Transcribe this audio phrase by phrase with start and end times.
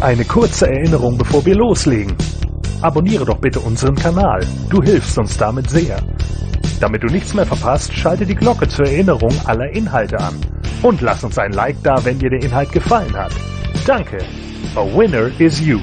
[0.00, 2.14] Eine kurze Erinnerung, bevor wir loslegen.
[2.82, 4.40] Abonniere doch bitte unseren Kanal.
[4.68, 5.96] Du hilfst uns damit sehr.
[6.80, 10.34] Damit du nichts mehr verpasst, schalte die Glocke zur Erinnerung aller Inhalte an.
[10.82, 13.32] Und lass uns ein Like da, wenn dir der Inhalt gefallen hat.
[13.86, 14.18] Danke.
[14.74, 15.80] A winner is you.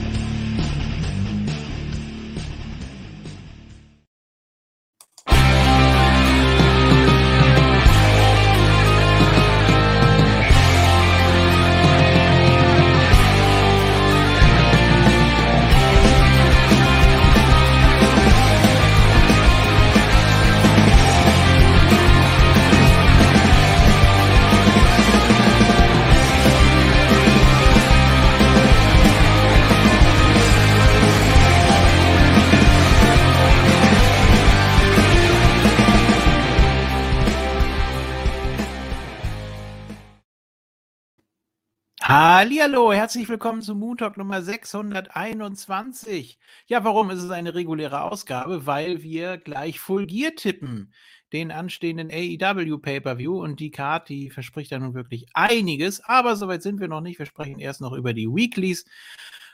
[42.44, 46.38] Hallihallo, herzlich willkommen zum Moon Talk Nummer 621.
[46.68, 48.66] Ja, warum ist es eine reguläre Ausgabe?
[48.66, 50.92] Weil wir gleich Full Gear tippen,
[51.32, 56.64] den anstehenden AEW Pay-Per-View und die Card, die verspricht ja nun wirklich einiges, aber soweit
[56.64, 57.18] sind wir noch nicht.
[57.18, 58.84] Wir sprechen erst noch über die Weeklies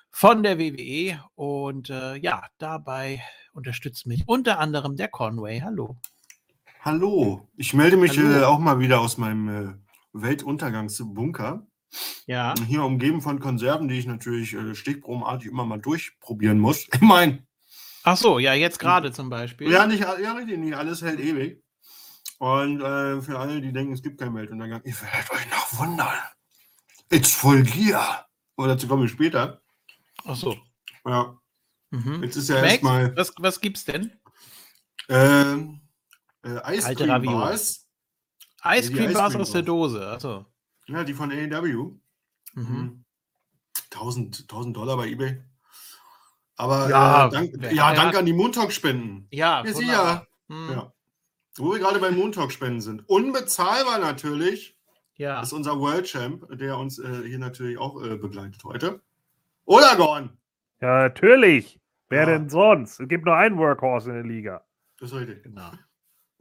[0.10, 3.22] von der WWE und äh, ja, dabei
[3.54, 5.62] unterstützt mich unter anderem der Conway.
[5.62, 5.96] Hallo.
[6.82, 9.74] Hallo, ich melde mich äh, auch mal wieder aus meinem äh,
[10.14, 11.69] Weltuntergangsbunker.
[12.28, 16.88] Ja, Hier umgeben von Konserven, die ich natürlich äh, stichprobenartig immer mal durchprobieren muss.
[16.94, 17.46] Ich meine,
[18.04, 19.72] ach so, ja, jetzt gerade zum Beispiel.
[19.72, 21.64] ja, nicht, ja, richtig, nicht alles hält ewig.
[22.38, 26.14] Und äh, für alle, die denken, es gibt keinen Weltuntergang, ihr werdet euch noch wundern.
[27.12, 28.28] It's full gear.
[28.56, 29.62] Aber dazu kommen wir später.
[30.26, 30.56] Ach so.
[31.06, 31.36] Ja,
[31.92, 32.22] Mhm.
[32.24, 34.12] jetzt ist ja erstmal was, was gibt's denn?
[35.10, 35.82] ähm,
[36.44, 37.36] äh, Alte Ice Cream Ravioli.
[37.36, 37.88] Bars.
[38.64, 39.62] Ice Cream Ice Bars Cream aus der.
[39.64, 40.08] Dose.
[40.08, 40.46] Also.
[40.90, 41.92] Ja, die von AEW.
[42.54, 42.64] Mhm.
[42.64, 43.06] Mhm.
[43.92, 45.42] 1000, 1000 Dollar bei eBay.
[46.56, 49.28] Aber Ja, äh, dank, ja, wer danke an die Montalk-Spenden.
[49.32, 50.28] Ja, Ja, ja.
[50.48, 50.70] Mhm.
[50.72, 50.94] Ja.
[51.58, 53.08] Wo wir gerade bei Montalk-Spenden sind.
[53.08, 54.78] Unbezahlbar natürlich
[55.16, 55.42] ja.
[55.42, 59.02] ist unser World Champ, der uns äh, hier natürlich auch äh, begleitet heute.
[59.66, 60.38] Oder Gorn?
[60.82, 61.80] Ja, natürlich.
[62.10, 62.26] Wer Ja.
[62.26, 63.00] denn sonst?
[63.00, 64.66] Es gibt nur einen Workhorse in der Liga.
[65.00, 65.44] Das ist richtig.
[65.44, 65.72] Genau.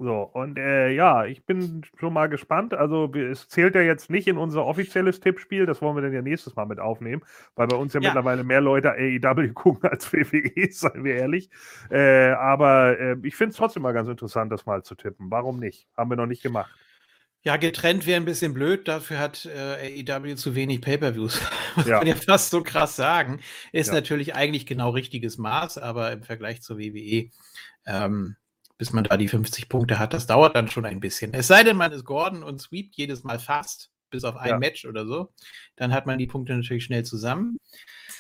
[0.01, 2.73] So, und äh, ja, ich bin schon mal gespannt.
[2.73, 5.67] Also, es zählt ja jetzt nicht in unser offizielles Tippspiel.
[5.67, 7.25] Das wollen wir dann ja nächstes Mal mit aufnehmen,
[7.57, 8.11] weil bei uns ja, Ja.
[8.11, 11.51] mittlerweile mehr Leute AEW gucken als WWE, seien wir ehrlich.
[11.91, 15.31] Äh, aber äh, ich finde es trotzdem mal ganz interessant, das mal zu tippen.
[15.33, 15.89] Warum nicht?
[15.97, 16.71] Haben wir noch nicht gemacht.
[17.43, 18.89] Ja, getrennt wäre ein bisschen blöd.
[18.89, 21.41] Dafür hat äh, AEW zu wenig Pay-Per-Views.
[21.77, 21.99] Muss Ja.
[21.99, 23.41] man ja fast so krass sagen.
[23.73, 23.95] Ist Ja.
[23.95, 27.31] natürlich eigentlich genau richtiges Maß, aber im Vergleich zur WWE,
[27.87, 28.37] ähm,
[28.79, 31.35] bis man da die 50 Punkte hat, das dauert dann schon ein bisschen.
[31.35, 34.59] Es sei denn, man ist Gordon und sweept jedes Mal fast, bis auf ein Ja.
[34.59, 35.33] Match oder so.
[35.77, 37.59] Dann hat man die Punkte natürlich schnell zusammen.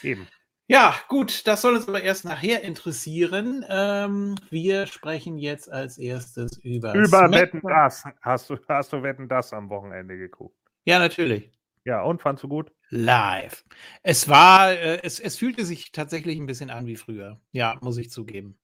[0.03, 0.27] Eben.
[0.71, 3.65] Ja, gut, das soll uns aber erst nachher interessieren.
[3.71, 6.93] Ähm, wir sprechen jetzt als erstes über.
[6.93, 7.33] Über SmackDown.
[7.33, 8.05] Wetten das.
[8.21, 10.59] Hast du, hast du Wetten das am Wochenende geguckt?
[10.85, 11.51] Ja, natürlich.
[11.85, 12.71] Ja, und fandst du gut?
[12.91, 13.65] Live.
[14.03, 17.41] Es war, äh, es, es fühlte sich tatsächlich ein bisschen an wie früher.
[17.53, 18.59] Ja, muss ich zugeben.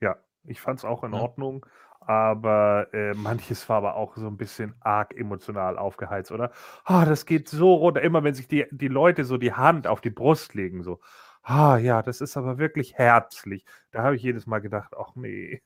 [0.00, 1.20] Ja, ich fand es auch in Ja.
[1.20, 1.66] Ordnung,
[2.00, 6.52] aber äh, manches war aber auch so ein bisschen arg emotional aufgeheizt, oder?
[6.84, 10.00] Ah, das geht so runter, immer wenn sich die, die Leute so die Hand auf
[10.00, 11.00] die Brust legen, so.
[11.42, 13.64] Ah, ja, das ist aber wirklich herzlich.
[13.92, 15.62] Da habe ich jedes Mal gedacht, ach nee.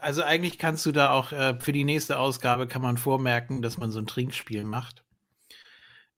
[0.00, 3.78] Also eigentlich kannst du da auch äh, für die nächste Ausgabe kann man vormerken, dass
[3.78, 5.04] man so ein Trinkspiel macht.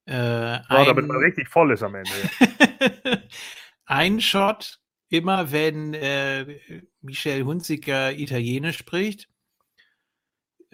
[0.06, 2.10] Äh, Ja, damit ein- man richtig voll ist am Ende.
[3.86, 6.60] ein Shot, immer wenn äh,
[7.00, 9.28] Michelle Hunziker Italienisch spricht.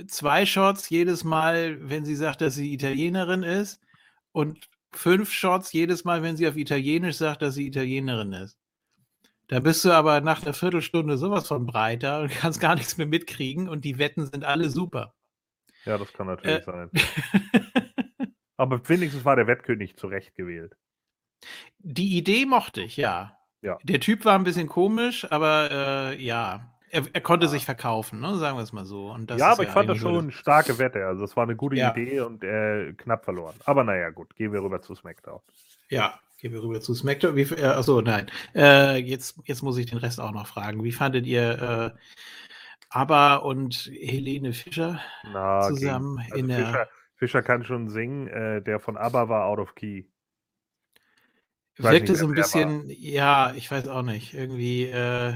[0.06, 3.81] Zwei Shots jedes Mal, wenn sie sagt, dass sie Italienerin ist.
[4.32, 8.59] Und fünf Shots jedes Mal, wenn sie auf Italienisch sagt, dass sie Italienerin ist.
[9.48, 13.06] Da bist du aber nach einer Viertelstunde sowas von breiter und kannst gar nichts mehr
[13.06, 15.14] mitkriegen und die Wetten sind alle super.
[15.84, 16.62] Ja, das kann natürlich Äh.
[16.64, 16.91] sein.
[18.56, 20.76] Aber wenigstens war der Wettkönig zurecht gewählt.
[21.81, 23.37] Die Idee mochte ich, ja.
[23.62, 23.79] Ja.
[23.82, 28.37] Der Typ war ein bisschen komisch, aber äh, ja, er, er konnte sich verkaufen, ne?
[28.37, 29.11] sagen wir es mal so.
[29.11, 31.06] Und das ja, aber ich fand das schon eine starke Wette.
[31.06, 31.91] Also, es war eine gute Ja.
[31.91, 33.55] Idee und äh, knapp verloren.
[33.64, 35.41] Aber naja, gut, gehen wir rüber zu SmackDown.
[35.88, 37.35] Ja, gehen wir rüber zu SmackDown.
[37.35, 38.31] Wie, äh, achso, nein.
[38.55, 40.85] Äh, jetzt, jetzt muss ich den Rest auch noch fragen.
[40.85, 41.99] Wie fandet ihr äh,
[42.91, 45.00] ABBA und Helene Fischer
[45.32, 46.67] Na, zusammen Also in der.
[46.67, 48.26] Fischer, Fischer kann schon singen.
[48.29, 50.05] Äh, der von ABBA war out of key.
[51.77, 54.35] Wirkte so ein bisschen, ja, ich weiß auch nicht.
[54.35, 55.35] Irgendwie, äh,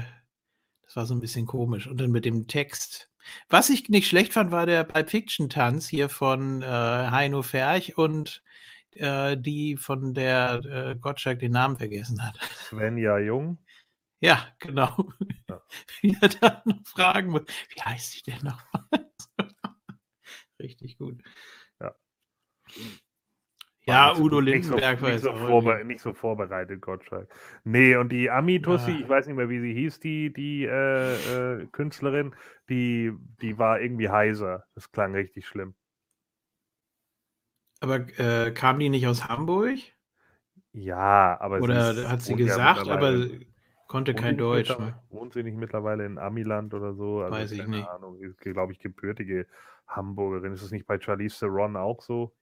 [0.83, 1.87] das war so ein bisschen komisch.
[1.87, 3.09] Und dann mit dem Text.
[3.49, 7.97] Was ich nicht schlecht fand, war der Pulp Fiction Tanz hier von äh, Heino Ferch
[7.97, 8.41] und
[8.91, 12.39] äh, die von der äh, Gottschalk den Namen vergessen hat.
[12.69, 13.57] Svenja Jung.
[14.19, 15.09] Ja, genau.
[15.49, 15.61] Ja.
[16.01, 18.63] Wie er dann noch fragen muss, wie heißt sie denn noch?
[20.59, 21.21] Richtig gut.
[21.79, 21.95] Ja.
[23.87, 26.81] Ja, nicht so- Udo nicht so- Lindenberg war nicht so, vorbe irgendwie- nicht so vorbereitet,
[26.81, 27.29] Gottschalk.
[27.63, 28.99] Nee, und die Ami-Tussi, Ja.
[28.99, 32.35] ich weiß nicht mehr, wie sie hieß, die, die äh, äh, Künstlerin,
[32.69, 34.65] die, die war irgendwie heiser.
[34.75, 35.73] Das klang richtig schlimm.
[37.79, 39.77] Aber äh, kam die nicht aus Hamburg?
[40.73, 43.13] Ja, aber Oder hat sie gesagt, aber
[43.87, 44.77] konnte kein nicht Deutsch.
[44.77, 44.99] Ne?
[45.09, 47.21] Wohnt sie nicht mittlerweile in Amiland oder so?
[47.21, 47.87] Also, Weiß ich keine nicht.
[47.89, 48.19] Ahnung.
[48.19, 49.47] Ist, glaube ich, gebürtige
[49.87, 50.53] Hamburgerin.
[50.53, 52.35] Ist es nicht bei Charlize Theron auch so?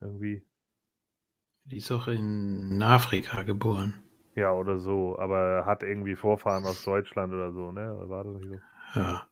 [0.00, 0.42] Irgendwie.
[1.64, 4.02] Die ist auch in Afrika geboren.
[4.34, 5.18] Ja, oder so.
[5.18, 7.94] Aber hat irgendwie Vorfahren aus Deutschland oder so, ne?
[8.04, 8.62] War das nicht
[8.94, 9.00] so?
[9.00, 9.26] Ja,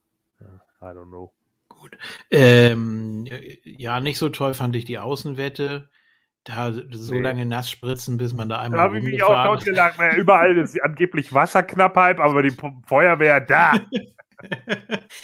[0.82, 1.32] I don't know.
[1.68, 1.96] gut.
[2.30, 3.26] Ähm,
[3.64, 5.88] ja, nicht so toll fand ich die Außenwette.
[6.44, 7.20] Da so Nee.
[7.20, 9.98] lange nass spritzen, bis man da Da einmal habe ich mich auch totgelacht.
[10.16, 12.54] Überall ist angeblich Wasserknappheit, aber die
[12.86, 13.72] Feuerwehr da.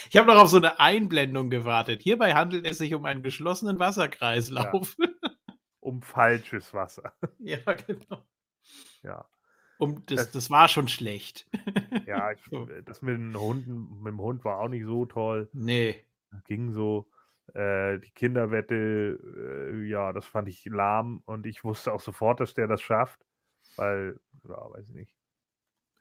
[0.09, 2.01] Ich habe noch auf so eine Einblendung gewartet.
[2.01, 4.97] Hierbei handelt es sich um einen geschlossenen Wasserkreislauf.
[5.85, 7.13] Um falsches Wasser.
[7.39, 8.25] Ja, genau.
[9.03, 9.25] Ja.
[9.77, 11.47] Um, das, Das- das war schon schlecht.
[12.07, 12.65] Ja, ich, So.
[12.85, 15.47] das mit den Hunden, mit dem Hund war auch nicht so toll.
[15.53, 16.03] Nee.
[16.47, 17.07] ging so.
[17.53, 19.19] Äh, die Kinderwette,
[19.75, 23.19] äh, ja, das fand ich lahm und ich wusste auch sofort, dass der das schafft,
[23.75, 25.15] weil, ja, weiß ich nicht.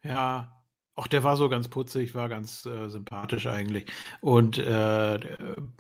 [0.03, 0.63] Ja.
[0.97, 3.85] Auch der war so ganz putzig, war ganz äh, sympathisch eigentlich.
[4.23, 5.19] Und äh,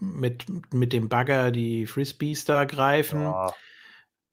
[0.00, 3.22] mit, mit dem Bagger die Frisbees da greifen.
[3.22, 3.52] Ja,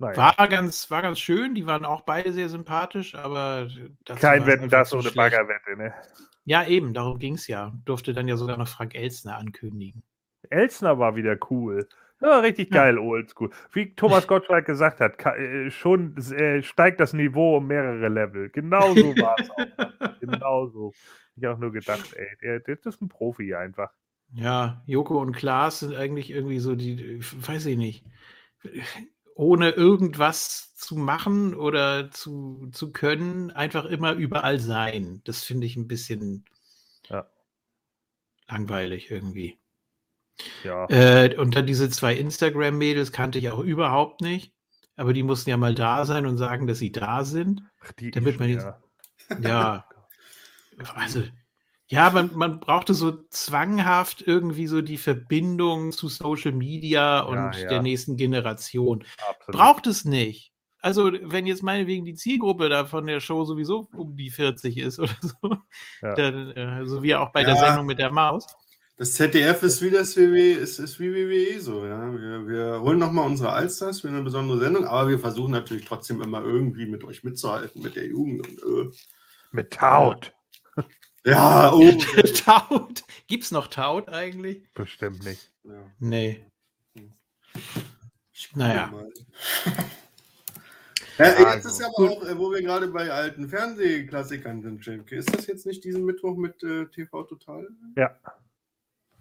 [0.02, 3.70] naja, War ganz, war ganz schön, die waren auch beide sehr sympathisch, aber
[4.06, 5.12] dazu kein Wetten, das ohne.
[5.12, 5.94] Baggerwette, ne?
[6.46, 7.72] Ja, eben, darum ging es ja.
[7.86, 10.04] Durfte dann ja sogar noch Frank Elstner ankündigen.
[10.50, 11.88] Elsner war wieder cool.
[12.20, 12.84] Ja, richtig Ja.
[12.84, 13.50] geil, oldschool.
[13.74, 18.50] Wie Thomas Gottschalk gesagt hat, äh, schon äh, steigt das Niveau um mehrere Level.
[18.50, 19.68] Genau so war es auch.
[20.20, 20.94] Genau so.
[21.36, 23.92] Ich habe auch nur gedacht, ey, der, der, das ist ein Profi einfach.
[24.34, 28.06] Ja, Joko und Klaas sind eigentlich irgendwie so die, weiß ich nicht,
[29.36, 35.22] ohne irgendwas zu machen oder zu, zu können, einfach immer überall sein.
[35.26, 36.46] Das finde ich ein bisschen
[37.10, 37.28] Ja.
[38.48, 39.58] langweilig irgendwie.
[40.64, 40.88] Ja.
[40.90, 44.54] Äh, und dann diese zwei Instagram-Mädels kannte ich auch überhaupt nicht,
[44.96, 47.64] aber die mussten ja mal da sein und sagen, dass sie da sind.
[47.82, 48.82] Ach, die damit man ja.
[49.42, 49.86] Ja,
[50.96, 51.24] also,
[51.92, 57.68] ja, man, man brauchte so zwanghaft irgendwie so die Verbindung zu Social Media und ja.
[57.68, 59.04] der nächsten Generation.
[59.30, 59.60] absolut.
[59.60, 60.54] Braucht es nicht.
[60.80, 65.00] Also, wenn jetzt meinetwegen die Zielgruppe da von der Show sowieso um die 40 ist
[65.00, 65.58] oder so,
[66.02, 66.16] Ja.
[66.16, 67.68] dann, äh, so wie auch bei der Ja.
[67.68, 68.48] Sendung mit der Maus.
[68.98, 72.12] Das ZDF ist wie das WWE, ist, ist wie WWE so, ja.
[72.14, 76.22] Wir, wir holen nochmal unsere Allstars für eine besondere Sendung, aber wir versuchen natürlich trotzdem
[76.22, 78.62] immer irgendwie mit euch mitzuhalten, mit der Jugend.
[78.64, 78.96] Und,
[79.52, 80.34] Mit Taut.
[81.26, 81.92] Ja, oh.
[82.46, 83.04] Taut.
[83.28, 84.64] Gibt es noch Taut eigentlich?
[84.74, 85.52] Bestimmt nicht.
[85.64, 85.74] ja.
[86.00, 86.46] Nee.
[88.56, 88.92] Naja.
[91.18, 94.84] Ja, ey, jetzt Also, ist aber auch, äh, wo wir gerade bei alten Fernsehklassikern sind,
[94.86, 95.16] Jenke.
[95.16, 97.68] Ist das jetzt nicht diesen Mittwoch mit äh, TV Total?
[97.96, 98.16] Ja.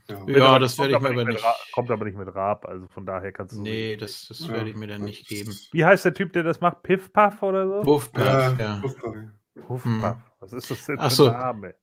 [0.09, 0.25] Ja.
[0.27, 1.45] Ja, das Kommt werde ich mir aber nicht.
[1.45, 3.61] Ra- Kommt aber nicht mit Raab, also von daher kannst du.
[3.63, 4.49] Nee, das, das Ja.
[4.55, 5.55] werde ich mir dann nicht geben.
[5.71, 6.83] Wie heißt der Typ, der das macht?
[6.83, 7.87] Piff Puff oder so?
[7.87, 8.83] Wuffpaff, Ja, ja.
[9.67, 10.01] Puff Hm.
[10.01, 10.17] Puff.
[10.41, 11.27] Was ist das denn Ach für so.
[11.29, 11.75] ein Name?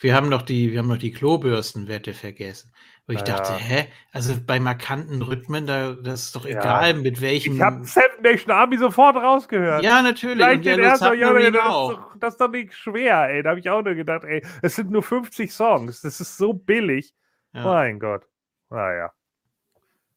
[0.00, 2.72] Wir haben noch die, wir haben noch die Klobürstenwette vergessen.
[3.06, 3.36] Wo ich Naja.
[3.36, 3.88] dachte, hä?
[4.12, 6.60] Also bei markanten Rhythmen, da, das ist doch Ja.
[6.60, 7.54] egal, mit welchem.
[7.56, 9.82] Ich habe Seven Nation Army sofort rausgehört.
[9.82, 10.36] ja, natürlich.
[10.38, 13.42] Gleich Und den ersten, ja, das, doch, das ist doch nicht schwer, ey.
[13.42, 16.02] Da habe ich auch nur gedacht, ey, es sind nur 50 Songs.
[16.02, 17.12] Das ist so billig.
[17.52, 17.64] Ja.
[17.64, 18.22] Mein Gott.
[18.70, 19.12] Naja.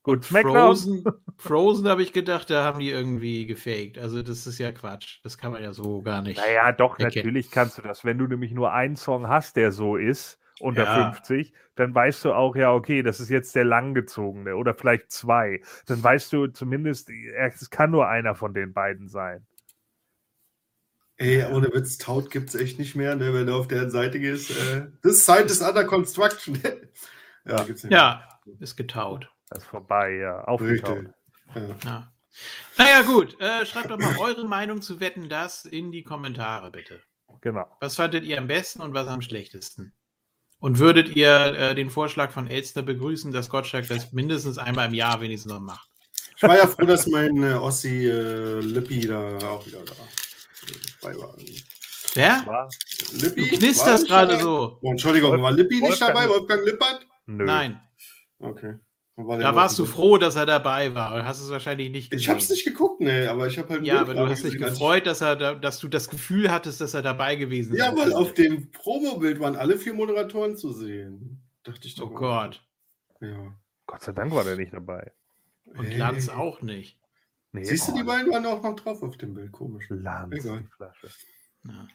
[0.04, 0.26] Gut.
[0.26, 1.06] Frozen,
[1.38, 3.98] Frozen habe ich gedacht, da haben die irgendwie gefaked.
[3.98, 5.20] Also das ist ja Quatsch.
[5.24, 6.38] Das kann man ja so gar nicht.
[6.38, 7.26] Naja, doch, erkennen.
[7.26, 8.04] natürlich kannst du das.
[8.04, 11.14] Wenn du nämlich nur einen Song hast, der so ist, unter Ja.
[11.14, 15.62] 50, dann weißt du auch, ja, okay, das ist jetzt der langgezogene oder vielleicht zwei.
[15.86, 19.46] Dann weißt du zumindest, es kann nur einer von den beiden sein.
[21.18, 24.20] Ey, ohne Witz, Taut gibt es echt nicht mehr, ne, wenn du auf der Seite
[24.20, 24.52] gehst.
[24.52, 26.60] Äh, this site is under construction.
[27.46, 28.28] ja, gibt's nicht Ja,
[28.60, 29.33] ist getaut.
[29.50, 30.44] Das ist vorbei, ja.
[30.46, 31.06] Aufgetaucht.
[31.56, 31.62] Ja.
[31.84, 32.14] Ja.
[32.78, 33.40] Naja, gut.
[33.40, 37.00] Äh, schreibt doch mal eure Meinung zu Wetten das in die Kommentare, bitte.
[37.42, 37.68] Genau.
[37.80, 39.94] Was fandet ihr am besten und was am schlechtesten?
[40.60, 44.94] Und würdet ihr äh, den Vorschlag von Elster begrüßen, dass Gottschalk das mindestens einmal im
[44.94, 45.90] Jahr wenigstens noch macht?
[46.38, 49.94] Ich war ja froh, dass mein äh, Ossi äh, Lippi da auch wieder da
[51.02, 51.36] dabei war.
[52.14, 52.44] Wer?
[52.46, 52.70] War?
[53.12, 53.50] Lippi?
[53.50, 54.78] Du knisterst gerade so.
[54.82, 56.30] Oh, Entschuldigung, war Lippi nicht Wolfgang- dabei?
[56.30, 57.08] Wolfgang Lippert?
[57.26, 57.44] Nö.
[57.44, 57.82] Nein.
[58.40, 58.76] Okay.
[59.16, 61.16] Da warst du froh, dass er dabei war.
[61.18, 62.34] Du hast es wahrscheinlich nicht Ich gesehen.
[62.34, 63.86] hab's nicht geguckt, nee, aber ich habe halt.
[63.86, 66.82] Ja, aber du hast dich gesehen, gefreut, dass, er da, dass du das Gefühl hattest,
[66.82, 70.72] dass er dabei gewesen Ja, sein weil auf dem Promobild waren alle vier Moderatoren zu
[70.74, 71.44] sehen.
[71.62, 72.10] Dachte ich doch.
[72.10, 72.16] Oh.
[72.16, 72.64] Gott.
[73.22, 73.54] Ja.
[73.86, 75.12] Gott sei Dank war der nicht dabei.
[75.66, 75.98] Und Hey.
[75.98, 76.98] Lanz auch nicht.
[77.52, 79.52] Nee, Siehst du, oh, die beiden waren auch noch drauf auf dem Bild.
[79.52, 79.86] Komisch.
[79.90, 80.62] Lanz, Egal.
[80.62, 81.08] die Flasche.
[81.66, 81.88] Ja.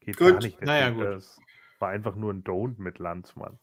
[0.00, 0.32] Geht Gut.
[0.32, 0.60] gar nicht.
[0.60, 1.04] Naja, gut.
[1.06, 1.40] Das
[1.78, 3.58] war einfach nur ein Don't mit Lanz, Mann.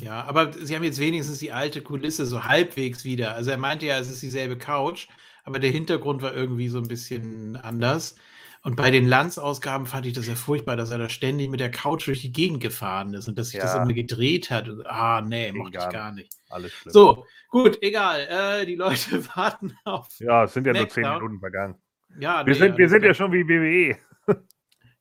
[0.00, 3.34] Ja, aber sie haben jetzt wenigstens die alte Kulisse so halbwegs wieder.
[3.34, 5.08] Also er meinte ja, es ist dieselbe Couch,
[5.44, 8.16] aber der Hintergrund war irgendwie so ein bisschen anders.
[8.62, 11.70] Und bei den Lanz-Ausgaben fand ich das ja furchtbar, dass er da ständig mit der
[11.70, 13.82] Couch durch die Gegend gefahren ist und dass sich das Ja.
[13.82, 14.68] immer gedreht hat.
[14.68, 16.32] Und, ah, nee, mochte ich gar nicht.
[16.50, 16.92] Alles schlimm.
[16.92, 18.26] So, gut, egal.
[18.28, 20.08] Äh, die Leute warten auf.
[20.18, 21.22] Ja, es sind ja nur zehn Smackdown.
[21.22, 21.74] Minuten vergangen.
[22.18, 23.46] Ja, Wir nee, sind, wir sind ja schon wie.
[23.46, 23.96] WWE.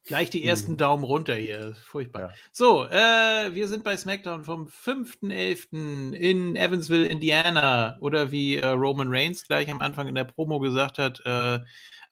[0.07, 0.77] Gleich die ersten Mhm.
[0.77, 1.75] Daumen runter hier.
[1.85, 2.21] Furchtbar.
[2.21, 2.33] Ja.
[2.53, 6.13] So, äh, wir sind bei SmackDown vom 5.11.
[6.13, 7.97] in Evansville, Indiana.
[7.99, 11.59] Oder wie äh, Roman Reigns gleich am Anfang in der Promo gesagt hat, äh,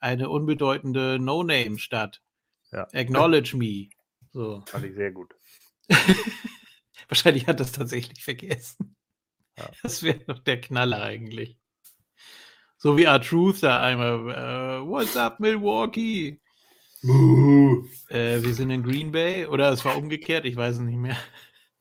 [0.01, 2.21] eine unbedeutende No-Name-Stadt.
[2.73, 2.85] Ja.
[2.93, 3.87] Acknowledge me.
[4.33, 4.61] So.
[4.67, 5.33] Fand ich sehr gut.
[7.07, 8.97] Wahrscheinlich hat das tatsächlich vergessen.
[9.57, 9.69] Ja.
[9.83, 11.57] Das wäre doch der Knaller eigentlich.
[12.77, 14.81] So wie R-Truth da einmal.
[14.81, 16.41] Äh, What's up, Milwaukee?
[17.05, 17.85] Buh.
[18.09, 19.45] Äh, wir sind in Green Bay.
[19.45, 21.17] Oder es war umgekehrt, ich weiß es nicht mehr.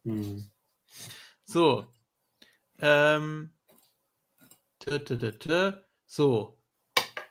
[0.04, 0.50] Hm.
[1.44, 1.86] So.
[2.78, 3.50] Ähm.
[4.80, 5.72] Tö, tö, tö.
[6.06, 6.58] So.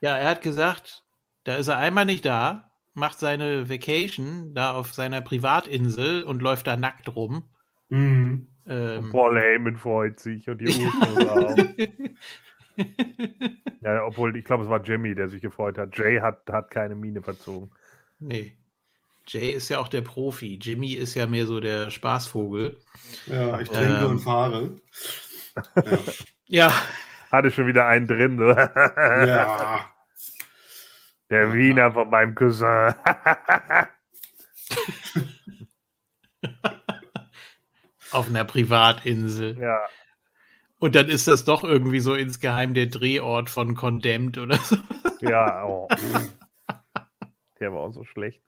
[0.02, 1.04] Ja, er hat gesagt,
[1.44, 6.68] da ist er einmal nicht da, macht seine Vacation da auf seiner Privatinsel und läuft
[6.68, 7.44] da nackt rum.
[7.90, 8.48] Hm.
[8.66, 10.68] Ähm, Paul Heyman freut sich und die
[11.30, 11.56] auch.
[13.82, 15.98] Ja, obwohl, ich glaube, es war Jimmy, der sich gefreut hat.
[15.98, 17.72] Jay hat, hat keine Miene verzogen.
[18.28, 18.58] Nee.
[19.28, 20.60] Jay ist ja auch der Profi.
[20.62, 22.78] Jimmy ist ja mehr so der Spaßvogel.
[23.28, 24.12] Ja, ich trinke Ähm.
[24.12, 24.82] und fahre.
[25.84, 25.98] Ja.
[26.48, 26.74] Ja,
[27.32, 28.38] Hatte schon wieder einen drin.
[28.40, 29.90] Ja.
[31.30, 32.94] Der Wiener von meinem Cousin.
[38.12, 39.58] auf einer Privatinsel.
[39.60, 39.80] ja,
[40.80, 44.78] Und dann ist das doch irgendwie so insgeheim der Drehort von Condemned oder so.
[45.22, 45.66] ja.
[45.66, 45.88] Oh.
[47.64, 48.42] Der war auch so schlecht.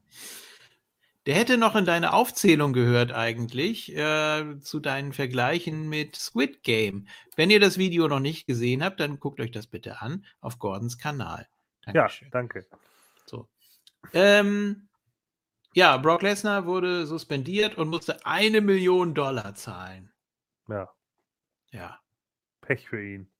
[1.25, 7.07] Der hätte noch in deine Aufzählung gehört eigentlich, äh, zu deinen Vergleichen mit Squid Game.
[7.37, 10.59] Wenn ihr das Video noch nicht gesehen habt, dann guckt euch das bitte an auf
[10.59, 11.47] Gordons Kanal.
[11.85, 12.29] Ja, Dankeschön.
[12.29, 12.65] danke.
[13.25, 13.47] So.
[14.11, 14.89] Ähm,
[15.73, 20.11] ja, Brock Lesnar wurde suspendiert und musste eine Million Dollar zahlen.
[20.67, 20.89] Ja,
[21.71, 22.01] Ja.
[22.59, 23.31] Pech für ihn.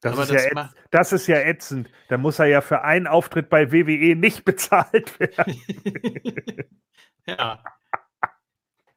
[0.00, 1.90] Das, ist das ja das ist ja ätzend.
[2.08, 5.60] Da muss er ja für einen Auftritt bei WWE nicht bezahlt werden.
[7.26, 7.62] ja.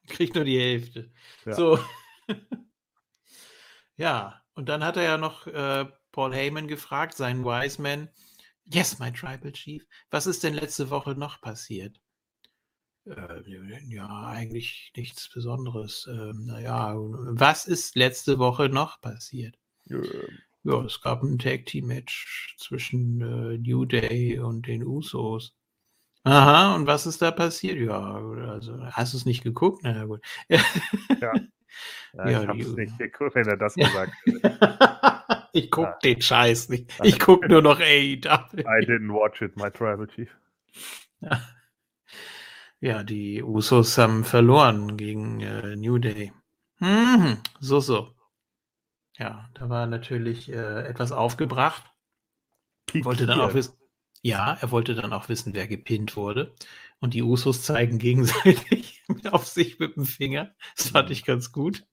[0.08, 1.12] Kriegt nur die Hälfte.
[1.46, 1.54] Ja.
[1.54, 1.80] So.
[3.98, 8.10] ja, und dann hat er ja noch äh, Paul Heyman gefragt, seinen Wiseman.
[8.66, 9.86] Yes, my Tribal Chief.
[10.12, 12.00] Was ist denn letzte Woche noch passiert?
[13.06, 13.42] Äh,
[13.88, 16.08] ja, eigentlich nichts Besonderes.
[16.12, 19.58] Ähm, naja, was ist letzte Woche noch passiert?
[20.64, 25.54] Ja, es gab ein Tag Team Match zwischen äh, New Day und den Usos.
[26.24, 27.78] Aha, und was ist da passiert?
[27.80, 29.82] Ja, also hast du es nicht geguckt?
[29.84, 30.22] Na ja, gut.
[30.50, 30.60] Ja,
[32.14, 35.48] Ja, ich hab's die- nicht geguckt, wenn er das gesagt hätte.
[35.54, 35.98] ich guck Ja.
[36.04, 36.92] den Scheiß nicht.
[37.04, 38.60] Ich guck nur noch AEW.
[38.60, 40.30] I didn't watch it, my tribal chief.
[42.80, 46.34] Ja, die Usos haben verloren gegen äh, New Day.
[46.80, 48.14] Mhm, so, so.
[49.22, 51.84] Ja, da war natürlich äh, etwas aufgebracht.
[53.04, 53.54] wollte dann auch Pikiert.
[53.54, 53.78] wissen.
[54.24, 56.56] Ja, er wollte dann auch wissen, wer gepinnt wurde.
[57.00, 60.56] Und die Usos zeigen gegenseitig auf sich mit dem Finger.
[60.76, 61.86] Das fand ich ganz gut.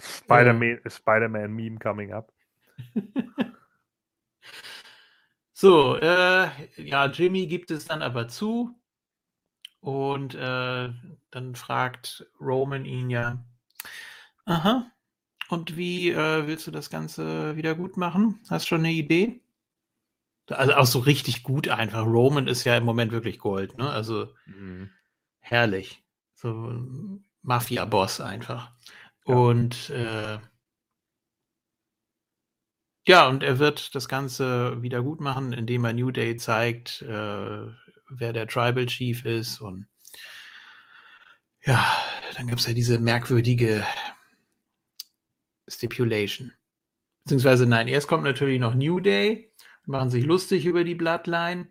[0.00, 2.32] Spider-Man Spider-Man Meme coming up.
[5.54, 8.74] So, äh, ja, Jimmy gibt es dann aber zu.
[9.78, 10.90] Und äh,
[11.30, 13.44] dann fragt Roman ihn ja,
[14.44, 14.91] aha,
[15.52, 18.40] und wie äh, willst du das Ganze wieder gut machen?
[18.50, 19.40] Hast schon eine Idee?
[20.48, 22.04] Also auch so richtig gut einfach.
[22.04, 23.90] Roman ist ja im Moment wirklich Gold, ne?
[23.90, 24.90] Also Mhm.
[25.40, 26.02] herrlich.
[26.34, 28.72] So ein Mafia-Boss einfach.
[29.26, 29.34] Ja.
[29.34, 30.38] Und äh,
[33.06, 37.66] ja, und er wird das Ganze wieder gut machen, indem er New Day zeigt, äh,
[38.08, 39.60] wer der Tribal Chief ist.
[39.60, 39.86] Und
[41.64, 41.84] ja,
[42.36, 43.84] dann gab es ja diese merkwürdige
[45.72, 46.52] Stipulation.
[47.24, 49.52] Beziehungsweise nein, erst kommt natürlich noch New Day,
[49.86, 51.68] machen sich lustig über die Bloodline.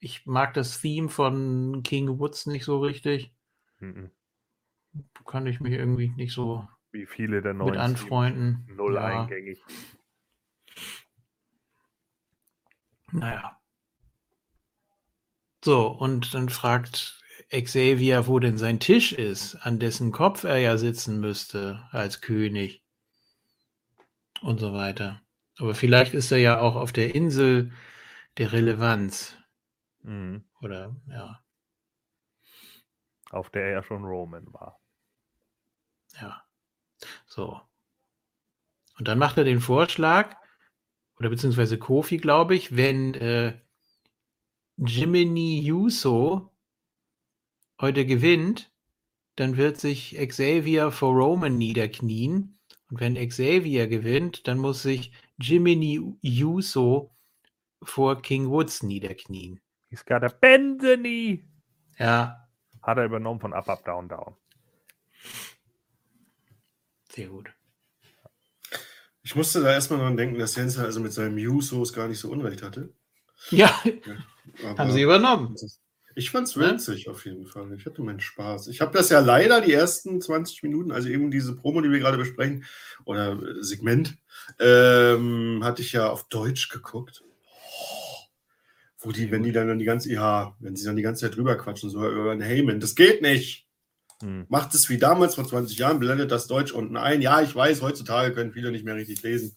[0.00, 3.32] Ich mag das Theme von King Woods nicht so richtig.
[3.80, 4.10] Mhm.
[5.26, 8.66] kann ich mich irgendwie nicht so Wie viele der neuen mit anfreunden.
[8.74, 9.04] Null Ja.
[9.04, 9.62] eingängig.
[13.12, 13.58] Naja.
[15.64, 20.76] So, und dann fragt Xavier, wo denn sein Tisch ist, an dessen Kopf er ja
[20.76, 22.82] sitzen müsste als König.
[24.42, 25.20] Und so weiter.
[25.58, 27.72] Aber vielleicht ist er ja auch auf der Insel
[28.38, 29.36] der Relevanz.
[30.02, 30.44] Mhm.
[30.60, 31.42] Oder, ja,
[33.30, 34.80] Auf der er ja schon Roman war.
[36.20, 36.42] ja.
[37.26, 37.60] So.
[38.98, 40.36] Und dann macht er den Vorschlag,
[41.18, 43.60] oder beziehungsweise Kofi, glaube ich, wenn äh,
[44.76, 46.52] Jiminy Uso
[47.80, 48.72] heute gewinnt,
[49.36, 52.57] dann wird sich Xavier vor Roman niederknien.
[52.90, 57.14] Und wenn Xavier gewinnt, dann muss sich Jiminy Uso
[57.82, 59.60] vor King Woods niederknien.
[59.90, 61.44] He's got a Benzeny.
[61.98, 62.48] Ja,
[62.82, 64.36] Hat er übernommen von Up, Up, Down, Down.
[67.10, 67.50] sehr gut.
[69.22, 72.30] Ich musste da erstmal dran denken, dass Jens also mit seinem Usos gar nicht so
[72.30, 72.94] Unrecht hatte.
[73.50, 73.78] Ja,
[74.64, 75.54] Aber haben sie übernommen.
[76.18, 76.72] Ich fand's Ne?
[76.72, 77.72] witzig auf jeden Fall.
[77.74, 78.66] Ich hatte meinen Spaß.
[78.66, 82.00] Ich habe das ja leider die ersten 20 Minuten, also eben diese Promo, die wir
[82.00, 82.64] gerade besprechen,
[83.04, 84.18] oder äh, Segment,
[84.58, 87.22] ähm, hatte ich ja auf Deutsch geguckt.
[88.98, 91.56] Wo die, wenn die dann die ganze, ja, wenn sie dann die ganze Zeit drüber
[91.56, 93.68] quatschen, so über den Heyman, das geht nicht.
[94.20, 94.46] Hm.
[94.48, 97.22] Macht es wie damals vor 20 Jahren, blendet das Deutsch unten ein.
[97.22, 99.56] Ja, ich weiß, heutzutage können viele nicht mehr richtig lesen.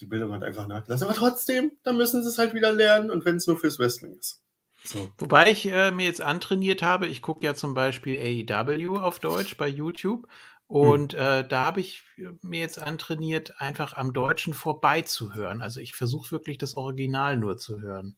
[0.00, 1.08] Die Bildung hat einfach nachgelassen.
[1.08, 4.16] Aber trotzdem, dann müssen sie es halt wieder lernen und wenn es nur fürs Wrestling
[4.16, 4.45] ist.
[4.86, 5.10] So.
[5.18, 9.56] Wobei ich äh, mir jetzt antrainiert habe, ich gucke ja zum Beispiel AEW auf Deutsch
[9.56, 10.28] bei YouTube
[10.68, 12.04] und äh, da habe ich
[12.42, 15.62] mir jetzt antrainiert, einfach am Deutschen vorbeizuhören.
[15.62, 18.16] Also ich versuche wirklich das Original nur zu hören.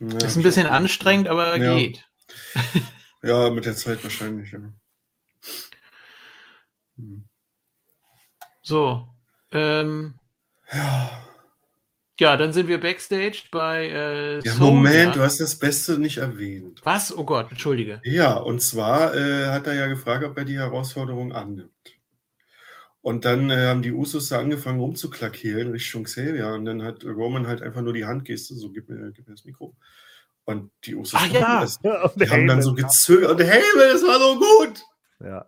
[0.00, 1.76] Ja, ist ein bisschen anstrengend, aber Ja.
[1.76, 2.08] geht.
[3.24, 4.58] Ja, mit der Zeit wahrscheinlich, ja.
[6.96, 7.24] Hm.
[8.62, 9.06] So.
[9.52, 10.18] Ähm,
[10.72, 11.22] Ja,
[12.22, 14.54] ja, dann sind wir backstage bei äh, ja.
[14.54, 16.80] Moment, du hast das Beste nicht erwähnt.
[16.84, 17.16] Was?
[17.16, 18.00] Oh Gott, entschuldige.
[18.04, 21.70] Ja, und zwar äh, hat er ja gefragt, ob er die Herausforderung annimmt.
[23.00, 26.54] Und dann äh, haben die Usos da angefangen rumzuklackieren Richtung Xavier.
[26.54, 29.44] Und dann hat Roman halt einfach nur die Handgeste, so gib mir, gib mir das
[29.44, 29.74] Mikro.
[30.44, 31.60] Und die Usos Ach ja.
[31.62, 31.78] das.
[31.78, 33.32] Und Die haben dann so gezögert.
[33.32, 34.80] Und hey, das war so gut.
[35.18, 35.46] Ja.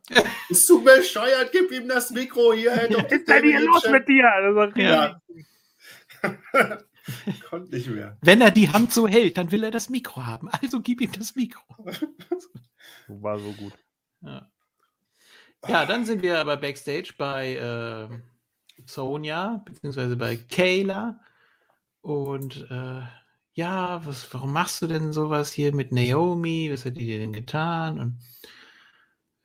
[0.49, 1.51] Bist du bescheuert?
[1.53, 2.73] Gib ihm das Mikro hier.
[2.91, 4.73] Was ist denn hier los mit dir?
[4.75, 5.21] Ja.
[7.51, 8.17] Konnte nicht mehr.
[8.23, 10.49] Wenn er die Hand so hält, dann will er das Mikro haben.
[10.49, 11.63] Also gib ihm das Mikro.
[13.09, 13.73] war so gut.
[14.23, 14.51] Ja.
[15.67, 18.09] Ja, dann sind wir aber backstage bei äh,
[18.87, 21.21] Sonja, beziehungsweise bei Kayla.
[22.03, 23.03] Und äh,
[23.55, 26.71] ja, was, warum machst du denn sowas hier mit Naomi?
[26.73, 27.99] Was hat die dir denn getan?
[27.99, 28.19] Und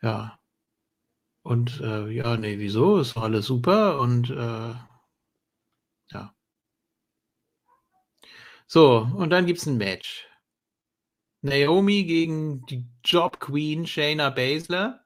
[0.01, 0.39] ja.
[1.43, 2.99] Und äh, ja, nee, wieso?
[2.99, 3.99] Ist alles super.
[3.99, 4.73] Und äh,
[6.11, 6.35] ja.
[8.71, 10.27] So, und dann gibt es ein Match.
[11.41, 15.03] Naomi gegen die Job Queen Shayna Baszler.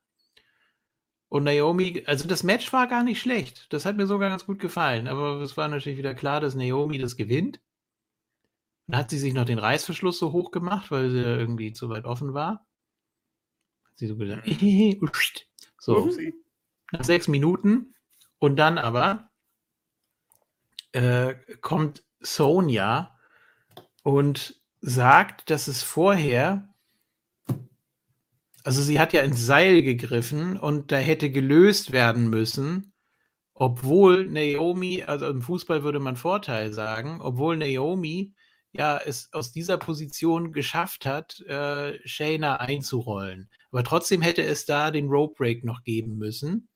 [1.29, 3.71] Und Naomi, also das Match war gar nicht schlecht.
[3.71, 5.07] Das hat mir sogar ganz gut gefallen.
[5.07, 7.61] Aber es war natürlich wieder klar, dass Naomi das gewinnt.
[8.87, 12.03] Dann hat sie sich noch den Reißverschluss so hoch gemacht, weil sie irgendwie zu weit
[12.03, 12.67] offen war.
[13.85, 14.45] Hat sie so gesagt,
[15.79, 16.11] so,
[16.91, 17.95] nach sechs Minuten.
[18.39, 19.31] Und dann aber
[20.91, 23.12] äh, kommt Sonja
[24.03, 26.69] und sagt, dass es vorher,
[28.63, 32.93] also sie hat ja ins Seil gegriffen und da hätte gelöst werden müssen,
[33.53, 38.33] obwohl Naomi, also im Fußball würde man Vorteil sagen, obwohl Naomi
[38.73, 43.49] ja es aus dieser Position geschafft hat, äh, Shayna einzurollen.
[43.71, 46.67] Aber trotzdem hätte es da den Rope Break noch geben müssen.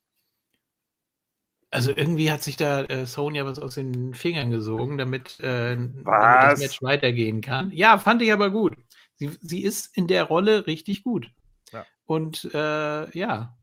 [1.69, 6.05] Also irgendwie hat sich da äh, Sonja was aus den Fingern gesogen, damit, äh, damit
[6.05, 6.51] Was?
[6.51, 7.71] das Match weitergehen kann.
[7.71, 8.75] Ja, fand ich aber gut.
[9.15, 11.29] Sie, sie ist in der Rolle richtig gut.
[11.73, 11.85] Ja.
[12.05, 13.57] Und äh, ja,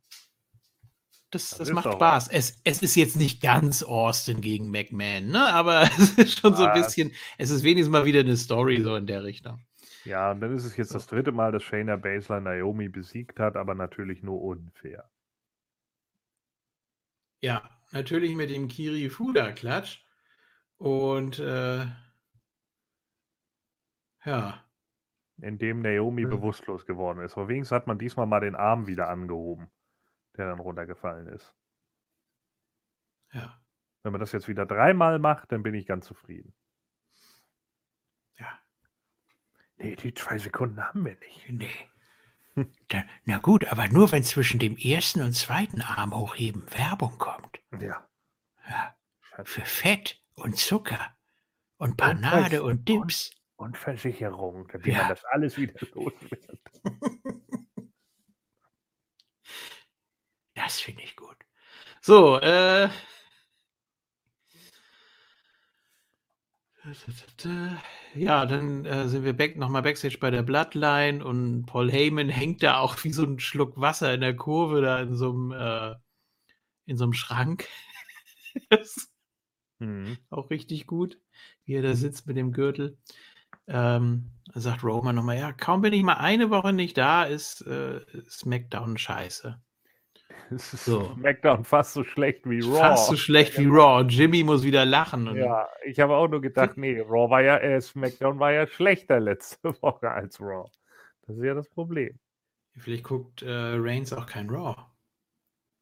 [1.35, 2.29] das, Das das, macht Spaß.
[2.29, 5.53] Es, es ist jetzt nicht ganz Austin gegen McMahon, ne?
[5.53, 6.87] aber es ist schon so ein Was?
[6.87, 9.61] bisschen, es ist wenigstens mal wieder eine Story so in der Richtung.
[10.05, 13.57] Ja, und dann ist es jetzt das dritte Mal, dass Shayna Baszler Naomi besiegt hat,
[13.57, 15.09] aber natürlich nur unfair.
[17.41, 17.63] Ja,
[17.95, 20.05] natürlich mit dem Kiri Fuda-Klatsch.
[20.77, 21.87] Und äh,
[24.25, 24.61] ja,
[25.41, 26.29] Indem Naomi Ja.
[26.29, 27.37] bewusstlos geworden ist.
[27.37, 29.71] Aber wenigstens hat man diesmal mal den Arm wieder angehoben,
[30.37, 31.55] der dann runtergefallen ist.
[33.33, 33.61] ja,
[34.03, 36.55] Wenn man das jetzt wieder dreimal macht, dann bin ich ganz zufrieden.
[38.39, 38.59] ja.
[39.77, 41.49] Nee, die zwei Sekunden haben wir nicht.
[41.51, 41.91] Nee.
[42.89, 47.61] Da, na gut, aber nur wenn zwischen dem ersten und zweiten Arm hochheben Werbung kommt.
[47.81, 48.09] Ja.
[48.69, 48.97] Ja,
[49.45, 51.17] für Fett und Zucker
[51.79, 53.33] und Panade Weiß- und Dips.
[53.57, 54.99] Und Versicherung, damit Ja.
[54.99, 56.61] man das alles wieder los wird.
[60.55, 61.37] Das finde ich gut.
[62.01, 62.89] So, äh.
[68.15, 72.63] Ja, dann äh, sind wir back, nochmal Backstage bei der Bloodline und Paul Heyman hängt
[72.63, 75.95] da auch wie so ein Schluck Wasser in der Kurve da in so einem, äh,
[76.87, 77.69] in so einem Schrank.
[79.81, 80.19] Mhm.
[80.31, 81.19] auch richtig gut,
[81.65, 82.97] wie er da sitzt mit dem Gürtel.
[83.67, 88.01] Ähm, sagt Roman nochmal, ja, kaum bin ich mal eine Woche nicht da, ist äh,
[88.29, 89.61] SmackDown scheiße.
[90.51, 91.15] Es ist So.
[91.15, 92.79] SmackDown fast so schlecht wie Raw.
[92.79, 94.05] Fast so schlecht wie Raw.
[94.07, 95.35] Jimmy muss wieder lachen.
[95.37, 99.21] Ja, ich habe auch nur gedacht, nee, Raw war ja, äh, SmackDown war ja schlechter
[99.21, 100.71] letzte Woche als Raw.
[101.27, 102.19] Das ist ja das Problem.
[102.77, 104.77] Vielleicht guckt äh, Reigns auch kein Raw.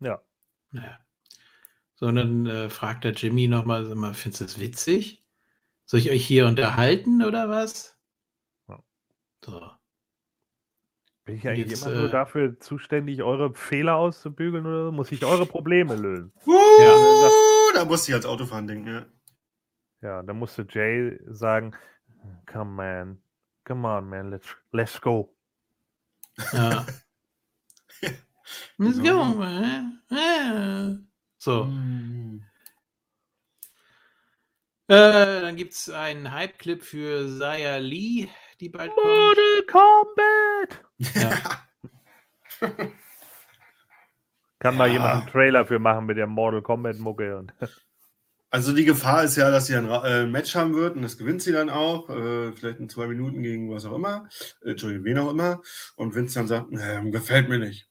[0.00, 0.20] Ja.
[0.70, 0.98] Naja.
[1.94, 5.24] So, und dann äh, fragt der Jimmy nochmal, mal, findest du das witzig?
[5.86, 7.96] Soll ich euch hier unterhalten oder was?
[8.68, 8.82] Ja.
[9.44, 9.70] So.
[11.24, 15.24] Bin ich eigentlich Jetzt, immer nur äh, dafür zuständig, eure Fehler auszubügeln oder muss ich
[15.24, 16.32] eure Probleme lösen?
[16.46, 16.52] Uh,
[17.74, 19.06] da musste ich als Autofahren denken, ja.
[20.00, 21.76] Ja, dann musste Jay sagen,
[22.50, 23.22] come man,
[23.64, 25.32] come on man, let's, let's go.
[26.52, 26.86] Ja.
[28.78, 29.32] Let's Genau.
[29.32, 30.02] go, man.
[30.10, 30.96] Ja.
[31.38, 31.64] So.
[31.64, 32.42] Mm.
[34.88, 38.28] Äh, dann gibt es einen Hype-Clip für Zaya Lee,
[38.60, 39.06] die bald kommt.
[39.06, 39.66] Mortal
[40.68, 41.64] Kombat!
[42.60, 42.68] Ja.
[44.60, 44.92] Kann mal Ja.
[44.94, 47.52] jemand einen Trailer für machen mit der Mortal Kombat Mucke und
[48.50, 51.40] Also die Gefahr ist ja, dass sie ein äh, Match haben wird und das gewinnt
[51.40, 54.28] sie dann auch, äh, vielleicht in zwei Minuten gegen was auch immer,
[54.62, 55.62] äh, Entschuldigung, wen auch immer.
[55.96, 57.88] Und Vince dann sagt, ähm, gefällt mir nicht.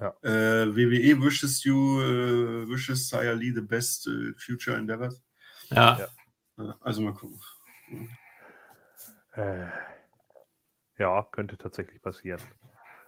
[0.00, 0.14] Ja.
[0.22, 5.22] Äh, WWE wishes you, äh, wishes Saya Lee the best äh, future endeavors.
[5.70, 5.96] Ja.
[6.58, 6.64] Ja.
[6.64, 7.40] Äh, also mal gucken.
[9.34, 9.66] äh,
[10.98, 12.40] ja, könnte tatsächlich passieren.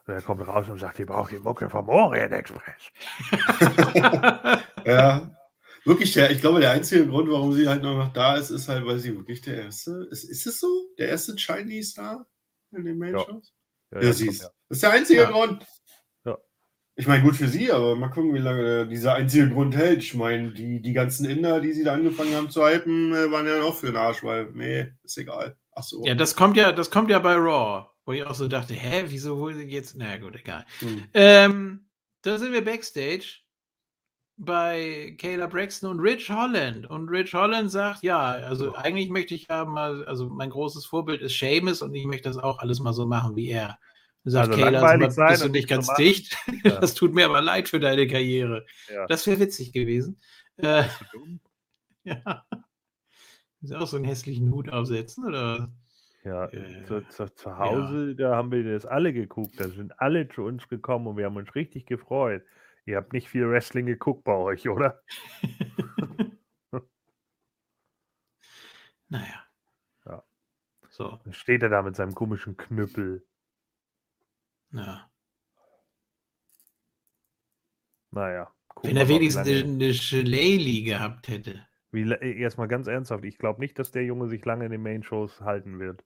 [0.07, 2.91] Und er kommt raus und sagt, ich brauche die Mucke vom Orient Express.
[4.87, 5.37] Ja,
[5.85, 8.85] wirklich der, ich glaube, der einzige Grund, warum sie halt noch da ist, ist halt,
[8.87, 10.69] weil sie wirklich der erste, ist, ist es so?
[10.99, 12.27] Der erste Chinese Star
[12.73, 13.21] in den Main Ja.
[13.21, 13.53] Shows?
[13.93, 14.43] Ja, Ja, ja, sie ist.
[14.43, 14.49] ja.
[14.69, 15.27] Das ist der einzige.
[15.27, 15.67] Grund.
[16.97, 20.03] Ich meine, gut für sie, aber mal gucken, wie lange dieser einzige Grund hält.
[20.03, 23.47] Ich meine, die, die ganzen Inder, die sie da angefangen haben zu hypen, äh, waren
[23.47, 25.57] ja auch für den Arsch, weil, nee, ist egal.
[25.81, 26.05] Ach so.
[26.05, 29.05] ja, das kommt ja, das kommt ja bei Raw, wo ich auch so dachte, hä,
[29.09, 29.97] wieso holen sie jetzt?
[29.97, 30.67] Na gut, egal.
[30.81, 31.05] Hm.
[31.15, 31.87] Ähm,
[32.23, 33.41] da sind wir backstage
[34.37, 36.89] bei Kayla Braxton und Rich Holland.
[36.89, 41.21] Und Rich Holland sagt, ja, also eigentlich möchte ich ja mal, also mein großes Vorbild
[41.21, 43.79] ist Seamus und ich möchte das auch alles mal so machen wie er.
[44.25, 46.05] Sagt Also Kayla, mal, sein bist du nicht ganz machen?
[46.05, 46.37] dicht?
[46.65, 46.79] Ja.
[46.79, 48.67] Das tut mir aber leid für deine Karriere.
[48.93, 49.07] Ja.
[49.07, 50.21] Das wäre witzig gewesen.
[50.57, 50.85] Äh,
[52.05, 52.45] ja.
[53.63, 55.71] Du auch so einen hässlichen Hut aufsetzen, oder?
[56.25, 59.59] Ja, Äh, zu, zu, zu Hause, da haben wir das alle geguckt.
[59.59, 62.43] Da sind alle zu uns gekommen und wir haben uns richtig gefreut.
[62.87, 65.03] Ihr habt nicht viel Wrestling geguckt bei euch, oder?
[69.09, 69.45] naja.
[70.07, 70.25] Ja.
[70.89, 73.27] So, Dann steht er da mit seinem komischen Knüppel.
[74.73, 75.11] ja.
[78.13, 78.53] Naja.
[78.83, 81.70] Wenn er wenigstens eine, eine gehabt hätte.
[81.93, 84.83] Wie, äh, erstmal ganz ernsthaft, ich glaube nicht, dass der Junge sich lange in den
[84.83, 86.05] Main-Shows halten wird.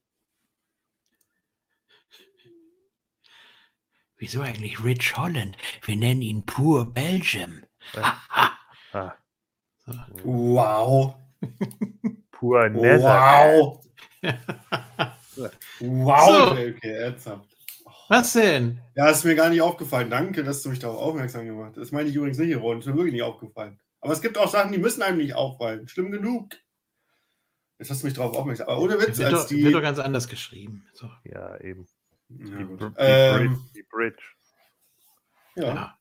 [4.16, 5.56] Wieso eigentlich Rich Holland?
[5.82, 7.62] Wir nennen ihn Pur Belgium.
[7.94, 8.52] Haha.
[9.86, 10.24] Ah, so.
[10.24, 11.14] Wow.
[12.30, 13.02] pur Nether.
[13.02, 13.84] Wow.
[15.80, 16.56] wow, So.
[16.56, 17.54] JK, ernsthaft.
[18.08, 18.80] Was denn?
[18.94, 20.10] Ja, ist mir gar nicht aufgefallen.
[20.10, 21.78] Danke, dass du mich darauf aufmerksam gemacht hast.
[21.78, 22.78] Das meine ich übrigens nicht, Ron.
[22.78, 23.78] Ist mir wirklich nicht aufgefallen.
[24.04, 25.88] Aber es gibt auch Sachen, die müssen einem nicht auffallen.
[25.88, 26.50] Schlimm genug.
[27.78, 28.68] Jetzt hast du mich darauf aufmerksam.
[28.68, 29.64] Aber ohne Witz, Wird als doch, die.
[29.64, 30.86] wird doch ganz anders geschrieben.
[30.92, 31.10] So.
[31.24, 31.86] Ja, eben.
[32.28, 34.22] Ja, Die, die, ähm, Bridge, die Bridge.
[35.56, 35.74] ja.
[35.74, 35.98] Ja.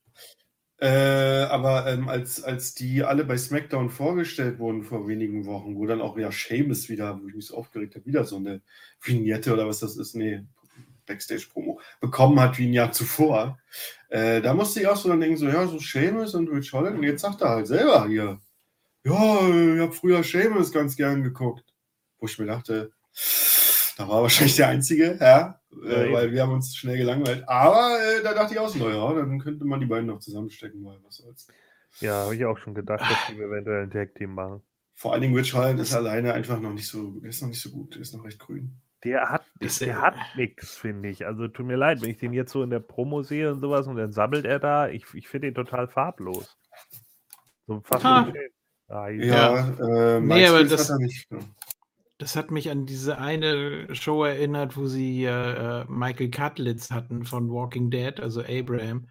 [0.79, 5.85] Äh, aber ähm, als, als die alle bei SmackDown vorgestellt wurden vor wenigen Wochen, wo
[5.85, 8.61] dann auch ja Seamus wieder, wo ich mich so aufgeregt habe, wieder so eine
[9.01, 10.43] Vignette oder was das ist, nee,
[11.05, 13.59] Backstage-Promo, bekommen hat wie ein Jahr zuvor.
[14.13, 16.97] Äh, da musste ich auch so dann denken, so, ja, so Seamus und Rich Holland,
[16.97, 18.39] und jetzt sagt er halt selber hier,
[19.03, 21.65] ja, ich habe früher Seamus ganz gern geguckt.
[22.19, 22.91] Wo ich mir dachte,
[23.97, 27.43] da war wahrscheinlich der Einzige, ja, äh, weil wir haben uns schnell gelangweilt.
[27.49, 30.85] Aber äh, da dachte ich auch so, ja, dann könnte man die beiden noch zusammenstecken,
[30.85, 31.47] weil was soll's.
[31.99, 34.61] Ja, habe ich auch schon gedacht, dass die eventuell ein Tag-Team machen.
[34.93, 37.71] Vor allen Dingen Rich Holland ist alleine einfach noch nicht so, ist noch nicht so
[37.71, 38.79] gut, ist noch recht grün.
[39.03, 39.43] Der hat,
[39.81, 41.25] der hat nichts, finde ich.
[41.25, 43.87] Also tut mir leid, wenn ich den jetzt so in der Promo sehe und sowas
[43.87, 44.87] und dann sammelt er da.
[44.87, 46.57] Ich, ich finde ihn total farblos.
[47.67, 48.31] So fast Ah.
[48.89, 51.27] Ah, Ja, äh, Nee, aber das- hat er nicht.
[51.31, 51.39] Ja.
[52.19, 57.49] Das hat mich an diese eine Show erinnert, wo sie äh, Michael Cutlitz hatten von
[57.49, 59.09] Walking Dead, also Abraham.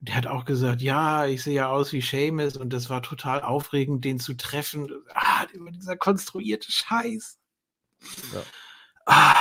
[0.00, 3.40] Der hat auch gesagt, ja, ich sehe ja aus wie Seamus und das war total
[3.42, 4.92] aufregend, den zu treffen.
[5.14, 7.38] Ah, immer dieser konstruierte Scheiß.
[8.34, 8.42] Ja.
[9.06, 9.36] Ah,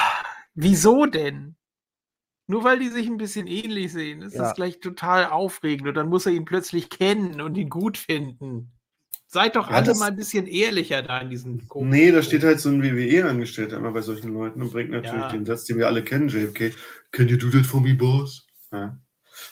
[0.56, 1.56] wieso denn?
[2.47, 4.43] Nur weil die sich ein bisschen ähnlich sehen, ist Ja.
[4.43, 8.71] das gleich total aufregend und dann muss er ihn plötzlich kennen und ihn gut finden.
[9.28, 12.43] Seid doch Ja, alle das- mal ein bisschen ehrlicher da in diesen Nee, da steht
[12.43, 15.30] halt so ein WWE-Angestellter immer bei solchen Leuten und bringt natürlich Ja.
[15.32, 16.74] den Satz, den wir alle kennen, JFK.
[17.12, 18.45] Can you do that for me, boss?
[18.74, 19.00] Ja.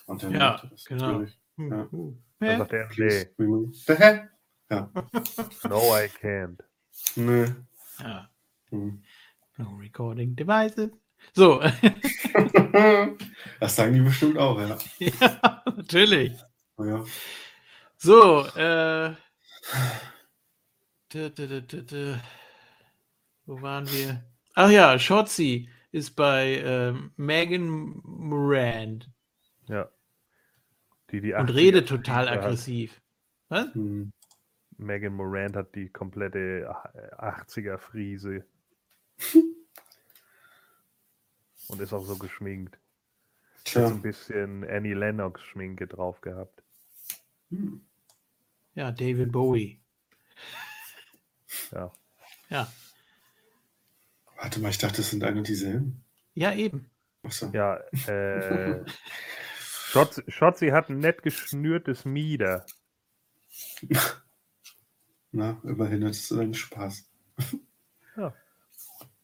[0.06, 1.24] Und dann Ja, macht das genau.
[1.56, 1.88] Hm, Ja.
[1.92, 2.24] hm.
[2.42, 3.26] Dann sagt er, nee,
[3.88, 4.30] hair.
[5.64, 6.60] no, I can't.
[7.16, 7.46] Nee.
[8.00, 8.30] Ja.
[8.72, 9.02] Hm.
[9.60, 10.90] No recording devices.
[11.34, 11.60] So,
[13.60, 14.78] Das sagen die bestimmt auch, ja.
[15.00, 16.32] ja, natürlich.
[16.78, 17.04] Ja.
[17.98, 19.16] So, äh.
[21.14, 22.20] dä, dä, dä.
[23.46, 24.24] Wo waren wir?
[24.56, 29.10] Ach ja, Shotzi ist bei ähm, Megan Morand
[29.68, 29.90] Ja.
[31.12, 32.38] Die, die und 80er redet total hat.
[32.38, 33.02] aggressiv.
[33.50, 33.74] Was?
[33.74, 34.14] Hm.
[34.78, 36.74] Megan Morant hat die komplette
[37.18, 38.46] 80er Friese.
[41.68, 42.76] Und ist auch so geschminkt.
[42.76, 43.88] Hat so Tja.
[43.88, 46.64] ein bisschen Annie Lennox Schminke drauf gehabt.
[47.50, 47.86] Hm.
[48.76, 49.80] Ja, David Bowie.
[51.72, 51.92] Ja.
[52.50, 52.72] Ja,
[54.42, 56.04] Warte mal, ich dachte, das sind ein und dieselben.
[56.34, 56.90] ja eben.
[57.24, 57.52] Achso.
[57.54, 57.76] Ja,
[58.08, 58.86] äh.
[59.60, 62.66] Schotzi, Schotzi hat ein nett geschnürtes Mieder.
[65.32, 67.10] Na, immerhin hattest du deinen Spaß.
[68.16, 68.34] Ja.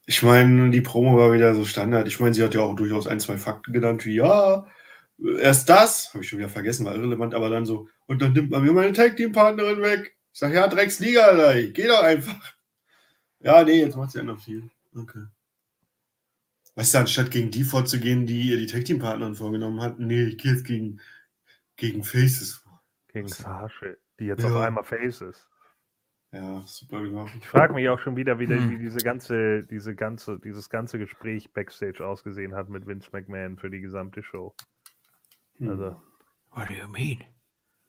[0.05, 2.07] Ich meine, die Promo war wieder so Standard.
[2.07, 4.67] Ich meine, sie hat ja auch durchaus ein, zwei Fakten genannt, wie ja,
[5.39, 8.51] erst das, habe ich schon wieder vergessen, war irrelevant, aber dann so, und dann nimmt
[8.51, 10.15] man mir meine Tag-Team-Partnerin weg.
[10.31, 12.53] Ich sage, ja, Drecksliga, Alter, geh doch einfach.
[13.39, 14.69] Ja, nee, jetzt macht sie ja noch viel.
[14.95, 15.23] Okay.
[16.75, 20.51] Weißt du, anstatt gegen die vorzugehen, die ihr die Tag-Team-Partnerin vorgenommen hat, nee, ich gehe
[20.51, 20.99] jetzt gegen,
[21.77, 22.81] gegen Faces vor.
[23.07, 24.49] Gegen Sasche, die jetzt Ja.
[24.49, 25.47] auf einmal Face ist.
[26.35, 27.31] Ja, super gemacht.
[27.37, 28.69] Ich frage mich auch schon wieder, wie, der, Hm.
[28.71, 33.69] wie diese ganze, diese ganze, dieses ganze Gespräch Backstage ausgesehen hat mit Vince McMahon für
[33.69, 34.53] die gesamte Show.
[35.59, 35.69] Hm.
[35.69, 36.01] Also,
[36.51, 37.23] What do you mean?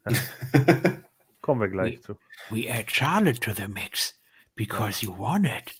[1.40, 2.00] kommen wir gleich Nee.
[2.00, 2.18] zu.
[2.50, 4.14] We add Charlotte to the mix
[4.54, 5.74] because you want it.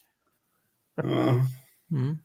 [0.97, 1.47] Ja.
[1.91, 2.21] Hm.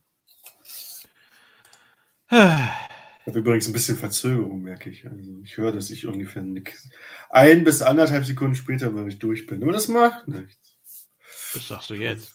[3.21, 5.05] Ich habe übrigens ein bisschen Verzögerung, merke ich.
[5.07, 6.89] Also ich höre, dass ich ungefähr nix.
[7.29, 9.62] ein bis anderthalb Sekunden später, weil ich durch bin.
[9.63, 11.10] Aber das macht nichts.
[11.53, 12.29] Was sagst du jetzt?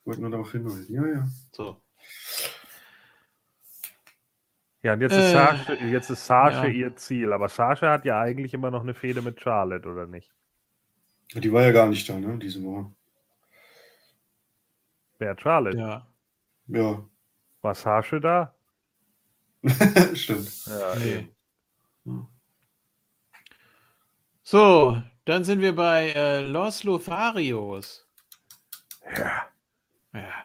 [0.00, 0.94] Ich wollte nur darauf hinweisen.
[0.94, 1.28] Ja, ja.
[1.52, 1.80] So.
[4.82, 6.66] Ja, und jetzt Äh, ist Sascha, jetzt ist Sascha ja.
[6.66, 7.32] ihr Ziel.
[7.32, 10.32] Aber Sascha hat ja eigentlich immer noch eine Fehde mit Charlotte, oder nicht?
[11.34, 12.90] Die war ja gar nicht da, ne, diese Woche.
[15.18, 15.78] Wer Charlotte?
[15.78, 16.06] Ja.
[16.66, 17.08] Ja,
[17.62, 18.54] War Sascha da?
[20.14, 20.66] stimmt.
[20.66, 21.28] Ja, Nee.
[22.04, 22.26] Hm.
[24.42, 28.06] So, dann sind wir bei äh, Los Lotharios.
[29.16, 29.46] ja.
[30.14, 30.44] Ja.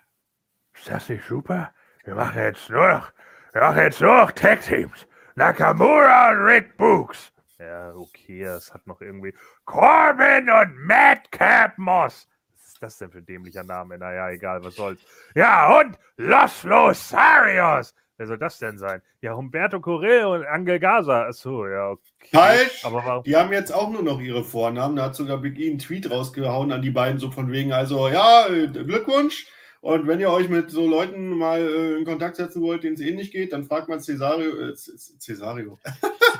[0.75, 1.73] Ist das nicht super?
[2.05, 3.11] Wir machen jetzt nur noch,
[3.51, 5.05] wir machen jetzt nur noch Tag Teams.
[5.35, 7.33] Nakamura und Rick Books.
[7.59, 9.33] Ja, okay, das hat noch irgendwie
[9.65, 12.29] Corbin und Madcap Moss.
[12.55, 13.97] Was ist das denn für ein dämlicher Name?
[13.97, 15.01] Naja, egal, was soll's.
[15.35, 17.93] Ja, und Los Losarios.
[18.17, 19.01] Wer soll das denn sein?
[19.21, 21.25] Ja, Humberto Correa und Angel Gaza.
[21.27, 22.03] Achso, ja, okay.
[22.33, 22.83] Falsch!
[22.83, 23.23] Aber warum?
[23.23, 24.95] Die haben jetzt auch nur noch ihre Vornamen.
[24.95, 28.07] Da hat sogar Big E einen Tweet rausgehauen an die beiden, so von wegen, also
[28.09, 29.47] ja, äh, Glückwunsch.
[29.81, 33.01] Und wenn ihr euch mit so Leuten mal äh, in Kontakt setzen wollt, denen es
[33.01, 34.73] ähnlich geht, dann fragt man Cesario, äh,
[35.19, 35.77] Cesario.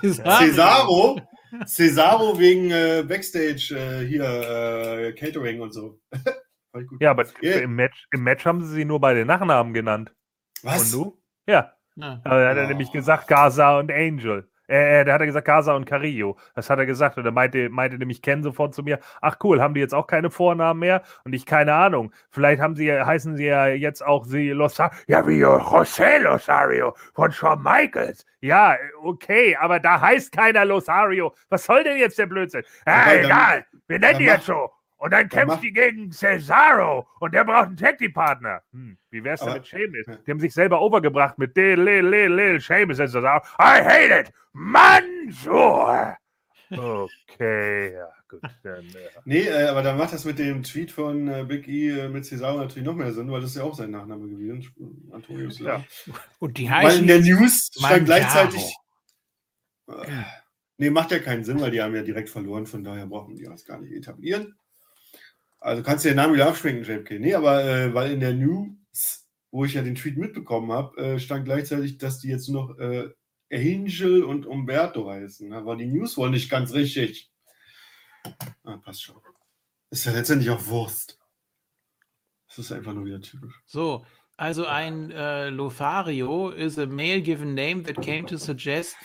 [0.01, 1.21] Cesaro,
[1.65, 5.99] Cesaro wegen äh, Backstage äh, hier, äh, Catering und so.
[6.99, 7.55] Ja, aber Ja.
[7.55, 10.13] im, Match, im Match haben sie sie nur bei den Nachnamen genannt.
[10.61, 10.93] Was?
[10.93, 11.19] Und du?
[11.47, 11.71] Ja.
[11.95, 12.19] Ja.
[12.23, 12.67] Aber er hat er Oh.
[12.67, 14.47] nämlich gesagt, Gaza und Angel.
[14.69, 16.37] Äh, äh, da hat er gesagt, Gaza und Carillo.
[16.53, 17.17] Das hat er gesagt.
[17.17, 20.05] Und er meinte, meinte nämlich Ken sofort zu mir, ach cool, haben die jetzt auch
[20.07, 21.01] keine Vornamen mehr?
[21.23, 22.11] Und ich, keine Ahnung.
[22.31, 24.91] Vielleicht haben sie, ja- heißen sie ja jetzt auch sie Losario.
[25.07, 28.25] Ja, wie José Losario von Shawn Michaels.
[28.41, 31.33] Ja, okay, aber da heißt keiner Losario.
[31.49, 32.63] Was soll denn jetzt der Blödsinn?
[32.85, 34.69] Ja, egal, wir nennen die jetzt so.
[34.97, 38.61] Und dann kämpft die gegen Cesaro und der braucht einen Tag Team Partner.
[38.71, 40.07] Hm, wie wär's denn mit Sheamus?
[40.07, 40.15] ja.
[40.15, 43.41] Die haben sich selber overgebracht mit Lil, Lil, Lil, Sheamus and Cesaro.
[43.59, 44.33] I hate it!
[44.53, 46.17] Mansoor!
[46.69, 48.41] Okay, ja gut.
[48.63, 51.91] Dann, äh, Nee, äh, aber dann macht das mit dem Tweet von äh, Big E
[51.91, 54.67] äh, mit Cesaro natürlich noch mehr Sinn, weil das ist ja auch sein Nachname gewesen.
[55.11, 55.83] Antonio Cesaro.
[56.39, 58.75] Und die Weil heißen in der News stand gleichzeitig.
[59.87, 60.23] Äh,
[60.77, 63.45] nee, macht ja keinen Sinn, weil die haben ja direkt verloren, von daher brauchen die
[63.45, 64.57] das gar nicht etablieren.
[65.59, 67.19] Also kannst du den Namen wieder abschwenken, JFK.
[67.19, 71.19] Nee, aber äh, weil in der News, wo ich ja den Tweet mitbekommen habe, äh,
[71.19, 73.09] stand gleichzeitig, dass die jetzt nur noch äh,
[73.51, 75.49] Angel und Umberto heißen.
[75.49, 77.31] Da war die News wohl nicht ganz richtig.
[78.63, 79.21] Ah, passt schon.
[79.89, 81.19] Ist ja letztendlich auch Wurst.
[82.47, 83.61] Das ist einfach nur wieder typisch.
[83.65, 88.95] So, also ein äh, Lothario is a male given name that came to suggest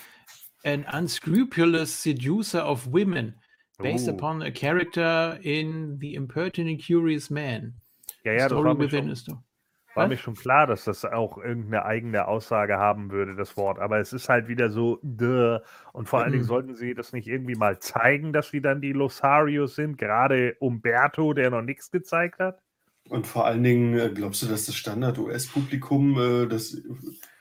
[0.65, 3.41] an unscrupulous seducer of women,
[3.79, 4.13] based Oh.
[4.13, 7.75] upon a character in The Impertinent Curious Man.
[8.25, 9.39] ja, ja, das Story war mir, within schon,
[9.95, 13.79] war mir schon klar, dass das auch irgendeine eigene Aussage haben würde, das Wort.
[13.79, 15.59] Aber es ist halt wieder so, duh.
[15.93, 16.49] und vor allen Dingen Mhm.
[16.49, 19.99] sollten sie das nicht irgendwie mal zeigen, dass sie dann die Losarios sind.
[19.99, 22.61] Gerade Umberto, der noch nichts gezeigt hat.
[23.09, 26.81] Und vor allen Dingen, äh, glaubst du, dass das Standard-US-Publikum, äh, das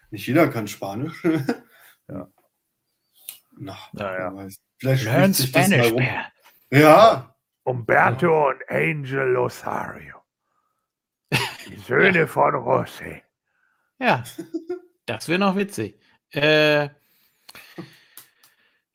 [0.10, 1.24] nicht jeder kann Spanisch?
[2.10, 2.28] Ja.
[3.58, 4.18] Na, Ja, ja.
[4.18, 4.58] wer weiß.
[4.82, 6.04] Vielleicht Learn sich das mal Spanish, rum.
[6.04, 6.26] man.
[6.72, 10.18] Ja, Umberto und Angel Losario.
[11.68, 13.22] Die Söhne von Rossi.
[14.00, 14.24] Ja,
[15.06, 16.00] das wäre noch witzig.
[16.32, 16.90] Äh,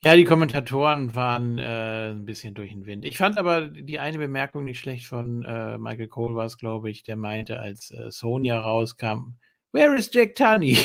[0.05, 3.05] ja, die Kommentatoren waren äh, ein bisschen durch den Wind.
[3.05, 6.91] Ich fand aber die eine Bemerkung nicht schlecht von äh, Michael Cole, war es, glaube
[6.91, 9.39] ich, der meinte, als äh, Sonja rauskam,
[9.73, 10.79] Where is Jack Tunney?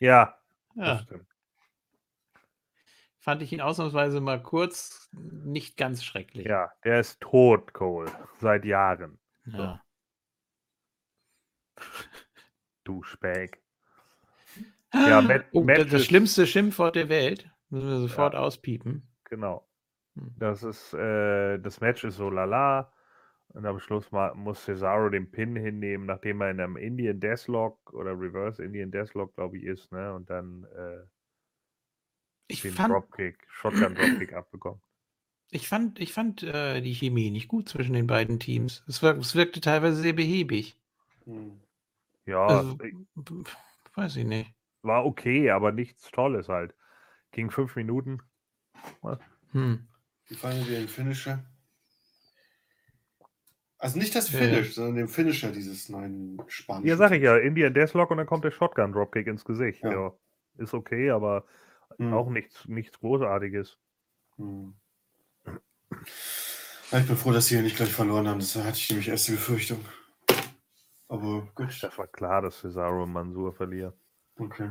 [0.00, 0.36] Ja,
[0.82, 1.26] das Ja, stimmt.
[3.26, 6.46] Fand ich ihn ausnahmsweise mal kurz nicht ganz schrecklich.
[6.46, 8.08] Ja, der ist tot, Cole.
[8.38, 9.18] Seit Jahren.
[9.46, 9.82] Ja.
[12.84, 13.60] Du Speck.
[14.94, 17.50] Ja, Matt- oh, Matt das, das schlimmste Schimpfwort der Welt.
[17.68, 19.12] Müssen wir sofort auspiepen.
[19.24, 19.68] Genau.
[20.14, 20.32] Hm.
[20.38, 22.92] Das ist, äh, das Match ist so lala.
[23.48, 27.92] Und am Schluss mal, muss Cesaro den Pin hinnehmen, nachdem er in einem Indian Deathlock
[27.92, 30.14] oder Reverse Indian Deathlock, glaube ich, ist, ne?
[30.14, 31.02] Und dann äh,
[32.48, 34.80] Ich den fand, Dropkick, Shotgun Dropkick abbekommen.
[35.50, 38.82] Ich fand, ich fand äh, die Chemie nicht gut zwischen den beiden Teams.
[38.88, 40.76] Es, wirk, es wirkte teilweise sehr behäbig.
[41.24, 41.60] Hm.
[42.26, 43.44] Ja, Also, äh, b-
[43.94, 44.52] weiß ich nicht.
[44.82, 46.74] war okay, aber nichts Tolles halt.
[47.32, 48.22] Ging fünf Minuten.
[49.52, 49.86] Hm.
[50.28, 51.44] Wie fanden wir den Finisher?
[53.78, 54.46] Also nicht das Ja, ja.
[54.46, 56.88] Finish, sondern den Finisher dieses neuen Spanischen.
[56.88, 59.82] Ja, sag ich ja, Indian Deathlock und dann kommt der Shotgun Dropkick ins Gesicht.
[59.82, 59.92] Ja.
[59.92, 60.12] Ja.
[60.56, 61.44] Ist okay, aber
[61.98, 62.12] Hm.
[62.12, 63.78] auch nichts, nichts Großartiges.
[64.36, 64.74] Hm.
[66.90, 68.38] Ja, ich bin froh, dass sie hier nicht gleich verloren haben.
[68.38, 69.84] Das hatte ich nämlich erst die Befürchtung.
[71.08, 73.92] Aber gut, Das war klar, dass Cesaro und Mansur verlieren.
[74.38, 74.70] okay.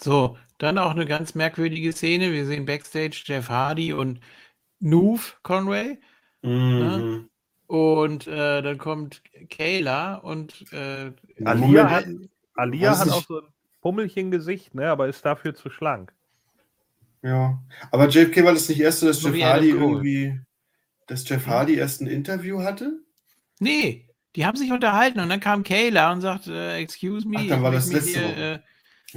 [0.00, 2.32] So, dann auch eine ganz merkwürdige Szene.
[2.32, 4.20] Wir sehen Backstage Jeff Hardy und
[4.80, 6.00] Noof Conway.
[6.42, 7.30] Mhm.
[7.68, 11.12] Und äh, dann kommt Kayla und äh,
[11.44, 12.04] Alia Moment, hat,
[12.54, 13.46] Alia hat auch so ein
[13.82, 16.14] Pummelchen-Gesicht, ne, aber ist dafür zu schlank.
[17.22, 20.40] Ja, aber JFK war das nicht erste, dass So Jeff Hardy irgendwie,
[21.06, 23.00] dass Jeff Hardy erst ein Interview hatte?
[23.60, 27.46] nee, die haben sich unterhalten und dann kam Kayla und sagt, äh, excuse me, Ach,
[27.48, 28.60] dann war ich, das möchte mich letzte hier, äh,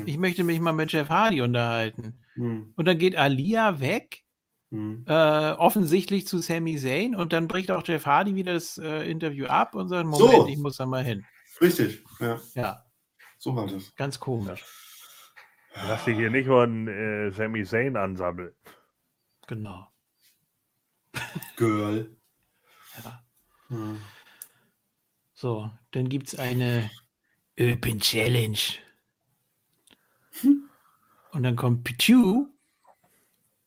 [0.06, 2.20] ich möchte mich mal mit Jeff Hardy unterhalten.
[2.36, 2.74] Hm.
[2.76, 4.24] Und dann geht Alia weg
[4.72, 5.06] Hm.
[5.08, 9.46] äh, offensichtlich zu Sami Zayn und dann bricht auch Jeff Hardy wieder das äh, Interview
[9.46, 10.28] ab und sagt, So.
[10.28, 11.26] Moment, ich muss da mal hin.
[11.62, 12.85] Richtig, ja, Ja,
[13.46, 13.96] so war das.
[13.96, 14.66] ganz komisch.
[15.88, 18.56] Lass dich hier nicht von äh, Sami Zayn ansammeln.
[19.46, 19.88] Genau.
[21.56, 22.10] Girl.
[23.04, 23.24] Ja.
[23.68, 24.02] Hm.
[25.36, 26.90] So, dann gibt es eine
[27.60, 28.58] Open Challenge.
[31.32, 32.48] Und dann kommt Pichu.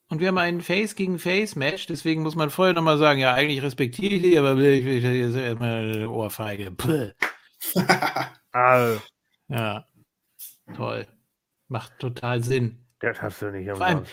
[0.08, 3.32] Und wir haben ein Face gegen Face Match, deswegen muss man vorher nochmal sagen, ja,
[3.32, 6.72] eigentlich respektiere ich die, aber ich will jetzt erstmal eine Ohrfeige.
[6.72, 7.12] Puh.
[9.48, 9.84] Ja,
[10.76, 11.06] toll.
[11.68, 12.78] Macht total Sinn.
[13.00, 14.04] das hast du nicht Vor allem,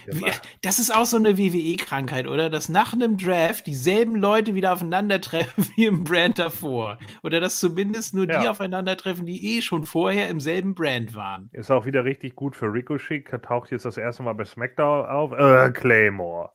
[0.62, 2.50] das ist auch so eine WWE-Krankheit, oder?
[2.50, 6.98] Dass nach einem Draft dieselben Leute wieder aufeinandertreffen wie im Brand davor.
[7.24, 8.52] Oder dass zumindest nur die Ja.
[8.52, 11.50] aufeinandertreffen, die eh schon vorher im selben Brand waren.
[11.54, 13.26] Ist auch wieder richtig gut für Ricochet.
[13.44, 15.32] Taucht jetzt das erste Mal bei SmackDown auf.
[15.32, 16.52] Äh, Claymore.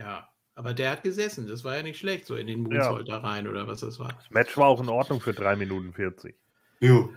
[0.00, 1.46] Ja, aber der hat gesessen.
[1.46, 4.08] Das war ja nicht schlecht, so in den Moonsault da rein oder was das war.
[4.12, 6.36] Das Match war auch in Ordnung für 3 Minuten 40.
[6.80, 7.12] Jo.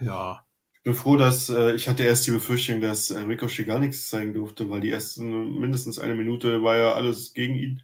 [0.00, 0.44] Ja.
[0.74, 4.08] Ich bin froh, dass äh, ich hatte erst die Befürchtung, dass äh, Ricochet gar nichts
[4.08, 7.82] zeigen durfte, weil die ersten mindestens eine Minute war ja alles gegen ihn.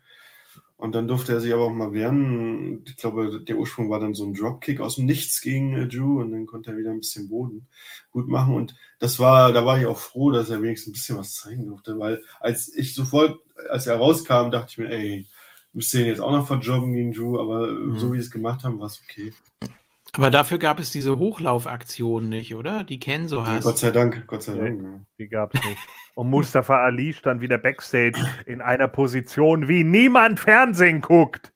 [0.83, 2.85] Und dann durfte er sich aber auch mal wehren.
[2.87, 6.21] Ich glaube, der Ursprung war dann so ein Dropkick aus dem Nichts gegen äh, Drew
[6.21, 7.69] und dann konnte er wieder ein bisschen Boden
[8.11, 8.55] gut machen.
[8.55, 11.67] Und das war, da war ich auch froh, dass er wenigstens ein bisschen was zeigen
[11.67, 13.39] durfte, weil als ich sofort,
[13.71, 15.27] als er rauskam, dachte ich mir, ey,
[15.73, 17.99] müsste ihn jetzt auch noch verjobben gegen Drew, aber mhm.
[17.99, 19.33] so wie sie es gemacht haben, war es okay.
[20.15, 22.85] Aber dafür gab es diese Hochlaufaktion nicht, oder?
[22.85, 23.65] Die kennen so hast.
[23.65, 24.83] Gott sei Dank, Gott sei Dank.
[24.83, 25.79] Nee, die gab es nicht.
[26.15, 31.55] Und Mustafa Ali stand wieder backstage in einer Position, wie niemand Fernsehen guckt.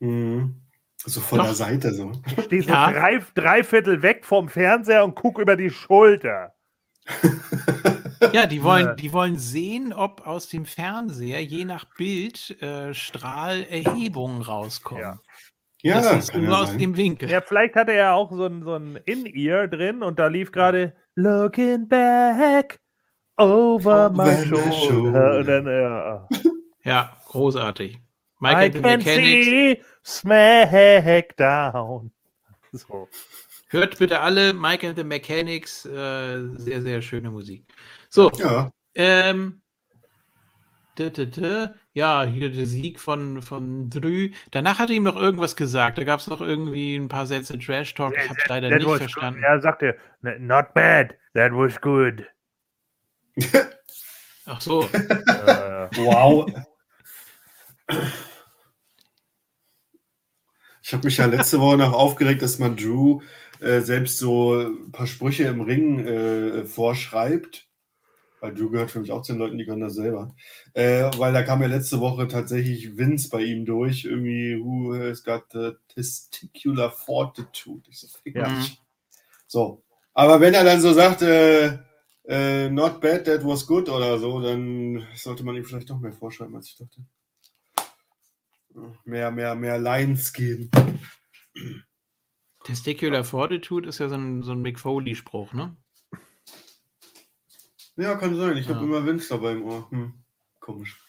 [0.00, 0.62] Mhm.
[0.96, 1.46] So von Doch.
[1.46, 2.12] der Seite so.
[2.36, 2.90] Ich stehe so ja.
[2.90, 6.54] drei, drei Viertel weg vom Fernseher und gucke über die Schulter.
[8.32, 14.42] ja, die wollen, die wollen sehen, ob aus dem Fernseher je nach Bild äh, Strahlerhebungen
[14.42, 15.02] rauskommen.
[15.02, 15.18] Ja.
[15.82, 16.78] Ja, das ist nur aus sein.
[16.78, 17.28] dem Winkel.
[17.28, 20.94] Ja, vielleicht hatte er auch so ein, so ein In-Ear drin und da lief gerade
[21.16, 22.78] Looking back
[23.36, 25.38] over my shoulder.
[25.38, 26.28] Und dann, ja.
[26.84, 27.98] ja, großartig.
[28.38, 29.46] Michael I can Mechanics.
[29.46, 32.12] see Smackdown.
[32.72, 33.08] So.
[33.68, 35.86] Hört bitte alle Mike and the Mechanics.
[35.86, 37.64] Äh, sehr, sehr schöne Musik.
[38.08, 38.30] So.
[38.38, 38.70] Ja.
[38.94, 39.62] Ähm,
[41.94, 44.30] ja, hier der Sieg von, von Drü.
[44.50, 45.98] Danach hat er ihm noch irgendwas gesagt.
[45.98, 48.14] Da gab es noch irgendwie ein paar Sätze Trash Talk.
[48.16, 49.40] Ich habe es leider nicht verstanden.
[49.40, 49.48] Good.
[49.48, 49.96] Er sagte,
[50.38, 52.24] not bad, that was good.
[54.46, 54.82] Ach so.
[54.92, 56.50] äh, wow.
[60.82, 63.20] Ich habe mich ja letzte Woche noch aufgeregt, dass man Drew
[63.60, 67.68] äh, selbst so ein paar Sprüche im Ring äh, vorschreibt
[68.42, 70.34] weil Drew gehört für mich auch zu den Leuten, die können das selber.
[70.74, 75.22] Äh, weil da kam ja letzte Woche tatsächlich Vince bei ihm durch, irgendwie, who has
[75.22, 77.88] got the testicular fortitude.
[77.88, 78.64] Ich so, ja.
[79.46, 79.84] so.
[80.12, 81.78] Aber wenn er dann so sagt, äh,
[82.24, 86.12] äh, not bad, that was good oder so, dann sollte man ihm vielleicht doch mehr
[86.12, 87.00] vorschreiben, als ich dachte.
[89.04, 90.68] Mehr, mehr, mehr Lines geben.
[92.64, 95.76] Testicular Fortitude ist ja so ein, so ein Mick Foley-Spruch, ne?
[97.96, 98.56] Ja, kann sein.
[98.56, 98.74] Ich ja.
[98.74, 99.90] habe immer Vince dabei im Ohr.
[99.90, 100.14] Hm.
[100.60, 101.00] Komisch.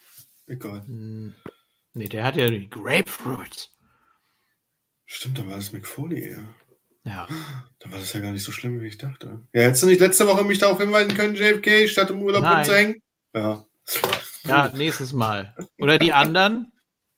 [0.46, 0.84] Egal.
[0.86, 1.34] Hm.
[1.94, 3.70] Nee, der hat ja die Grapefruits.
[5.06, 6.44] Stimmt, da war das McFoley, ja.
[7.04, 7.28] Ja.
[7.78, 9.42] Da war das ja gar nicht so schlimm, wie ich dachte.
[9.52, 12.56] Ja, hättest du nicht letzte Woche mich darauf hinweisen können, JFK, statt im Urlaub Nein.
[12.56, 13.02] rumzuhängen?
[13.34, 13.64] Ja.
[14.44, 15.54] Ja, nächstes Mal.
[15.78, 16.72] Oder die anderen?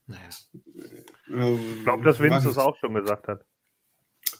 [0.06, 0.28] Naja.
[1.28, 3.44] Ich glaube, dass Vince das auch schon gesagt hat.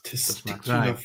[0.03, 0.97] Das, das mag sein.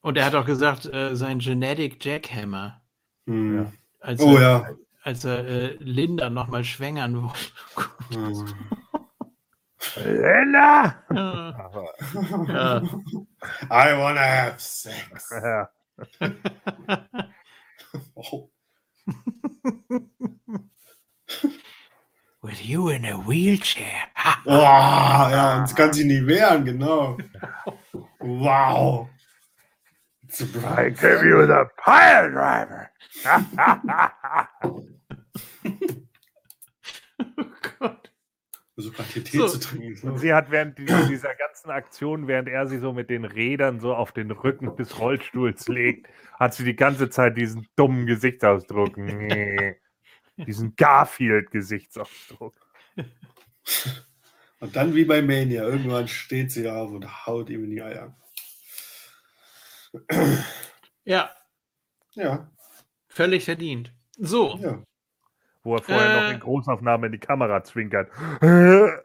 [0.00, 2.82] Und er hat auch gesagt, äh, sein Genetic Jackhammer.
[3.26, 3.56] Hm.
[3.56, 3.72] Ja.
[4.00, 4.70] Als oh er, ja.
[5.02, 8.54] Als er äh, Linda nochmal schwängern wollte.
[10.04, 10.96] Linda!
[11.10, 11.70] Ja.
[12.48, 12.82] ja.
[13.70, 15.30] I wanna have sex.
[15.30, 15.70] Ja.
[18.14, 18.50] oh.
[22.42, 24.08] With you in a wheelchair.
[24.44, 27.18] oh, ja, und kann sich nicht wehren, genau.
[28.20, 29.08] Wow.
[30.30, 32.90] I give you the pile driver.
[37.38, 37.44] oh
[37.78, 38.10] Gott.
[38.78, 39.48] So Tee so.
[39.48, 40.08] zu trinken.
[40.10, 43.94] Und sie hat während dieser ganzen Aktion, während er sie so mit den Rädern so
[43.94, 48.98] auf den Rücken des Rollstuhls legt, hat sie die ganze Zeit diesen dummen Gesichtsausdruck.
[48.98, 49.76] Nee.
[50.36, 52.54] diesen Garfield-Gesichtsausdruck.
[54.60, 58.14] Und dann wie bei Mania, irgendwann steht sie auf und haut ihm in die Eier.
[61.04, 61.30] Ja.
[62.12, 62.50] Ja.
[63.08, 63.92] Völlig verdient.
[64.18, 64.56] So.
[64.56, 64.82] Ja.
[65.62, 68.10] Wo er vorher äh, noch in Großaufnahme in die Kamera zwinkert.
[68.42, 69.00] Ja.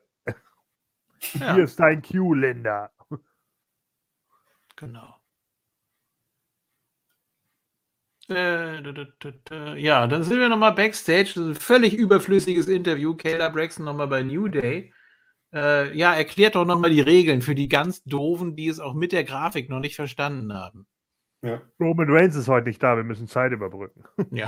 [1.53, 2.91] Hier ist dein Q, Linda.
[4.75, 5.15] Genau.
[8.29, 8.81] Äh,
[9.79, 11.33] ja, dann sind wir nochmal backstage.
[11.35, 13.15] Das ist ein völlig überflüssiges Interview.
[13.15, 14.93] Kayla Braxton nochmal bei New Day.
[15.53, 19.11] Äh, ja, erklärt doch nochmal die Regeln für die ganz Doofen, die es auch mit
[19.11, 20.87] der Grafik noch nicht verstanden haben.
[21.41, 21.61] Ja.
[21.79, 24.03] Roman Reigns ist heute nicht da, wir müssen Zeit überbrücken.
[24.31, 24.47] Ja.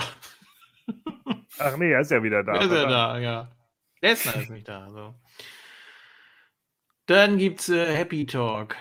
[1.60, 2.58] Ach nee, er ist ja wieder da.
[2.58, 3.52] Ist er da, ja.
[4.02, 4.90] Lesnar ist nicht da.
[4.90, 5.16] So.
[7.06, 8.76] Dann gibt's äh, Happy Talk.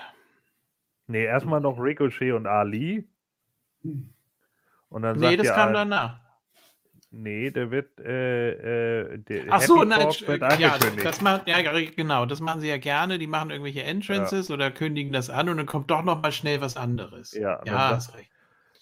[1.07, 3.09] Nee, erstmal noch Ricochet und Ali.
[4.89, 6.22] Und dann nee, das kam danach.
[7.15, 8.01] Nee, der wird.
[8.01, 10.09] Äh, äh, der Ach so, nein,
[10.59, 13.19] ja, das macht, ja, genau, das machen sie ja gerne.
[13.19, 14.55] Die machen irgendwelche Entrances ja.
[14.55, 17.33] oder kündigen das an und dann kommt doch noch mal schnell was anderes.
[17.33, 18.29] Ja, ja dann, sagt,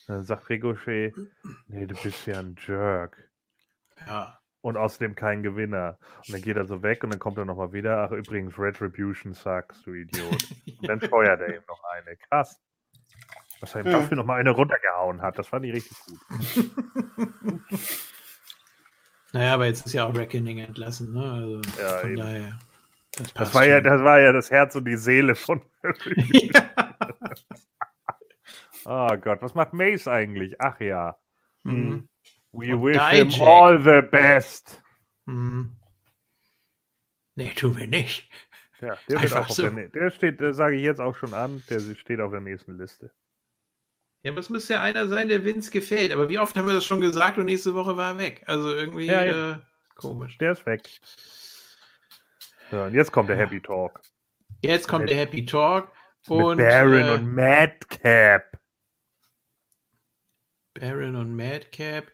[0.07, 1.13] dann sagt Ricochet:
[1.67, 3.17] Nee, du bist ja ein Jerk.
[4.07, 4.39] Ja.
[4.61, 5.99] Und außerdem kein Gewinner.
[6.19, 8.05] Und dann geht er so weg und dann kommt er nochmal wieder.
[8.05, 10.47] Ach, übrigens, Retribution sucks, du Idiot.
[10.79, 12.17] Und dann feuert er ihm noch eine.
[12.17, 12.61] Krass.
[13.61, 13.99] Dass er ihm ja.
[13.99, 15.37] dafür nochmal eine runtergehauen hat.
[15.37, 16.21] Das fand ich richtig gut.
[19.33, 21.23] Naja, aber jetzt ist ja auch Reckoning entlassen, ne?
[21.33, 22.17] Also Ja, von eben.
[22.17, 22.59] daher.
[23.13, 25.63] Das, Das war, ja, das war ja das Herz und die Seele von.
[26.33, 26.71] ja.
[28.85, 30.61] oh Gott, was macht Mace eigentlich?
[30.61, 31.17] Ach ja.
[31.65, 32.09] Mhm.
[32.53, 33.41] We Und wish him Dijak.
[33.41, 34.83] all the best.
[35.27, 35.77] Mhm.
[37.37, 38.29] Nee, tun wir nicht.
[38.81, 39.69] Ja, der, wird Einfach auf so.
[39.69, 42.79] der, der steht, der sage ich jetzt auch schon an, der steht auf der nächsten
[42.79, 43.13] Liste.
[44.23, 46.13] Ja, aber es müsste ja einer sein, der Vince gefällt.
[46.13, 48.43] Aber wie oft haben wir das schon gesagt und nächste Woche war er weg?
[48.47, 49.53] Also irgendwie Ja.
[49.53, 49.59] Äh,
[49.95, 50.37] komisch.
[50.39, 50.83] Der ist weg.
[52.71, 54.01] So, und jetzt kommt der Happy Talk.
[54.63, 55.91] Jetzt kommt Mit- der Happy Talk
[56.29, 58.59] mit und Baron äh, und Madcap.
[60.75, 62.13] Baron und Madcap.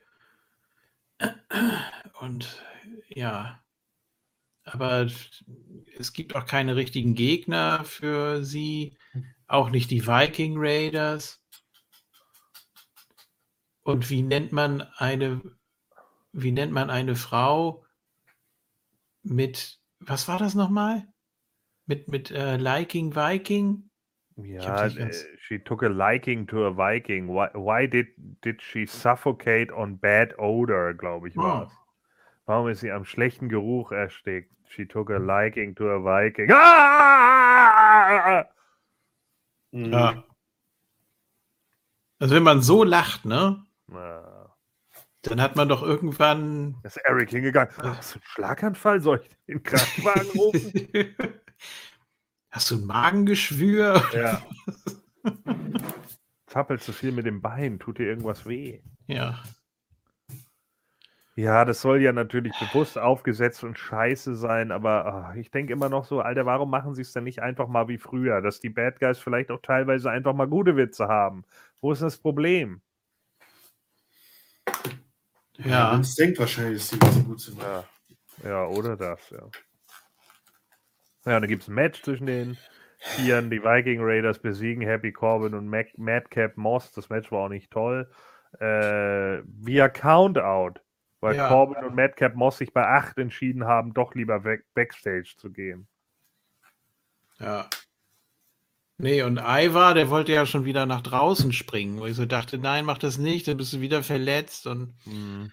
[2.20, 2.62] Und
[3.08, 3.62] ja,
[4.64, 5.08] aber
[5.98, 8.96] es gibt auch keine richtigen Gegner für sie,
[9.48, 11.42] auch nicht die Viking Raiders.
[13.86, 15.40] Und wie nennt man eine,
[16.32, 17.84] wie nennt man eine Frau
[19.22, 21.06] mit, was war das nochmal?
[21.86, 23.88] Mit, mit äh, Liking Viking?
[24.38, 27.28] Ja, äh, she took a liking to a Viking.
[27.28, 28.08] Why, why did,
[28.42, 31.66] did she suffocate on bad odor, glaube ich, war Oh.
[31.66, 31.72] es.
[32.46, 34.50] Warum ist sie am schlechten Geruch erstickt?
[34.68, 36.50] She took a liking to a Viking.
[36.50, 38.44] Ah!
[39.70, 39.92] Mhm.
[39.92, 40.24] Ja.
[42.18, 43.65] Also wenn man so lacht, ne?
[43.92, 44.54] Ah,
[45.22, 46.76] Dann hat man doch irgendwann.
[46.82, 47.72] Da ist Eric hingegangen.
[47.78, 49.00] Hast du einen Schlaganfall?
[49.00, 51.16] Soll ich den Krankenwagen rufen?
[52.50, 54.02] Hast du ein Magengeschwür?
[54.14, 54.42] ja.
[56.46, 57.78] Zappelt zu viel mit dem Bein.
[57.78, 58.80] Tut dir irgendwas weh?
[59.06, 59.42] Ja.
[61.34, 65.90] Ja, das soll ja natürlich bewusst aufgesetzt und scheiße sein, aber ah, ich denke immer
[65.90, 68.70] noch so, Alter, warum machen sie es denn nicht einfach mal wie früher, dass die
[68.70, 71.44] Bad Guys vielleicht auch teilweise einfach mal gute Witze haben?
[71.82, 72.80] Wo ist das Problem?
[75.64, 75.92] Ja.
[75.92, 77.60] Vince denkt wahrscheinlich, dass die nicht so gut sind.
[77.62, 77.84] Ja,
[78.44, 79.38] ja oder das, ja.
[81.26, 82.56] Ja, und dann gibt es ein Match zwischen den
[82.98, 83.50] Vieren.
[83.50, 86.92] Die Viking Raiders besiegen Happy Corbin und Mac Madcap Moss.
[86.92, 88.10] Das Match war auch nicht toll.
[88.60, 90.80] Äh, via Countout,
[91.20, 91.48] weil Ja.
[91.48, 95.88] Corbin und Madcap Moss sich bei 8 entschieden haben, doch lieber weg, Backstage zu gehen.
[97.38, 97.68] Ja.
[98.98, 102.56] Nee, und Ivar, der wollte ja schon wieder nach draußen springen, wo ich so dachte,
[102.58, 105.52] nein, mach das nicht, dann bist du wieder verletzt und Und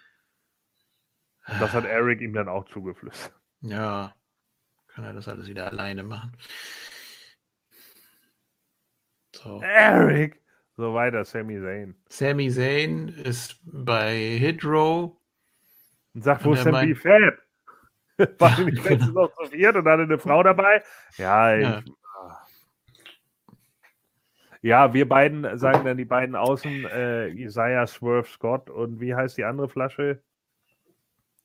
[1.59, 3.33] das hat Eric ihm dann auch zugeflüstert.
[3.61, 4.15] ja,
[4.87, 6.37] kann er das alles wieder alleine machen.
[9.35, 9.61] So.
[9.61, 10.39] Eric!
[10.77, 11.95] So weiter, Sami Zayn.
[12.09, 15.19] Sami Zayn ist bei Hydro.
[16.15, 17.33] Und sagt, wo ist meint- die Fab?
[18.39, 18.89] War die nicht genau.
[18.89, 20.83] letztens noch zu viert und hatte eine Frau dabei?
[21.17, 21.83] Ja, ich, Ja.
[24.63, 29.37] Ja, wir beiden sagen dann die beiden Außen, äh, Isaiah Swerve Scott und wie heißt
[29.37, 30.21] die andere Flasche?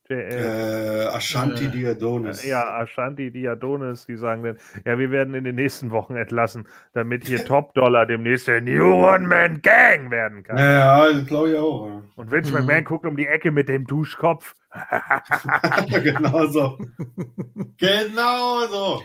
[0.08, 2.42] J- äh, Ashanti Äh, Diadonis.
[2.46, 4.56] ja, Ashanti Diadonis, die sagen dann,
[4.86, 8.94] ja, wir werden in den nächsten Wochen entlassen, damit hier Top Dollar demnächst der New
[9.04, 10.56] One-Man Gang werden kann.
[10.56, 11.86] Ja, das glaube ich auch.
[11.88, 12.02] ja.
[12.16, 12.58] Und Vince Mhm.
[12.66, 14.54] McMahon guckt um die Ecke mit dem Duschkopf.
[16.02, 16.78] genau so.
[17.78, 19.02] genau so.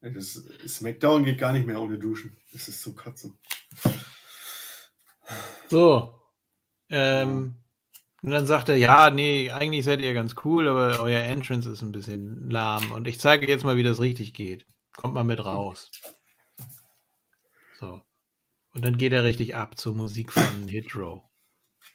[0.00, 2.36] Das Smackdown geht gar nicht mehr ohne Duschen.
[2.52, 3.38] Das ist so kotzen.
[5.68, 6.14] So.
[6.88, 7.56] Ähm,
[8.22, 11.82] und dann sagt er, ja, nee, eigentlich seid ihr ganz cool, aber euer Entrance ist
[11.82, 12.92] ein bisschen lahm.
[12.92, 14.66] Und ich zeige jetzt mal, wie das richtig geht.
[14.96, 15.90] Kommt mal mit raus.
[17.78, 18.02] So.
[18.72, 21.24] Und dann geht er richtig ab zur Musik von Hydro.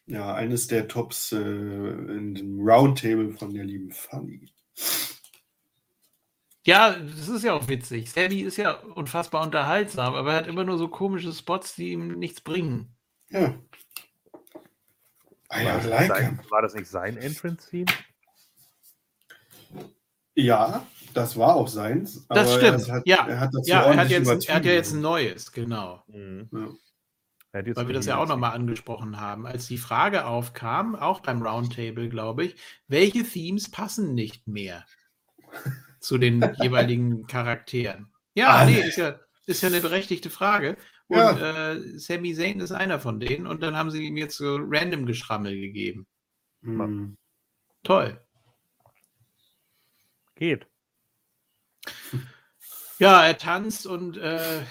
[0.07, 4.51] Ja, eines der Tops äh, in dem Roundtable von der lieben Fanny.
[6.65, 8.11] Ja, das ist ja auch witzig.
[8.11, 12.17] Sammy ist ja unfassbar unterhaltsam, aber er hat immer nur so komische Spots, die ihm
[12.17, 12.91] nichts bringen.
[13.29, 13.53] Ja.
[15.53, 17.85] I War have das, like sein, war das nicht sein Entrance-Theme?
[20.33, 22.25] Ja, das war auch seins.
[22.29, 22.87] Das stimmt.
[22.87, 25.51] Er hat, ja, er hat, ja er, hat jetzt, er hat ja jetzt ein neues,
[25.51, 26.03] genau.
[26.07, 26.49] Mhm.
[26.51, 26.67] Ja.
[27.75, 32.09] Weil wir das ja auch nochmal angesprochen haben, als die Frage aufkam, auch beim Roundtable,
[32.09, 32.55] glaube ich,
[32.87, 34.83] welche Themes passen nicht mehr
[36.05, 38.07] zu den jeweiligen Charakteren?
[38.33, 38.71] Ja, Alle.
[38.71, 40.77] nee, ist ja, ist ja eine berechtigte Frage.
[41.07, 41.73] Und Ja.
[41.73, 45.05] äh, Sami Zayn ist einer von denen und dann haben sie ihm jetzt so random
[45.05, 46.07] Geschrammel gegeben.
[46.63, 47.15] Hm.
[47.83, 48.19] Toll.
[50.35, 50.67] Geht.
[52.97, 54.61] Ja, er tanzt und äh,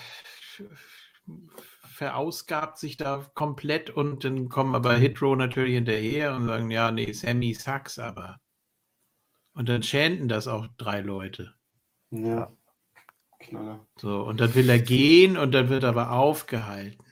[1.94, 7.12] verausgabt sich da komplett und dann kommen aber Hitro natürlich hinterher und sagen, ja, nee,
[7.12, 8.40] Sammy sucks aber.
[9.54, 11.54] Und dann chanten das auch drei Leute.
[12.10, 12.52] Ja.
[13.40, 13.86] Knaller.
[13.96, 17.04] So, und dann will er gehen und dann wird er aber aufgehalten.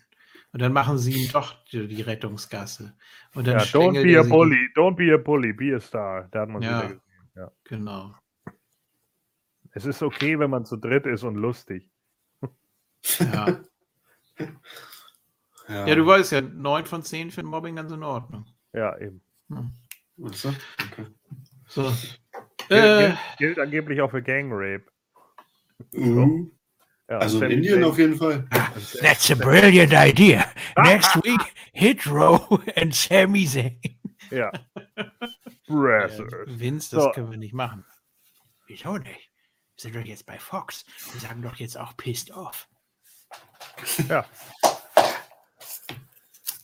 [0.52, 2.94] Und dann machen sie ihm doch die, die Rettungsgasse.
[3.34, 5.80] Und dann Ja, don't be er a sie- bully, don't be a bully, be a
[5.80, 6.28] star.
[6.30, 6.78] Da hat man Ja.
[6.82, 7.02] wieder gesehen.
[7.36, 7.52] Ja.
[7.64, 8.14] Genau.
[9.70, 11.90] Es ist okay, wenn man zu dritt ist und lustig.
[13.18, 13.60] Ja.
[15.68, 18.46] Ja, ja, du weißt ja, 9 von 10 finden Mobbing ganz in Ordnung.
[18.72, 19.22] Ja, eben.
[19.48, 19.70] Du?
[20.20, 21.06] Okay.
[21.68, 21.92] So.
[22.68, 24.84] Gilt, Äh, gilt, gilt angeblich auch für Gang Rape.
[25.92, 26.52] Mhm.
[27.08, 28.46] Ja, Also in Indien auf jeden Fall.
[29.00, 30.44] That's a brilliant idea.
[30.76, 31.40] Next week,
[31.72, 33.78] Hit Row and Sami Zayn.
[34.30, 34.50] Ja.
[35.66, 36.32] Brazzers.
[36.46, 37.10] Vince, das So.
[37.10, 37.84] können wir nicht machen.
[38.66, 39.30] Wieso nicht?
[39.76, 40.84] Wir sind doch jetzt bei Fox.
[41.12, 42.68] Wir sagen doch jetzt auch pissed off.
[44.08, 44.24] Ja.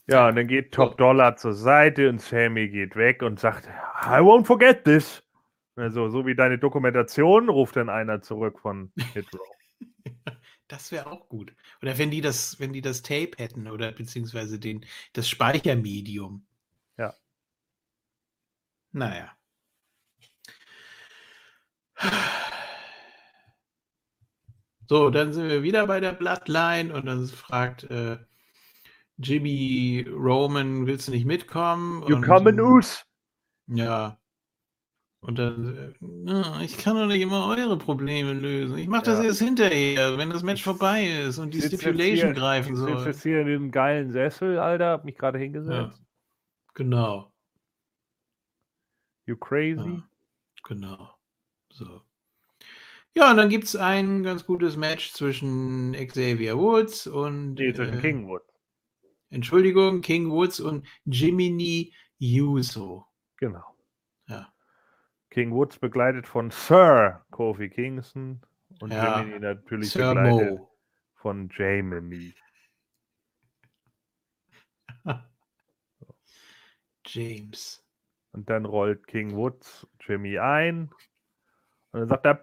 [0.07, 4.21] Ja, und dann geht Top Dollar zur Seite und Sammy geht weg und sagt, I
[4.21, 5.23] won't forget this.
[5.79, 9.47] Also, so wie deine Dokumentation, ruft dann einer zurück von Hit Row.
[10.71, 11.55] Das wäre auch gut.
[11.81, 16.47] Oder wenn die das, wenn die das Tape hätten oder beziehungsweise den, das Speichermedium.
[16.99, 17.15] Ja.
[18.93, 19.33] Naja.
[24.89, 28.19] So, dann sind wir wieder bei der Bloodline und dann fragt äh,
[29.17, 32.03] Jimmy Roman, willst du nicht mitkommen?
[32.09, 33.07] You Und, come in us.
[33.69, 34.18] Ja.
[35.21, 38.79] Und dann, äh, "Ah, ich kann doch nicht immer eure Probleme lösen.
[38.79, 39.25] Ich mache das Ja.
[39.25, 42.93] erst hinterher, wenn das Match vorbei ist und die Sitz Stipulation hier- greifen Ich sitze
[42.99, 43.07] soll.
[43.07, 45.43] jetzt hier in diesem geilen Sessel, Alter, hab mich gerade Ja.
[45.45, 46.01] hingesetzt.
[46.75, 47.33] Genau.
[49.27, 49.81] You crazy?
[49.81, 50.09] Ja.
[50.65, 51.11] Genau.
[51.73, 52.03] So.
[53.17, 57.99] Ja, und dann gibt es ein ganz gutes Match zwischen Xavier Woods und Nee, zwischen
[57.99, 58.43] äh, Kingwood.
[59.31, 63.05] Entschuldigung, King Woods und Jiminy Uso.
[63.39, 63.65] Genau.
[65.39, 68.41] King Woods begleitet von Sir Kofi Kingston
[68.81, 69.21] und Ja.
[69.21, 70.69] Jiminy natürlich Sir begleitet Mo.
[71.15, 72.35] von Jamie.
[77.07, 77.87] James.
[78.33, 80.91] Und dann rollt King Woods Jimmy ein.
[81.93, 82.43] Und dann sagt er,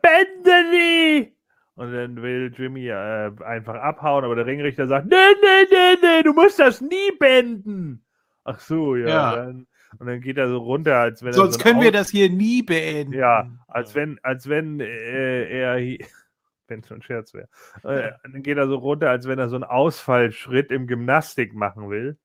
[0.72, 1.36] nie!
[1.74, 6.24] Und dann will Jimmy äh, einfach abhauen, aber der Ringrichter sagt, nee, nee, nee, nee,
[6.24, 8.06] du musst das nie bänden.
[8.46, 9.08] Ach so, ja.
[9.10, 9.36] Ja.
[9.36, 9.68] Dann,
[10.00, 12.30] und dann geht er so runter, als wenn er Sonst so können wir das hier
[12.30, 13.14] nie beenden.
[13.14, 15.76] Ja, als wenn, als wenn äh, er,
[16.68, 17.50] wenn es so ein Scherz wäre,
[17.84, 21.90] äh, dann geht er so runter, als wenn er so einen Ausfallschritt im Gymnastik machen
[21.90, 22.18] will.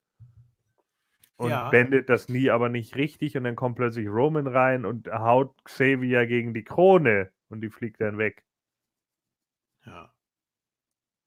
[1.37, 1.69] Und Ja.
[1.69, 3.35] bändet das nie, aber nicht richtig.
[3.35, 7.99] Und dann kommt plötzlich Roman rein und haut Xavier gegen die Krone und die fliegt
[7.99, 8.43] dann weg.
[9.85, 10.13] Ja.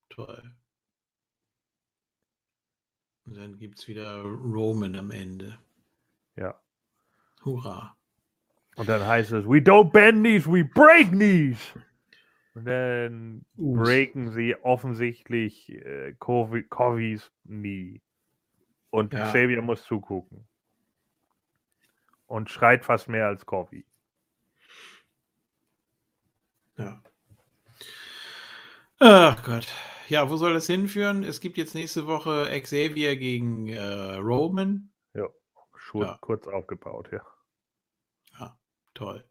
[0.09, 0.55] Toll.
[3.27, 5.59] Und dann gibt es wieder Roman am Ende.
[6.37, 6.55] Ja.
[7.45, 7.97] Hurra.
[8.77, 11.59] Und dann heißt es, we don't bend knees, we break knees.
[12.55, 13.83] Und dann Us.
[13.83, 18.01] breaken sie offensichtlich äh, Covis Knie.
[18.91, 19.29] Und Ja.
[19.29, 20.47] Xavier muss zugucken.
[22.27, 23.85] Und schreit fast mehr als Covi.
[26.77, 27.03] Ja.
[29.01, 29.67] Ach Gott.
[30.09, 31.25] Ja, wo soll das hinführen?
[31.25, 34.91] Es gibt jetzt nächste Woche Xavier gegen äh, Roman.
[35.95, 36.19] Schur Ja.
[36.21, 37.21] kurz aufgebaut, ja.
[38.41, 38.59] Ja,
[38.95, 39.25] toll.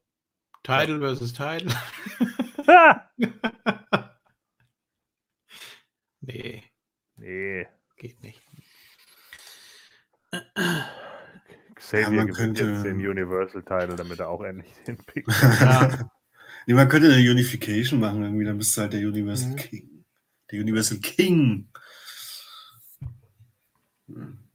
[0.64, 1.70] Title versus Title.
[6.22, 6.64] Nee,
[7.18, 7.68] nee.
[7.97, 8.41] geht nicht.
[11.76, 15.26] Xavier man gewinnt könnte- jetzt den Universal Title, damit er auch endlich den Pick.
[15.59, 16.09] Ja,
[16.66, 19.55] Nee, man könnte eine Unification machen, irgendwie, dann bist du halt der Universal Mhm.
[19.57, 20.05] King.
[20.49, 21.70] Der Universal King.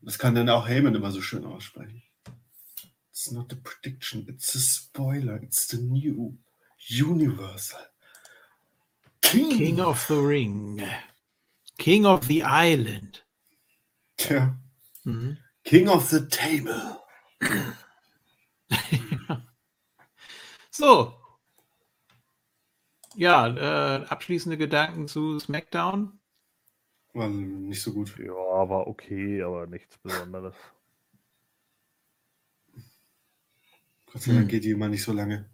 [0.09, 2.03] Das kann dann auch Heyman immer so schön aussprechen.
[3.11, 6.35] It's not a prediction, it's a spoiler, it's the new
[6.89, 7.79] Universal
[9.21, 9.59] King.
[9.59, 10.83] King of the Ring.
[11.77, 13.23] King of the Island.
[14.17, 14.57] Tja,
[15.05, 15.37] Mhm.
[15.65, 17.03] King of the Table.
[20.71, 21.13] So.
[23.15, 26.18] Ja, äh, abschließende Gedanken zu SmackDown.
[27.19, 28.17] War nicht so gut.
[28.19, 30.55] Ja, war okay, aber nichts Besonderes.
[34.07, 34.49] Gott sei Dank Hm.
[34.49, 35.51] geht die immer nicht so lange.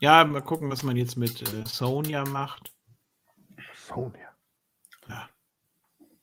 [0.00, 2.72] Ja, mal gucken, was man jetzt mit äh, Sonja macht.
[3.74, 4.30] Sonja.
[5.08, 5.30] Ja.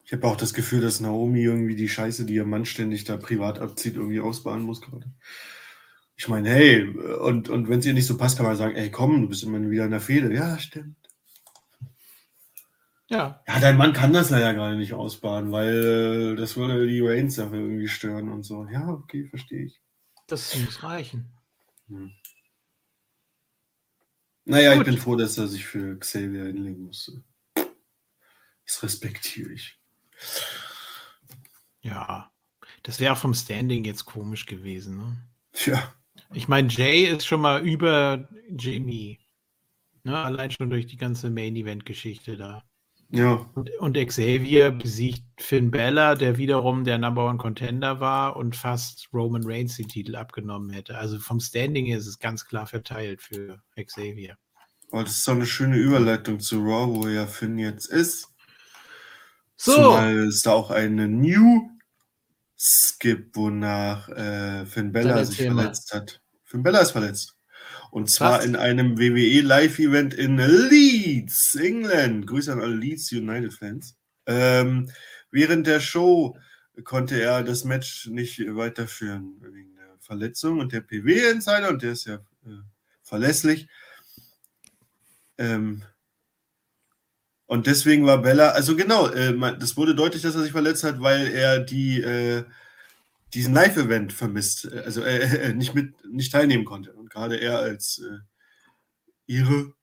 [0.04, 3.18] Ich habe auch das Gefühl, dass Naomi irgendwie die Scheiße, die ihr Mann ständig da
[3.18, 5.14] privat abzieht, irgendwie ausbaden muss gerade.
[6.18, 6.84] Ich meine, hey,
[7.20, 9.44] und, und wenn es ihr nicht so passt, kann man sagen, ey, komm, du bist
[9.44, 10.34] immer wieder in der Fehde.
[10.34, 10.97] Ja, stimmt.
[13.10, 17.00] Ja, Ja, dein Mann kann das leider gerade nicht ausbaden, weil äh, das würde die
[17.00, 18.66] Reigns dafür irgendwie stören und so.
[18.68, 19.82] Ja, okay, verstehe ich.
[20.28, 21.32] das muss reichen.
[24.46, 24.88] Naja, Gut.
[24.88, 27.24] ich bin froh, dass er sich für Xavier hinlegen musste.
[28.66, 29.80] Das respektiere ich.
[31.82, 32.32] Ja.
[32.84, 34.98] Das wäre auch vom Standing jetzt komisch gewesen.
[34.98, 35.18] Ne?
[35.66, 35.94] Ja.
[36.34, 39.20] Ich meine, Jay ist schon mal über Jimmy.
[40.04, 40.18] Ne?
[40.18, 42.64] Allein schon durch die ganze Main-Event-Geschichte da.
[43.10, 43.50] Ja.
[43.56, 49.08] Und, und Xavier besiegt Finn Bella, der wiederum der Number One Contender war und fast
[49.14, 50.98] Roman Reigns den Titel abgenommen hätte.
[50.98, 54.38] Also vom Standing her ist es ganz klar verteilt für Xavier.
[54.92, 58.28] Oh, das ist doch eine schöne Überleitung zu Raw, wo ja Finn jetzt ist.
[59.56, 61.70] So, Zumal es da auch eine New
[62.58, 66.22] Skip, wonach äh, Finn Bella sich verletzt hat.
[66.44, 67.37] Finn Bella ist verletzt.
[67.92, 72.28] Und zwar in einem WWE Live-Event in Leeds, England.
[72.28, 73.96] Grüße an alle Leeds United-Fans.
[74.26, 74.90] Ähm,
[75.32, 76.38] während der Show
[76.84, 82.06] konnte er das Match nicht weiterführen wegen der Verletzung und der PW-Insider, und der ist
[82.06, 82.62] ja äh,
[83.02, 83.68] verlässlich.
[85.38, 85.84] Ähm,
[87.46, 91.02] und deswegen war Bella, also genau, äh, das wurde deutlich, dass er sich verletzt hat,
[91.02, 92.44] weil er die, äh,
[93.34, 96.94] diesen Live-Event vermisst, äh, also äh, nicht mit, nicht teilnehmen konnte.
[97.18, 98.20] Gerade er als äh,
[99.26, 99.74] Ire,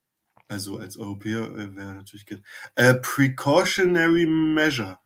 [0.47, 2.41] also als Europäer, äh, wäre natürlich gut.
[2.77, 5.01] Äh, precautionary measure.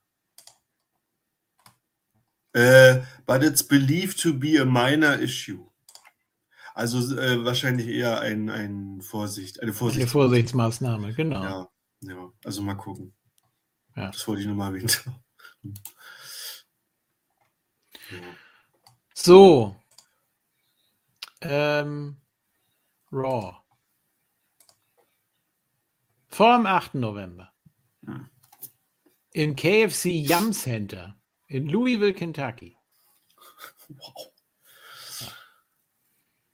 [2.53, 5.70] Äh, but it's believed to be a minor issue.
[6.74, 10.11] Also äh, wahrscheinlich eher ein, ein Vorsicht, eine eine Vorsicht.
[10.11, 11.43] Vorsichtsmaßnahme, genau.
[11.43, 11.68] Ja,
[12.03, 13.14] ja, also mal gucken.
[13.97, 14.11] Ja.
[14.11, 15.03] Das wollte ich nur mal erwähnt.
[15.62, 15.72] Ja.
[19.14, 19.78] So.
[21.41, 22.16] Ähm,
[23.12, 23.57] Raw.
[26.28, 26.95] Vor dem 8.
[26.95, 27.53] November.
[28.05, 28.28] Hm.
[29.32, 31.16] Im KFC Yum Center
[31.47, 32.76] in Louisville, Kentucky.
[33.89, 34.32] Wow.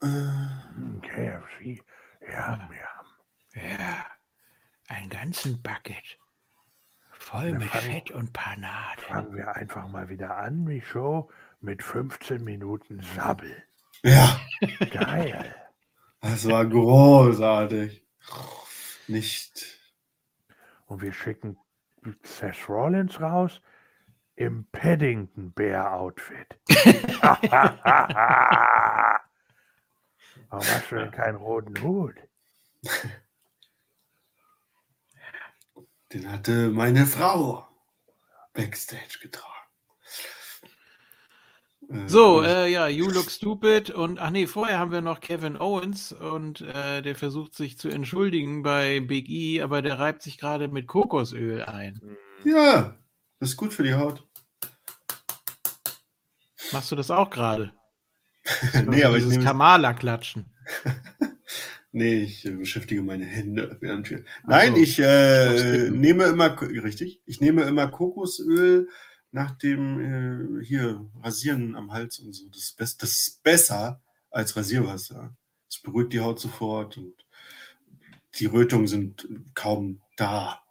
[0.01, 1.83] Äh, KFC.
[2.31, 3.61] Ja, ja.
[3.61, 4.05] Ja,
[4.87, 6.17] einen ganzen Bucket.
[7.11, 9.01] Voll Wir mit fangen- Fett und Panade.
[9.01, 11.29] Fangen wir einfach mal wieder an, die Show,
[11.61, 13.63] mit 15 Minuten Sabbel.
[14.05, 14.39] Ja,
[14.91, 15.55] Geil.
[16.21, 18.03] das war großartig.
[19.07, 19.79] Nicht.
[20.85, 21.57] Und wir schicken
[22.23, 23.61] Seth Rollins raus
[24.35, 26.59] im Paddington Bear Outfit.
[30.49, 32.15] Warum hast du denn keinen roten Hut?
[36.13, 37.67] Den hatte meine Frau
[38.53, 39.54] Backstage getragen.
[41.89, 45.57] Äh, So, äh, ja, You Look Stupid und ach nee, vorher haben wir noch Kevin
[45.59, 50.37] Owens und äh, der versucht sich zu entschuldigen bei Big E, aber der reibt sich
[50.37, 52.01] gerade mit Kokosöl ein.
[52.43, 52.95] ja,
[53.39, 54.23] das ist gut für die Haut.
[56.71, 57.71] Machst du das auch gerade?
[58.87, 60.45] nee, aber ich nehme, Kamala-Klatschen.
[61.91, 64.23] nee, ich äh, beschäftige meine Hände während wir.
[64.47, 64.81] Nein, so.
[64.81, 68.89] ich äh, nehme immer, richtig, ich nehme immer Kokosöl
[69.35, 72.47] nach dem äh, hier Rasieren am Hals und so.
[72.49, 75.35] Das das ist besser als Rasierwasser.
[75.69, 77.13] Es beruhigt die Haut sofort und
[78.39, 80.61] die Rötungen sind kaum da.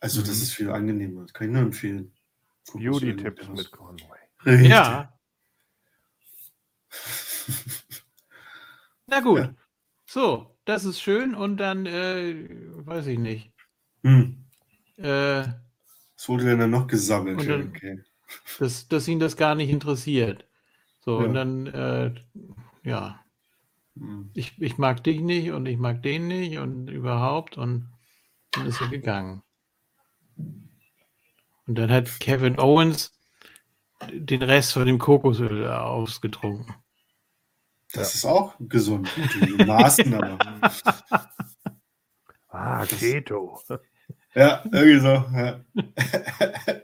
[0.00, 0.42] Also das Mhm.
[0.42, 1.22] ist viel angenehmer.
[1.22, 2.12] Das kann ich nur empfehlen.
[2.74, 4.18] Beauty-Tipps mit Conway.
[4.44, 4.70] Richtig.
[4.70, 5.12] Ja,
[9.06, 9.38] na gut.
[9.40, 9.54] Ja.
[10.06, 12.48] So, das ist schön und dann, äh,
[12.86, 13.52] weiß ich nicht.
[14.04, 14.44] Hm.
[14.96, 15.44] Äh,
[16.22, 17.40] Was wurde denn da noch gesammelt?
[17.40, 18.00] Und dann- okay.
[18.60, 20.46] dass, dass ihn das gar nicht interessiert.
[21.00, 21.26] So, Ja.
[21.26, 22.14] und dann, äh,
[22.84, 23.20] ja,
[23.96, 24.30] Hm.
[24.32, 27.88] ich, ich mag dich nicht und ich mag den nicht und überhaupt und
[28.52, 29.42] dann ist er gegangen.
[30.36, 33.18] Und dann hat Kevin Owens
[34.12, 36.72] den Rest von dem Kokosöl ausgetrunken.
[37.94, 39.10] Das ist auch gesund.
[39.40, 40.38] Die Maßen aber.
[42.48, 43.60] Ah, Keto.
[44.34, 45.08] Ja, irgendwie so.
[45.08, 45.60] Ja.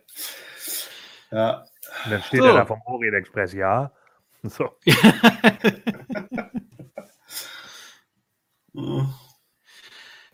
[1.31, 1.65] ja.
[2.05, 2.47] Und dann steht So.
[2.47, 3.93] er da vom Orient Express, ja.
[4.45, 4.71] So.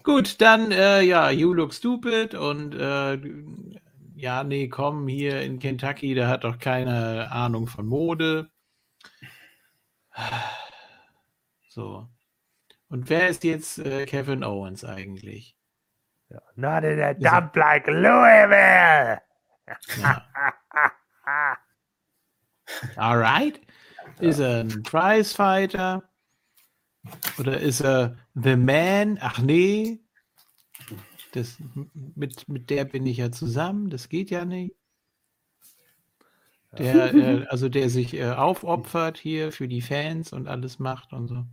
[0.02, 3.18] Gut, dann, äh, ja, You Look Stupid und äh,
[4.14, 8.50] ja, nee, komm, hier in Kentucky, der hat doch keine Ahnung von Mode.
[11.68, 12.08] So.
[12.88, 15.56] Und wer ist jetzt äh, Kevin Owens eigentlich?
[16.56, 19.20] Not in a dump like Louisville.
[20.00, 20.22] Ja.
[22.96, 23.60] Alright.
[24.20, 26.02] Ist er ein Prizefighter?
[27.38, 29.18] Oder ist er The Man?
[29.20, 30.00] Ach nee.
[31.32, 31.58] Das,
[31.94, 33.90] mit, mit der bin ich ja zusammen.
[33.90, 34.74] Das geht ja nicht.
[36.78, 41.28] Der, äh, also der sich äh, aufopfert hier für die Fans und alles macht und
[41.28, 41.44] so.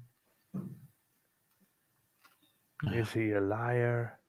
[2.91, 4.20] Is he a liar?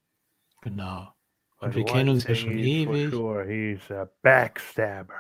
[0.62, 1.12] Genau.
[1.58, 3.10] Und wir kennen uns ja schon ewig.
[3.12, 5.14] Sure, he's a backstabber.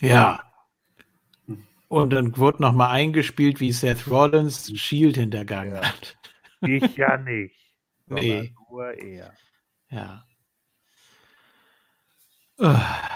[0.00, 0.42] Ja.
[1.88, 5.82] Und dann wurde nochmal eingespielt, wie Seth Rollins Shield hintergangen Ja.
[5.82, 6.16] hat.
[6.62, 7.54] Ich ja nicht.
[8.06, 8.54] Nee.
[8.70, 9.32] Nur er.
[9.90, 10.24] Ja.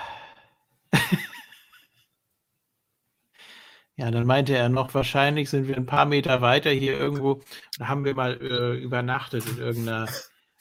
[3.99, 7.41] Ja, dann meinte er noch, wahrscheinlich sind wir ein paar Meter weiter hier irgendwo,
[7.79, 10.07] da haben wir mal äh, übernachtet in irgendeiner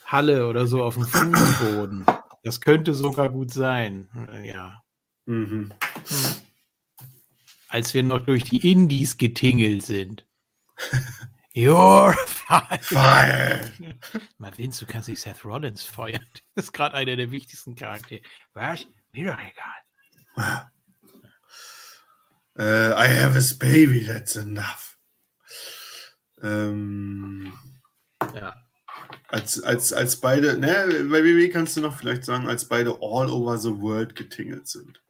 [0.05, 2.05] Halle oder so auf dem Fußboden.
[2.43, 4.07] Das könnte sogar gut sein.
[4.31, 4.81] Äh, Ja.
[5.25, 5.73] Mhm.
[7.67, 10.25] Als wir noch durch die Indies getingelt sind.
[11.55, 12.83] You're fired.
[12.85, 13.71] Fire.
[14.37, 16.25] Mal Vince, du kannst nicht Seth Rollins feuern.
[16.55, 18.21] Das ist gerade einer der wichtigsten Charaktere.
[18.53, 18.85] Was?
[19.13, 20.69] Mir doch egal.
[22.57, 24.97] Äh, I have a baby, that's enough.
[26.41, 27.51] Ähm,
[28.33, 28.55] Ja.
[29.27, 33.29] Als, als, als beide, ne, bei WWE kannst du noch vielleicht sagen, als beide all
[33.29, 35.01] over the world getingelt sind.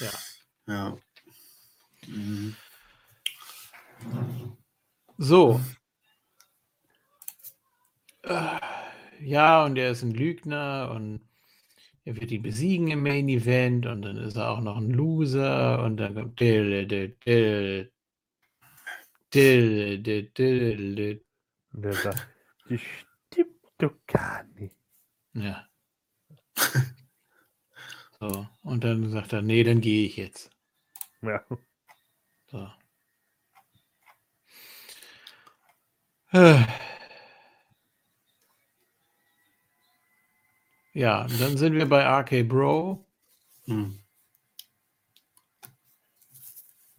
[0.00, 0.10] Ja.
[0.66, 0.98] Ja.
[2.06, 2.56] Mhm.
[5.18, 5.60] So.
[8.22, 8.58] Äh,
[9.20, 11.20] Ja, und er ist ein Lügner und
[12.04, 15.82] er wird ihn besiegen im Main Event und dann ist er auch noch ein Loser
[15.82, 17.90] und dann kommt Dill, Dill, Dill,
[19.32, 21.24] Dill, Dill, Dill, Dill.
[24.54, 24.76] Nicht.
[25.34, 25.66] Ja.
[28.20, 30.50] So, und dann sagt er, nee, dann gehe ich jetzt.
[31.22, 31.44] Ja.
[32.46, 32.68] So.
[40.94, 43.04] Ja, dann sind wir bei RK Bro
[43.66, 43.98] Mhm.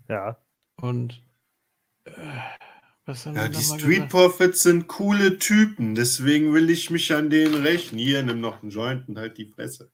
[0.09, 0.37] Ja.
[0.75, 1.23] und
[2.05, 2.11] äh,
[3.07, 4.09] Ja, die Street?
[4.09, 7.99] Profits sind coole Typen, deswegen will ich mich an denen rächen.
[7.99, 9.91] Hier, nimm noch einen Joint und halt die Fresse.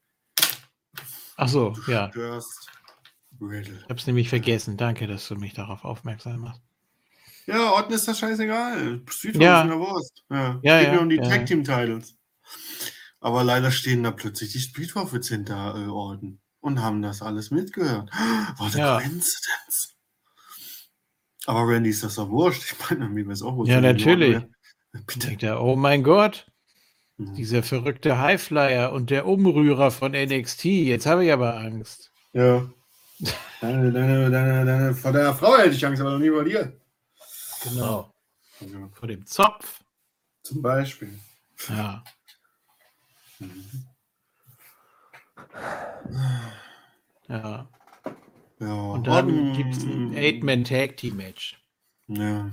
[1.35, 2.69] Ach so, ja, Störst.
[3.41, 3.75] Riddle.
[3.77, 4.77] ich habe es nämlich vergessen.
[4.77, 6.61] Danke, dass du mich darauf aufmerksam machst.
[7.47, 9.01] Ja, Orten ist das scheißegal.
[9.09, 9.63] Street Ja.
[9.63, 10.23] Profits in der Wurst.
[10.29, 11.23] Ja, Ja, Geht ja, mir um die ja.
[11.23, 12.15] Tag Team Titles.
[13.19, 17.49] Aber leider stehen da plötzlich die Street Profits hinter äh, Orten und haben das alles
[17.51, 18.09] mitgehört.
[18.57, 18.97] What a Ja.
[18.99, 19.95] coincidence.
[21.47, 22.63] Aber Randy ist das doch wurscht.
[22.71, 23.71] Ich meine, mir wäre es auch wurscht.
[23.71, 24.41] Ja, natürlich.
[25.15, 26.47] Denkt er, oh mein Gott,
[27.17, 27.35] Mhm.
[27.35, 30.65] dieser verrückte Highflyer und der Umrührer von NXT.
[30.65, 32.11] Jetzt habe ich aber Angst.
[32.33, 32.67] Ja.
[33.59, 36.79] Deine, deine, deine, deine, vor deiner Frau hätte ich Angst, aber noch nie vor dir.
[37.63, 38.11] Genau.
[38.59, 39.81] Ja, Vor dem Zopf.
[40.43, 41.19] zum Beispiel.
[41.69, 42.03] Ja.
[47.27, 47.67] Ja.
[48.61, 51.59] Ja, Und dann Orton- gibt es ein Eight-Man-Tag-Team-Match.
[52.07, 52.51] Ja.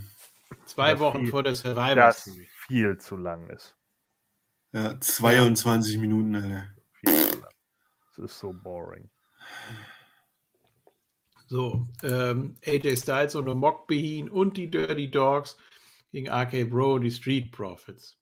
[0.65, 2.49] Zwei Das Wochen viel- vor der Survivor Das Series.
[2.67, 3.77] viel zu lang ist.
[4.73, 6.67] ja, 22 Minuten, Alter.
[6.93, 7.55] Viel zu lang.
[8.17, 9.11] Das ist so boring.
[11.49, 15.57] So, ähm, AJ Styles und Mock Behin und die Dirty Dogs
[16.13, 18.19] gegen RK Bro und die Street Profits.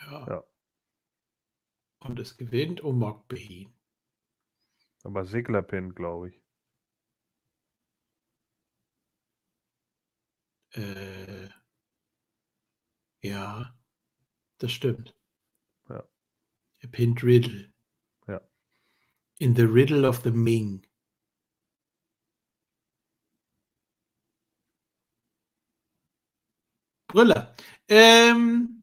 [0.00, 0.26] Ja.
[0.28, 0.44] Ja.
[2.00, 3.72] Und es gewinnt Omok Behin.
[5.06, 6.42] Aber Sigler Pin, glaube ich.
[10.72, 11.48] Äh,
[13.22, 13.72] ja,
[14.58, 15.14] das stimmt.
[15.88, 16.02] Ja.
[16.80, 17.72] Er pinnt Riddle.
[18.26, 18.40] Ja.
[19.38, 20.84] In the Riddle of the Ming.
[27.06, 27.54] Brüller.
[27.88, 28.75] Ähm,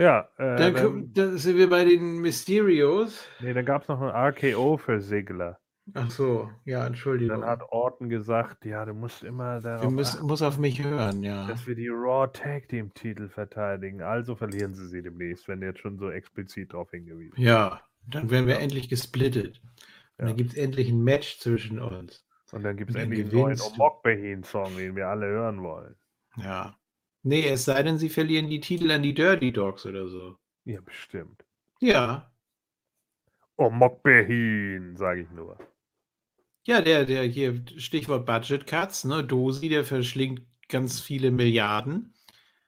[0.00, 3.28] Ja, äh, dann, dann, dann sind wir bei den Mysterios.
[3.40, 5.58] nee, dann gab es noch ein RKO für Sigler.
[5.94, 7.40] Ach so, ja, Entschuldigung.
[7.40, 11.22] Dann hat Orton gesagt, ja, du musst immer darauf müssen, achten, muss auf mich hören,
[11.22, 11.46] ja.
[11.48, 14.00] dass wir die Raw Tag Team Titel verteidigen.
[14.00, 18.46] Also verlieren sie sie demnächst, wenn jetzt schon so explizit darauf hingewiesen Ja, dann werden
[18.46, 18.60] wir Ja.
[18.60, 19.60] endlich gesplittet.
[20.16, 20.26] Und Ja.
[20.28, 22.24] dann gibt es endlich ein Match zwischen uns.
[22.52, 23.64] Und dann gibt es endlich einen neuen du.
[23.64, 25.96] Omokbehin-Song, den wir alle hören wollen.
[26.36, 26.74] Ja.
[27.22, 30.36] Nee, es sei denn, sie verlieren die Titel an die Dirty Dogs oder so.
[30.64, 31.44] Ja, bestimmt.
[31.80, 32.32] Ja.
[33.56, 35.58] Omokbehin, sage ich nur.
[36.66, 39.24] Ja, der, der hier, Stichwort Budget Cuts, ne?
[39.24, 42.14] Dosi, der verschlingt ganz viele Milliarden.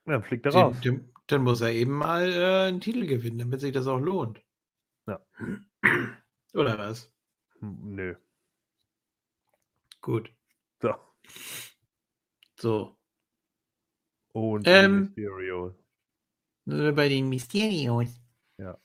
[0.05, 0.81] Dann fliegt er raus.
[0.81, 4.43] dem, dann muss er eben mal äh, einen Titel gewinnen, damit sich das auch lohnt.
[5.07, 5.21] Ja.
[6.55, 7.11] Oder was?
[7.61, 8.15] Hm, Nö.
[10.01, 10.33] Gut.
[10.81, 10.95] So.
[12.59, 12.99] So.
[14.33, 15.75] Und Ähm, Mysterio.
[16.65, 18.09] Bei den Mysterios.
[18.59, 18.79] Ja.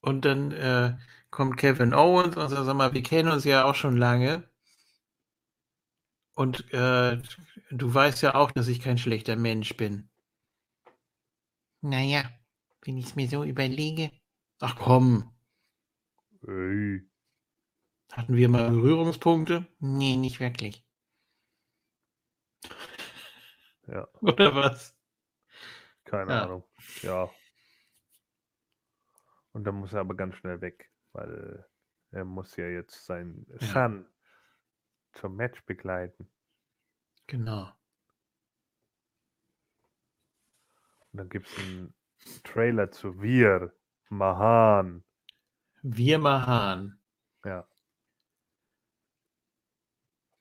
[0.00, 0.96] Und dann äh,
[1.30, 4.48] kommt Kevin Owens und sagt, sag mal, wir kennen uns ja auch schon lange.
[6.34, 7.18] Und äh,
[7.70, 10.08] du weißt ja auch, dass ich kein schlechter Mensch bin.
[11.82, 12.30] Naja,
[12.82, 14.10] wenn ich es mir so überlege.
[14.60, 15.30] Ach komm,
[16.48, 17.02] Ey.
[18.12, 19.64] hatten wir mal Berührungspunkte?
[19.80, 20.84] Nee, nicht wirklich.
[23.86, 24.08] Ja.
[24.20, 24.96] Oder was?
[26.04, 26.42] Keine Ja.
[26.44, 26.64] Ahnung.
[27.02, 27.30] Ja.
[29.52, 31.66] Und dann muss er aber ganz schnell weg, weil
[32.10, 33.66] er muss ja jetzt seinen Ja.
[33.66, 34.06] Son
[35.12, 36.30] zum Match begleiten.
[37.26, 37.72] Genau.
[41.12, 41.94] Und dann gibt es einen
[42.44, 43.72] Trailer zu Wir,
[44.08, 45.04] Mahan.
[45.82, 47.00] Wir Mahan.
[47.44, 47.66] Ja.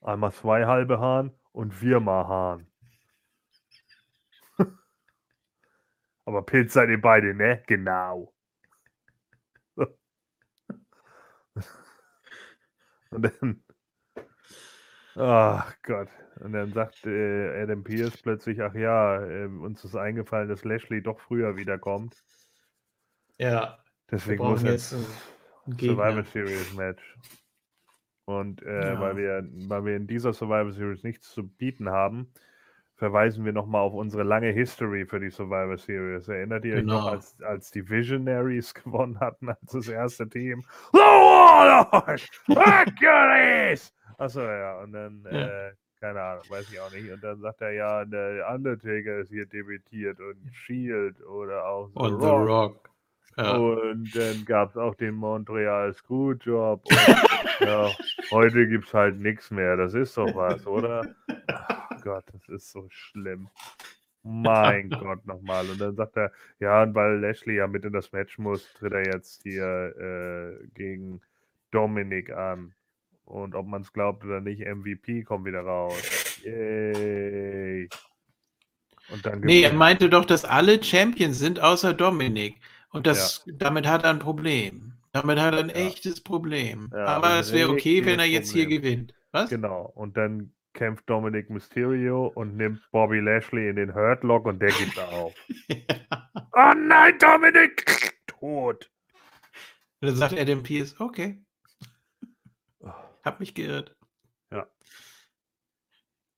[0.01, 2.67] Einmal zwei halbe Hahn und wir Mahan.
[6.25, 7.63] Aber Pilz seid ihr beide, ne?
[7.67, 8.33] Genau.
[13.11, 13.63] Und dann.
[15.15, 16.09] Ach Gott.
[16.41, 21.01] Und dann sagt äh, Adam Pierce plötzlich, ach ja, äh, uns ist eingefallen, dass Lashley
[21.01, 22.21] doch früher wiederkommt.
[23.37, 23.79] Ja.
[24.11, 26.23] Deswegen muss jetzt Survivor Gegner.
[26.23, 27.17] Series Match.
[28.25, 28.99] Und äh, Ja.
[28.99, 32.33] weil, wir, weil wir in dieser Survivor Series nichts zu bieten haben,
[32.95, 36.27] verweisen wir nochmal auf unsere lange History für die Survivor Series.
[36.27, 37.11] Erinnert ihr euch noch, Genau.
[37.15, 40.63] als, als die Visionaries gewonnen hatten, als das erste Team?
[40.93, 40.99] The!
[42.55, 43.93] Hercules!
[44.17, 45.67] Achso, ja, und dann, Ja.
[45.67, 47.11] äh, keine Ahnung, weiß ich auch nicht.
[47.11, 51.99] Und dann sagt er, ja, der Undertaker ist hier debütiert und Shield oder auch The
[51.99, 52.89] Und The Rock.
[53.37, 53.57] Ja.
[53.57, 56.85] Und dann gab es auch den Montreal Screwjob.
[56.85, 56.97] Und,
[57.59, 57.91] ja,
[58.31, 59.75] heute gibt es halt nichts mehr.
[59.75, 61.15] Das ist doch was, oder?
[61.47, 63.49] Ach Gott, das ist so schlimm.
[64.23, 65.69] Mein Gott, nochmal.
[65.69, 68.93] Und dann sagt er, ja, und weil Lashley ja mit in das Match muss, tritt
[68.93, 69.65] er jetzt hier
[69.99, 71.21] äh, gegen
[71.71, 72.73] Dominik an.
[73.25, 76.39] Und ob man es glaubt oder nicht, MVP kommt wieder raus.
[76.43, 77.89] Yay.
[79.11, 82.57] Und dann Nee, er meinte doch, dass alle Champions sind, außer Dominik.
[82.95, 84.93] Und das, damit hat er ein Problem.
[85.11, 85.75] Damit hat er ein Ja.
[85.75, 86.89] echtes Problem.
[86.93, 88.81] Ja, Aber es wäre okay, wenn er jetzt hier Problem.
[88.81, 89.13] gewinnt.
[89.31, 89.49] Was?
[89.49, 89.91] Genau.
[89.95, 94.97] Und dann kämpft Dominic Mysterio und nimmt Bobby Lashley in den Hurtlock und der gibt
[94.99, 95.33] auf.
[96.53, 98.15] oh nein, Dominic!
[98.27, 98.89] Tot.
[100.01, 101.41] Und dann sagt Adam Pierce, okay,
[103.23, 103.95] hab mich geirrt.
[104.51, 104.67] Ja.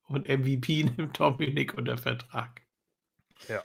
[0.07, 2.61] Und MVP nimmt Dominik unter Vertrag.
[3.47, 3.63] Ja.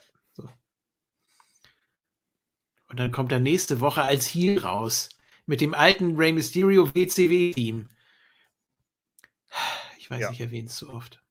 [2.92, 5.08] Und dann kommt er nächste Woche als Heel raus.
[5.46, 7.88] Mit dem alten Rey Mysterio WCW-Team.
[9.98, 10.30] Ich weiß, Ja.
[10.30, 11.22] ich erwähne es zu oft.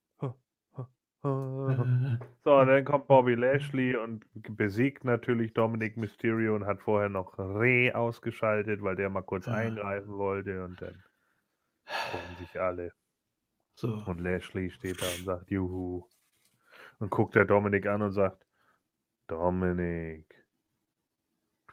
[1.23, 7.37] So, und dann kommt Bobby Lashley und besiegt natürlich Dominic Mysterio und hat vorher noch
[7.37, 9.53] Reh ausgeschaltet, weil der mal kurz Ja.
[9.53, 11.03] eingreifen wollte und dann
[11.85, 12.91] freuen sich alle.
[13.75, 14.03] So.
[14.07, 16.07] Und Lashley steht da und sagt, Juhu.
[16.97, 18.43] Und guckt der Dominik an und sagt,
[19.27, 20.40] Dominik, du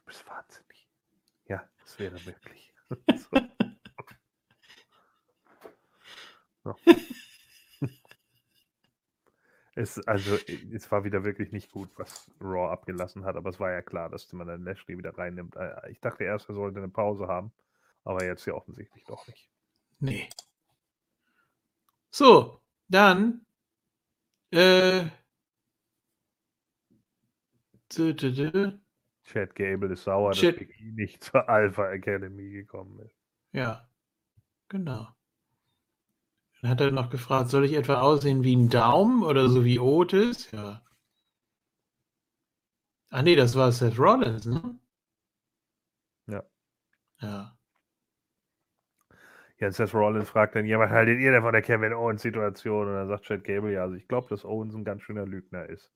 [0.09, 0.89] bist wahnsinnig.
[1.49, 2.75] Ja, das wäre möglich.
[3.31, 3.41] so.
[6.65, 6.77] So.
[9.75, 10.37] es, also,
[10.73, 14.11] es war wieder wirklich nicht gut, was Raw abgelassen hat, aber es war ja klar,
[14.11, 15.57] dass man dann Lashley wieder reinnimmt.
[15.57, 17.53] Äh, Ich dachte erst, er sollte eine Pause haben,
[18.05, 19.49] aber jetzt ja offensichtlich doch nicht.
[20.01, 20.29] Nee.
[22.11, 23.47] So, dann.
[24.51, 25.11] Äh,
[27.91, 28.79] dü- dü- dü.
[29.29, 33.17] Chad Gable ist sauer, Chad- dass Big E nicht zur Alpha Academy gekommen ist.
[33.53, 33.87] Ja,
[34.69, 35.17] genau.
[36.63, 39.81] Dann hat er noch gefragt, soll ich etwa aussehen wie ein Daumen oder so wie
[39.81, 40.49] Otis?
[40.53, 40.83] Ja.
[43.11, 44.79] Ah nee, das war Seth Rollins, ne?
[46.27, 46.45] Ja.
[47.21, 47.59] Ja.
[49.61, 52.89] Ja, Seth Rollins fragt dann, ja, was haltet ihr denn von der Kevin Owens-Situation?
[52.89, 55.67] Und dann sagt Chad Gable, ja, also ich glaube, dass Owens ein ganz schöner Lügner
[55.69, 55.91] ist.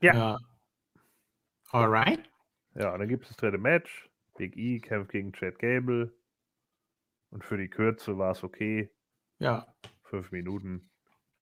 [0.00, 0.38] Ja, ja.
[1.72, 1.78] Ja.
[1.80, 2.28] Alright.
[2.74, 4.08] und dann gibt es das dritte Match.
[4.36, 6.12] Big E kämpft gegen Chad Gable.
[7.30, 8.90] Und für die Kürze war es okay.
[9.38, 9.66] Ja.
[10.04, 10.90] Fünf Minuten.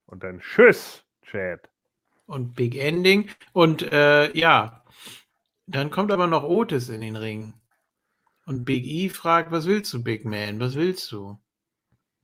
[0.07, 1.69] Und dann Tschüss, Chad.
[2.27, 3.29] Und Big Ending.
[3.53, 4.85] Und äh, ja,
[5.67, 7.55] dann kommt aber noch Otis in den Ring.
[8.47, 10.59] Und Big E fragt, was willst du, Big Man?
[10.61, 11.39] Was willst du?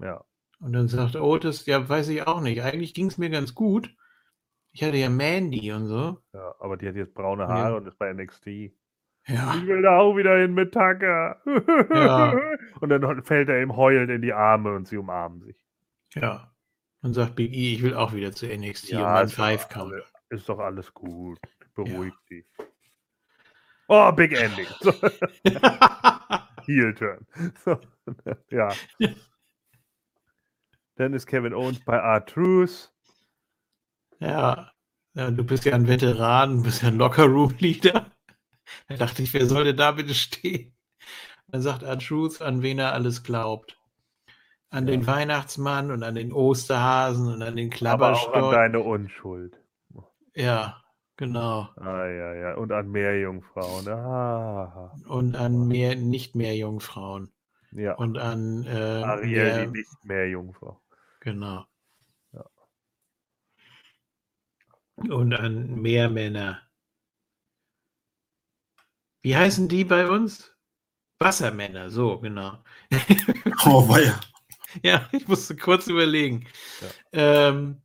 [0.01, 0.25] Ja,
[0.61, 2.63] Und dann sagt Otis, ja, weiß ich auch nicht.
[2.63, 3.95] Eigentlich ging es mir ganz gut.
[4.77, 6.21] Ich hatte ja Mandy und so.
[6.35, 7.49] ja, aber die hat jetzt braune Ja.
[7.49, 8.47] Haare und ist bei NXT.
[9.27, 9.55] Ja.
[9.57, 11.41] Ich will da auch wieder hin mit Tucker.
[11.95, 12.35] Ja.
[12.81, 15.57] Und dann fällt er ihm heulend in die Arme und sie umarmen sich.
[16.15, 16.53] Ja.
[17.03, 19.95] Und sagt Big E, ich will auch wieder zu NXT Ja, ist doch, Five Count.
[20.29, 21.39] ist doch alles gut.
[21.75, 22.45] Beruhig dich.
[23.89, 24.67] Oh, Big Ending.
[24.81, 24.93] So,
[26.67, 27.27] Heel Turn.
[27.65, 27.81] So,
[28.51, 28.69] ja.
[28.99, 29.09] Ja.
[30.97, 32.93] Dann ist Kevin Owens bei R-Truth.
[34.21, 34.71] Ja.
[35.15, 38.11] Ja, du bist ja ein Veteran, du bist ja ein Lockerroom-Leader.
[38.89, 40.75] Da dachte ich, wer sollte da bitte stehen?
[41.49, 43.79] Dann sagt R-Truth, an wen er alles glaubt.
[44.71, 44.93] An Ja.
[44.93, 49.59] den Weihnachtsmann und an den Osterhasen und an den Aber auch an deine Unschuld.
[50.35, 50.83] Ja,
[51.17, 51.69] genau.
[51.77, 52.55] Ah, ja, ja.
[52.57, 53.89] Und an Meerjungfrauen.
[53.89, 57.33] Ah, Und an mehr, nicht mehr Jungfrauen.
[57.71, 57.95] ja.
[57.95, 60.81] Und an äh, Ariel, mehr, die nicht Meerjungfrau.
[61.21, 61.65] genau.
[62.33, 62.45] Ja.
[64.97, 66.61] Und an mehr Männer.
[69.23, 70.55] Wie heißen die bei uns?
[71.21, 72.63] Wassermänner, so, genau.
[73.67, 74.21] Oh, weia.
[74.83, 76.47] Ja, ich musste kurz überlegen.
[77.13, 77.83] Ähm,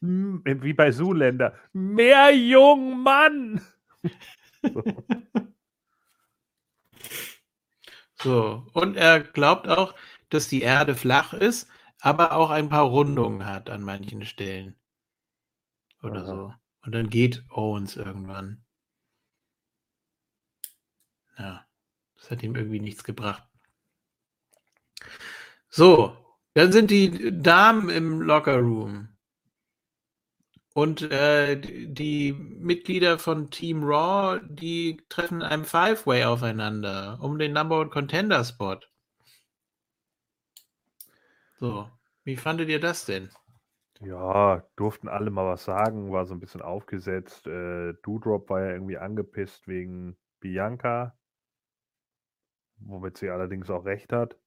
[0.00, 1.54] Hm, Wie bei Zuländer.
[1.72, 3.60] Meerjungmann!
[8.20, 9.94] so, und er glaubt auch,
[10.30, 11.68] dass die Erde flach ist,
[12.00, 14.76] aber auch ein paar Rundungen hat an manchen Stellen.
[16.02, 16.26] Oder Aha.
[16.26, 16.54] so.
[16.84, 18.64] Und dann geht Owens irgendwann.
[21.38, 21.66] Ja,
[22.16, 23.44] das hat ihm irgendwie nichts gebracht.
[25.70, 26.16] So,
[26.54, 29.08] dann sind die Damen im Lockerroom.
[30.74, 37.52] Und äh, die Mitglieder von Team Raw, die treffen in einem Five-Way aufeinander um den
[37.52, 38.78] Number One Contender Spot.
[41.58, 41.90] So,
[42.24, 43.30] wie fandet ihr das denn?
[44.00, 47.48] Ja, durften alle mal was sagen, war so ein bisschen aufgesetzt.
[47.48, 51.18] Äh, Doudrop war ja irgendwie angepisst wegen Bianca,
[52.76, 54.38] womit sie allerdings auch recht hat,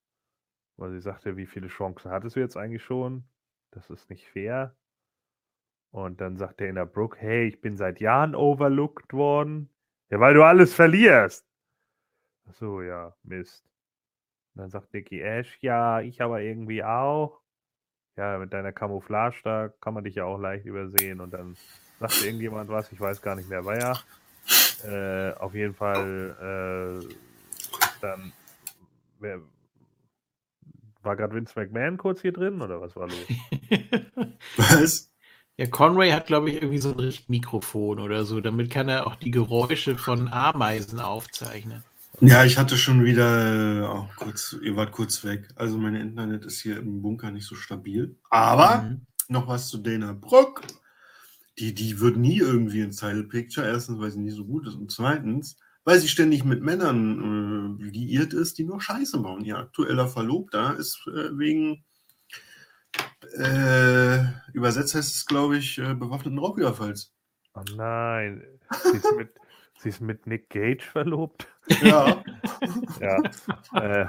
[0.78, 3.26] weil sie sagte, wie viele Chancen hattest du jetzt eigentlich schon?
[3.72, 4.78] Das ist nicht fair.
[5.92, 9.70] Und dann sagt der in der Brook, hey, ich bin seit Jahren overlooked worden.
[10.10, 11.46] Ja, weil du alles verlierst.
[12.54, 13.71] So, ja, Mist.
[14.56, 17.40] Und dann sagt Nikki Ash, ja, ich aber irgendwie auch.
[18.18, 21.22] Ja, mit deiner Camouflage, da kann man dich ja auch leicht übersehen.
[21.22, 21.56] Und dann
[22.00, 24.00] sagte irgendjemand was, ich weiß gar nicht mehr, wer ja.
[24.84, 27.16] Äh, auf jeden Fall, äh,
[28.02, 28.34] dann
[29.20, 29.40] wer,
[31.04, 33.28] war gerade Vince McMahon kurz hier drin oder was war los?
[34.58, 35.08] Was?
[35.58, 38.40] Ja, Conway hat, glaube ich, irgendwie so ein Richtmikrofon oder so.
[38.42, 41.84] Damit kann er auch die Geräusche von Ameisen aufzeichnen.
[42.22, 45.50] Ja, ich hatte schon wieder, äh, auch kurz, ihr wart kurz weg.
[45.56, 48.16] Also mein Internet ist hier im Bunker nicht so stabil.
[48.30, 49.06] Aber Mhm.
[49.28, 50.62] noch was zu Dana Brooke.
[51.58, 53.66] Die, die wird nie irgendwie ins Title Picture.
[53.68, 54.76] Erstens, weil sie nie so gut ist.
[54.76, 59.44] Und zweitens, weil sie ständig mit Männern äh, liiert ist, die nur Scheiße bauen.
[59.44, 61.84] Ihr aktueller Verlobter ist äh, wegen
[63.38, 67.14] äh, übersetzt heißt es, glaube ich, äh, bewaffneten Raubüberfalls.
[67.54, 68.44] Oh nein,
[68.84, 69.30] sie ist mit,
[69.82, 71.48] sie ist mit Nick Gage verlobt.
[71.82, 72.24] Ja.
[73.00, 73.18] Ja.
[73.82, 74.08] äh,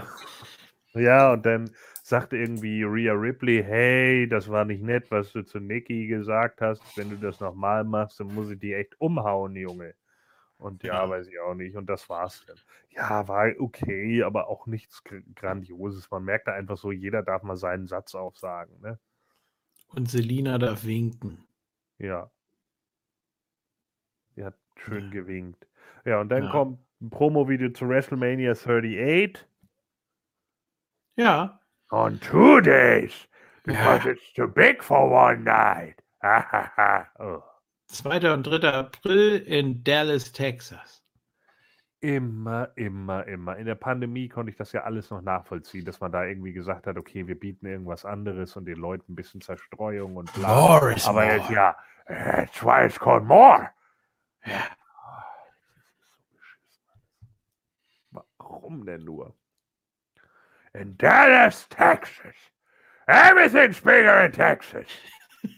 [0.94, 1.70] ja, und dann
[2.02, 6.82] sagte irgendwie Rhea Ripley, hey, das war nicht nett, was du zu Nikki gesagt hast.
[6.98, 9.94] Wenn du das nochmal machst, dann muss ich die echt umhauen, Junge.
[10.58, 11.08] Und ja, Ja.
[11.08, 11.76] weiß ich auch nicht.
[11.76, 12.58] Und das war's dann.
[12.90, 16.10] Ja, war okay, aber auch nichts Gr- Grandioses.
[16.10, 18.78] Man merkt da einfach so, jeder darf mal seinen Satz aufsagen.
[18.82, 18.98] Ne?
[19.88, 21.38] Und Selina darf winken.
[21.98, 22.30] Ja.
[24.84, 25.66] Schön gewinkt.
[26.04, 26.50] Ja, und dann Ja.
[26.50, 29.46] kommt ein Promo-Video zu WrestleMania 38.
[31.16, 31.60] Ja.
[31.90, 33.28] On two days,
[33.66, 33.72] Ja.
[33.96, 36.02] because it's too big for one night.
[37.18, 37.42] oh.
[37.88, 38.32] 2.
[38.32, 38.72] und 3.
[38.72, 41.02] April in Dallas, Texas.
[42.00, 43.56] Immer, immer, immer.
[43.58, 46.86] In der Pandemie konnte ich das ja alles noch nachvollziehen, dass man da irgendwie gesagt
[46.88, 50.48] hat, okay, wir bieten irgendwas anderes und den Leuten ein bisschen Zerstreuung und bla.
[50.48, 51.36] More is Aber more.
[51.36, 51.76] jetzt ja,
[52.08, 53.70] that's why it's called more.
[54.44, 54.76] Ja.
[58.38, 59.36] Warum denn nur?
[60.74, 62.34] In Dallas, Texas.
[63.06, 64.86] Everything's bigger in Texas.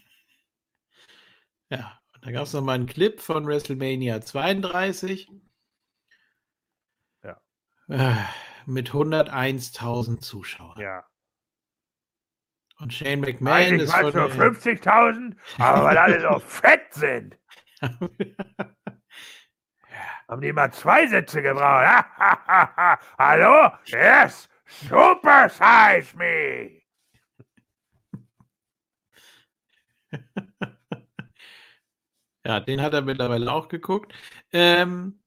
[1.70, 1.98] Ja.
[2.14, 5.28] Und da gab es nochmal einen Clip von WrestleMania 32.
[7.22, 7.40] Ja.
[7.88, 8.14] Äh,
[8.66, 10.78] Mit 101.000 Zuschauern.
[10.78, 11.04] Ja.
[12.78, 16.92] Und Shane McMahon Eigentlich ist waren es nur von 50.000, aber weil alle so fett
[16.92, 17.38] sind,
[20.28, 22.04] haben die mal zwei Sätze gebraucht.
[23.18, 23.72] Hallo?
[23.86, 26.82] Yes, super size me.
[32.46, 34.12] Ja, den hat er mittlerweile auch geguckt.
[34.52, 35.18] Ähm,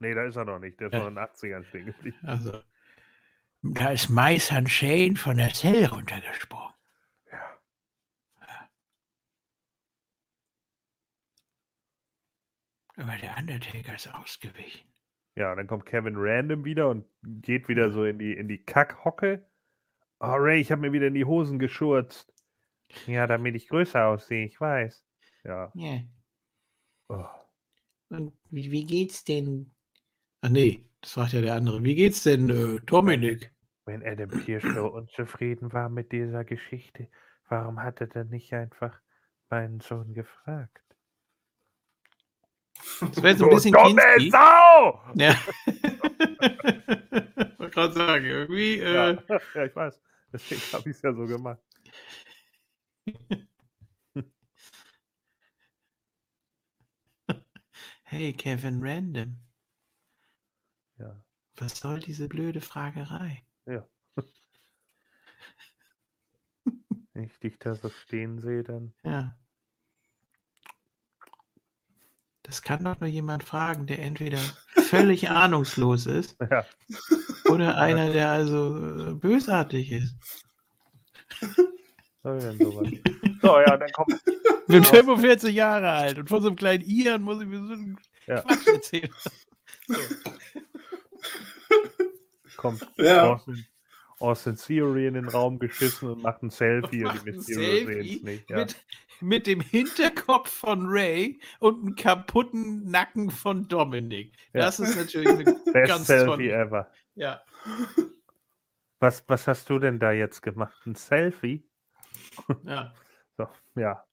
[0.00, 0.80] Nee, da ist er noch nicht.
[0.80, 0.98] Der ist Ja.
[0.98, 2.18] noch in den 80ern stehen geblieben.
[2.26, 2.60] also,
[3.62, 6.73] da ist Meister Shane von der Zelle runtergesprungen.
[12.96, 14.86] Aber der Undertaker ist ausgewichen.
[15.36, 19.44] Ja, dann kommt Kevin Random wieder und geht wieder so in die, in die Kackhocke.
[20.20, 22.32] Oh, Ray, ich habe mir wieder in die Hosen geschurzt.
[23.06, 25.04] Ja, damit ich größer aussehe, ich weiß.
[25.42, 25.72] Ja.
[25.74, 26.00] Ja.
[27.08, 27.26] Oh.
[28.10, 29.74] Und wie, wie geht's denn?
[30.42, 31.82] Ach nee, das fragt ja der andere.
[31.82, 33.52] Wie geht's denn, äh, Dominik?
[33.86, 37.08] Wenn Adam Pierce so unzufrieden war mit dieser Geschichte,
[37.48, 39.00] warum hat er denn nicht einfach
[39.50, 40.83] meinen Sohn gefragt?
[43.00, 44.30] Das wäre so ein bisschen dumme Kinski.
[44.30, 45.02] Sau!
[45.14, 45.34] Ja.
[47.58, 48.78] Wollte gerade sagen, irgendwie.
[48.78, 49.18] Ja, Äh,
[49.54, 50.00] ja, ich weiß.
[50.32, 51.60] Deswegen habe ich es ja so gemacht.
[58.04, 59.38] hey, Kevin Random.
[60.98, 61.22] Ja.
[61.56, 63.44] Was soll diese blöde Fragerei?
[67.14, 68.92] Wenn ich dich da so stehen sehe, dann.
[69.04, 69.36] Ja.
[72.44, 74.38] Das kann doch nur jemand fragen, der entweder
[74.88, 76.64] völlig ahnungslos ist Ja.
[77.50, 80.14] oder einer, der also äh, bösartig ist.
[82.22, 82.88] Soll denn sowas?
[83.42, 84.14] So, ja, dann kommt.
[84.26, 87.72] Ich bin 45 Jahre alt und von so einem kleinen Iren muss ich mir so
[87.72, 88.40] einen Ja.
[88.42, 89.10] Quatsch erzählen.
[92.56, 93.40] kommt Ja.
[94.24, 97.86] Austin Theory in den Raum geschissen und macht ein Selfie und Macht die ein Mysterio
[97.86, 98.50] sehen es nicht.
[98.50, 98.56] Ja.
[98.56, 98.76] Mit,
[99.20, 104.34] mit dem Hinterkopf von Ray und einem kaputten Nacken von Dominik.
[104.52, 104.62] Ja.
[104.62, 106.52] Das ist natürlich eine Best ganz Selfie tolle.
[106.52, 106.90] ever.
[107.14, 107.42] Ja.
[109.00, 110.76] Was, was hast du denn da jetzt gemacht?
[110.86, 111.68] Ein Selfie?
[112.64, 112.92] ja.
[113.36, 114.04] So, ja.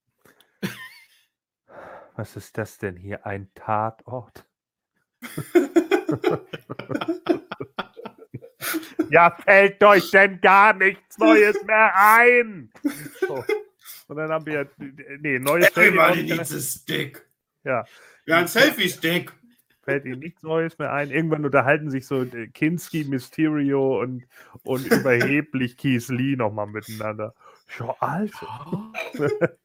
[2.15, 3.23] Was ist das denn hier?
[3.23, 4.47] Ein Tatort?
[9.11, 12.71] Ja, fällt euch denn gar nichts Neues mehr ein?
[13.19, 13.43] So.
[14.07, 14.69] Und dann haben wir,
[15.19, 17.25] nee, neues Everybody needs a stick.
[17.63, 17.85] Ja,
[18.25, 19.31] Ja, ein Selfie-Stick.
[19.83, 21.11] fällt ihnen nichts Neues mehr ein.
[21.11, 24.25] Irgendwann unterhalten sich so äh, Kinski, Mysterio und,
[24.63, 27.33] und überheblich Keith Lee nochmal miteinander.
[27.79, 28.91] Ja, Alter.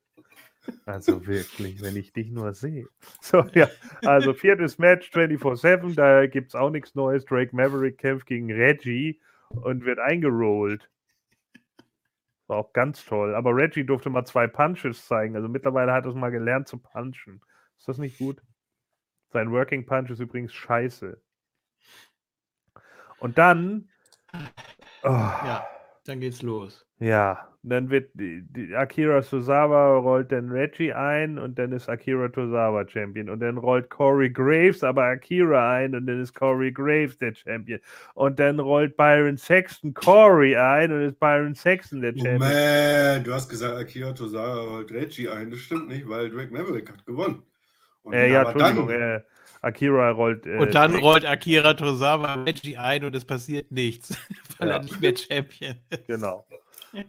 [0.85, 2.89] Also wirklich, wenn ich dich nur sehe.
[3.21, 3.69] So, ja.
[4.03, 7.25] Also viertes Match, 24-7, da gibt es auch nichts Neues.
[7.25, 9.21] Drake Maverick kämpft gegen Reggie
[9.51, 10.91] und wird eingerollt.
[12.47, 13.35] War auch ganz toll.
[13.35, 15.35] Aber Reggie durfte mal zwei Punches zeigen.
[15.37, 17.41] Also mittlerweile hat er es mal gelernt zu punchen.
[17.79, 18.41] Ist das nicht gut?
[19.33, 21.21] Sein Working Punch ist übrigens scheiße.
[23.19, 23.89] Und dann.
[25.03, 25.67] Oh, Ja,
[26.05, 26.86] dann geht's los.
[26.99, 32.29] Ja, dann wird die, die Akira Tozawa rollt dann Reggie ein und dann ist Akira
[32.29, 37.19] Tozawa Champion und dann rollt Corey Graves aber Akira ein und dann ist Corey Graves
[37.19, 37.81] der Champion
[38.15, 42.35] und dann rollt Byron Sexton Corey ein und ist Byron Sexton der Champion.
[42.39, 45.51] Moment, du hast gesagt, Akira Tozawa rollt Reggie ein.
[45.51, 47.43] Das stimmt nicht, weil Drake Maverick hat gewonnen.
[48.05, 49.21] Und Äh, ja, Entschuldigung, dann, äh,
[49.63, 50.47] Akira rollt.
[50.47, 54.17] Äh, Und dann rollt Akira Tozawa Reggie ein und es passiert nichts,
[54.59, 54.77] weil Ja.
[54.77, 56.07] er nicht mehr Champion ist.
[56.07, 56.47] Genau.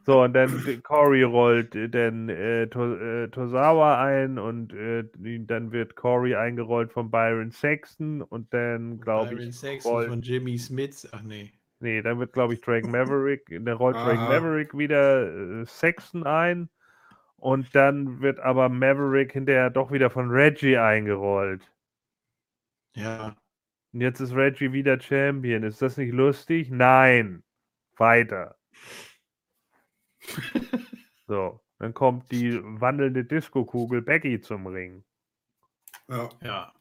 [0.05, 5.05] So, und dann Corey rollt äh, dann äh, äh, Tozawa ein und äh,
[5.45, 10.21] dann wird Corey eingerollt von Byron Sexton und dann, glaube Byron ich, Sexton rollt, von
[10.21, 11.07] Jimmy Smith.
[11.11, 11.51] Ach nee.
[11.79, 14.19] nee, dann wird, glaube ich, Drake Maverick, dann rollt Drake.
[14.19, 16.69] Maverick wieder äh, Sexton ein
[17.37, 21.71] und dann wird aber Maverick hinterher doch wieder von Reggie eingerollt.
[22.95, 23.35] Ja.
[23.93, 25.63] Und jetzt ist Reggie wieder Champion.
[25.63, 26.69] Ist das nicht lustig?
[26.71, 27.43] Nein.
[27.95, 28.57] Weiter.
[31.27, 35.03] So, dann kommt die wandelnde Disco-Kugel Becky zum Ring.
[36.09, 36.73] ja, Ja.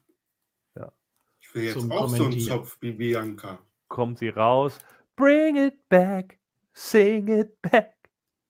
[1.40, 2.39] ich will jetzt Zum auch so einen.
[2.40, 3.59] Zopf wie Bianca.
[3.89, 4.78] Kommt sie raus.
[5.16, 6.39] Bring it back,
[6.74, 7.94] sing it back,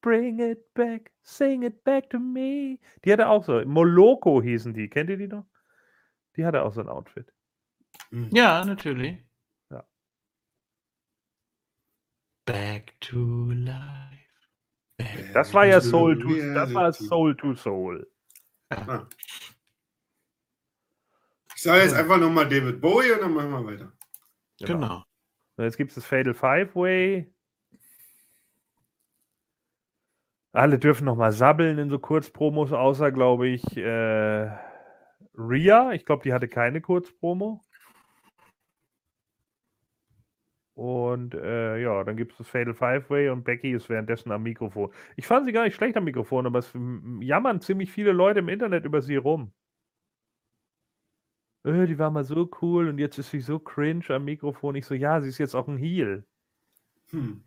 [0.03, 2.79] bring it back, sing it back to me.
[3.05, 4.89] Die hatte auch so, Moloko hießen die.
[4.89, 5.47] Kennt ihr die noch?
[6.37, 7.33] Die hatte auch so ein Outfit.
[8.11, 8.29] Hm.
[8.33, 9.19] Ja, natürlich.
[9.71, 9.85] Ja.
[12.45, 14.16] Back to life.
[15.33, 16.93] Das war ja to Soul to, das war.
[16.93, 18.11] Soul to Soul.
[18.71, 19.07] Ah.
[21.55, 23.93] Ich sage jetzt einfach nochmal David Bowie und dann machen wir weiter.
[24.61, 25.05] Genau.
[25.57, 27.33] Und jetzt gibt es das Fatal Five Way.
[30.53, 34.51] Alle dürfen noch mal sabbeln in so Kurzpromos, außer, glaube ich, äh,
[35.35, 35.93] Ria.
[35.93, 37.63] Ich glaube, die hatte keine Kurzpromo.
[40.77, 44.43] Und äh, ja, dann gibt es das Fatal Five Way und Becky ist währenddessen am
[44.43, 44.91] Mikrofon.
[45.17, 46.71] Ich fand sie gar nicht schlecht am Mikrofon, aber es
[47.21, 49.53] jammern ziemlich viele Leute im Internet über sie rum.
[51.65, 54.75] Äh, die war mal so cool und jetzt ist sie so cringe am Mikrofon.
[54.75, 56.27] Ich so, ja, sie ist jetzt auch ein Heel.
[57.09, 57.43] Hm.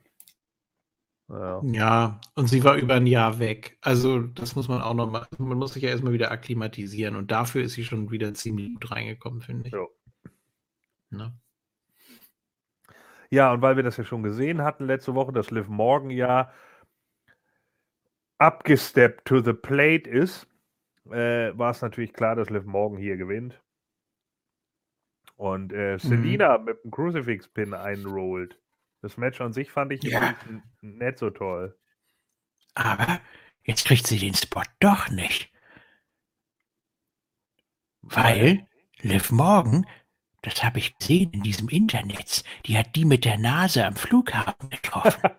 [1.27, 1.61] Ja.
[1.63, 3.77] Ja, und sie war über ein Jahr weg.
[3.81, 5.27] Also, das muss man auch noch mal.
[5.37, 8.89] Man muss sich ja erstmal wieder akklimatisieren und dafür ist sie schon wieder ziemlich gut
[8.89, 9.73] reingekommen, finde ich.
[9.73, 9.85] Ja.
[11.11, 11.39] Ne?
[13.31, 16.51] Ja, und weil wir das ja schon gesehen hatten letzte Woche, das Liv Morgan ja
[18.39, 20.47] abgesteppt to the plate ist,
[21.11, 23.61] äh, war es natürlich klar, dass Liv Morgan hier gewinnt.
[25.35, 28.59] Und äh, Selina mit dem Crucifix-Pin einrollt.
[29.01, 30.35] Das Match an sich fand ich Ja.
[30.81, 31.77] nicht so toll.
[32.75, 33.21] Aber
[33.63, 35.51] jetzt kriegt sie den Spot doch nicht.
[38.01, 38.67] Weil
[39.01, 39.85] Liv Morgan,
[40.41, 44.69] das habe ich gesehen in diesem Internet, die hat die mit der Nase am Flughafen
[44.69, 45.29] getroffen.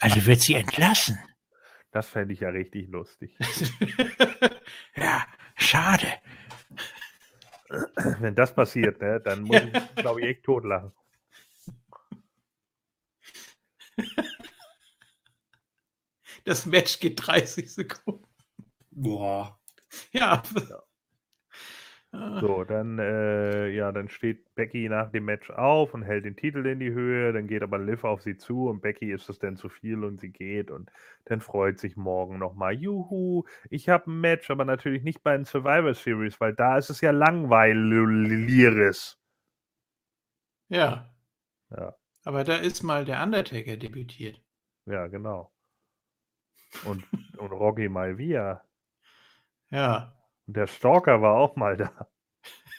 [0.00, 1.18] Also wird sie entlassen.
[1.92, 3.36] Das fände ich ja richtig lustig.
[4.96, 5.24] ja,
[5.56, 6.08] schade.
[8.18, 10.92] Wenn das passiert, ne, dann muss ich, glaube ich, echt totlachen.
[16.44, 18.26] Das Match geht 30 Sekunden.
[18.90, 19.58] Boah.
[20.12, 20.42] Ja.
[20.42, 20.82] Ah,
[22.40, 26.64] So, dann, äh, ja, dann steht Becky nach dem Match auf und hält den Titel
[26.66, 27.32] in die Höhe.
[27.32, 30.20] Dann geht aber Liv auf sie zu und Becky ist es dann zu viel und
[30.20, 30.90] sie geht und
[31.24, 32.74] dann freut sich morgen nochmal.
[32.74, 36.90] Juhu, ich habe ein Match, aber natürlich nicht bei den Survivor Series, weil da ist
[36.90, 39.18] es ja langweiliges.
[40.68, 41.10] Ja.
[41.70, 41.96] Ja.
[42.24, 44.40] Aber da ist mal der Undertaker debütiert.
[44.86, 45.52] Ja, genau.
[46.84, 47.04] Und,
[47.38, 48.62] und Rocky Malvia.
[49.70, 50.14] Ja.
[50.46, 52.08] Und der Stalker war auch mal da.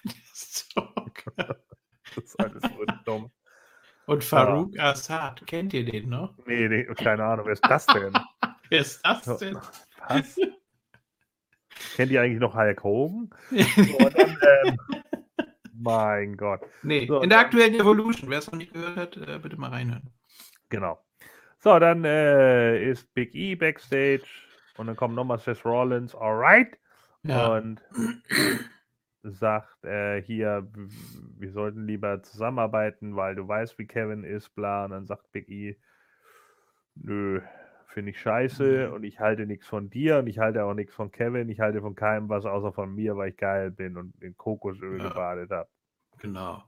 [0.34, 1.58] Stalker.
[2.16, 3.32] Das ist alles so dumm.
[4.06, 6.38] Und Farouk Assad, kennt ihr den noch?
[6.46, 8.14] Nee, nee, keine Ahnung, wer ist das denn?
[8.70, 9.58] Wer ist das denn?
[10.08, 10.36] Was?
[11.96, 13.30] Kennt ihr eigentlich noch Hulk Hogan?
[13.50, 14.78] So, dann, ähm,
[15.74, 16.62] mein Gott.
[16.84, 18.30] nee, So, in der aktuellen Evolution.
[18.30, 20.10] Wer es noch nicht gehört hat, äh, bitte mal reinhören.
[20.70, 21.04] Genau.
[21.60, 24.24] So, dann äh, ist Big E backstage
[24.78, 26.78] und dann kommt nochmal Seth Rollins, alright,
[27.28, 27.58] Ja.
[27.58, 27.82] und
[29.24, 30.68] sagt äh, hier,
[31.38, 34.86] wir sollten lieber zusammenarbeiten, weil du weißt, wie Kevin ist, bla.
[34.86, 35.78] Und dann sagt Big E,
[36.96, 37.42] nö,
[37.88, 38.94] finde ich scheiße Mhm.
[38.94, 41.82] und ich halte nichts von dir und ich halte auch nichts von Kevin, ich halte
[41.82, 45.10] von keinem was außer von mir, weil ich geil bin und in Kokosöl Ja.
[45.10, 45.70] gebadet habe.
[46.20, 46.64] Genau.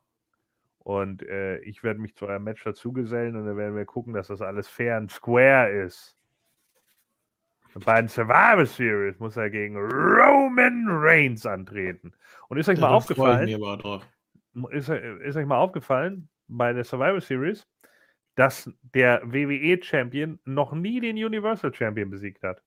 [0.79, 4.27] Und äh, ich werde mich zu eurem Match dazugesellen und dann werden wir gucken, dass
[4.27, 6.16] das alles fair und square ist.
[7.73, 12.13] Bei den Survivor Series muss er gegen Roman Reigns antreten.
[12.47, 14.07] Und ist euch mal freue ich aufgefallen, aber drauf.
[14.71, 17.67] ist, ist euch mal aufgefallen bei der Survivor Series,
[18.35, 22.61] dass der WWE Champion noch nie den Universal Champion besiegt hat?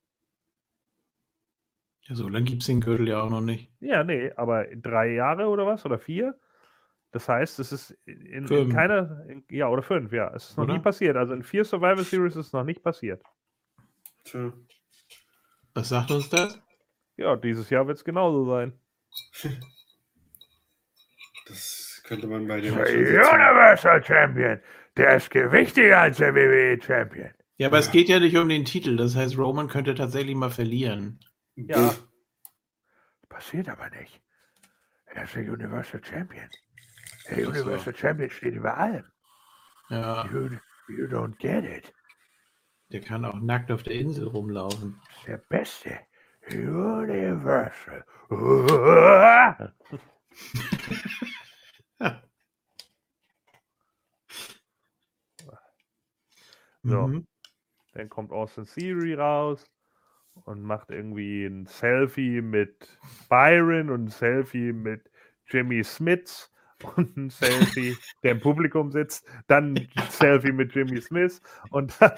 [2.03, 3.71] Ja, so lange gibt es den Gürtel ja auch noch nicht.
[3.81, 5.85] Ja, nee, aber drei Jahre oder was?
[5.85, 6.39] Oder vier?
[7.13, 10.33] Das heißt, es ist in, in keiner, in, ja, oder fünf, ja.
[10.35, 10.83] Es ist noch nie Oder?
[10.83, 11.17] passiert.
[11.17, 13.23] Also in vier Survivor Series ist es noch nicht passiert.
[14.25, 14.53] Tja.
[15.75, 16.61] Was sagt uns das?
[17.17, 18.73] Ja, dieses Jahr wird es genauso sein.
[21.47, 22.75] Das könnte man bei dem.
[22.75, 24.61] Universal Champion,
[24.97, 27.31] der ist gewichtiger als der WWE Champion.
[27.57, 27.93] Ja, aber es Ja.
[27.93, 28.97] geht ja nicht um den Titel.
[28.97, 31.19] Das heißt, Roman könnte tatsächlich mal verlieren.
[31.57, 31.95] Ja.
[33.29, 34.21] Passiert aber nicht.
[35.07, 36.49] Er ist der Universal Champion.
[37.29, 37.63] Der Ach so.
[37.63, 39.05] Universal Champion steht über allem.
[39.89, 40.51] Ja, You,
[40.89, 41.93] you don't get it.
[42.91, 45.01] Der kann auch nackt auf der Insel rumlaufen.
[45.27, 45.99] Der Beste.
[46.51, 48.05] Universal.
[56.83, 57.07] So.
[57.07, 57.27] Mhm.
[57.93, 59.67] Dann kommt Austin Theory raus
[60.45, 62.99] und macht irgendwie ein Selfie mit
[63.29, 65.11] Byron und ein Selfie mit
[65.47, 66.50] Jimmy Smith
[66.97, 71.41] und ein Selfie, der im Publikum sitzt, dann ein Selfie mit Jimmy Smith
[71.71, 72.13] und dann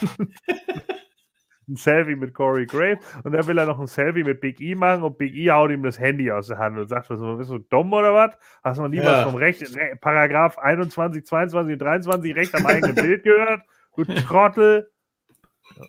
[1.68, 4.74] ein Selfie mit Corey Graves und dann will er noch ein Selfie mit Big E
[4.74, 7.50] machen und Big E haut ihm das Handy aus der Hand und sagt, was, bist
[7.50, 8.32] du dumm oder was?
[8.64, 9.04] Hast du noch nie Ja.
[9.18, 13.62] was vom Recht, Re Paragraph 21, 22 und 23 Recht am eigenen Bild gehört?
[13.96, 14.90] Du Trottel.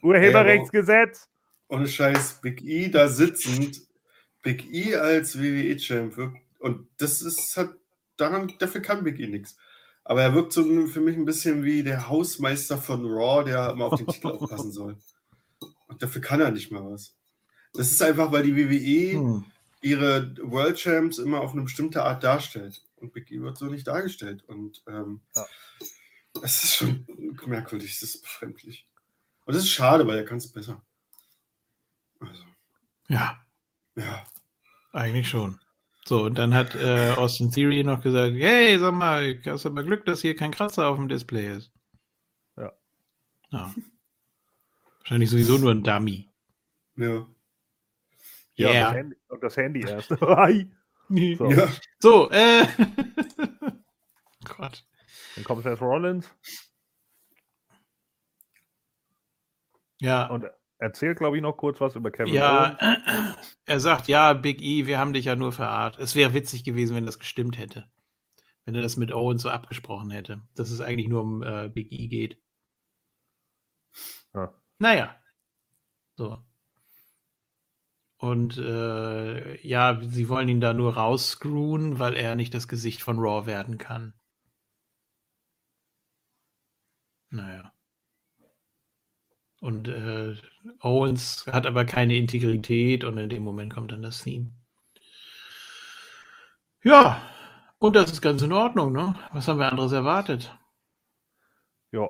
[0.02, 1.30] Urheberrechtsgesetz.
[1.68, 3.82] Ohne Scheiß, Big E da sitzend,
[4.42, 7.72] Big E als WWE-Champ und das ist halt,
[8.18, 9.58] daran, dafür kann Big E nichts.
[10.06, 13.86] Aber er wirkt so für mich ein bisschen wie der Hausmeister von Raw, der immer
[13.86, 14.98] auf den Titel aufpassen soll.
[15.88, 17.16] Und dafür kann er nicht mal was.
[17.74, 19.46] Das ist einfach, weil die WWE Hm.
[19.82, 22.84] ihre World Champs immer auf eine bestimmte Art darstellt.
[22.98, 24.44] Und Big E wird so nicht dargestellt.
[24.48, 25.46] Und ähm, Ja.
[26.42, 27.06] das ist schon
[27.46, 28.88] merkwürdig, das ist befremdlich.
[29.46, 30.82] Und das ist schade, weil er kann es besser.
[32.20, 32.44] Also,
[33.08, 33.42] Ja,
[33.96, 34.26] ja.
[34.94, 35.60] eigentlich schon.
[36.06, 39.84] So, und dann hat äh, Austin Theory noch gesagt, hey, sag mal, hast du aber
[39.84, 41.72] Glück, dass hier kein Kratzer auf dem Display ist.
[42.58, 42.74] Ja.
[43.52, 43.74] ja.
[45.00, 46.30] Wahrscheinlich sowieso nur ein Dummy.
[46.98, 47.26] Ja.
[48.56, 48.84] Ja, und Yeah.
[48.84, 50.12] das Handy, und das Handy erst.
[50.22, 50.72] Hi.
[51.10, 51.52] So.
[51.52, 51.70] ja.
[52.00, 52.68] So, äh.
[54.58, 54.86] Gott.
[55.36, 56.30] Dann kommt Seth Rollins
[60.00, 60.28] Ja.
[60.28, 60.46] und
[60.84, 63.38] erzählt, glaube ich, noch kurz was über Kevin Ja, Owens.
[63.66, 66.00] er sagt, ja, Big E, wir haben dich ja nur verarscht.
[66.00, 67.90] Es wäre witzig gewesen, wenn das gestimmt hätte.
[68.66, 71.92] Wenn er das mit Owens so abgesprochen hätte, dass es eigentlich nur um äh, Big
[71.92, 72.38] E geht.
[74.34, 74.54] Ja.
[74.80, 75.16] Naja.
[76.16, 76.44] So.
[78.18, 83.20] Und äh, ja, sie wollen ihn da nur rausscrewen, weil er nicht das Gesicht von
[83.20, 84.14] Raw werden kann.
[87.30, 87.74] Naja.
[89.60, 90.36] Und äh,
[90.82, 94.52] Owens hat aber keine Integrität und in dem Moment kommt dann das Theme.
[96.84, 97.22] Ja,
[97.80, 99.16] und das ist ganz in Ordnung, ne?
[99.34, 100.58] Was haben wir anderes erwartet?
[101.92, 102.10] Ja,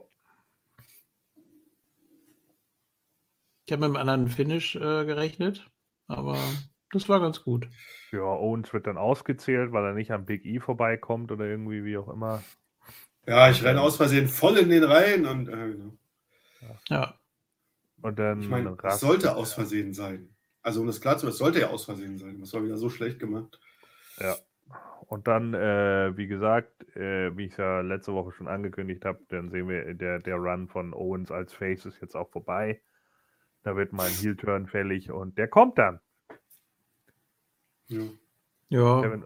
[3.65, 5.69] Ich habe mit einem anderen Finish äh, gerechnet,
[6.07, 6.37] aber
[6.91, 7.67] das war ganz gut.
[8.11, 11.97] ja, Owens wird dann ausgezählt, weil er nicht am Big E vorbeikommt oder irgendwie, wie
[11.97, 12.41] auch immer.
[13.27, 15.75] Ja, ich renne aus Versehen voll in den Reihen und äh,
[16.89, 17.19] Ja,
[18.03, 20.35] Und dann ich meine, es sollte aus Versehen sein.
[20.61, 22.39] Also um das klar zu machen, es sollte ja aus Versehen sein.
[22.39, 23.59] Das war wieder so schlecht gemacht.
[25.07, 29.49] Und dann, äh, wie gesagt, äh, wie ich ja letzte Woche schon angekündigt habe, dann
[29.49, 32.81] sehen wir, der, der Run von Owens als Face ist jetzt auch vorbei.
[33.63, 35.99] Da wird mal ein Heel-Turn fällig und der kommt dann.
[37.87, 38.03] Ja.
[38.69, 39.01] ja.
[39.01, 39.25] Kevin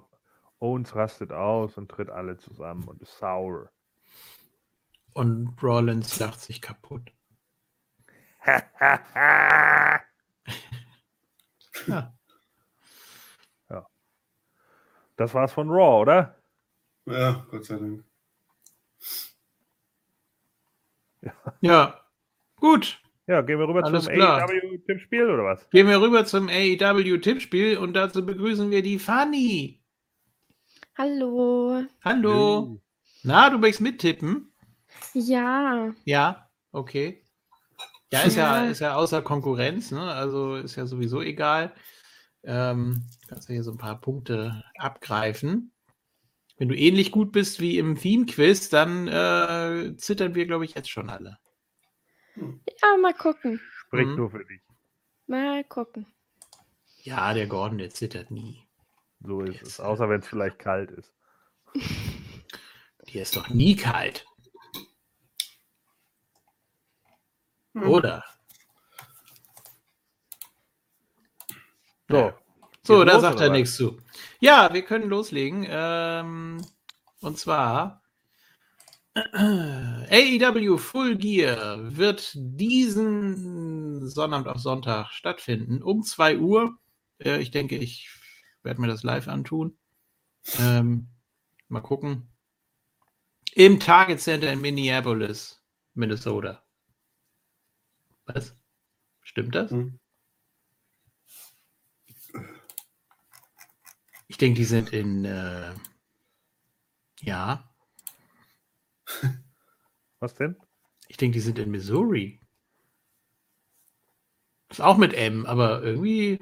[0.59, 3.71] Owens rastet aus und tritt alle zusammen und ist sauer.
[5.13, 7.11] Und Rollins lacht sich kaputt.
[13.69, 13.88] Ja.
[15.15, 16.35] Das war's von Raw, oder?
[17.05, 18.03] ja, Gott sei Dank.
[21.61, 21.99] Ja,
[22.57, 23.01] gut.
[23.26, 24.14] Ja, gehen wir rüber Alles zum.
[24.14, 25.69] AEW-Tippspiel oder was?
[25.69, 29.81] Gehen wir rüber zum AEW-Tippspiel und dazu begrüßen wir die Fanny.
[30.97, 31.84] Hallo.
[32.03, 32.81] Hallo.
[33.23, 34.53] Na, du möchtest mittippen?
[35.14, 37.26] Ja, Ja, okay.
[38.11, 40.01] Ja, ist ja, ist ja außer Konkurrenz, ne?
[40.01, 41.73] Also ist ja sowieso egal.
[42.43, 45.73] Ähm, kannst ja hier so ein paar Punkte abgreifen.
[46.57, 50.89] Wenn du ähnlich gut bist wie im Theme-Quiz, dann äh, zittern wir, glaube ich, jetzt
[50.89, 51.38] schon alle.
[52.35, 53.59] ja, mal gucken.
[53.88, 54.15] Sprich Mhm.
[54.15, 54.61] nur für dich.
[55.27, 56.07] Mal gucken.
[57.03, 58.63] Ja, der Gordon, der zittert nie.
[59.21, 59.79] So ist Jetzt, es.
[59.79, 61.13] Außer wenn es vielleicht kalt ist.
[63.09, 64.25] Die ist doch nie kalt.
[67.81, 67.89] Hm.
[67.89, 68.23] Oder?
[72.09, 72.33] So.
[72.83, 73.57] So, da los, sagt er was?
[73.57, 73.97] nichts zu.
[74.39, 75.65] Ja, wir können loslegen.
[75.69, 76.65] Ähm,
[77.19, 78.01] und zwar
[79.13, 86.77] AEW Full Gear wird diesen Sonnabend auf Sonntag stattfinden um 2 Uhr.
[87.19, 88.09] Äh, ich denke, ich
[88.63, 89.77] werde mir das live antun.
[90.59, 91.09] Ähm,
[91.67, 92.31] mal gucken.
[93.53, 95.61] Im Target Center in Minneapolis,
[95.93, 96.63] Minnesota.
[98.27, 98.55] Was?
[99.21, 99.71] Stimmt das?
[99.71, 99.99] Hm.
[104.27, 105.25] Ich denke, die sind in.
[105.25, 105.73] Äh,
[107.21, 107.67] ja,
[110.19, 110.55] Was denn?
[111.07, 112.41] ich denke, die sind in Missouri.
[114.69, 116.39] Ist auch mit M, aber irgendwie.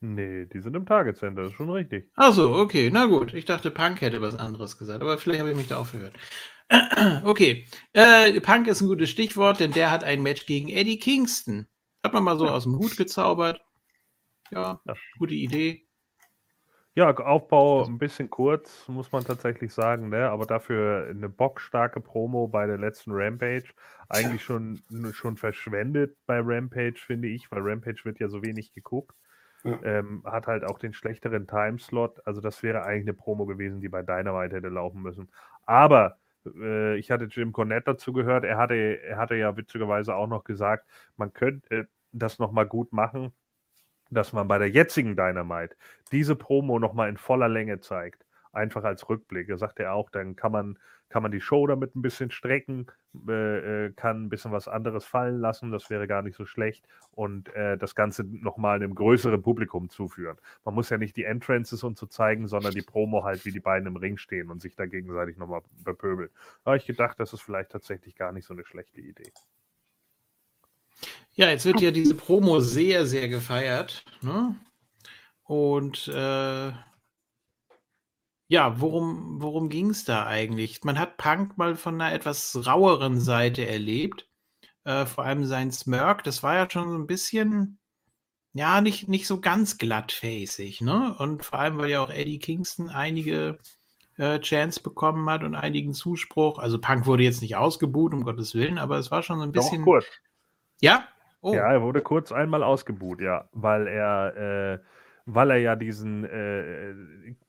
[0.00, 2.10] Nee, die sind im Target Center, das ist schon richtig.
[2.14, 3.32] Ach so, okay, na gut.
[3.34, 6.14] Ich dachte, Punk hätte was anderes gesagt, aber vielleicht habe ich mich da auch verhört.
[7.24, 11.66] Okay, äh, Punk ist ein gutes Stichwort, denn der hat ein Match gegen Eddie Kingston.
[12.02, 13.60] Hat man mal so aus dem Hut gezaubert.
[14.50, 14.94] Ja, Ja.
[15.18, 15.86] gute Idee.
[16.96, 20.30] Ja, Aufbau ein bisschen kurz, muss man tatsächlich sagen, ne?
[20.30, 23.74] aber dafür eine bockstarke Promo bei der letzten Rampage.
[24.08, 24.80] Eigentlich schon,
[25.12, 29.16] schon verschwendet bei Rampage, finde ich, weil Rampage wird ja so wenig geguckt.
[29.64, 29.82] Ja.
[29.82, 32.20] Ähm, hat halt auch den schlechteren Timeslot.
[32.26, 35.32] Also, das wäre eigentlich eine Promo gewesen, die bei Dynamite hätte laufen müssen.
[35.64, 38.44] Aber äh, ich hatte Jim Cornette dazu gehört.
[38.44, 43.32] Er hatte, er hatte ja witzigerweise auch noch gesagt, man könnte das nochmal gut machen,
[44.10, 45.76] dass man bei der jetzigen Dynamite
[46.12, 48.23] diese Promo nochmal in voller Länge zeigt.
[48.54, 49.48] Einfach als Rückblick.
[49.48, 50.78] Da sagt er auch, dann kann man,
[51.08, 52.86] kann man die Show damit ein bisschen strecken,
[53.28, 56.86] äh, äh, kann ein bisschen was anderes fallen lassen, das wäre gar nicht so schlecht
[57.12, 60.38] und äh, das Ganze nochmal einem größeren Publikum zuführen.
[60.64, 63.60] Man muss ja nicht die Entrances und so zeigen, sondern die Promo halt, wie die
[63.60, 66.30] beiden im Ring stehen und sich da gegenseitig nochmal bepöbeln.
[66.64, 69.32] Da habe ich gedacht, das ist vielleicht tatsächlich gar nicht so eine schlechte Idee.
[71.32, 74.04] Ja, jetzt wird ja diese Promo sehr, sehr gefeiert.
[74.22, 74.54] Ne?
[75.44, 76.72] Und äh,
[78.54, 80.84] ja, worum, worum ging es da eigentlich?
[80.84, 84.28] Man hat Punk mal von einer etwas raueren Seite erlebt.
[84.84, 87.80] Äh, vor allem sein Smirk, das war ja schon so ein bisschen,
[88.52, 90.82] ja, nicht, nicht so ganz glattfacig.
[90.82, 91.16] Ne?
[91.18, 93.58] Und vor allem, weil ja auch Eddie Kingston einige
[94.18, 96.60] äh, Chance bekommen hat und einigen Zuspruch.
[96.60, 99.52] Also Punk wurde jetzt nicht ausgebuht, um Gottes Willen, aber es war schon so ein
[99.52, 99.82] Doch, bisschen.
[99.82, 100.04] kurz.
[100.80, 101.08] Ja?
[101.40, 104.78] Oh, Ja, er wurde kurz einmal ausgebuht, ja, weil er, äh,
[105.26, 106.94] weil er ja diesen, äh,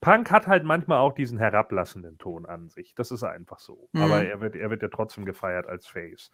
[0.02, 2.96] Punk hat halt manchmal auch diesen herablassenden Ton an sich.
[2.96, 3.90] Das ist einfach so.
[3.94, 4.30] Aber Mhm.
[4.30, 6.32] er wird, er wird ja trotzdem gefeiert als Face.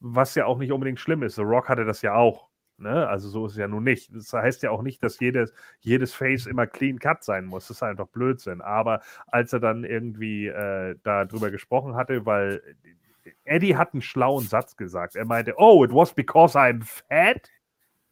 [0.00, 1.34] Was ja auch nicht unbedingt schlimm ist.
[1.36, 2.48] The Rock hatte das ja auch.
[2.76, 3.06] Ne?
[3.08, 4.14] Also so ist es ja nun nicht.
[4.14, 7.68] Das heißt ja auch nicht, dass jedes, jedes Face immer clean cut sein muss.
[7.68, 8.60] Das ist einfach Blödsinn.
[8.60, 12.60] Aber als er dann irgendwie äh, darüber gesprochen hatte, weil
[13.44, 15.16] Eddie hat einen schlauen Satz gesagt.
[15.16, 17.48] Er meinte, oh, it was because I'm fat.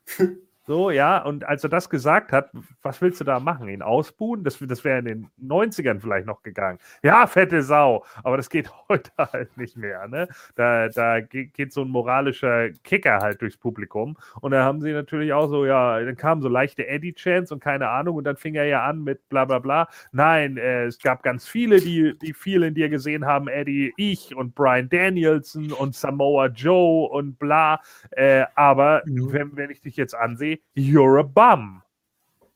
[0.65, 2.53] So, ja, und als er das gesagt hat,
[2.83, 3.69] was willst du da machen?
[3.69, 4.45] Ihn ausbuhen?
[4.45, 6.79] Das, das wäre in den 90ern vielleicht noch gegangen.
[7.03, 10.07] Ja, fette Sau, aber das geht heute halt nicht mehr.
[10.07, 10.29] Ne?
[10.55, 14.17] Da, da ge- geht so ein moralischer Kicker halt durchs Publikum.
[14.41, 17.89] Und da haben sie natürlich auch so, ja, dann kamen so leichte Eddie-Chants und keine
[17.89, 19.89] Ahnung, und dann fing er ja an mit bla bla bla.
[20.13, 24.37] Nein, äh, es gab ganz viele, die, die viel in dir gesehen haben, Eddie, ich
[24.37, 27.81] und Brian Danielson und Samoa Joe und bla.
[28.13, 29.33] Äh, aber Mhm.
[29.33, 31.83] wenn, wenn ich dich jetzt ansehe, you're a bum,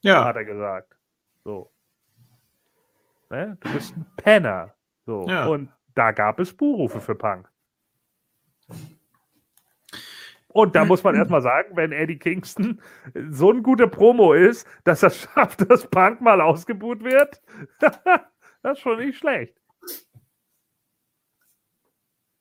[0.01, 0.25] ja.
[0.25, 0.97] hat er gesagt.
[1.45, 1.71] So.
[3.31, 3.57] Ne?
[3.61, 4.75] Du bist ein Penner.
[5.05, 5.27] So.
[5.29, 5.47] Ja.
[5.47, 7.49] Und da gab es Buhrufe für Punk.
[10.49, 12.81] Und da muss man erstmal sagen, wenn Eddie Kingston
[13.31, 17.43] so ein guter Promo ist, dass er schafft, dass Punk mal ausgebuht wird,
[17.81, 19.55] das ist schon nicht schlecht.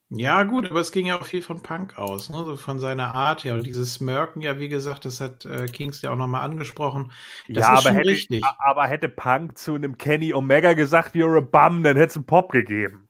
[0.10, 2.38] Ja, gut, aber es ging ja auch viel von Punk aus, ne?
[2.46, 3.56] so von seiner Art her.
[3.56, 7.12] Und dieses Smirken, ja, wie gesagt, das hat äh, Kings ja auch nochmal angesprochen.
[7.48, 8.44] Das ja, aber hätte, richtig.
[8.60, 12.26] aber hätte Punk zu einem Kenny Omega gesagt, you're a bum, dann hätte es einen
[12.28, 13.10] Pop gegeben.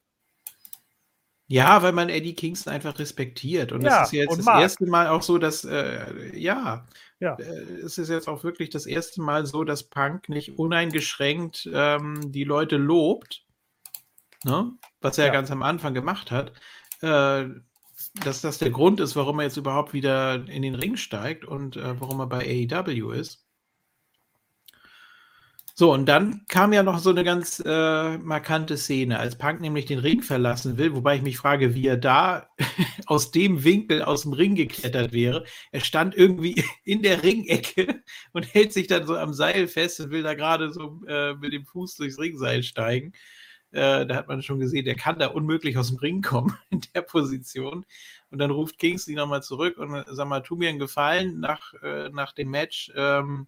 [1.48, 3.72] Ja, weil man Eddie Kingston einfach respektiert.
[3.72, 4.62] Und Ja, das ist jetzt das mag.
[4.62, 6.88] erste Mal auch so, dass, äh, ja,
[7.20, 7.36] Ja.
[7.38, 7.44] äh,
[7.84, 12.44] es ist jetzt auch wirklich das erste Mal so, dass Punk nicht uneingeschränkt ähm, die
[12.46, 13.46] Leute lobt,
[14.44, 14.72] ne?
[15.02, 15.34] was er Ja.
[15.34, 16.54] ganz am Anfang gemacht hat.
[17.06, 17.50] Äh,
[18.24, 21.78] dass das der Grund ist, warum er jetzt überhaupt wieder in den Ring steigt und
[21.78, 23.46] äh, warum er bei AEW ist.
[25.78, 29.86] So, und dann kam ja noch so eine ganz äh, markante Szene, als Punk nämlich
[29.86, 32.48] den Ring verlassen will, wobei ich mich frage, wie er da
[33.08, 35.44] aus dem Winkel aus dem Ring geklettert wäre.
[35.74, 38.02] Er stand irgendwie in der Ringecke
[38.32, 41.52] und hält sich dann so am Seil fest und will da gerade so äh, mit
[41.52, 43.12] dem Fuß durchs Ringseil steigen.
[43.72, 46.82] Äh, da hat man schon gesehen, der kann da unmöglich aus dem Ring kommen in
[46.94, 47.86] der Position.
[48.30, 51.74] Und dann ruft Kingsley nochmal zurück und äh, sag mal, tu mir einen Gefallen nach,
[51.84, 52.92] äh, nach dem Match.
[52.96, 53.48] Ähm,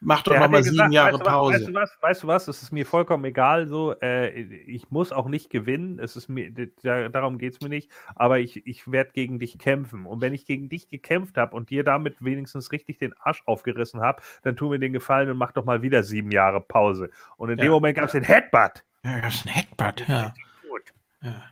[0.00, 1.54] mach doch nochmal sieben gesagt, Jahre weißt du Pause.
[1.54, 1.98] Weißt du was?
[2.00, 2.48] Weißt du was?
[2.48, 3.66] Es ist mir vollkommen egal.
[3.66, 5.98] So, äh, ich muss auch nicht gewinnen.
[5.98, 6.50] Es ist mir,
[6.82, 7.90] da, darum geht es mir nicht.
[8.14, 10.06] Aber ich, ich werde gegen dich kämpfen.
[10.06, 14.00] Und wenn ich gegen dich gekämpft habe und dir damit wenigstens richtig den Arsch aufgerissen
[14.00, 17.10] habe, dann tu mir den Gefallen und mach doch mal wieder sieben Jahre Pause.
[17.36, 17.64] Und in Ja.
[17.64, 18.84] dem Moment gab es den Headbutt.
[19.04, 20.34] Ja, das ist ein Headbutt, ja.
[20.68, 20.82] Gut.
[21.22, 21.42] ja.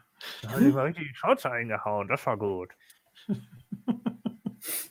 [0.42, 2.08] Da hat ich mal richtig die Schnauze eingehauen.
[2.08, 2.70] Das war gut.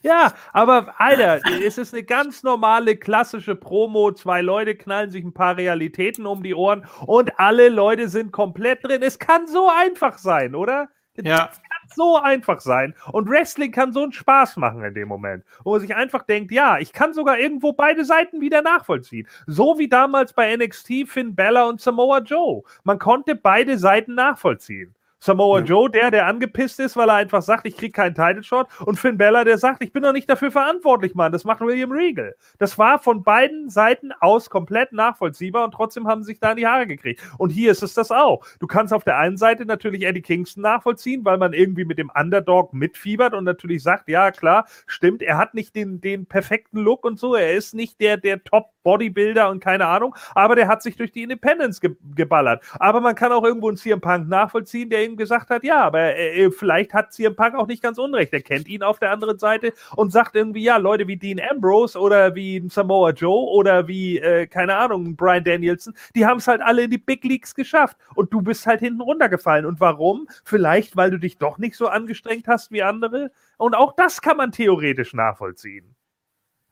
[0.02, 4.12] Ja, aber Alter, es ist eine ganz normale, klassische Promo.
[4.12, 8.84] Zwei Leute knallen sich ein paar Realitäten um die Ohren und alle Leute sind komplett
[8.84, 9.02] drin.
[9.02, 10.90] Es kann so einfach sein, oder?
[11.16, 12.96] Ja, kann so einfach sein.
[13.12, 15.44] Und Wrestling kann so einen Spaß machen in dem Moment.
[15.64, 19.28] Wo man sich einfach denkt, ja, ich kann sogar irgendwo beide Seiten wieder nachvollziehen.
[19.46, 22.64] So wie damals bei NXT Finn Bella und Samoa Joe.
[22.84, 24.96] Man konnte beide Seiten nachvollziehen.
[25.24, 25.66] Samoa Ja.
[25.66, 28.68] Joe, der, der angepisst ist, weil er einfach sagt, ich kriege keinen Title Shot.
[28.86, 31.32] Und Finn Bella, der sagt, ich bin doch nicht dafür verantwortlich, Mann.
[31.32, 32.36] Das macht William Regal.
[32.60, 36.58] Das war von beiden Seiten aus komplett nachvollziehbar und trotzdem haben sie sich da in
[36.58, 37.22] die Haare gekriegt.
[37.38, 38.46] Und hier ist es das auch.
[38.60, 42.12] Du kannst auf der einen Seite natürlich Eddie Kingston nachvollziehen, weil man irgendwie mit dem
[42.14, 47.06] Underdog mitfiebert und natürlich sagt, ja klar, stimmt, er hat nicht den, den perfekten Look
[47.06, 48.44] und so, er ist nicht der, der
[48.84, 52.64] Top-Bodybuilder und keine Ahnung, aber der hat sich durch die Independence ge geballert.
[52.80, 56.16] Aber man kann auch irgendwo einen CM Punk nachvollziehen, der ihm gesagt hat, ja, aber
[56.16, 58.34] äh, vielleicht hat CM Punk auch nicht ganz unrecht.
[58.34, 62.00] Er kennt ihn auf der anderen Seite und sagt irgendwie, ja, Leute wie Dean Ambrose
[62.00, 66.62] oder wie Samoa Joe oder wie, äh, keine Ahnung, Brian Danielson, die haben es halt
[66.62, 69.66] alle in die Big Leagues geschafft und du bist halt hinten runtergefallen.
[69.66, 70.28] Und warum?
[70.44, 73.32] Vielleicht, weil du dich doch nicht so angestrengt hast wie andere.
[73.58, 75.96] Und auch das kann man theoretisch nachvollziehen.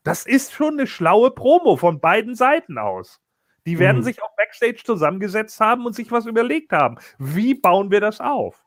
[0.04, 3.20] Das ist schon eine schlaue Promo von beiden Seiten aus.
[3.66, 4.02] Die werden Mhm.
[4.02, 6.98] sich auch backstage zusammengesetzt haben und sich was überlegt haben.
[7.18, 8.64] Wie bauen wir das auf?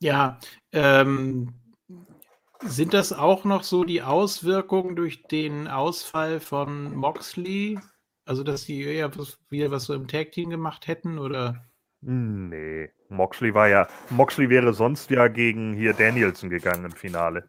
[0.00, 0.38] ja.
[0.72, 1.54] Ähm,
[2.62, 7.78] sind das auch noch so die Auswirkungen durch den Ausfall von Moxley?
[8.26, 11.18] Also, dass die eher was, wieder was so im Tag-Team gemacht hätten?
[11.18, 11.66] Oder?
[12.00, 17.48] Nee, Moxley war ja, Moxley wäre sonst ja gegen hier Danielson gegangen im Finale,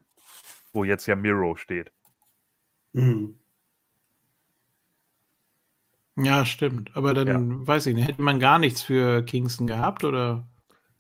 [0.78, 1.92] wo jetzt ja Miro steht.
[2.94, 3.38] Mhm.
[6.16, 6.96] Ja, stimmt.
[6.96, 10.04] Aber dann weiß ich nicht, hätte man gar nichts für Kingston gehabt?
[10.04, 10.48] Oder?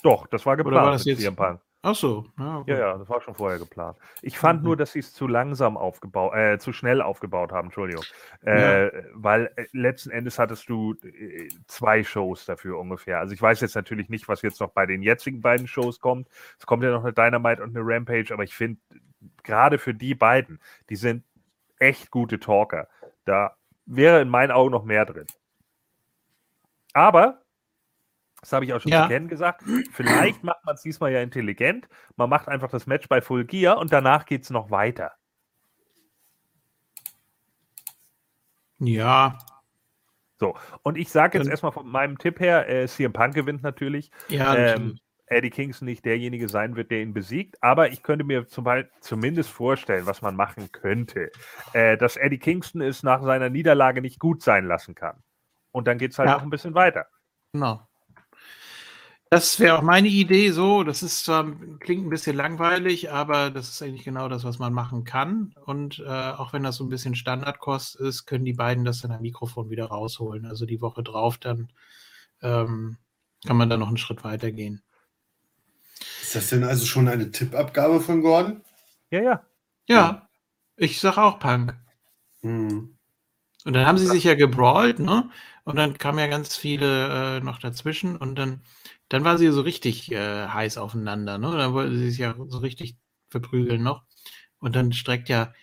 [0.04, 1.62] Doch, das war Oder war geplant das jetzt- CM Punk.
[1.84, 2.26] Ach so.
[2.38, 2.68] Ja, Ja, gut.
[2.70, 3.98] ja, das war schon vorher geplant.
[4.22, 4.66] Ich fand Mhm.
[4.68, 8.04] nur, dass sie es zu langsam aufgebaut, äh, zu schnell aufgebaut haben, Entschuldigung.
[8.41, 13.20] Äh, Weil äh, letzten Endes hattest du äh, zwei Shows dafür ungefähr.
[13.20, 16.28] Also ich weiß jetzt natürlich nicht, was jetzt noch bei den jetzigen beiden Shows kommt.
[16.60, 18.82] Es kommt ja noch eine Dynamite und eine Rampage, aber ich finde,
[19.48, 20.60] gerade für die beiden,
[20.90, 21.24] die sind
[21.80, 22.88] echt gute Talker.
[23.26, 23.56] Da
[23.88, 25.26] wäre in meinen Augen noch mehr drin.
[26.94, 27.41] Aber,
[28.41, 29.03] das habe ich auch schon Ja.
[29.03, 31.88] zu Ken gesagt, vielleicht macht man es diesmal ja intelligent.
[32.15, 35.14] Man macht einfach das Match bei Full Gear und danach geht es noch weiter.
[38.80, 39.38] Ja,
[40.40, 44.11] So, und ich sage jetzt erstmal von meinem Tipp her, äh, CM Punk gewinnt natürlich.
[44.28, 45.02] ja, ähm, natürlich.
[45.28, 48.91] Eddie Kingston nicht derjenige sein wird, der ihn besiegt, aber ich könnte mir zum Beispiel
[49.02, 51.32] zumindest vorstellen, was man machen könnte,
[51.74, 55.22] äh, dass Eddie Kingston es nach seiner Niederlage nicht gut sein lassen kann.
[55.72, 56.36] Und dann geht es halt Ja.
[56.36, 57.08] noch ein bisschen weiter.
[57.54, 57.88] Genau.
[59.30, 60.84] Das wäre auch meine Idee so.
[60.84, 64.72] Das ist zwar, klingt ein bisschen langweilig, aber das ist eigentlich genau das, was man
[64.72, 65.54] machen kann.
[65.66, 69.12] Und äh, auch wenn das so ein bisschen Standardkost ist, können die beiden das dann
[69.12, 70.45] am Mikrofon wieder rausholen.
[70.45, 71.74] Also die Woche drauf, dann
[72.41, 72.98] ähm,
[73.45, 74.76] kann man da noch einen Schritt weiter gehen.
[74.76, 74.87] Ist
[76.38, 78.62] das denn also schon eine Tippabgabe von Gordon?
[79.10, 79.44] Ja, ja.
[79.90, 80.30] Ja,
[80.76, 81.76] ich sage auch Punk.
[82.42, 82.98] Hm.
[83.66, 85.30] Und dann haben sie sich ja gebrawlt, ne?
[85.64, 88.62] Und dann kamen ja ganz viele äh, noch dazwischen und dann,
[89.10, 91.52] dann war sie so richtig äh, heiß aufeinander, ne?
[91.58, 92.98] Dann wollten sie sich ja so richtig
[93.30, 94.04] verprügeln noch.
[94.60, 95.54] Und dann streckt ja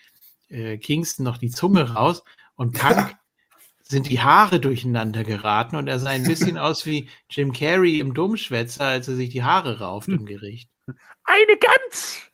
[0.48, 2.22] äh, Kingston noch die Zunge raus
[2.56, 3.16] und Punk
[3.94, 8.12] sind die Haare durcheinander geraten und er sah ein bisschen aus wie Jim Carrey im
[8.12, 10.68] Dummschwätzer, als er sich die Haare rauft im Gericht.
[11.24, 12.30] Eine Gans!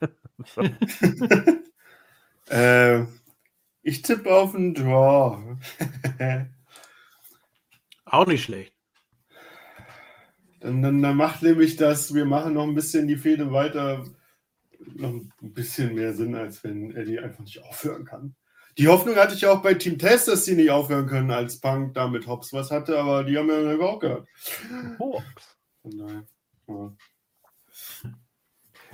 [2.50, 3.04] Äh,
[3.82, 5.56] ich tippe auf einen Draw.
[8.04, 8.74] Auch nicht schlecht.
[10.58, 14.04] dann, dann, dann macht nämlich das, wir machen noch ein bisschen die Fehde weiter,
[14.96, 18.34] noch ein bisschen mehr Sinn, als wenn Eddie einfach nicht aufhören kann.
[18.80, 21.60] Die Hoffnung hatte ich ja auch bei Team Test, dass sie nicht aufhören können, als
[21.60, 24.26] Punk da mit Hobbs was hatte, aber die haben ja überhaupt gehört.
[25.82, 26.24] Von daher,
[26.66, 26.92] ja.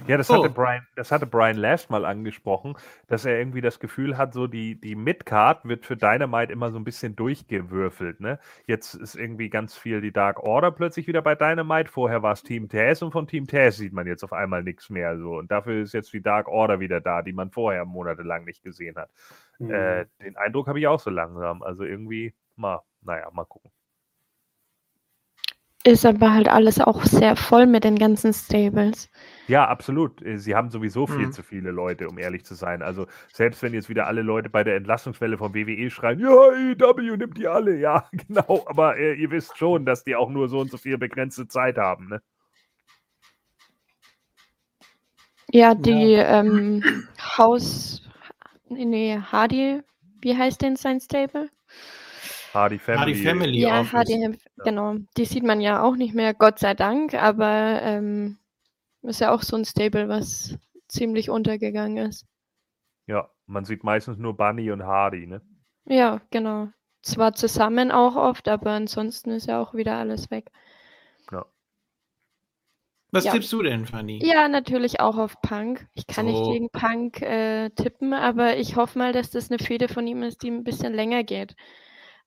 [0.09, 0.35] Ja, das Oh.
[0.37, 2.77] hatte Brian, das hatte Brian Last mal angesprochen,
[3.09, 6.79] dass er irgendwie das Gefühl hat, so die, die Midcard wird für Dynamite immer so
[6.79, 8.21] ein bisschen durchgewürfelt.
[8.21, 8.39] Ne?
[8.67, 11.91] Jetzt ist irgendwie ganz viel die Dark Order plötzlich wieder bei Dynamite.
[11.91, 14.91] Vorher war es Team Taz und von Team Taz sieht man jetzt auf einmal nichts
[14.91, 15.37] mehr so.
[15.37, 18.97] Und dafür ist jetzt die Dark Order wieder da, die man vorher monatelang nicht gesehen
[18.97, 19.11] hat.
[19.59, 19.71] Hm.
[19.71, 21.63] Äh, den Eindruck habe ich auch so langsam.
[21.63, 23.71] Also irgendwie, mal, naja, mal gucken.
[25.87, 29.09] Ist aber halt alles auch sehr voll mit den ganzen Stables.
[29.47, 30.21] Ja, absolut.
[30.21, 31.33] Äh, Sie haben sowieso viel Mhm.
[31.33, 32.83] zu viele Leute, um ehrlich zu sein.
[32.83, 37.17] Also selbst wenn jetzt wieder alle Leute bei der Entlassungswelle vom WWE schreien, ja, AEW
[37.17, 38.65] nimmt die alle, ja, genau.
[38.67, 41.79] Aber äh, ihr wisst schon, dass die auch nur so und so viel begrenzte Zeit
[41.79, 42.09] haben.
[42.09, 42.21] Ne?
[45.53, 46.83] Ja, die ähm,
[47.39, 48.03] Haus.
[48.69, 49.83] Nee, Hardy.
[50.21, 51.49] Wie heißt denn sein Stable?
[52.53, 52.99] Hardy Family.
[52.99, 53.93] Hardy Family ja.
[53.93, 54.97] Hardy, genau.
[55.17, 58.39] Die sieht man ja auch nicht mehr, Gott sei Dank, aber ähm,
[59.03, 60.57] ist ja auch so ein Stable, was
[60.89, 62.27] ziemlich untergegangen ist.
[63.07, 65.27] Ja, man sieht meistens nur Bunny und Hardy.
[65.27, 65.41] Ne?
[65.85, 66.69] Ja, genau.
[67.03, 70.51] Zwar zusammen auch oft, aber ansonsten ist ja auch wieder alles weg.
[73.13, 73.33] Was Ja.
[73.33, 74.19] tippst du denn, Fanny?
[74.23, 75.87] Ja, natürlich auch auf Punk.
[75.95, 76.33] Ich kann So.
[76.33, 80.23] nicht gegen Punk äh, tippen, aber ich hoffe mal, dass das eine Fehde von ihm
[80.23, 81.55] ist, die ein bisschen länger geht.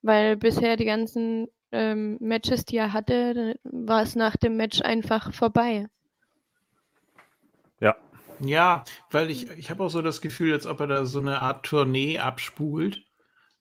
[0.02, 5.34] Weil bisher die ganzen ähm, Matches, die er hatte, war es nach dem Match einfach
[5.34, 5.88] vorbei.
[7.82, 7.96] Ja,
[8.40, 11.42] Ja, weil ich, ich habe auch so das Gefühl, als ob er da so eine
[11.42, 13.04] Art Tournee abspult.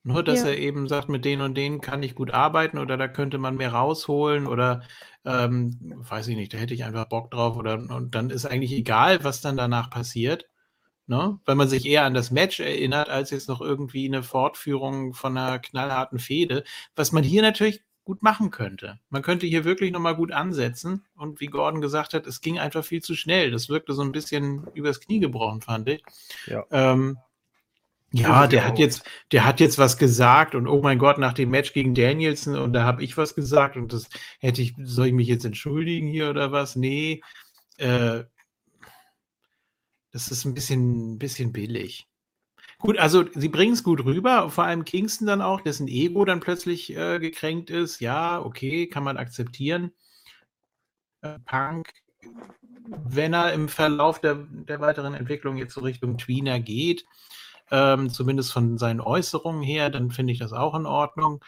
[0.05, 0.45] Nur, dass Ja.
[0.45, 3.57] er eben sagt, mit denen und denen kann ich gut arbeiten oder da könnte man
[3.57, 4.83] mehr rausholen oder
[5.27, 5.79] ähm,
[6.09, 9.25] weiß ich nicht, da hätte ich einfach Bock drauf oder und dann ist eigentlich egal,
[9.25, 10.47] was dann danach passiert.
[11.07, 11.41] Ne?
[11.47, 15.37] Weil man sich eher an das Match erinnert, als jetzt noch irgendwie eine Fortführung von
[15.39, 16.65] einer knallharten Fehde,
[16.97, 18.99] was man hier natürlich gut machen könnte.
[19.11, 22.83] Man könnte hier wirklich nochmal gut ansetzen und wie Gordon gesagt hat, es ging einfach
[22.83, 23.51] viel zu schnell.
[23.51, 26.03] Das wirkte so ein bisschen übers Knie gebrochen, fand ich.
[26.47, 26.65] Ja.
[26.71, 27.19] Ähm,
[28.11, 31.51] ja, der hat jetzt, der hat jetzt was gesagt und oh mein Gott, nach dem
[31.51, 34.09] Match gegen Danielson und da habe ich was gesagt und das
[34.39, 36.77] hätte ich, soll ich mich jetzt entschuldigen hier oder was?
[36.77, 37.21] Nee,
[37.77, 38.25] äh,
[40.13, 42.08] das ist ein bisschen, ein bisschen billig.
[42.81, 46.41] Gut, also sie bringen es gut rüber, vor allem Kingston dann auch, dessen Ego dann
[46.41, 48.01] plötzlich äh, gekränkt ist.
[48.01, 49.93] Ja, okay, kann man akzeptieren.
[51.23, 51.93] Äh, Punk,
[52.87, 57.05] wenn er im Verlauf der, der weiteren Entwicklung jetzt so Richtung Tweener geht,
[57.71, 61.45] ähm, zumindest von seinen Äußerungen her, dann finde ich das auch in Ordnung.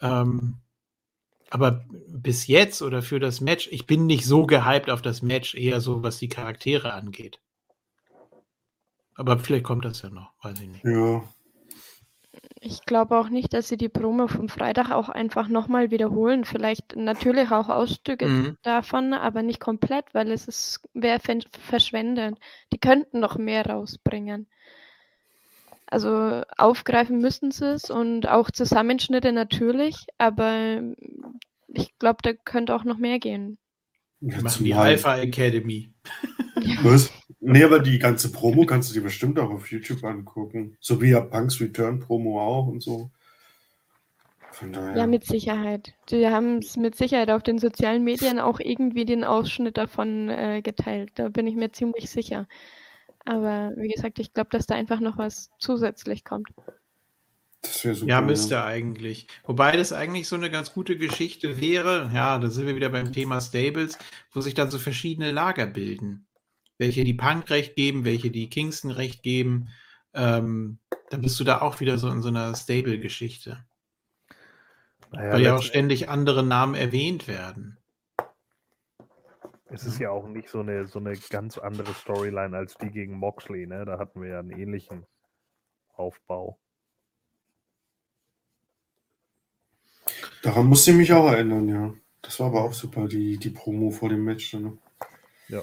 [0.00, 0.60] Ähm,
[1.50, 5.54] Aber bis jetzt oder für das Match, ich bin nicht so gehypt auf das Match,
[5.54, 7.40] eher so, was die Charaktere angeht.
[9.16, 10.84] Aber vielleicht kommt das ja noch, weiß ich nicht.
[10.84, 11.22] Ja.
[12.60, 16.44] Ich glaube auch nicht, dass sie die Promo vom Freitag auch einfach nochmal wiederholen.
[16.44, 18.56] Vielleicht natürlich auch Ausstücke Mhm.
[18.62, 21.20] davon, aber nicht komplett, weil es ist, wäre
[21.60, 22.38] verschwendet.
[22.72, 24.48] Die könnten noch mehr rausbringen.
[25.86, 30.80] Also aufgreifen müssten sie es und auch Zusammenschnitte natürlich, aber
[31.68, 33.58] ich glaube, da könnte auch noch mehr gehen.
[34.20, 35.92] ja Wir machen die Alpha Academy.
[36.82, 37.12] Was?
[37.46, 40.76] Nee, aber die ganze Promo kannst du dir bestimmt auch auf YouTube angucken.
[40.80, 43.10] So wie ja Punks Return Promo auch und so.
[44.50, 44.96] Von daher.
[44.96, 45.94] Ja, mit Sicherheit.
[46.08, 50.62] Die haben es mit Sicherheit auf den sozialen Medien auch irgendwie den Ausschnitt davon äh,
[50.62, 51.10] geteilt.
[51.16, 52.46] Da bin ich mir ziemlich sicher.
[53.26, 56.48] Aber wie gesagt, ich glaube, dass da einfach noch was zusätzlich kommt.
[57.62, 58.06] super.
[58.06, 59.26] Ja, müsste eigentlich.
[59.44, 62.10] Wobei das eigentlich so eine ganz gute Geschichte wäre.
[62.14, 63.98] Ja, da sind wir wieder beim Thema Stables,
[64.32, 66.26] wo sich dann so verschiedene Lager bilden.
[66.78, 69.68] Welche die Punk recht geben, welche die Kingston recht geben.
[70.12, 70.78] Ähm,
[71.10, 73.64] dann bist du da auch wieder so in so einer Stable-Geschichte.
[75.12, 77.78] Naja, weil ja auch ständig andere Namen erwähnt werden.
[79.66, 83.16] Es ist ja auch nicht so eine, so eine ganz andere Storyline als die gegen
[83.16, 83.84] Moxley, ne?
[83.84, 85.06] Da hatten wir ja einen ähnlichen
[85.94, 86.58] Aufbau.
[90.42, 91.94] Daran musste ich mich auch erinnern, ja.
[92.22, 94.54] Das war aber auch super, die, die Promo vor dem Match.
[94.54, 94.76] Ne?
[95.48, 95.62] Ja,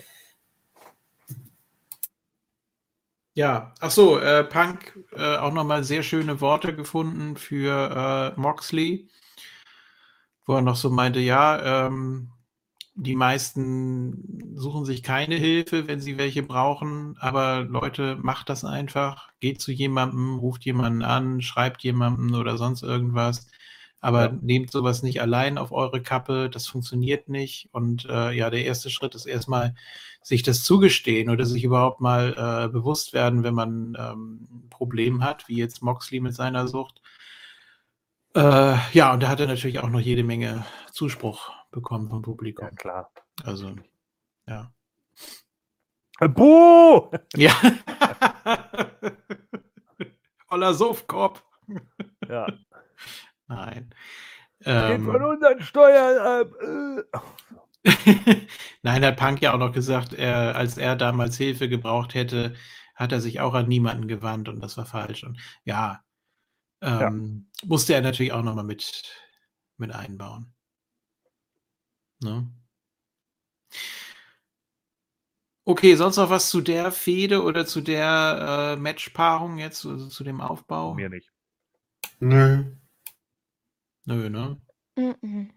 [3.79, 9.09] ach so, äh, Punk äh, auch nochmal sehr schöne Worte gefunden für äh, Moxley,
[10.45, 12.31] wo er noch so meinte, ja, ähm,
[12.95, 19.29] die meisten suchen sich keine Hilfe, wenn sie welche brauchen, aber Leute, macht das einfach,
[19.39, 23.47] geht zu jemandem, ruft jemanden an, schreibt jemanden oder sonst irgendwas,
[24.01, 24.37] aber Ja.
[24.41, 28.89] nehmt sowas nicht allein auf eure Kappe, das funktioniert nicht und äh, ja, der erste
[28.89, 29.75] Schritt ist erstmal
[30.23, 35.23] sich das zugestehen oder sich überhaupt mal äh, bewusst werden, wenn man ähm, ein Problem
[35.23, 37.01] hat, wie jetzt Moxley mit seiner Sucht.
[38.35, 42.65] Äh, ja, und da hat er natürlich auch noch jede Menge Zuspruch bekommen vom Publikum.
[42.65, 43.11] Ja, klar.
[43.43, 43.75] Also,
[44.47, 44.71] ja.
[46.19, 47.09] Buh!
[47.35, 47.53] Ja.
[50.49, 51.43] Oller Suffkopf.
[52.29, 52.47] Ja.
[53.51, 53.93] Nein.
[54.59, 56.51] Geht von Ähm, unseren Steuern ab.
[58.83, 62.55] Nein, hat Punk ja auch noch gesagt, er, als er damals Hilfe gebraucht hätte,
[62.95, 65.23] hat er sich auch an niemanden gewandt und das war falsch.
[65.23, 66.03] Und ja,
[66.81, 69.03] ähm, musste er natürlich auch nochmal mit,
[69.77, 70.53] mit einbauen.
[72.21, 72.47] Ne?
[75.65, 80.23] Okay, sonst noch was zu der Fehde oder zu der äh, Matchpaarung jetzt, also zu
[80.23, 80.93] dem Aufbau?
[80.93, 81.31] Mir nicht.
[82.19, 82.80] Nö.
[84.05, 84.57] Nö, ne?
[84.95, 85.51] Mhm.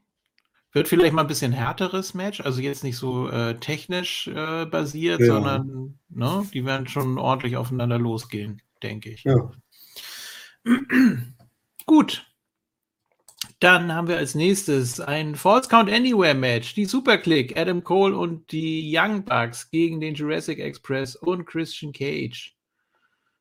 [0.72, 5.20] Wird vielleicht mal ein bisschen härteres Match, also jetzt nicht so äh, technisch äh, basiert,
[5.20, 5.26] Ja.
[5.26, 9.22] sondern ne, die werden schon ordentlich aufeinander losgehen, denke ich.
[9.24, 9.52] Ja.
[11.86, 12.26] Gut.
[13.60, 16.74] Dann haben wir als nächstes ein False Count Anywhere Match.
[16.74, 22.54] Die Superclick, Adam Cole und die Young Bucks gegen den Jurassic Express und Christian Cage.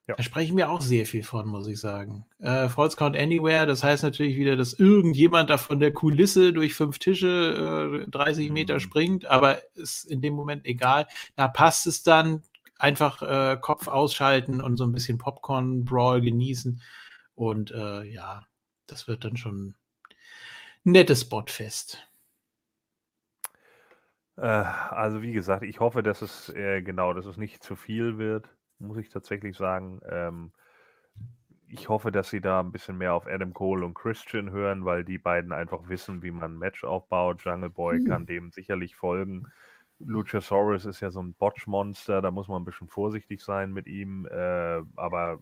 [0.07, 0.15] Ja.
[0.15, 2.25] Da sprechen wir auch sehr viel von, muss ich sagen.
[2.39, 6.73] Äh, False Count Anywhere, das heißt natürlich wieder, dass irgendjemand da von der Kulisse durch
[6.73, 8.79] fünf Tische äh, 30 Meter Mhm.
[8.79, 11.07] springt, aber ist in dem Moment egal.
[11.35, 12.43] Da passt es dann.
[12.79, 16.81] Einfach äh, Kopf ausschalten und so ein bisschen Popcorn-Brawl genießen.
[17.35, 18.45] Und äh, ja,
[18.87, 19.67] das wird dann schon
[20.85, 22.05] ein nettes Spotfest.
[24.35, 28.17] Äh, also wie gesagt, ich hoffe, dass es äh, genau, dass es nicht zu viel
[28.17, 28.49] wird,
[28.83, 30.01] muss ich tatsächlich sagen.
[30.09, 30.51] Ähm,
[31.67, 35.03] ich hoffe, dass sie da ein bisschen mehr auf Adam Cole und Christian hören, weil
[35.03, 37.43] die beiden einfach wissen, wie man ein Match aufbaut.
[37.43, 38.03] Jungle Boy Hm.
[38.03, 39.47] kann dem sicherlich folgen.
[39.99, 44.25] Luchasaurus ist ja so ein Botch-Monster, da muss man ein bisschen vorsichtig sein mit ihm.
[44.27, 45.39] Äh, aber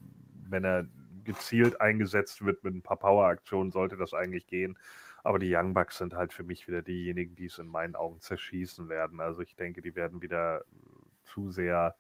[0.50, 0.86] wenn er
[1.24, 4.78] gezielt eingesetzt wird mit ein paar Power-Aktionen, sollte das eigentlich gehen.
[5.24, 8.20] Aber die Young Bucks sind halt für mich wieder diejenigen, die es in meinen Augen
[8.22, 9.20] zerschießen werden.
[9.20, 10.64] Also ich denke, die werden wieder
[11.24, 11.96] zu sehr,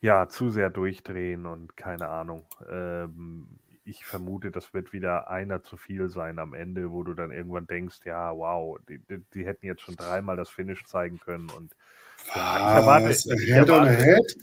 [0.00, 2.44] ja, zu sehr durchdrehen und keine Ahnung.
[2.70, 3.48] Ähm,
[3.84, 7.66] ich vermute, das wird wieder einer zu viel sein am Ende, wo du dann irgendwann
[7.68, 11.74] denkst, ja, wow, die, die, die hätten jetzt schon dreimal das Finish zeigen können und
[12.34, 13.26] Ja, ich erwarte- Was?
[13.26, 14.36] ich Head on erwarte- Head?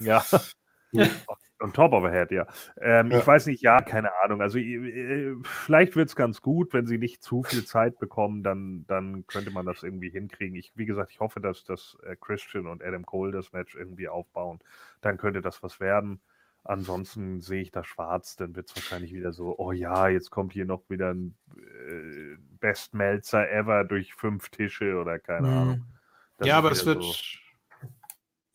[0.00, 0.24] ja.
[1.62, 2.46] On top of a head, ja.
[2.80, 3.18] Ähm, Ja.
[3.18, 4.40] Ich weiß nicht, ja, keine Ahnung.
[4.40, 8.84] Also äh, vielleicht wird es ganz gut, wenn sie nicht zu viel Zeit bekommen, dann,
[8.88, 10.56] dann könnte man das irgendwie hinkriegen.
[10.56, 14.08] Ich, wie gesagt, ich hoffe, dass, dass äh, Christian und Adam Cole das Match irgendwie
[14.08, 14.60] aufbauen.
[15.02, 16.20] Dann könnte das was werden.
[16.64, 20.52] Ansonsten sehe ich da schwarz, dann wird es wahrscheinlich wieder so, oh ja, jetzt kommt
[20.52, 25.56] hier noch wieder ein äh, Best Melzer ever durch fünf Tische oder keine Mhm.
[25.56, 25.84] Ahnung.
[26.36, 27.12] Das ja, aber es wird, so-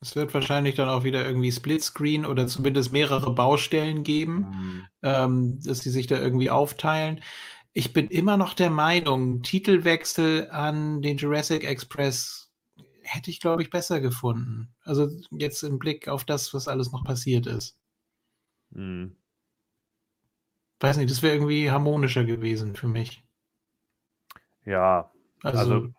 [0.05, 5.59] es wird wahrscheinlich dann auch wieder irgendwie Splitscreen oder zumindest mehrere Baustellen geben, Mm, ähm,
[5.63, 7.21] dass die sich da irgendwie aufteilen.
[7.73, 12.51] Ich bin immer noch der Meinung, Titelwechsel an den Jurassic Express
[13.01, 14.73] hätte ich, glaube ich, besser gefunden.
[14.83, 17.77] Also jetzt im Blick auf das, was alles noch passiert ist.
[18.71, 19.07] mm.
[20.79, 23.23] Weiß nicht, das wäre irgendwie harmonischer gewesen für mich.
[24.65, 25.11] Ja,
[25.41, 25.93] Also, Also-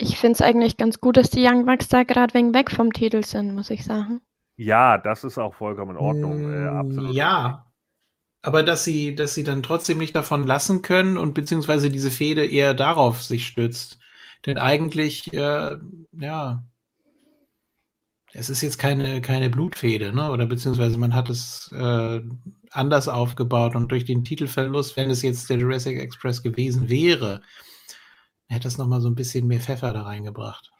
[0.00, 2.92] Ich finde es eigentlich ganz gut, dass die Young Bucks da gerade wegen weg vom
[2.92, 4.20] Titel sind, muss ich sagen.
[4.56, 6.52] ja, das ist auch vollkommen in Ordnung.
[6.52, 7.14] Äh, Mm, absolut.
[7.14, 7.66] Ja.
[8.42, 12.46] Aber dass sie, dass sie dann trotzdem nicht davon lassen können und beziehungsweise diese Fehde
[12.46, 13.98] eher darauf sich stützt.
[14.46, 15.76] Denn eigentlich, äh,
[16.12, 16.64] ja,
[18.32, 20.30] es ist jetzt keine, keine Blutfehde, ne?
[20.30, 22.20] Oder beziehungsweise man hat es äh,
[22.70, 27.42] anders aufgebaut und durch den Titelverlust, wenn es jetzt der Jurassic Express gewesen wäre,
[28.50, 30.70] hätte es nochmal so ein bisschen mehr Pfeffer da reingebracht.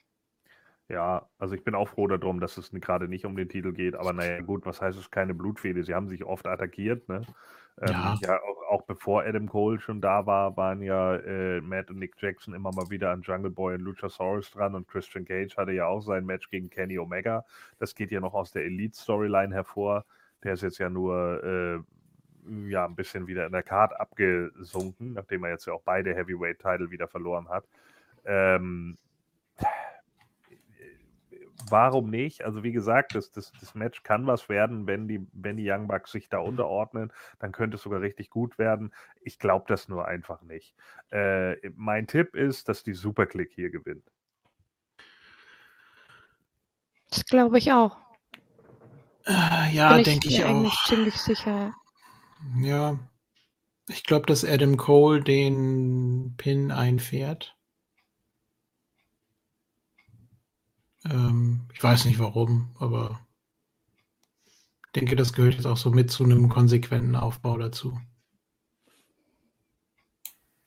[0.88, 3.94] Ja, also ich bin auch froh darum, dass es gerade nicht um den Titel geht.
[3.94, 5.84] Aber naja, gut, was heißt es keine Blutfehde?
[5.84, 7.28] Sie haben sich oft attackiert, ne?
[7.80, 8.18] Ähm, Ja.
[8.20, 12.16] ja, auch, auch bevor Adam Cole schon da war, waren ja äh, Matt und Nick
[12.20, 15.86] Jackson immer mal wieder an Jungle Boy und Luchasaurus dran und Christian Cage hatte ja
[15.86, 17.44] auch sein Match gegen Kenny Omega.
[17.78, 20.04] Das geht ja noch aus der Elite-Storyline hervor.
[20.42, 21.78] Der ist jetzt ja nur äh,
[22.68, 26.90] ja, ein bisschen wieder in der Card abgesunken, nachdem er jetzt ja auch beide Heavyweight-Title
[26.90, 27.64] wieder verloren hat.
[28.24, 28.98] Ähm,
[31.68, 32.44] warum nicht?
[32.44, 35.88] Also wie gesagt, das, das, das Match kann was werden, wenn die, wenn die Young
[35.88, 38.92] Bucks sich da unterordnen, dann könnte es sogar richtig gut werden.
[39.22, 40.74] Ich glaube das nur einfach nicht.
[41.10, 44.10] Äh, mein Tipp ist, dass die Superclick hier gewinnt.
[47.10, 47.98] Das glaube ich auch.
[49.26, 50.84] Äh, Ja, denke ich mir eigentlich auch.
[50.84, 51.74] ziemlich sicher.
[52.60, 52.98] Ja,
[53.88, 57.56] ich glaube, dass Adam Cole den Pin einfährt.
[61.04, 63.20] Ähm, ich weiß nicht warum, aber
[64.86, 67.98] ich denke, das gehört jetzt auch so mit zu einem konsequenten Aufbau dazu.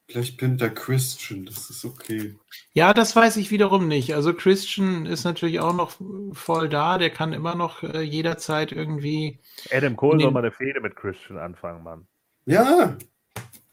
[0.08, 2.36] Vielleicht pinnt der Christian, das ist okay.
[2.74, 4.14] Ja, das weiß ich wiederum nicht.
[4.14, 5.94] Also Christian ist natürlich auch noch
[6.34, 9.40] voll da, der kann immer noch äh, jederzeit irgendwie.
[9.72, 12.08] Adam Cole soll mal eine Fehde mit Christian anfangen, Mann.
[12.46, 12.98] Ja,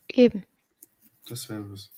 [0.09, 0.45] Eben.
[1.29, 1.91] das wäre was.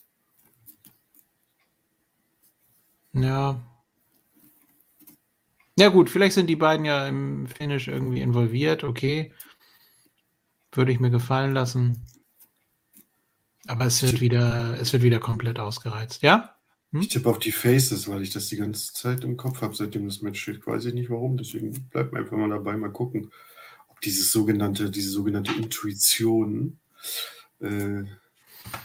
[3.13, 3.61] Ja.
[5.79, 9.33] Ja, gut, vielleicht sind die beiden ja im Finish irgendwie involviert, okay.
[10.73, 12.07] Würde ich mir gefallen lassen.
[13.67, 16.57] Aber es wird wieder, es wird wieder komplett ausgereizt, ja?
[16.95, 20.07] Ich tippe auf die Faces, weil ich das die ganze Zeit im Kopf habe, seitdem
[20.07, 20.67] das Match steht.
[20.67, 23.31] Weiß ich nicht warum, deswegen bleibt mir einfach mal dabei, mal gucken,
[23.89, 26.79] ob dieses sogenannte, diese sogenannte Intuition
[27.61, 28.03] äh,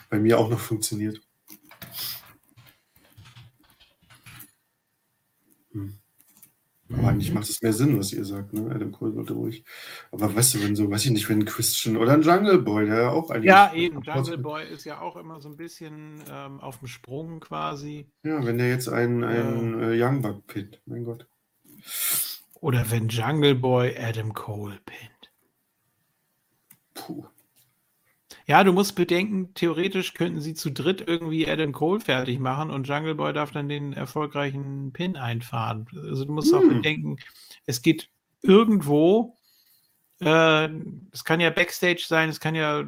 [0.10, 1.22] bei mir auch noch funktioniert.
[6.90, 8.72] Aber eigentlich macht es mehr Sinn, was ihr sagt, ne?
[8.74, 9.66] Adam Cole sollte ruhig.
[10.12, 12.86] Aber weißt du, wenn so, weiß ich nicht, wenn ein Christian oder ein Jungle Boy,
[12.86, 13.46] der ja auch eigentlich.
[13.46, 14.02] Ja, eben.
[14.02, 18.08] Jungle Boy ist ja auch immer so ein bisschen ähm, auf dem Sprung quasi.
[18.24, 21.28] Ja, wenn der jetzt einen, einen äh, Young Buck pinnt, mein Gott.
[22.62, 25.32] Oder wenn Jungle Boy Adam Cole pinnt.
[26.94, 27.26] Puh.
[28.48, 32.88] Ja, du musst bedenken, theoretisch könnten sie zu dritt irgendwie Adam Cole fertig machen und
[32.88, 35.86] Jungle Boy darf dann den erfolgreichen Pin einfahren.
[35.94, 36.82] Also du musst auch Hm.
[36.82, 37.18] bedenken,
[37.66, 38.10] es geht
[38.42, 39.36] irgendwo,
[40.22, 40.70] äh,
[41.12, 42.86] es kann ja Backstage sein, es kann ja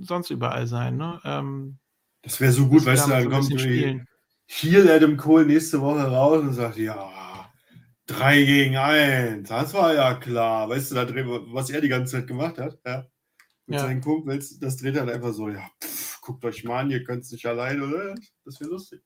[0.00, 1.20] sonst überall sein, ne?
[1.24, 1.78] Ähm,
[2.22, 3.50] Das wäre so gut, weißt du, dann kommt.
[4.46, 7.50] Heel Adam Cole nächste Woche raus und sagt, ja,
[8.06, 10.68] drei gegen eins, das war ja klar.
[10.68, 10.96] Weißt du,
[11.52, 13.06] was er die ganze Zeit gemacht hat, ja.
[13.66, 13.82] Mit Ja.
[13.86, 17.02] seinen Kumpels, das dreht er dann einfach so, ja, pff, guckt euch mal an, ihr
[17.04, 18.14] könnt es nicht alleine, oder?
[18.44, 19.02] Das wäre lustig.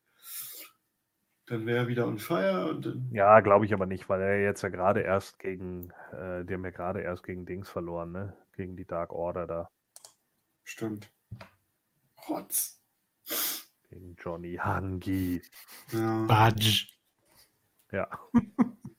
[1.47, 4.43] Dann wäre er wieder on fire und dann, Ja, glaube ich aber nicht, weil er
[4.43, 8.37] jetzt ja gerade erst gegen, äh, die haben ja gerade erst gegen Dings verloren, ne?
[8.55, 9.71] Gegen die Dark Order da.
[10.65, 11.11] stimmt.
[12.29, 12.83] Rotz.
[13.89, 15.41] Gegen Johnny Hangi.
[15.93, 16.27] Ja.
[16.27, 16.87] Budge.
[17.93, 18.09] Ja.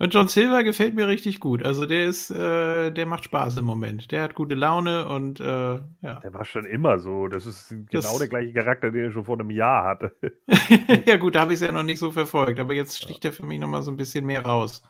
[0.00, 1.62] Und John Silver gefällt mir richtig gut.
[1.62, 4.10] Also der ist, äh, der macht Spaß im Moment.
[4.10, 6.20] Der hat gute Laune und äh, ja.
[6.22, 7.28] Der war schon immer so.
[7.28, 10.16] Das ist genau Das- der gleiche Charakter, den er schon vor einem Jahr hatte.
[11.06, 13.32] ja gut, da habe ich es ja noch nicht so verfolgt, aber jetzt sticht er
[13.34, 14.82] für mich nochmal so ein bisschen mehr raus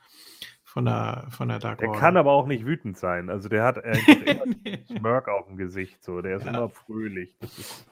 [0.63, 2.01] von der, von der Dark Der Order.
[2.01, 3.31] kann aber auch nicht wütend sein.
[3.31, 4.85] Also der hat immer Nee.
[4.89, 6.05] einen Smirk auf dem Gesicht.
[6.05, 6.23] So.
[6.23, 6.51] Der ist Ja.
[6.51, 7.35] immer fröhlich.
[7.41, 7.87] Das ist,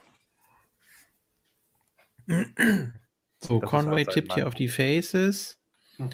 [2.27, 5.59] so, das ist Conway halt sein tippt hier auf die Faces.
[5.97, 6.09] Hm.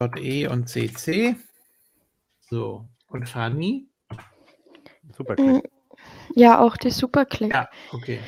[0.00, 1.36] E und CC.
[2.40, 3.88] So, und Fanny?
[5.16, 5.60] Super Mm,
[6.34, 7.52] Ja, auch die Superclick.
[7.52, 8.20] Ja, okay.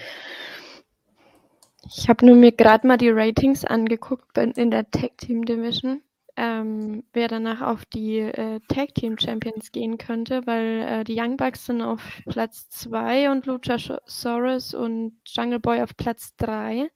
[1.87, 6.03] Ich habe nur mir gerade mal die Ratings angeguckt in der Tag Team Division,
[6.37, 11.37] ähm, wer danach auf die äh, Tag Team Champions gehen könnte, weil äh, die Young
[11.37, 16.91] Bucks sind auf Platz 2 und Luchasaurus und Jungle Boy auf Platz 3.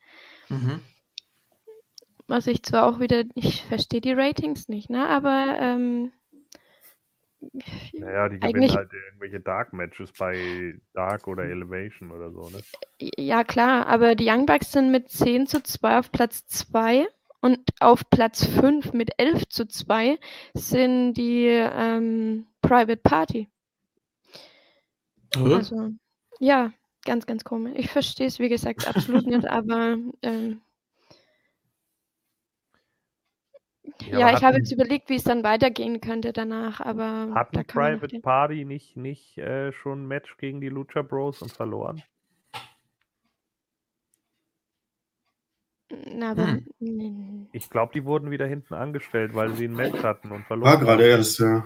[0.49, 0.81] Mhm.
[2.27, 5.09] Was ich zwar auch wieder, ich verstehe die Ratings nicht, ne?
[5.09, 6.13] Aber ähm,
[7.93, 12.61] Naja, die gewinnen halt irgendwelche Dark-Matches bei Dark oder Elevation oder so, ne?
[12.99, 17.07] ja klar, aber die Young Bucks sind mit 10 zu 2 auf Platz 2
[17.41, 20.19] und auf Platz 5 mit 11 zu 2
[20.55, 23.49] sind die ähm, Private Party.
[25.37, 25.55] Hä?
[25.55, 25.91] Also,
[26.41, 26.73] ja,
[27.05, 27.75] ganz, ganz komisch.
[27.77, 30.63] Ich verstehe es, wie gesagt, absolut nicht, aber ähm,
[34.03, 37.67] ja, aber ich habe jetzt überlegt, wie es dann weitergehen könnte danach, aber man noch
[37.67, 42.03] Private Party nicht, nicht äh, schon ein Match gegen die Lucha Bros und verloren?
[46.07, 47.49] Na, aber, Hm.
[47.53, 50.73] Ich glaube, die wurden wieder hinten angestellt, weil sie ein Match hatten und verloren.
[50.73, 51.65] War gerade erst, ja.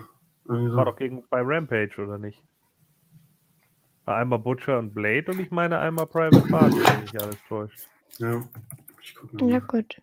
[0.49, 2.43] Also, War doch gegen bei Rampage, oder nicht?
[4.05, 7.89] War einmal Butcher und Blade und ich meine einmal Private Party, wenn mich alles täuscht.
[8.19, 8.43] ja.
[9.03, 9.61] Ich guck ja mal.
[9.61, 10.01] gut.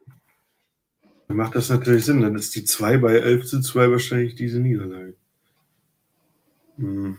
[1.28, 2.22] Dann macht das natürlich Sinn.
[2.22, 5.16] Dann ist die 2 bei 11 zu 2 wahrscheinlich diese Niederlage.
[6.78, 7.18] Hm.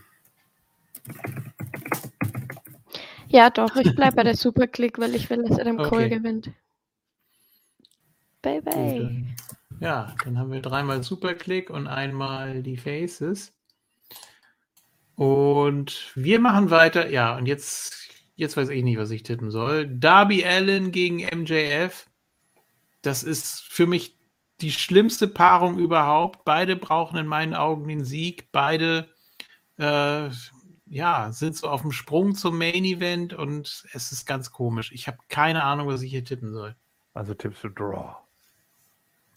[3.29, 6.09] Ja, doch, ich bleibe bei der Superclick, weil ich will, dass Adam Cole Okay.
[6.09, 6.51] gewinnt.
[8.43, 8.73] Bye, bye.
[8.73, 9.37] dann,
[9.81, 13.53] ja, dann haben wir dreimal Superclick und einmal die Faces.
[15.17, 17.11] Und wir machen weiter.
[17.11, 19.89] Ja, und jetzt, jetzt weiß ich nicht, was ich tippen soll.
[19.89, 22.07] Darby Allen gegen MJF.
[23.07, 24.19] Das ist für mich
[24.61, 26.45] die schlimmste Paarung überhaupt.
[26.45, 28.51] Beide brauchen in meinen Augen den Sieg.
[28.51, 29.09] Beide
[29.79, 30.29] äh,
[30.87, 34.91] ja, sind so auf dem Sprung zum Main Event und es ist ganz komisch.
[34.93, 36.75] Ich habe keine Ahnung, was ich hier tippen soll.
[37.15, 38.17] Also tippst du Draw.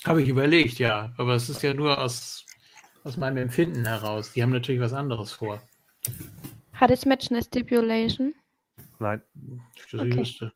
[0.06, 1.14] Habe ich überlegt, ja.
[1.18, 2.46] Aber es ist ja nur aus,
[3.04, 4.32] aus meinem Empfinden heraus.
[4.34, 5.62] Die haben natürlich was anderes vor.
[6.74, 8.34] Hat das Match eine Stipulation?
[8.98, 9.22] Nein,
[9.76, 10.18] Das ich Okay.
[10.18, 10.54] wüsste.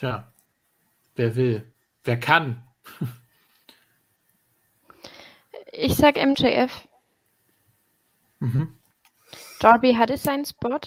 [0.00, 0.32] Tja.
[1.14, 1.72] Wer will?
[2.04, 2.66] Wer kann?
[5.72, 6.88] Ich sag MJF.
[8.38, 8.78] Mhm.
[9.58, 10.80] Darby hatte seinen Spot.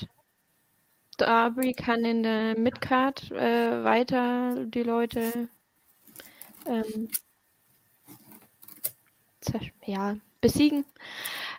[1.18, 5.48] Darby kann in der Midcard äh, weiter die Leute
[6.66, 7.12] ähm,
[9.86, 10.86] ja, besiegen.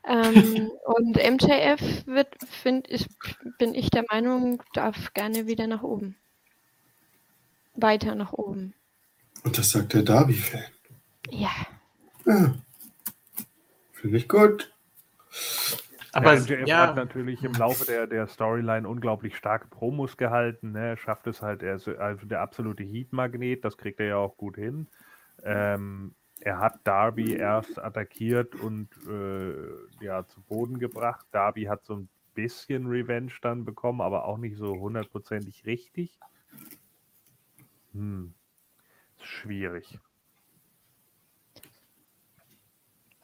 [0.03, 3.07] Ähm, und MJF wird, find ich,
[3.59, 6.17] bin ich der Meinung, darf gerne wieder nach oben.
[7.75, 8.75] Weiter nach oben.
[9.43, 10.65] Und das sagt der Darby-Fan.
[11.31, 11.51] Ja.
[12.25, 12.55] Ja.
[13.93, 14.73] Finde ich gut.
[16.13, 20.73] Aber ja, MJF ja, hat natürlich im Laufe der, der Storyline unglaublich starke Promos gehalten.
[20.73, 20.91] Ne?
[20.91, 24.37] Er schafft es halt, er ist also der absolute Heat-Magnet, das kriegt er ja auch
[24.37, 24.87] gut hin.
[25.43, 31.27] Ähm, er hat Darby erst attackiert und äh, ja, zu Boden gebracht.
[31.33, 36.19] Darby hat so ein bisschen Revenge dann bekommen, aber auch nicht so hundertprozentig richtig.
[37.95, 38.35] Hm.
[39.23, 39.99] Schwierig.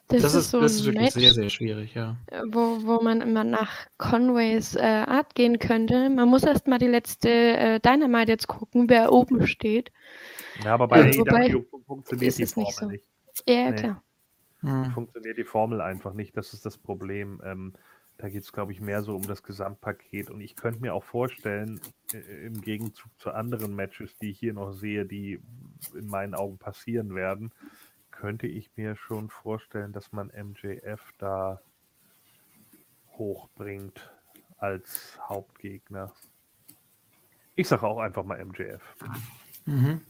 [0.07, 2.17] Das, das, ist, ist, so das ist ein wirklich Match, sehr, sehr schwierig, ja.
[2.49, 6.09] wo, wo man immer nach Conways äh, Art gehen könnte.
[6.09, 9.89] Man muss erst mal die letzte äh, Dynamite jetzt gucken, wer oben steht.
[10.65, 12.91] Ja, aber bei wobei, AEW fun- funktioniert ist die es nicht Formel so.
[12.91, 13.05] nicht.
[13.47, 13.75] Ja, Nee.
[13.77, 14.03] klar.
[14.59, 14.91] Hm.
[14.91, 16.35] funktioniert die Formel einfach nicht.
[16.35, 17.41] Das ist das Problem.
[17.45, 17.73] Ähm,
[18.21, 20.29] da geht es, glaube ich, mehr so um das Gesamtpaket.
[20.29, 21.81] Und ich könnte mir auch vorstellen,
[22.13, 25.39] im Gegenzug zu anderen Matches, die ich hier noch sehe, die
[25.95, 27.51] in meinen Augen passieren werden,
[28.11, 31.61] könnte ich mir schon vorstellen, dass man MJF da
[33.13, 34.11] hochbringt
[34.57, 36.13] als Hauptgegner.
[37.55, 38.83] Ich sage auch einfach mal MJF.
[39.65, 40.01] Mhm.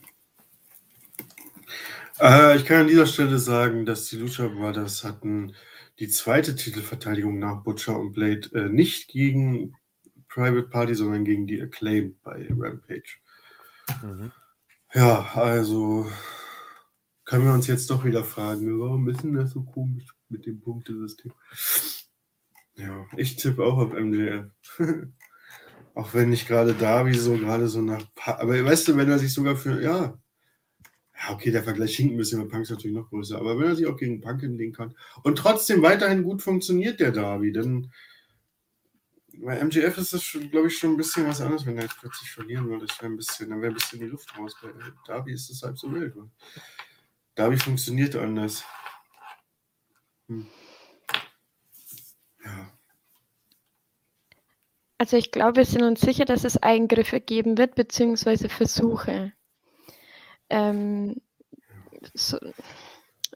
[2.20, 5.56] Äh, ich kann an dieser Stelle sagen, dass die Lucha Brothers hatten
[6.00, 9.76] die zweite Titelverteidigung nach Butcher und Blade äh, nicht gegen
[10.30, 13.18] Private Party, sondern gegen die Acclaimed bei Rampage.
[14.02, 14.32] Mhm.
[14.94, 16.10] Ja, also
[17.26, 20.60] können wir uns jetzt doch wieder fragen, warum ist denn das so komisch mit dem
[20.62, 21.32] Punktesystem?
[22.76, 24.50] Ja, ich tippe auch auf MJF.
[25.94, 28.04] auch wenn nicht gerade Darby so gerade so nach.
[28.16, 29.82] Pa aber weißt du, wenn er sich sogar für.
[29.82, 30.18] Ja.
[31.22, 33.38] Ja, okay, der Vergleich hinkt ein bisschen, weil Punk ist natürlich noch größer.
[33.38, 37.12] Aber wenn er sich auch gegen Punk hinlegen kann und trotzdem weiterhin gut funktioniert, der
[37.12, 37.92] Darby, dann
[39.34, 42.30] Bei MGF ist das, glaube ich, schon ein bisschen was anderes, wenn er jetzt plötzlich
[42.32, 42.86] verlieren würde.
[42.86, 44.56] Das wäre ein bisschen, dann wäre ein bisschen die Luft raus.
[44.62, 44.70] Bei
[45.06, 46.16] Darby ist das halb so wild.
[47.36, 48.64] Darby funktioniert anders.
[50.28, 50.48] Hm.
[52.46, 52.72] Ja.
[54.98, 59.34] Also ich glaube, wir sind uns sicher, dass es Eingriffe geben wird, beziehungsweise Versuche.
[60.52, 61.22] Ähm,
[62.14, 62.38] so,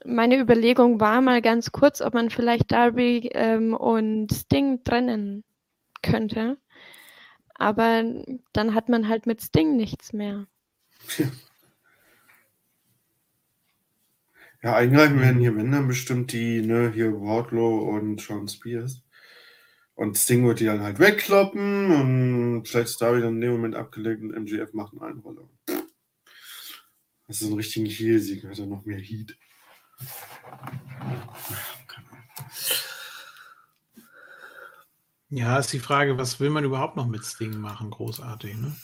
[0.04, 5.44] meine Überlegung war mal ganz kurz, ob man vielleicht Darby ähm, und Sting trennen
[6.02, 6.58] könnte.
[7.54, 8.04] Aber
[8.52, 10.46] dann hat man halt mit Sting nichts mehr.
[14.62, 19.04] Ja, eingreifen werden hier, wenn dann bestimmt die, ne, hier Wardlow und Sean Spears.
[19.94, 23.76] Und Sting wird die dann halt wegkloppen und vielleicht ist Darby dann in dem Moment
[23.76, 25.48] abgelegt und MGF macht eine Einrolle.
[27.28, 29.36] Das ist ein richtiger Heal-Sieg, hat er noch mehr Heat.
[35.28, 37.90] Ja, ist die Frage, was will man überhaupt noch mit Sting machen?
[37.90, 38.76] Großartig, ne?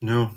[0.00, 0.34] Ja.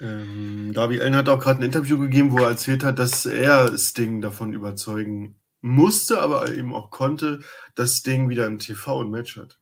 [0.00, 3.76] Ähm, Darby Allen hat auch gerade ein Interview gegeben, wo er erzählt hat, dass er
[3.76, 7.40] Sting davon überzeugen musste, aber eben auch konnte,
[7.74, 9.58] dass Sting wieder im TV ein Match hat.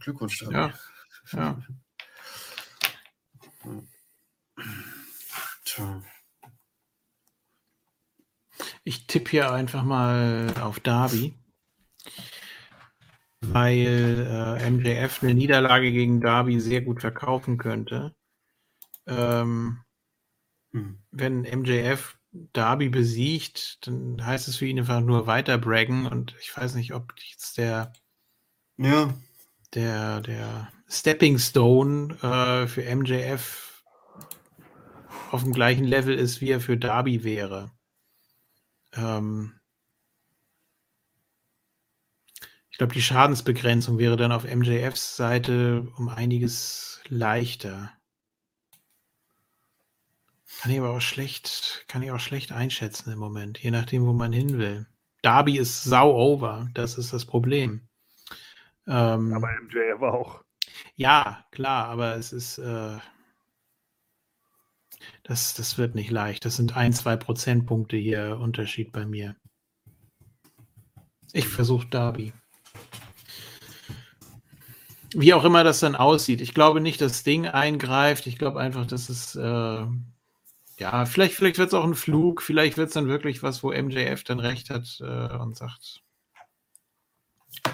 [0.00, 0.54] Glückwunsch, Darby.
[0.54, 0.72] Ja.
[1.32, 1.62] ja.
[5.64, 6.02] Tja.
[8.84, 11.34] Ich tippe hier einfach mal auf Darby,
[13.42, 14.26] weil
[14.60, 18.14] äh, MJF eine Niederlage gegen Darby sehr gut verkaufen könnte.
[19.06, 19.78] Ähm,
[20.72, 20.98] Hm.
[21.10, 22.18] wenn MJF
[22.52, 26.92] Darby besiegt, dann heißt es für ihn einfach nur weiter braggen und ich weiß nicht,
[26.94, 27.92] ob jetzt der,
[28.78, 29.14] Ja,
[29.74, 33.84] der, der Stepping Stone äh, für MJF
[35.30, 37.72] auf dem gleichen Level ist, wie er für Darby wäre.
[38.94, 39.58] Ähm,
[42.70, 47.92] ich glaube, die Schadensbegrenzung wäre dann auf MJFs Seite um einiges leichter.
[50.60, 54.12] Kann ich aber auch schlecht, kann ich auch schlecht einschätzen im Moment, je nachdem, wo
[54.12, 54.86] man hin will.
[55.22, 57.88] Darby ist sau over, das ist das Problem.
[58.86, 60.45] Ähm, Aber MJF auch.
[60.96, 62.98] Ja, klar, aber es ist, äh,
[65.22, 66.44] das, das wird nicht leicht.
[66.44, 69.36] Das sind ein, zwei Prozentpunkte hier Unterschied bei mir.
[71.32, 72.32] Ich versuche Darby.
[75.14, 76.40] Wie auch immer das dann aussieht.
[76.40, 78.26] Ich glaube nicht, dass Ding eingreift.
[78.26, 79.86] Ich glaube einfach, dass es, äh,
[80.78, 82.42] ja, vielleicht, vielleicht wird es auch ein Flug.
[82.42, 86.02] Vielleicht wird es dann wirklich was, wo MJF dann recht hat äh, und sagt,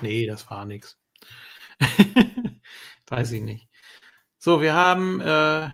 [0.03, 0.99] nee, das war nichts.
[3.12, 3.68] Weiß ich nicht.
[4.39, 5.68] So, wir haben, äh,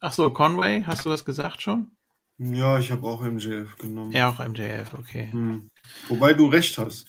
[0.00, 1.92] ach so, Conway, hast du das gesagt schon?
[2.38, 4.10] ja, ich habe auch MJF genommen.
[4.10, 5.28] Ja, auch MJF, okay.
[5.30, 5.70] Hm.
[6.08, 7.06] Wobei du recht hast.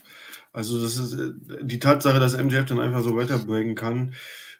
[0.53, 1.31] Also das ist äh,
[1.63, 4.13] die Tatsache, dass MJF dann einfach so weiterbringen kann,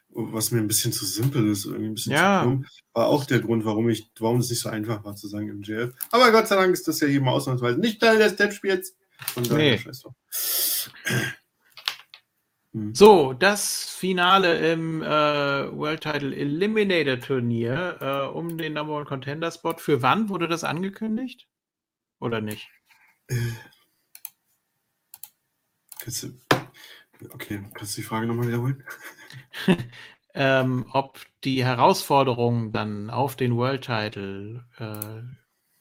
[0.08, 2.42] was mir ein bisschen zu simpel ist, irgendwie ein bisschen Ja.
[2.42, 5.28] zu dumm, war auch der Grund, warum ich, warum es nicht so einfach war zu
[5.28, 5.94] sagen MJF.
[6.10, 8.96] Aber Gott sei Dank ist das ja hier mal ausnahmsweise nicht Teil des Step-Spiels.
[9.50, 9.78] Nee.
[12.76, 12.82] Scheiß drauf.
[12.82, 12.94] Hm.
[12.94, 19.50] So, das Finale im äh, World Title Eliminator Turnier äh, um den Number One Contender
[19.50, 19.76] Spot.
[19.78, 21.48] Für wann wurde das angekündigt?
[22.20, 22.68] Oder nicht?
[26.00, 26.28] Kannst du,
[27.30, 28.84] okay, kannst du die Frage nochmal wiederholen?
[30.34, 35.22] ähm, ob die Herausforderung dann auf den World Title, äh,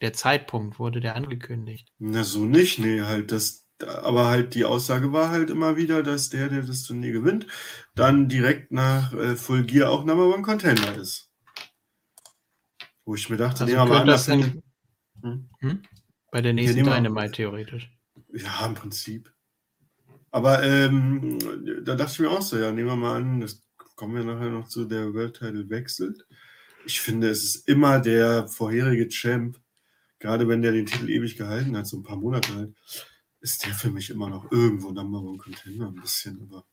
[0.01, 1.93] der Zeitpunkt, wurde der angekündigt?
[1.99, 6.29] Na, so nicht, nee, halt das, aber halt die Aussage war halt immer wieder, dass
[6.29, 7.47] der, der das Turnier gewinnt,
[7.93, 11.29] dann direkt nach äh, Full Gear auch Number One Contender ist.
[13.03, 14.61] Wo ich mir dachte, Also nehmen wir mal könnte an, das dass dann
[15.21, 15.49] Hm?
[15.59, 15.81] hm?
[16.31, 17.91] bei der nächsten wir- Dynamite theoretisch.
[18.33, 19.31] Ja, im Prinzip.
[20.31, 21.39] Aber ähm,
[21.85, 23.61] da dachte ich mir auch so, ja, nehmen wir mal an, das
[23.95, 26.25] kommen wir nachher noch zu, der World Title wechselt.
[26.85, 29.57] Ich finde, es ist immer der vorherige Champ,
[30.19, 32.75] gerade wenn der den Titel ewig gehalten hat, so ein paar Monate halt,
[33.45, 36.65] ist der für mich immer noch irgendwo Number One Contender ein bisschen, aber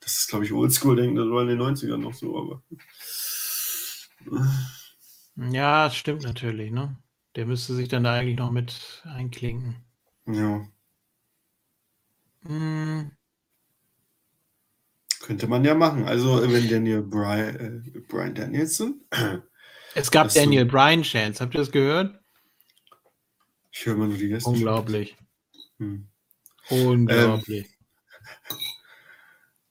[0.00, 2.62] das ist, glaube ich, Oldschool, denken, das war in den 90ern noch so, aber
[5.36, 6.96] Ja, das stimmt natürlich, ne?
[7.34, 9.76] Der müsste sich dann da eigentlich noch mit einklinken.
[10.26, 10.66] ja,
[12.44, 13.12] Hm,
[15.20, 16.04] könnte man ja machen.
[16.04, 17.56] Also, wenn Daniel Brian,
[17.94, 19.00] äh, Brian Danielson,
[19.94, 21.40] Es gab Hast du- Daniel Bryan Chance.
[21.42, 22.18] Habt ihr das gehört?
[23.70, 24.50] ich höre immer nur die Gäste.
[24.50, 25.16] Unglaublich.
[25.82, 26.06] Hm.
[26.70, 27.66] Unglaublich.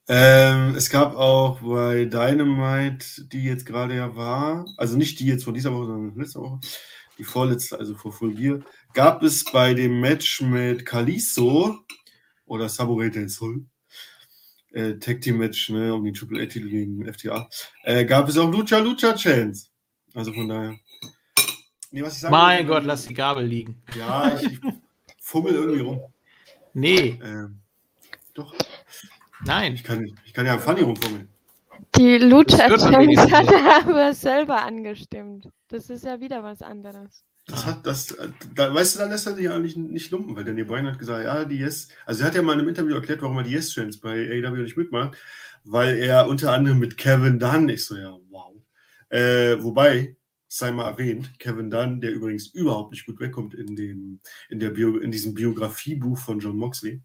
[0.09, 5.45] Ähm, es gab auch bei Dynamite, die jetzt gerade ja war, also nicht die jetzt
[5.45, 6.59] von dieser Woche, sondern letzte Woche,
[7.17, 8.59] die vorletzte, also vor Full Gear,
[8.93, 11.79] gab es bei dem Match mit Kalisto
[12.45, 13.65] oder Samurai del Sol,
[14.73, 17.49] äh, Tag Team Match ne, um die Triple A-Titel gegen FTA,
[17.83, 19.67] äh, gab es auch Lucha Lucha Chance.
[20.13, 20.75] Also von daher.
[21.91, 23.81] Nee, was ich sagen mein Gott, lass die Gabel liegen.
[23.97, 24.59] Ja, ich
[25.31, 26.01] fummel irgendwie rum.
[26.73, 27.19] Nee.
[27.23, 27.59] Ähm,
[28.33, 28.53] doch.
[29.45, 29.73] Nein.
[29.73, 31.29] Ich kann, ich kann ja am Funny rumfummeln.
[31.95, 35.49] Die Lucha Chance hat er aber selber angestimmt.
[35.69, 37.23] Das ist ja wieder was anderes.
[37.47, 38.15] Das hat, das,
[38.53, 41.25] da, weißt du, da lässt er sich eigentlich nicht lumpen, weil Danny Bryan hat gesagt,
[41.25, 43.51] ja, die Yes, also er hat ja mal in einem Interview erklärt, warum er die
[43.51, 45.17] Yes-Chance bei AEW nicht mitmacht,
[45.63, 48.53] weil er unter anderem mit Kevin Dunn, ich so, ja, wow.
[49.09, 50.15] Äh, wobei,
[50.53, 54.19] sei mal erwähnt, Kevin Dunn, der übrigens überhaupt nicht gut wegkommt in, dem,
[54.49, 57.01] in, der Bio, in diesem Biografiebuch von John Moxley.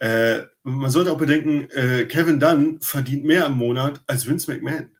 [0.00, 4.90] Äh, man sollte auch bedenken, äh, Kevin Dunn verdient mehr im Monat als Vince McMahon.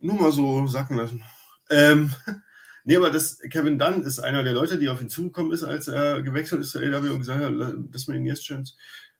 [0.00, 1.24] Nur mal so sacken lassen.
[1.70, 2.12] Ähm,
[2.84, 5.88] Nee, aber das, Kevin Dunn ist einer der Leute, die auf ihn zugekommen ist, als
[5.88, 8.76] er gewechselt ist zur LW und gesagt hat, das mit den Yes Chance,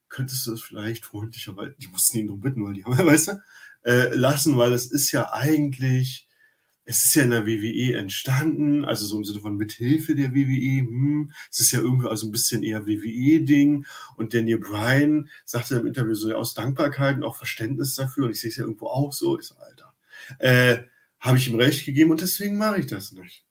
[0.08, 3.42] könntest du das vielleicht freundlicherweise, die mussten ihn darum bitten, weil die haben, weißt du,
[3.84, 6.27] äh, lassen, weil es ist ja eigentlich,
[6.88, 10.88] es ist ja in der WWE entstanden, also so im Sinne von Mithilfe der WWE,
[10.88, 13.84] hm, es ist ja irgendwie also ein bisschen eher WWE-Ding
[14.16, 18.40] und Daniel Bryan sagte im Interview so aus Dankbarkeit und auch Verständnis dafür und ich
[18.40, 19.92] sehe es ja irgendwo auch so, so, Alter,
[20.38, 20.78] äh,
[21.20, 23.44] habe ich ihm recht gegeben und deswegen mache ich das nicht.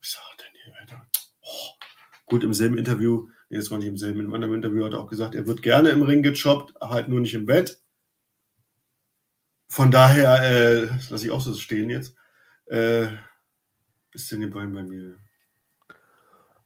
[0.00, 1.06] Ich sage, Daniel, Alter.
[1.42, 1.72] Oh.
[2.24, 5.00] Gut, im selben Interview, nee, das war nicht im selben, im anderen Interview hat er
[5.00, 7.82] auch gesagt, er wird gerne im Ring gechoppt, halt nur nicht im Bett.
[9.68, 12.16] Von daher, äh, lasse ich auch so stehen jetzt,
[12.66, 13.08] äh,
[14.12, 15.16] ist Daniel Bryan bei mir.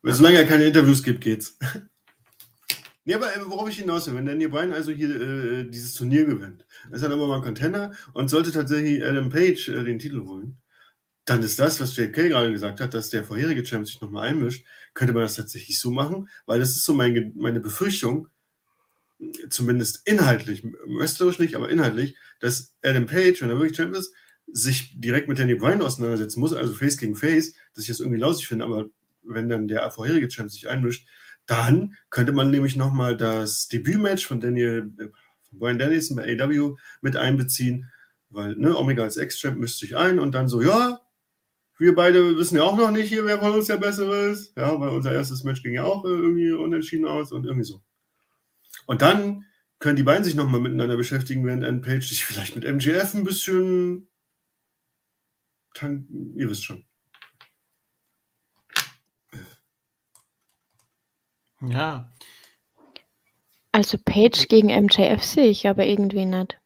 [0.02, 1.58] Solange er keine Interviews gibt, geht's.
[3.06, 6.26] Ja, aber äh, worauf ich hinaus will, wenn Daniel Bryan also hier äh, dieses Turnier
[6.26, 10.20] gewinnt, ist er aber mal ein Contender und sollte tatsächlich Adam Page äh, den Titel
[10.20, 10.58] holen,
[11.24, 14.66] dann ist das, was JK gerade gesagt hat, dass der vorherige Champ sich nochmal einmischt,
[14.94, 18.28] könnte man das tatsächlich so machen, weil das ist so mein, meine Befürchtung,
[19.48, 24.14] zumindest inhaltlich, wrestlerisch nicht, aber inhaltlich, dass Adam Page, wenn er wirklich Champ ist,
[24.52, 28.18] sich direkt mit Danny Bryan auseinandersetzen muss, also Face gegen Face, dass ich das irgendwie
[28.18, 28.86] lausig finde, aber
[29.22, 31.06] wenn dann der vorherige Champ sich einmischt,
[31.46, 35.08] dann könnte man nämlich nochmal das Debütmatch von Daniel, äh,
[35.48, 37.90] von Brian Danielson bei AW mit einbeziehen,
[38.28, 41.00] weil ne, Omega als Ex-Champ mischt sich ein und dann so, ja,
[41.80, 44.54] wir beide wissen ja auch noch nicht hier, wer von uns der Bessere ist.
[44.56, 47.80] Ja, weil unser erstes Match ging ja auch irgendwie unentschieden aus und irgendwie so.
[48.86, 49.46] Und dann
[49.78, 53.24] können die beiden sich nochmal miteinander beschäftigen, während Ann Page sich vielleicht mit MGF ein
[53.24, 54.09] bisschen.
[55.74, 56.06] Kann,
[56.36, 56.84] ihr wisst schon.
[61.62, 62.10] Ja.
[63.72, 66.58] Also Page gegen MJF sehe ich aber irgendwie nicht.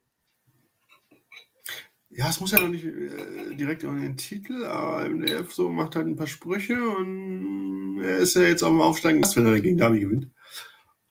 [2.16, 5.96] Ja, es muss ja noch nicht äh, direkt in den Titel, aber MDF so macht
[5.96, 9.78] halt ein paar Sprüche und er ist ja jetzt auch mal aufsteigen, wenn er gegen
[9.78, 10.30] Davi gewinnt.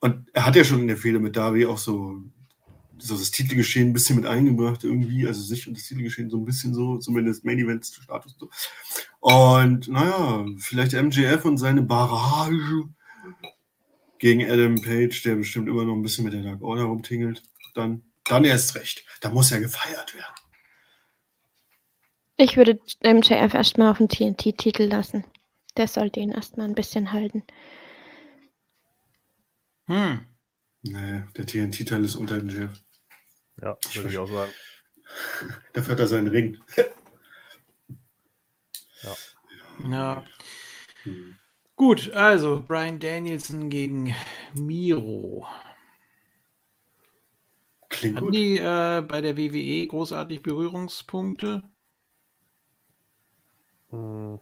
[0.00, 2.22] Und er hat ja schon in der Fehde mit Davi auch so,
[3.04, 6.44] so das Titelgeschehen ein bisschen mit eingebracht, irgendwie, also sich und das Titelgeschehen so ein
[6.44, 8.50] bisschen so, zumindest Main Events Status und so.
[9.20, 12.88] Und naja, vielleicht MJF und seine Barrage
[14.18, 17.42] gegen Adam Page, der bestimmt immer noch ein bisschen mit der Dark Order rumtingelt,
[17.74, 19.04] dann, dann erst recht.
[19.20, 20.34] Da muss er gefeiert werden.
[22.36, 25.24] Ich würde MJF erstmal auf den TNT-Titel lassen.
[25.76, 27.42] Der sollte ihn erstmal ein bisschen halten.
[29.86, 30.26] Hm.
[30.82, 32.83] Nee, der TNT-Teil ist unter MJF.
[33.60, 34.52] Ja, würde ich auch sagen.
[35.72, 36.58] Dafür hat er seinen Ring.
[39.02, 39.16] ja.
[39.88, 40.24] Ja.
[41.02, 41.38] Hm.
[41.76, 44.14] Gut, also Brian Danielson gegen
[44.54, 45.46] Miro.
[47.88, 48.34] Klingt Hatten gut.
[48.34, 51.62] die äh, bei der WWE großartig Berührungspunkte?
[53.90, 54.40] Hm.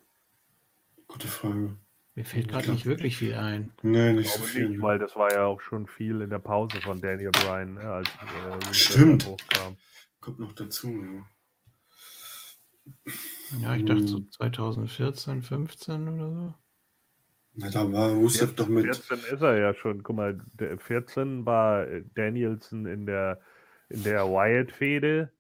[1.07, 1.77] Gute Frage.
[2.15, 3.73] Mir fällt gerade nicht wirklich viel ein.
[3.83, 4.69] Nee, nicht so viel.
[4.69, 7.81] Nicht, weil das war ja auch schon viel in der Pause von Daniel Bryan, ne,
[7.81, 9.27] als äh, Stimmt.
[9.27, 9.77] hochkam.
[10.21, 11.27] Kommt noch dazu, ja.
[13.61, 16.55] Ja, ich dachte so 2014, 15 oder so.
[17.55, 18.85] Na, da war Rusev doch mit.
[18.85, 20.03] 14 ist er ja schon.
[20.03, 20.41] Guck mal,
[20.79, 23.41] 14 war Danielson in der,
[23.89, 25.33] in der Wyatt-Fehde,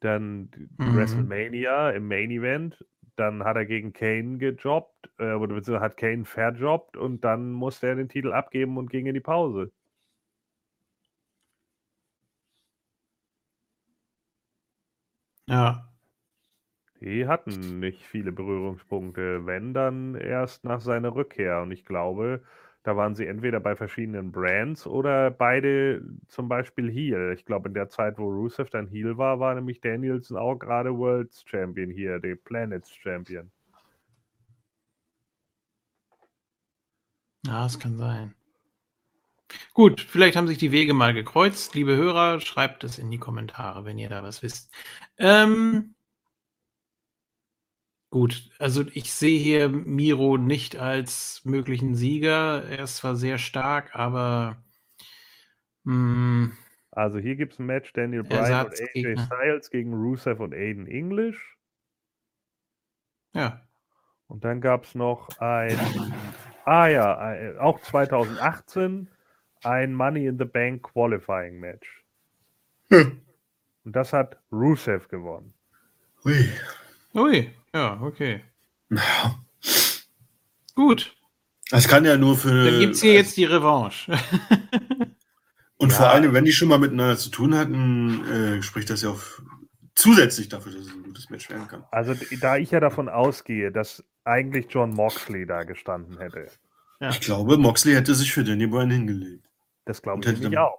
[0.00, 0.96] dann mhm.
[0.96, 2.84] WrestleMania im Main Event
[3.16, 7.94] dann hat er gegen Kane gejobbt, äh, oder hat Kane verjobbt und dann musste er
[7.96, 9.72] den Titel abgeben und ging in die Pause.
[15.48, 15.86] Ja.
[17.00, 21.62] Die hatten nicht viele Berührungspunkte, wenn dann erst nach seiner Rückkehr.
[21.62, 22.42] Und ich glaube,
[22.86, 27.34] da waren sie entweder bei verschiedenen Brands oder beide zum Beispiel Heel.
[27.36, 30.96] Ich glaube, in der Zeit, wo Rusev dann Heel war, war nämlich Danielson auch gerade
[30.96, 33.50] World's Champion hier, der Planets Champion.
[37.44, 38.36] Ja, das kann sein.
[39.74, 41.74] Gut, vielleicht haben sich die Wege mal gekreuzt.
[41.74, 44.72] Liebe Hörer, schreibt es in die Kommentare, wenn ihr da was wisst.
[45.18, 45.95] Ähm,
[48.10, 52.64] gut, also ich sehe hier Miro nicht als möglichen Sieger.
[52.68, 54.56] Er ist zwar sehr stark, aber
[55.84, 56.50] mh,
[56.92, 59.16] Also hier gibt es ein Match Daniel Bryan und AJ.
[59.26, 61.56] Styles gegen Rusev und Aiden English.
[63.34, 63.60] ja.
[64.28, 65.78] Und dann gab es noch ein,
[66.64, 69.08] ah ja, ein- auch 2018,
[69.62, 72.04] ein Money in the Bank Qualifying Match.
[72.90, 73.20] Hm.
[73.84, 75.54] Und das hat Rusev gewonnen.
[76.24, 76.48] Ui.
[77.14, 78.42] Ui, ja, okay.
[78.90, 79.38] Ja.
[80.74, 81.14] Gut,
[81.70, 82.64] Das kann ja nur für.
[82.70, 84.12] dann gibt es hier jetzt die Revanche.
[85.78, 85.98] Und Ja.
[85.98, 89.20] vor allem, wenn die schon mal miteinander zu tun hatten, äh, spricht das ja auch
[89.94, 91.84] zusätzlich dafür, dass es ein gutes Match werden kann.
[91.90, 96.46] Also da ich ja davon ausgehe, dass eigentlich John Moxley da gestanden hätte,
[97.00, 97.10] Ja.
[97.10, 99.46] Ich glaube, Moxley hätte sich für Danny Bryan hingelegt.
[99.84, 100.78] das glaube ich nämlich dann- auch.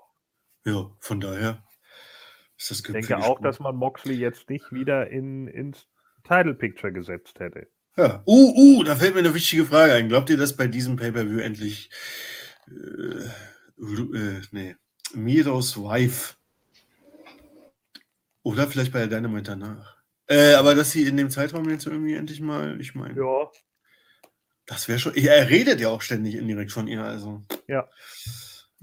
[0.65, 1.63] Ja, von daher
[2.57, 5.87] ist das Ich denke auch, dass man Moxley jetzt nicht wieder in, ins
[6.27, 7.67] Title Picture gesetzt hätte.
[7.95, 8.21] Ja.
[8.25, 10.09] Uh, uh, da fällt mir eine wichtige Frage ein.
[10.09, 11.89] Glaubt ihr, dass bei diesem Pay-Per-View endlich
[12.67, 13.25] äh,
[13.79, 14.75] äh, nee,
[15.13, 16.35] Miros Wife
[18.43, 19.97] oder vielleicht bei der Dynamite danach?
[20.27, 23.49] Äh, aber dass sie in dem Zeitraum jetzt irgendwie endlich mal, ich meine, Ja.
[24.65, 25.15] das wäre schon.
[25.15, 27.45] Er redet ja auch ständig indirekt von ihr, also.
[27.67, 27.87] Ja.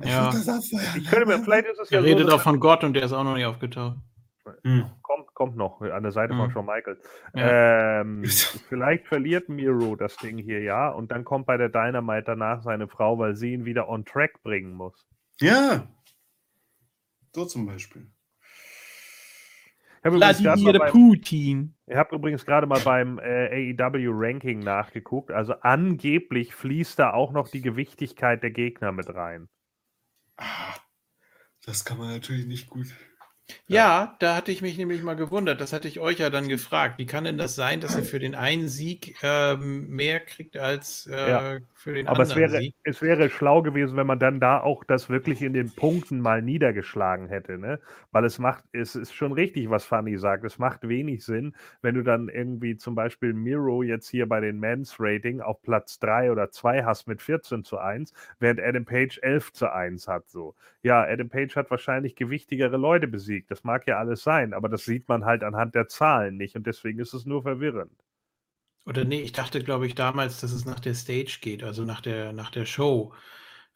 [0.02, 0.32] Ich Ja.
[0.32, 0.72] würd das.
[0.96, 2.94] Ich könnte mir, vielleicht ist es ja Er so, redet dass auch von Gott und
[2.94, 3.98] der ist auch noch nicht aufgetaucht.
[4.62, 4.90] Hm.
[5.00, 6.52] kommt, kommt noch an der Seite von Mhm.
[6.52, 7.00] Shawn Michaels.
[7.34, 8.00] Ja.
[8.00, 8.24] Ähm,
[8.68, 12.88] vielleicht verliert Miro das Ding hier ja und dann kommt bei der Dynamite danach seine
[12.88, 15.06] Frau, weil sie ihn wieder on track bringen muss.
[15.40, 15.86] Ja.
[17.34, 18.06] So zum Beispiel.
[19.98, 21.74] Ich habe übrigens, gerade mal Vladimir beim- Putin.
[21.86, 25.30] ich hab übrigens gerade mal beim äh, AEW Ranking nachgeguckt.
[25.30, 29.48] Also angeblich fließt da auch noch die Gewichtigkeit der Gegner mit rein.
[30.36, 30.74] Ah,
[31.64, 32.88] das kann man natürlich nicht gut.
[33.68, 35.60] Ja, da hatte ich mich nämlich mal gewundert.
[35.60, 36.98] Das hatte ich euch ja dann gefragt.
[36.98, 41.06] Wie kann denn das sein, dass er für den einen Sieg ähm, mehr kriegt als
[41.06, 41.44] äh, Ja.
[41.74, 42.74] für den Aber es anderen wäre, Sieg?
[42.82, 46.42] es wäre schlau gewesen, wenn man dann da auch das wirklich in den Punkten mal
[46.42, 47.80] niedergeschlagen hätte, ne?
[48.12, 50.44] Weil es macht, es ist schon richtig, was Fanny sagt.
[50.44, 54.60] Es macht wenig Sinn, wenn du dann irgendwie zum Beispiel Miro jetzt hier bei den
[54.60, 59.18] Men's Rating auf Platz 3 oder 2 hast mit 14 zu 1, während Adam Page
[59.22, 60.28] 11 zu 1 hat.
[60.28, 60.54] So.
[60.82, 63.33] Ja, Adam Page hat wahrscheinlich gewichtigere Leute besiegt.
[63.48, 66.66] Das mag ja alles sein, aber das sieht man halt anhand der Zahlen nicht und
[66.66, 67.92] deswegen ist es nur verwirrend.
[68.86, 72.00] Oder nee, ich dachte, glaube ich, damals, dass es nach der Stage geht, also nach
[72.00, 73.14] der, nach der Show.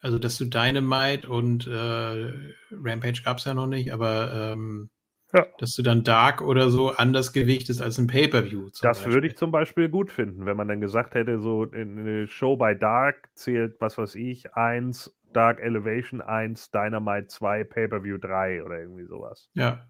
[0.01, 4.89] Also, dass du Dynamite und äh, Rampage gab es ja noch nicht, aber ähm,
[5.33, 5.45] Ja.
[5.57, 8.69] dass du dann Dark oder so anders gewichtest als ein Pay-Per-View.
[8.81, 9.39] Das würde ich Beispiel.
[9.39, 13.29] zum Beispiel gut finden, wenn man dann gesagt hätte, so in eine Show bei Dark
[13.35, 19.49] zählt, was weiß ich, 1, Dark Elevation 1, Dynamite 2, Pay-Per-View 3 oder irgendwie sowas.
[19.53, 19.85] Ja.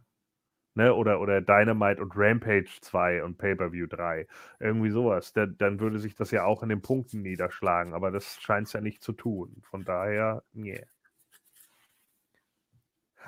[0.76, 0.94] Ne?
[0.94, 4.28] Oder, oder Dynamite und Rampage 2 und Pay-Per-View 3.
[4.60, 5.34] Irgendwie sowas.
[5.34, 8.74] Da, dann würde sich das ja auch in den Punkten niederschlagen, aber das scheint es
[8.74, 9.62] ja nicht zu tun.
[9.64, 10.86] Von daher, nee.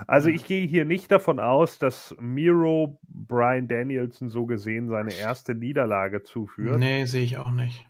[0.08, 5.54] Also ich gehe hier nicht davon aus, dass Miro Brian Danielson so gesehen seine erste
[5.54, 7.86] Niederlage zuführt, Nee, sehe ich auch nicht.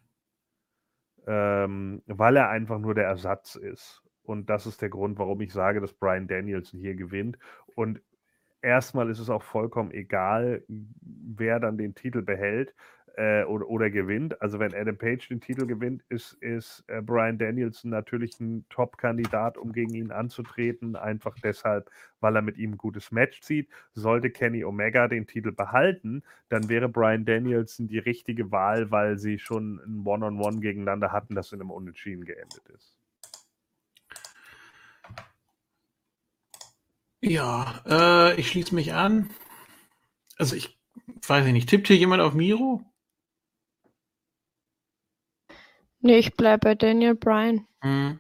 [1.28, 4.01] ähm, weil er einfach nur der Ersatz ist.
[4.24, 7.38] Und das ist der Grund, warum ich sage, dass Brian Danielson hier gewinnt.
[7.76, 8.02] Und
[8.62, 12.74] erstmal ist es auch vollkommen egal, wer dann den Titel behält
[13.18, 14.42] äh, oder, oder gewinnt.
[14.42, 19.58] Also wenn Adam Page den Titel gewinnt, ist, ist äh, Brian Danielson natürlich ein Top-Kandidat,
[19.58, 20.96] um gegen ihn anzutreten.
[20.96, 21.90] Einfach deshalb,
[22.20, 23.70] weil er mit ihm ein gutes Match zieht.
[23.94, 29.40] Sollte Kenny Omega den Titel behalten, dann wäre Brian Danielson die richtige Wahl, weil sie
[29.40, 33.01] schon ein One-on-One gegeneinander hatten, das in einem Unentschieden geendet ist.
[37.22, 39.30] Ja, äh, ich schließe mich an.
[40.38, 40.78] Also ich
[41.28, 42.82] weiß ich nicht, tippt hier jemand auf Miro?
[46.00, 47.68] Nee, ich bleibe bei Daniel Bryan.
[47.82, 48.20] Hm.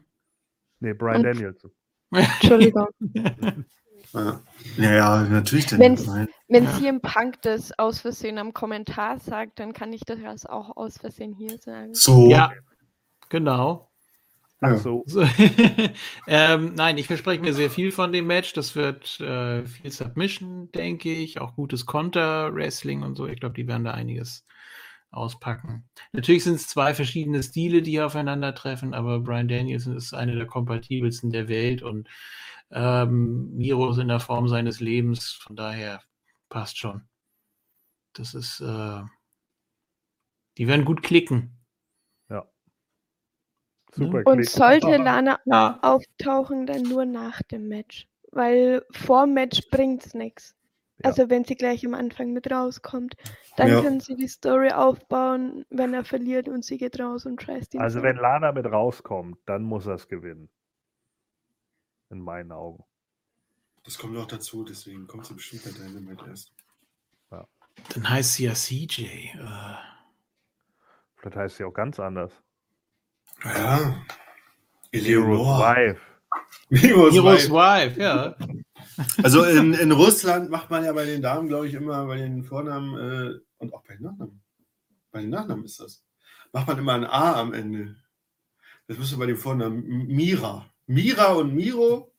[0.79, 1.71] Nee, Brian Und- Danielson.
[2.11, 2.87] Entschuldigung.
[4.13, 5.67] Ja, ja, natürlich.
[5.67, 6.27] Denn Wenn's- Nein.
[6.49, 6.73] Wenn Ja.
[6.77, 11.33] CM Punk das aus Versehen am Kommentar sagt, dann kann ich das auch aus Versehen
[11.33, 11.93] hier sagen.
[11.93, 12.29] So.
[12.29, 12.51] Ja,
[13.29, 13.89] genau.
[14.61, 14.77] Ach Ja.
[14.77, 15.03] so.
[15.07, 15.21] So.
[16.27, 18.53] ähm, nein, ich verspreche mir sehr viel von dem Match.
[18.53, 23.27] Das wird äh, viel Submission, denke ich, auch gutes Konter-Wrestling und so.
[23.27, 24.45] Ich glaube, die werden da einiges
[25.11, 25.89] auspacken.
[26.13, 30.47] Natürlich sind es zwei verschiedene Stile, die hier aufeinandertreffen, aber Brian Danielson ist einer der
[30.47, 32.07] kompatibelsten der Welt und
[32.71, 35.33] ähm, Miro ist in der Form seines Lebens.
[35.33, 36.01] Von daher
[36.49, 37.03] passt schon.
[38.13, 39.01] Das ist, äh,
[40.57, 41.60] die werden gut klicken.
[43.93, 45.79] Super Und sollte Lana Ja.
[45.81, 48.07] auftauchen, dann nur nach dem Match.
[48.31, 50.55] Weil vor dem Match bringt's nichts.
[50.99, 51.09] Ja.
[51.09, 53.15] Also wenn sie gleich am Anfang mit rauskommt,
[53.57, 53.81] dann Ja.
[53.81, 57.81] können sie die Story aufbauen, wenn er verliert und sie geht raus und scheißt ihn
[57.81, 58.03] Also so.
[58.03, 60.49] wenn Lana mit rauskommt, dann muss er es gewinnen.
[62.09, 62.83] In meinen Augen.
[63.83, 66.53] Das kommt noch dazu, deswegen kommt sie bestimmt bei Dynamite erst.
[67.93, 69.05] Dann heißt sie ja CJ.
[69.05, 69.75] Äh,
[71.15, 72.31] Vielleicht heißt sie auch ganz anders.
[73.43, 73.95] Ja.
[74.93, 76.01] Heroes Wife.
[76.69, 77.95] Heroes Heroes Wife.
[77.97, 78.35] Wife, ja.
[79.23, 82.43] Also in, in Russland macht man ja bei den Damen, glaube ich, immer bei den
[82.43, 84.41] Vornamen äh, und auch bei den Nachnamen.
[85.11, 86.03] Bei den Nachnamen ist das.
[86.53, 87.95] Macht man immer ein A am Ende.
[88.87, 90.65] Das müsste bei den Vornamen Mira.
[90.87, 92.13] Mira und Miro.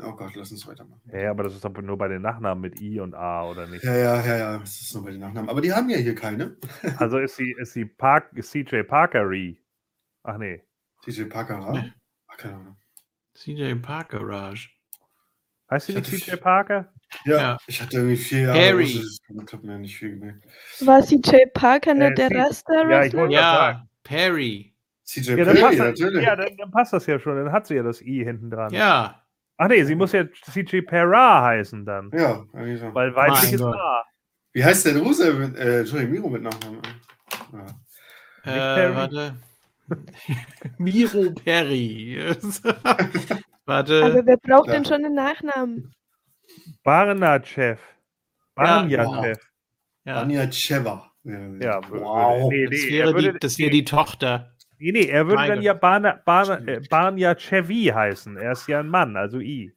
[0.00, 1.02] Oh Gott, lass uns weitermachen.
[1.12, 3.84] Ja, aber das ist aber nur bei den Nachnamen mit I und A, oder nicht?
[3.84, 5.50] Ja, ja, ja, ja, das ist nur bei den Nachnamen.
[5.50, 6.56] Aber die haben ja hier keine.
[6.96, 9.61] Also ist sie, ist sie Park, CJ Parkery.
[10.24, 10.62] Ach nee.
[11.06, 11.92] DJ Parker, Nee.
[12.28, 12.76] Ach, keine Ahnung.
[13.34, 14.68] CJ Parker Raj.
[15.70, 16.92] Heißt sie Ich nicht CJ viel- Parker?
[17.24, 17.58] Ja, Ja.
[17.66, 18.58] ich hatte irgendwie vier Jahre.
[18.58, 18.84] Harry.
[18.84, 20.44] Ich habe mir nicht viel gemerkt.
[20.80, 24.74] War CJ Parker nicht Äh, der Rasta Ja, ich wollte- Ja, Perry.
[25.04, 26.24] CJ Ja, dann, Perry, passt das, natürlich.
[26.24, 27.36] ja dann, dann passt das ja schon.
[27.36, 28.72] Dann hat sie ja das I hinten dran.
[28.72, 29.22] Ja.
[29.56, 32.10] Ach nee, sie muss ja CJ Perra heißen dann.
[32.12, 32.94] Ja, eigentlich so.
[32.94, 33.62] Weil weiblich ist.
[33.62, 34.04] A.
[34.52, 36.80] Wie heißt der Russe mit, äh, Entschuldigung, Miro mit Nachnamen?
[37.52, 37.66] Ja.
[38.44, 38.94] Äh, Perry.
[38.96, 39.36] warte.
[40.78, 42.16] Miro Perry.
[43.66, 44.04] warte.
[44.04, 44.74] Aber wer braucht Ja.
[44.74, 45.92] denn schon einen Nachnamen?
[46.84, 47.78] Barnachev.
[48.54, 49.38] Barnachev.
[50.04, 50.20] ja.
[50.22, 51.10] Anja Cheva.
[51.24, 52.50] Ja, Ja, wow.
[52.50, 54.52] nee, Das nee, wäre, er würde, die, das wäre die Tochter.
[54.78, 56.80] nee, nee, er würde Mein dann ja Barna, Barna, äh.
[56.90, 58.36] Barnachevi heißen.
[58.36, 59.72] Er ist ja ein Mann, also I.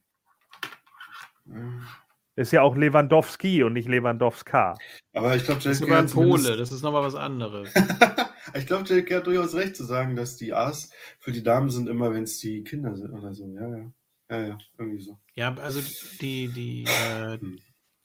[2.34, 4.74] Ist ja auch Lewandowski und nicht Lewandowska.
[5.14, 7.72] Aber ich glaube, Das ist aber ein Pole, das ist nochmal was anderes.
[8.56, 11.88] ich glaube, JK hat durchaus recht zu sagen, dass die A's für die Damen sind
[11.88, 13.46] immer, wenn es die Kinder sind oder so.
[13.46, 13.92] Ja, ja.
[14.28, 15.18] Ja, ja, irgendwie so.
[15.34, 15.80] Ja, also
[16.20, 17.38] die, die äh.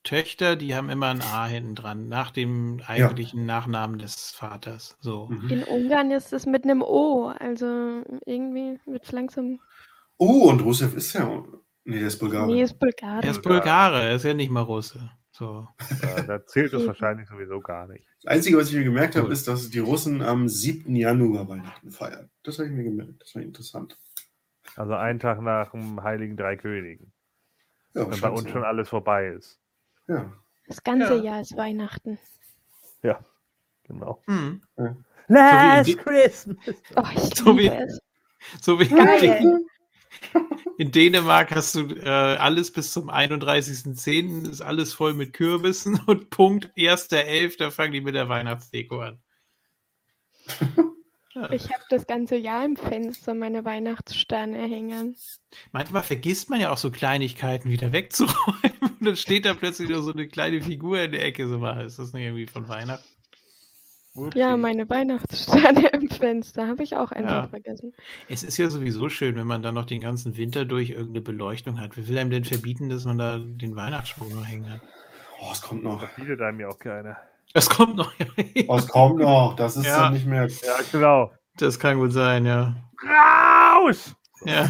[0.03, 4.98] Töchter, die haben immer ein A hinten dran, nach dem eigentlichen Nachnamen des Vaters.
[4.99, 5.28] So.
[5.28, 5.49] Mhm.
[5.49, 7.32] In Ungarn ist es mit einem O.
[7.40, 9.60] Also irgendwie wird es langsam.
[10.18, 11.44] Oh, und Rusev ist ja.
[11.84, 12.48] Nee, der ist Bulgare.
[12.48, 13.26] Nee, ist Bulgarisch.
[13.26, 15.11] Er ist Bulgare, er ist ja nicht mal Russe.
[15.32, 15.68] So.
[16.02, 16.88] Ja, da zählt es Eben.
[16.88, 18.06] wahrscheinlich sowieso gar nicht.
[18.23, 19.34] Das Einzige, was ich mir gemerkt habe, Cool.
[19.34, 20.95] ist, dass die Russen am 7.
[20.95, 22.30] Januar Weihnachten feiern.
[22.43, 23.22] Das habe ich mir gemerkt.
[23.22, 23.98] Das war interessant.
[24.76, 27.11] Also einen Tag nach dem Heiligen Drei Königen.
[27.93, 28.49] Ja, Wenn bei uns so.
[28.49, 29.60] schon alles vorbei ist.
[30.07, 30.31] Ja.
[30.68, 31.23] Das ganze Ja.
[31.23, 32.19] Jahr ist Weihnachten.
[33.84, 34.22] Genau.
[34.27, 34.61] Hm.
[35.27, 36.57] Last die- Christmas.
[36.95, 37.99] Oh, ich So wie- liebe es.
[38.61, 39.65] So wie in.
[40.78, 44.50] In Dänemark hast du äh, alles bis zum 31.10.
[44.50, 47.72] ist alles voll mit Kürbissen und Punkt 1.11.
[47.72, 49.20] fangen die mit der Weihnachtsdeko an.
[51.52, 55.16] Ich habe das ganze Jahr im Fenster meine Weihnachtssterne hängen.
[55.72, 60.04] Manchmal vergisst man ja auch so Kleinigkeiten wieder wegzuräumen und dann steht da plötzlich nur
[60.04, 61.48] so eine kleine Figur in der Ecke.
[61.48, 63.08] So ist das nicht irgendwie von Weihnachten?
[64.34, 67.48] Ja, meine Weihnachtssterne im Fenster habe ich auch einfach Ja.
[67.48, 67.94] vergessen.
[68.28, 71.80] Es ist ja sowieso schön, wenn man dann noch den ganzen Winter durch irgendeine Beleuchtung
[71.80, 71.96] hat.
[71.96, 74.82] Wer will einem denn verbieten, dass man da den Weihnachtsschwung noch hängen hat?
[75.42, 76.02] Oh, es kommt noch.
[76.02, 77.18] Das bietet einem ja auch keiner.
[77.54, 78.12] Das kommt noch.
[78.68, 79.56] Oh, es kommt noch.
[79.56, 80.00] Das ist Ja.
[80.02, 80.48] dann nicht mehr.
[80.48, 81.32] Ja, genau.
[81.58, 82.76] Das kann gut sein, ja.
[83.04, 84.16] Raus!
[84.46, 84.70] Ja,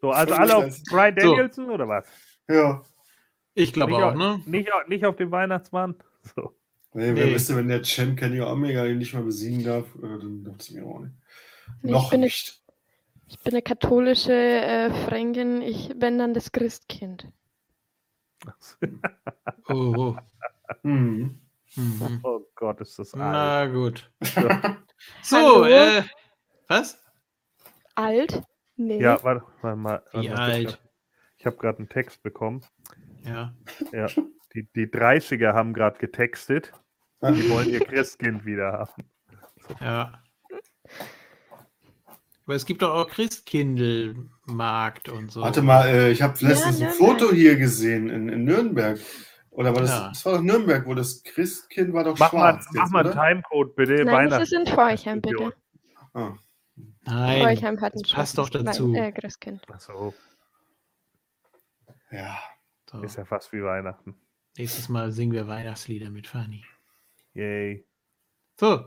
[0.00, 1.34] So, also alle auf Brian So.
[1.36, 2.04] Danielson oder was?
[2.48, 2.82] Ja.
[3.54, 4.40] ich glaube auch, auf- ne?
[4.46, 5.94] Nicht, nicht auf den Weihnachtsmann.
[6.34, 6.52] So.
[6.92, 7.34] Nee, wer Nee.
[7.34, 10.70] wüsste, wenn der Champ Kenny Omega ihn nicht mal besiegen darf, äh, dann darf es
[10.70, 11.14] mir auch nicht.
[11.82, 12.62] Nee, Noch ich, bin eine, nicht.
[13.28, 15.62] ich bin eine katholische äh, Fränkin.
[15.62, 17.28] Ich bin dann das Christkind.
[19.68, 20.16] Oh, oh.
[20.82, 21.40] Mhm.
[21.76, 22.20] Mhm.
[22.24, 23.22] Oh Gott, ist das alt.
[23.22, 24.10] Na gut.
[24.34, 24.76] Hallo?
[25.22, 26.02] So, äh,
[26.66, 26.98] was?
[27.94, 28.42] Alt?
[28.76, 29.00] Nee.
[29.00, 30.02] Ja, warte, warte mal.
[30.12, 30.80] Wie warte mal, alt?
[31.38, 32.62] Ich habe gerade einen Text bekommen.
[33.24, 33.54] Ja.
[33.92, 34.06] Ja,
[34.54, 36.72] die, die 30er haben gerade getextet.
[37.22, 38.92] Die wollen ihr Christkind wieder haben.
[39.80, 40.20] Ja.
[42.44, 45.42] Aber es gibt doch auch Christkindlmarkt und so.
[45.42, 46.96] Warte mal, äh, ich habe letztens ein Nürnberg.
[47.20, 48.98] Foto hier gesehen in, in Nürnberg.
[49.50, 50.08] Oder war das, Ja.
[50.08, 52.66] das war doch Nürnberg, wo das Christkind war doch Mach mal, schwarz.
[52.72, 53.12] mach jetzt, mal einen?
[53.12, 54.04] Timecode bitte.
[54.04, 55.52] Nein, das ist in Forchheim, bitte.
[56.14, 56.32] Ah.
[57.02, 57.42] Nein.
[57.42, 58.88] Forchheim hat ein das passt doch dazu.
[58.88, 59.62] Nein, äh, Christkind.
[59.70, 60.12] Achso,
[62.10, 62.36] Ja.
[62.90, 63.00] So.
[63.02, 64.16] ist ja fast wie Weihnachten.
[64.58, 66.64] Nächstes Mal singen wir Weihnachtslieder mit Fanny.
[67.34, 67.86] Yay.
[68.58, 68.84] So.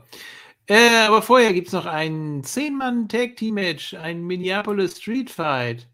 [0.66, 5.88] Äh, aber vorher gibt es noch ein 10-Mann-Tag-Team-Match, ein Minneapolis Street Fight.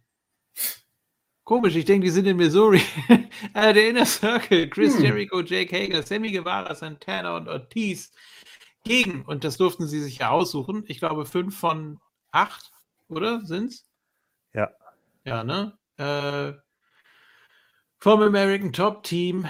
[1.44, 2.80] Komisch, ich denke, die sind in Missouri.
[3.54, 5.04] äh, der Inner Circle, Chris Hm.
[5.04, 8.12] Jericho, Jake Hager, Sammy Guevara, Santana und Ortiz
[8.84, 11.98] gegen, und das durften sie sich ja aussuchen, ich glaube, fünf von
[12.30, 12.70] acht,
[13.08, 13.44] oder?
[13.44, 13.84] Sind's?
[14.54, 14.70] Ja.
[15.24, 15.76] Ja, ne?
[15.96, 16.52] Äh,
[17.98, 19.46] vom American Top Team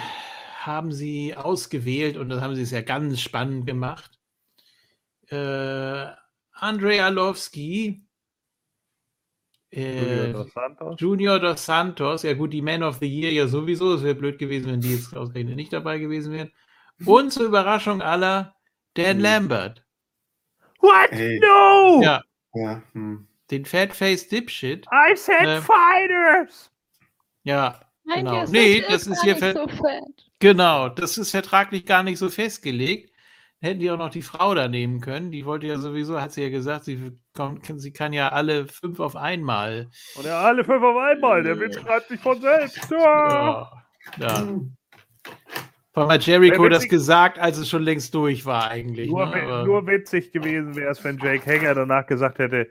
[0.66, 4.18] haben sie ausgewählt und das haben sie es ja ganz spannend gemacht.
[5.28, 6.06] Äh,
[6.52, 7.00] Andrei
[9.72, 11.00] Junior äh, dos Santos.
[11.00, 14.38] Junior dos Santos, ja gut, die Man of the Year ja sowieso, es wäre blöd
[14.38, 16.50] gewesen, wenn die jetzt ausgerechnet nicht dabei gewesen wären.
[17.06, 18.54] Und zur Überraschung aller,
[18.94, 19.22] Dan Mhm.
[19.22, 19.84] Lambert.
[20.80, 21.10] What?
[21.12, 21.38] Hey.
[21.40, 22.00] No!
[22.02, 22.22] Ja,
[22.54, 23.28] Ja, hm.
[23.50, 24.86] den Fatface Dipshit.
[24.92, 26.70] I said Ähm, Fighters!
[27.44, 28.32] Ja, Nein, Genau.
[28.40, 29.56] der Nee, Sitz das ist hier nicht fett.
[29.56, 30.29] so fett.
[30.40, 33.10] Genau, das ist vertraglich gar nicht so festgelegt.
[33.62, 35.30] Hätten die auch noch die Frau da nehmen können.
[35.30, 39.00] Die wollte ja sowieso, hat sie ja gesagt, sie, kommt, sie kann ja alle fünf
[39.00, 39.90] auf einmal.
[40.16, 41.42] Und ja, alle fünf auf einmal.
[41.42, 42.90] Der Witz schreibt sich von selbst.
[42.90, 43.70] Ja.
[44.18, 44.48] Ja.
[45.92, 49.10] allem hat Jericho das gesagt, als es schon längst durch war, eigentlich.
[49.10, 49.64] Nur, ne?
[49.64, 52.70] nur witzig gewesen wäre es, wenn Jake Hanger danach gesagt hätte,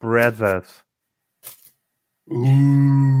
[0.00, 0.84] Brothers.
[2.28, 3.20] Uh.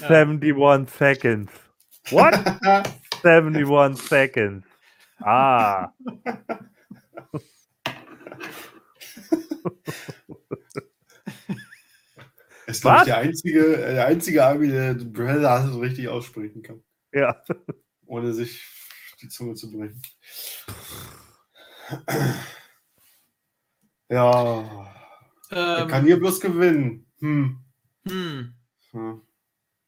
[0.08, 1.52] 71 seconds.
[2.10, 2.34] What?
[3.24, 4.66] 71 seconds.
[5.22, 5.92] Ah.
[12.66, 16.82] ist, glaube ich, der einzige, der einzige Army, der Brother so richtig aussprechen kann,
[17.12, 17.42] Ja.
[18.06, 18.64] ohne sich
[19.20, 20.00] die Zunge zu brechen.
[24.12, 24.90] Ja,
[25.50, 27.06] er ähm, kann hier bloß gewinnen.
[27.20, 27.60] Hm.
[28.08, 28.54] hm.
[28.90, 29.22] Hm.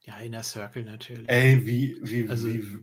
[0.05, 1.29] Ja, Inner Circle natürlich.
[1.29, 2.79] Ey, wie, wie, Also- wie,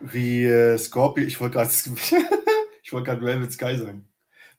[0.00, 1.70] wie äh, Scorpio, ich wollte gerade,
[2.82, 4.08] ich wollte gerade Velvet Sky sagen.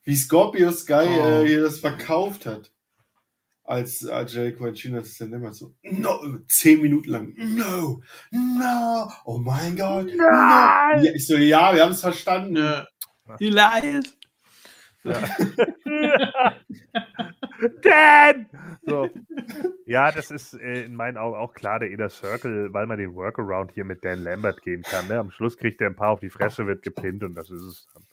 [0.04, 1.42] Wie Scorpio Sky Oh.
[1.42, 2.72] äh, hier das verkauft hat.
[3.64, 8.00] Als, als Jericho entschieden hat, ist dann immer so, no, zehn Minuten lang, no,
[8.30, 10.14] no, oh mein Gott, no.
[10.24, 12.58] Ja, ich so, ja, wir haben es verstanden.
[12.58, 12.84] Äh,
[13.40, 14.16] Elias.
[17.82, 18.48] Dan!
[18.86, 19.10] So.
[19.88, 23.14] Ja, das ist äh, in meinen Augen auch klar der Inner Circle, weil man den
[23.14, 25.08] Workaround hier mit Dan Lambert gehen kann.
[25.08, 25.20] Ne?
[25.20, 27.88] Am Schluss kriegt er ein paar auf die Fresse, wird gepinnt und das ist es.
[27.94, 28.04] dann.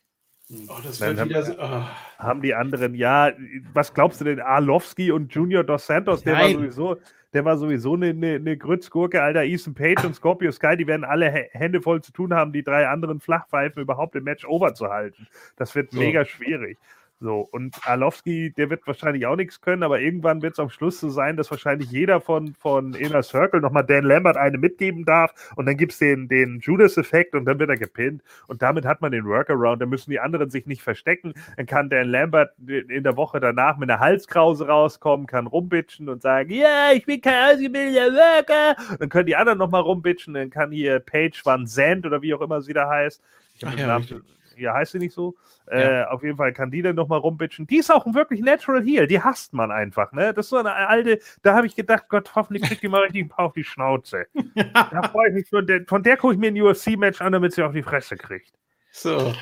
[0.69, 1.55] Oh, das Nein, wird haben- wieder so.
[1.59, 1.83] Oh.
[2.19, 3.33] Haben die anderen, ja,
[3.73, 6.97] was glaubst du denn, Arlovski und Junior Dos Santos, der war sowieso,
[7.33, 11.05] der war sowieso eine, eine, eine Grützgurke, Alter, Ethan Page und Scorpio Sky, die werden
[11.05, 14.75] alle Hä- Hände voll zu tun haben, die drei anderen Flachpfeifen überhaupt im Match over
[14.75, 15.27] zu halten.
[15.57, 15.99] Das wird So.
[15.99, 16.77] mega schwierig.
[17.23, 20.99] So, und Arlovski, der wird wahrscheinlich auch nichts können, aber irgendwann wird es am Schluss
[20.99, 25.33] so sein, dass wahrscheinlich jeder von, von Inner Circle nochmal Dan Lambert eine mitgeben darf
[25.55, 29.03] und dann gibt es den, den Judas-Effekt und dann wird er gepinnt und damit hat
[29.03, 33.05] man den Workaround, da müssen die anderen sich nicht verstecken, dann kann Dan Lambert in
[33.05, 37.55] der Woche danach mit einer Halskrause rauskommen, kann rumbitchen und sagen, ja, ich bin kein
[37.55, 42.21] ausgebildeter Worker, dann können die anderen nochmal rumbitchen, dann kann hier Paige Van Zandt oder
[42.21, 43.23] wie auch immer sie da heißt,
[43.55, 44.42] ich hab Ach den ja, Namen, richtig.
[44.57, 45.35] Ja, heißt sie nicht so?
[45.71, 46.03] Ja.
[46.03, 47.67] Äh, auf jeden Fall kann die dann nochmal rumbitchen.
[47.67, 49.07] Die ist auch ein wirklich Natural Heel.
[49.07, 50.13] Die hasst man einfach.
[50.13, 50.33] Ne?
[50.35, 53.25] Das ist so eine alte, da habe ich gedacht, Gott, hoffentlich kriegt die mal richtig
[53.25, 54.27] ein paar auf die Schnauze.
[54.75, 55.67] Da freue ich mich schon.
[55.67, 58.53] Der, von der gucke ich mir ein UFC-Match an, damit sie auf die Fresse kriegt.
[58.91, 59.33] So.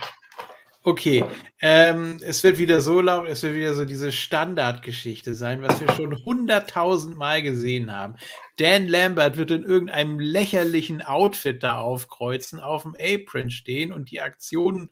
[0.83, 1.25] Okay.
[1.61, 5.93] Ähm, es wird wieder so laut, es wird wieder so diese Standardgeschichte sein, was wir
[5.93, 8.17] schon hunderttausend Mal gesehen haben.
[8.61, 14.21] Dan Lambert wird in irgendeinem lächerlichen Outfit da aufkreuzen, auf dem Apron stehen und die
[14.21, 14.91] Aktionen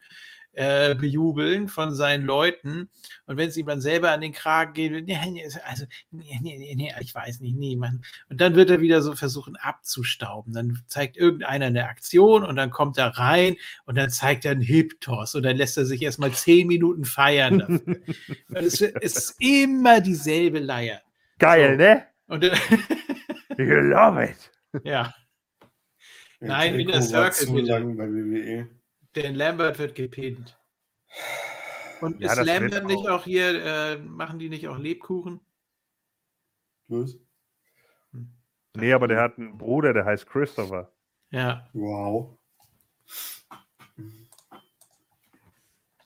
[0.52, 2.88] äh, bejubeln von seinen Leuten.
[3.26, 6.74] Und wenn es ihm dann selber an den Kragen geht, nee, nee, also, nee, nee,
[6.74, 8.02] nee, ich weiß nicht, nee, Mann.
[8.30, 10.54] Und dann wird er wieder so versuchen abzustauben.
[10.54, 14.62] Dann zeigt irgendeiner eine Aktion und dann kommt er rein und dann zeigt er einen
[14.62, 17.58] Hip-Toss und dann lässt er sich erstmal zehn Minuten feiern.
[17.58, 17.96] Dafür.
[18.54, 21.02] Es, es ist immer dieselbe Leier.
[21.38, 21.76] Geil, So.
[21.76, 22.06] ne?
[22.28, 22.58] Und dann,
[23.58, 24.50] You love it.
[24.84, 25.12] ja,
[26.40, 28.68] Nein, Inner war Circle lang bei WWE.
[29.14, 30.56] Dan Lambert wird gepinnt.
[32.00, 33.20] Und Ja, ist Lambert nicht auch.
[33.20, 35.40] auch hier, äh, machen die nicht auch Lebkuchen?
[36.86, 37.18] Was?
[38.76, 40.92] Nee, aber der hat einen Bruder, der heißt Christopher.
[41.30, 42.38] Ja, Wow.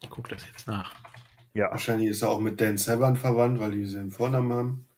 [0.00, 0.94] ich gucke das jetzt nach.
[1.54, 1.70] Ja.
[1.70, 4.88] Wahrscheinlich ist er auch mit Dan Severn verwandt, weil die denselben Vornamen haben.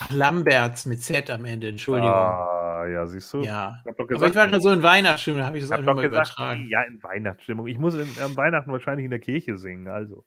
[0.00, 2.10] Ach, Lamberts mit Z am Ende, Entschuldigung.
[2.10, 3.42] Ah, ja, siehst du?
[3.42, 3.80] Ja.
[3.82, 5.70] Ich hab doch Aber ich gesagt, war gerade so in Weihnachtsstimmung, da habe ich das
[5.70, 6.68] hab einfach mal gesagt, übertragen.
[6.68, 7.66] ja, in Weihnachtsstimmung.
[7.66, 10.24] Ich muss in, am Weihnachten wahrscheinlich in der Kirche singen, also.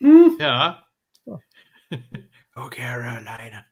[0.00, 0.84] Ja.
[1.24, 1.38] Ja.
[2.56, 3.64] oh, Carolina.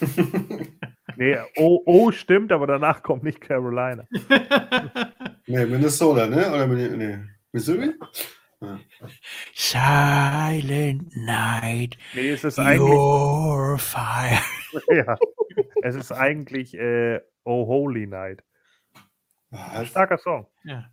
[1.16, 4.06] Nee, oh, oh, stimmt, aber danach kommt nicht Carolina.
[5.48, 6.52] Nee, Minnesota, ne?
[6.52, 7.18] Oder nee.
[7.52, 7.94] Missouri?
[9.54, 14.38] Silent Night, Nee, es ist eigentlich, your fire.
[14.90, 15.16] ja,
[15.82, 18.42] es ist eigentlich äh, Oh Holy Night.
[19.50, 19.88] Was?
[19.88, 20.46] Starker Song.
[20.64, 20.90] Ja.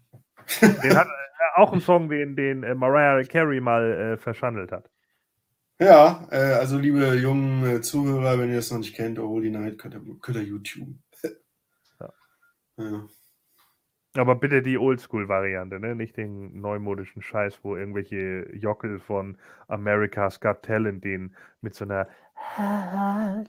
[0.61, 4.89] Den hat äh, auch einen Song, den, den äh, Mariah Carey mal äh, verschandelt hat.
[5.79, 9.49] Ja, äh, also liebe jungen äh, Zuhörer, wenn ihr das noch nicht kennt, Oh Holy
[9.49, 10.95] Night, könnt ihr, könnt ihr YouTube.
[11.99, 12.13] Ja.
[12.77, 13.07] ja.
[14.15, 15.95] Aber bitte die Oldschool-Variante, ne?
[15.95, 19.37] Nicht den neumodischen Scheiß, wo irgendwelche Jockel von
[19.67, 22.07] America's Got Talent den mit so einer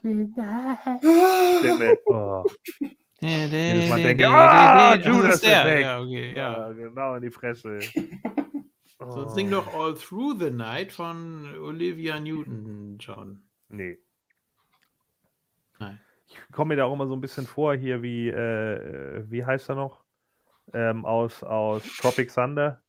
[1.59, 1.97] Stimme.
[2.05, 2.43] Oh.
[3.21, 5.61] Jedes Mal denke, ah, Das Judas ist der.
[5.65, 5.81] Effekt.
[5.81, 6.51] Ja, okay, ja.
[6.67, 7.79] Ja, genau in die Fresse.
[8.97, 9.27] So Oh.
[9.27, 13.43] sing doch All Through the Night von Olivia Newton-John.
[13.69, 13.99] Nee.
[15.79, 15.99] Nein.
[16.27, 19.69] Ich komme mir da auch immer so ein bisschen vor hier wie, äh, wie heißt
[19.69, 20.04] er noch?
[20.73, 22.81] Ähm, aus, aus Tropic Thunder?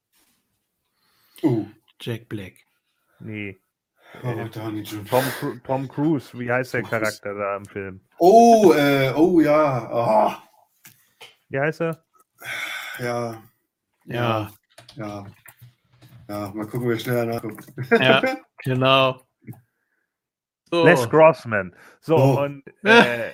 [1.43, 1.66] Uh,
[2.01, 2.55] Jack Black.
[3.20, 3.59] Nee.
[4.23, 5.05] Downey Jr.
[5.05, 7.20] Tom, Tom Cruise, wie heißt der Tom Cruise.
[7.20, 8.01] Charakter da im Film?
[8.19, 9.90] Oh, äh, oh ja.
[9.90, 10.43] Ah,
[11.48, 12.05] Wie heißt er?
[12.98, 13.43] ja.
[14.07, 14.51] Ja,
[14.94, 15.27] Ja.
[16.28, 17.66] Ja, mal gucken, wer schneller nachguckt.
[17.90, 18.23] Ja.
[18.65, 19.20] genau.
[20.70, 20.85] So.
[20.85, 21.74] Les Grossman.
[22.01, 22.40] So, Oh.
[22.43, 23.31] und äh,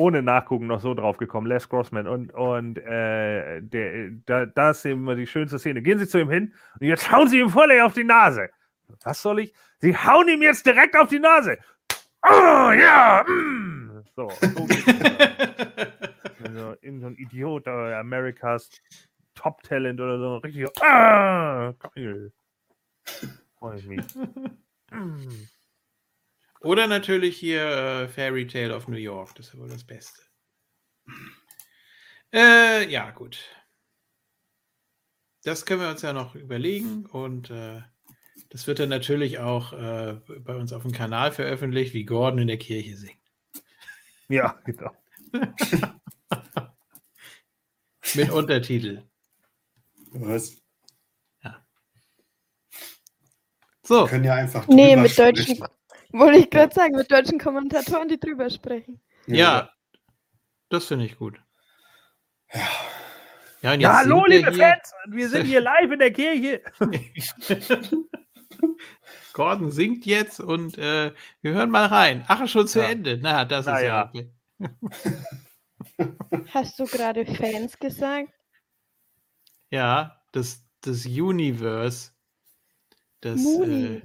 [0.00, 2.06] ohne Nachgucken noch so drauf gekommen, Les Grossman.
[2.06, 5.82] Und, und äh, der, da, da ist immer die schönste Szene.
[5.82, 8.48] Gehen Sie zu ihm hin und jetzt hauen Sie ihm voll auf die Nase.
[9.04, 9.54] Was soll ich?
[9.78, 11.58] Sie hauen ihm jetzt direkt auf die Nase.
[12.22, 13.24] Oh, ja.
[13.28, 14.02] Mm.
[14.16, 14.46] So, so
[16.44, 18.70] also, irgend so ein Idiot, äh, Amerikas
[19.34, 20.36] Top Talent oder so.
[20.38, 20.66] Richtig.
[20.82, 22.32] Ah, geil.
[23.58, 24.04] Freue ich mich.
[26.60, 29.34] Oder natürlich hier äh, Fairy Tale of New York.
[29.34, 30.20] Das ist ja wohl das Beste.
[32.32, 33.38] Äh, ja, gut.
[35.42, 37.80] Das können wir uns ja noch überlegen und äh,
[38.50, 42.48] das wird dann natürlich auch äh, bei uns auf dem Kanal veröffentlicht, wie Gordon in
[42.48, 43.16] der Kirche singt.
[44.28, 44.94] Ja, genau.
[48.14, 49.02] Mit Untertitel.
[50.12, 50.60] Was?
[53.82, 55.79] So, Wir können ja einfach Nee, mit deutschen, sprechen.
[56.12, 59.00] Wollte ich gerade sagen, mit deutschen Kommentatoren, die drüber sprechen.
[59.26, 59.70] ja,
[60.68, 61.40] das finde ich gut.
[62.52, 62.60] Ja.
[63.62, 64.92] Ja, Ja, hallo, liebe hier- Fans.
[65.08, 66.62] Wir sind hier live in der Kirche.
[69.32, 71.12] Gordon singt jetzt und äh,
[71.42, 72.24] wir hören mal rein.
[72.28, 72.86] Ach, schon zu Ja.
[72.88, 73.18] Ende.
[73.20, 74.12] Na, das Na ist ja.
[76.54, 78.30] Hast du gerade Fans gesagt?
[79.70, 82.10] Ja, das, das Universe.
[83.20, 84.00] Das, äh,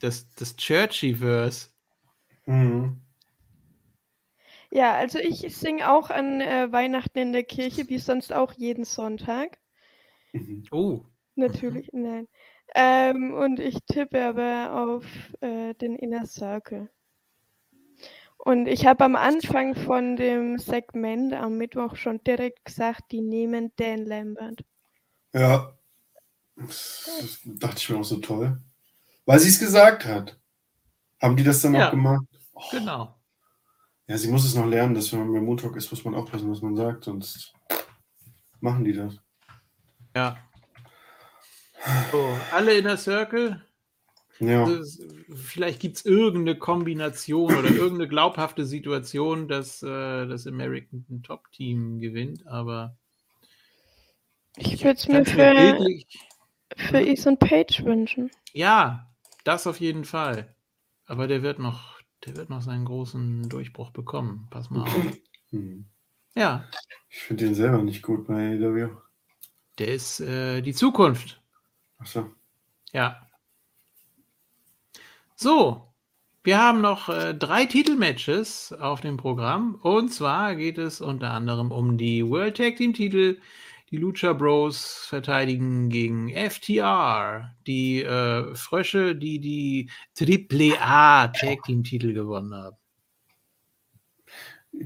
[0.00, 1.68] das, das Churchyverse.
[2.46, 3.00] Mhm.
[4.70, 8.84] Ja, also ich singe auch an äh, Weihnachten in der Kirche, wie sonst auch jeden
[8.84, 9.58] Sonntag.
[10.32, 10.64] Mhm.
[10.70, 11.00] Oh,
[11.34, 12.28] Natürlich, nein.
[12.74, 15.04] Ähm, und ich tippe aber auf
[15.40, 16.88] äh, den Inner Circle.
[18.38, 23.72] Und ich habe am Anfang von dem Segment am Mittwoch schon direkt gesagt, die nehmen
[23.76, 24.64] Dan Lambert.
[25.32, 25.76] Ja.
[26.56, 28.60] Das, dachte ich mir auch so toll.
[29.24, 30.38] Weil sie es gesagt hat.
[31.20, 31.88] Haben die das dann Ja.
[31.88, 32.24] auch gemacht?
[32.70, 33.16] genau.
[34.06, 36.50] Ja, sie muss es noch lernen, dass wenn man beim Montag ist, muss man aufpassen,
[36.50, 37.54] was man sagt, sonst
[38.60, 39.14] machen die das.
[40.16, 40.36] Ja.
[42.10, 43.64] So, alle Inner Circle.
[44.40, 44.66] Ja.
[44.66, 44.98] Das,
[45.34, 52.00] vielleicht gibt es irgendeine Kombination oder irgendeine glaubhafte Situation, dass äh, das American Top Team
[52.00, 52.96] gewinnt, aber
[54.56, 56.06] Ich würde es mir für, bildlich,
[56.76, 58.30] für Ethan Page wünschen.
[58.52, 59.06] Ja,
[59.44, 60.54] das auf jeden Fall.
[61.06, 64.46] Aber der wird noch, der wird noch seinen großen Durchbruch bekommen.
[64.50, 64.94] Pass mal auf.
[65.50, 65.84] Hm.
[66.34, 66.64] Ja,
[67.08, 68.90] Ich finde den selber nicht gut bei AEW.
[69.78, 71.40] der ist äh, die Zukunft.
[71.98, 72.30] Achso.
[72.92, 73.26] Ja.
[75.34, 75.88] So,
[76.44, 79.74] wir haben noch äh, drei Titelmatches auf dem Programm.
[79.82, 83.40] Und zwar geht es unter anderem um die World Tag Team Titel.
[83.90, 92.12] Die Lucha Bros verteidigen gegen FTR, die äh, Frösche, die die AAA Tag Team Titel
[92.12, 92.76] gewonnen haben.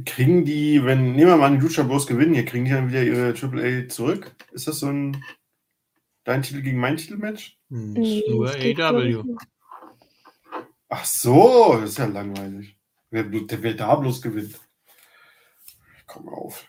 [0.06, 2.88] Kriegen die, wenn, nehmen wir mal an, die Lucha Bros gewinnen, hier kriegen die dann
[2.88, 4.34] wieder ihre AAA zurück?
[4.52, 5.22] Ist das so ein
[6.24, 7.58] dein Titel gegen mein Titelmatch?
[7.68, 9.22] Nee, nur AW.
[10.88, 12.76] Ach so, das ist ja langweilig.
[13.10, 14.58] Wer, wer da bloß gewinnt.
[16.06, 16.66] Komm auf.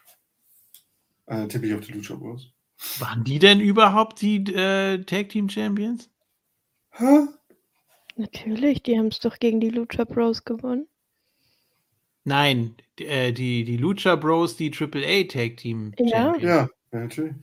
[1.28, 2.52] Äh, tippe ich auf die Lucha Bros.
[3.00, 6.10] Waren die denn überhaupt die äh, Tag Team Champions?
[6.92, 7.28] Hä?
[8.16, 10.88] Natürlich, die haben es doch gegen die Lucha Bros gewonnen.
[12.24, 16.34] Nein, die, äh, die, die Lucha Bros, die AAA Tag Team Ja.
[16.34, 16.44] Champions.
[16.44, 17.36] Ja, ja, natürlich.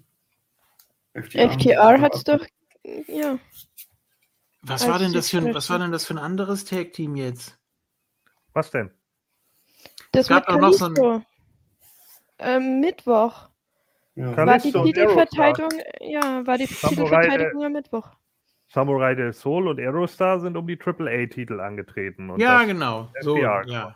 [1.15, 2.47] FTR, FTR hat es doch,
[3.07, 3.39] ja.
[4.63, 7.17] Was war denn das für ein, was war denn das für ein anderes Tag Team
[7.17, 7.59] jetzt?
[8.53, 8.91] Was denn?
[10.13, 11.27] Das gab mit doch noch so ein-.
[12.39, 13.49] Ähm, Mittwoch.
[14.15, 14.37] Ja.
[14.37, 18.11] War die Titelverteidigung, ja, war die Samurai, Titelverteidigung am Mittwoch.
[18.69, 22.31] Samurai del Sol und Aerostar sind um die AAA-Titel angetreten.
[22.31, 23.11] Und ja, genau.
[23.21, 23.95] So, ja.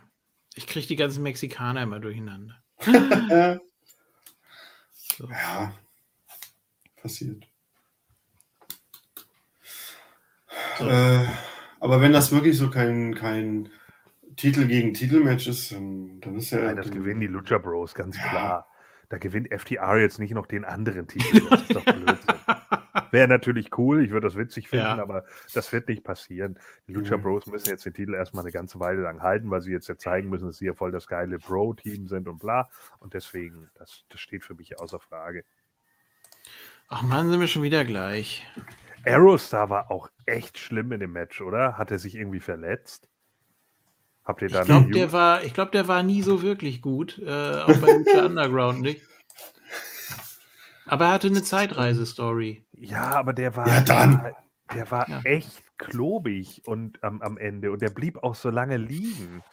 [0.55, 2.55] Ich kriege die ganzen Mexikaner immer durcheinander.
[5.17, 5.27] So.
[5.29, 5.73] ja.
[7.01, 7.47] Passiert.
[10.77, 10.87] So.
[10.87, 11.25] Äh,
[11.79, 13.69] aber wenn das wirklich so kein, kein
[14.35, 16.59] Titel gegen Titel-Match ist, dann, dann ist ja.
[16.59, 18.29] Nein, das gewinnen die Lucha Bros, ganz Ja.
[18.29, 18.67] klar.
[19.09, 21.47] Da gewinnt FTR jetzt nicht noch den anderen Titel.
[21.49, 22.35] Das ist doch Blödsinn.
[23.11, 25.01] Wäre natürlich cool, ich würde das witzig finden, Ja.
[25.01, 26.59] aber das wird nicht passieren.
[26.87, 27.21] Die Lucha Mhm.
[27.21, 29.97] Bros müssen jetzt den Titel erstmal eine ganze Weile lang halten, weil sie jetzt ja
[29.97, 32.67] zeigen müssen, dass sie ja voll das geile Bro-Team sind und bla.
[32.99, 35.45] Und deswegen, das, das steht für mich außer Frage.
[36.89, 38.45] Ach man, sind wir schon wieder gleich.
[39.05, 41.77] Aerostar war auch echt schlimm in dem Match, oder?
[41.77, 43.07] Hat er sich irgendwie verletzt?
[44.27, 46.81] Habt ihr Ich da glaube, eine der war, ich glaube, der war nie so wirklich
[46.81, 49.01] gut, äh, auch bei Lucha Underground nicht.
[50.85, 52.65] Aber er hatte eine Zeitreise-Story.
[52.73, 54.33] Ja, aber der war, Ja, dann.
[54.73, 55.21] der war Ja.
[55.23, 59.43] echt klobig und am, am Ende und der blieb auch so lange liegen.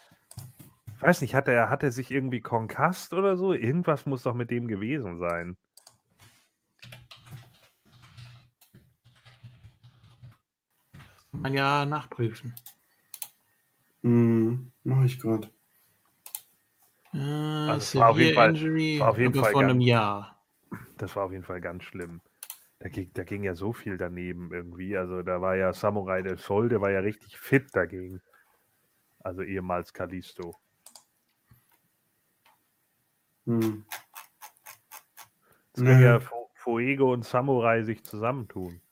[0.97, 3.53] Ich weiß nicht, hat er, hat er sich irgendwie konkast oder so?
[3.53, 5.57] Irgendwas muss doch mit dem gewesen sein.
[11.31, 12.55] Kann man ja nachprüfen.
[14.05, 15.51] Hm, mach ich gerade.
[17.15, 20.39] Äh, Also es war auf jeden Fall- Injury, war auf jeden Fall vor einem Jahr.
[20.99, 22.21] Das war auf jeden Fall ganz schlimm.
[22.81, 24.95] Da ging, da ging ja so viel daneben irgendwie.
[24.95, 28.21] Also da war ja Samurai del Sol, der war ja richtig fit dagegen.
[29.21, 30.55] Also ehemals Kalisto.
[33.47, 33.87] Hm.
[35.73, 36.21] Es können ja
[36.57, 38.83] Fuego und Samurai sich zusammentun.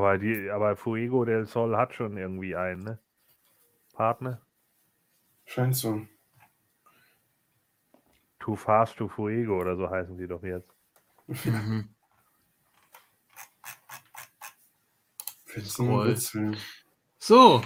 [0.00, 2.98] Aber, die, aber Fuego del Sol hat schon irgendwie einen, ne?
[3.92, 4.40] Partner?
[5.44, 6.06] Scheint so.
[8.38, 10.72] Too Fast to Fuego oder so heißen die doch jetzt.
[11.26, 11.90] Mhm.
[15.44, 16.56] Werden.
[17.18, 17.62] So.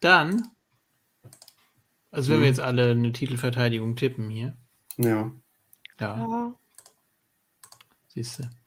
[0.00, 0.50] Dann,
[2.10, 2.42] also wenn Mhm.
[2.42, 4.56] wir jetzt alle eine Titelverteidigung tippen hier.
[4.96, 5.30] Ja.
[5.98, 6.54] Ja, Ja.
[8.08, 8.59] siehst du.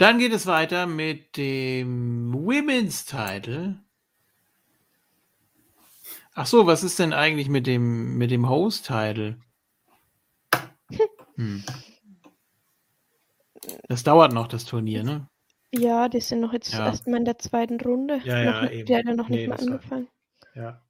[0.00, 3.78] Dann geht es weiter mit dem Women's Title.
[6.34, 9.36] Ach so, was ist denn eigentlich mit dem, mit dem Host Title?
[11.36, 11.62] Hm.
[13.88, 15.28] Das dauert noch, das Turnier, ne?
[15.72, 16.86] Ja, die sind noch jetzt Ja.
[16.86, 18.20] erstmal in der zweiten Runde.
[18.24, 18.86] Ja, noch, ja, nicht- eben.
[18.86, 20.08] Die hat ja noch Nee, nicht mal das war- angefangen.
[20.54, 20.82] Ja.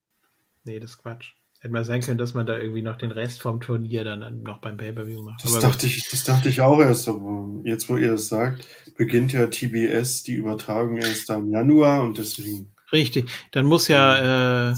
[0.65, 1.35] Nee, das ist Quatsch.
[1.63, 4.59] Hätte mal sein können, dass man da irgendwie noch den Rest vom Turnier dann, noch
[4.59, 5.45] beim Pay-Per-View macht.
[5.45, 8.67] Das Aber dachte, ich, das dachte ich auch erst, aber jetzt, wo ihr das sagt,
[8.97, 12.73] beginnt ja TBS die Übertragung erst am Januar und deswegen.
[12.93, 13.31] richtig.
[13.53, 14.75] Dann muss ja, äh,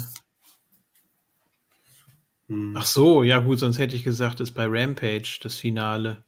[2.49, 2.77] Hm.
[2.77, 6.25] ach so, ja gut, sonst hätte ich gesagt, ist bei Rampage das Finale.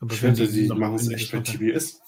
[0.00, 2.00] Aber ich die sie machen es echt bei TBS.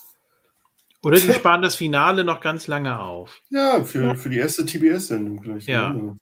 [1.02, 3.40] Oder die sparen das Finale noch ganz lange auf.
[3.48, 5.66] Ja, für, für die erste TBS-Sendung gleich.
[5.66, 5.92] Ja.
[5.92, 6.18] ne?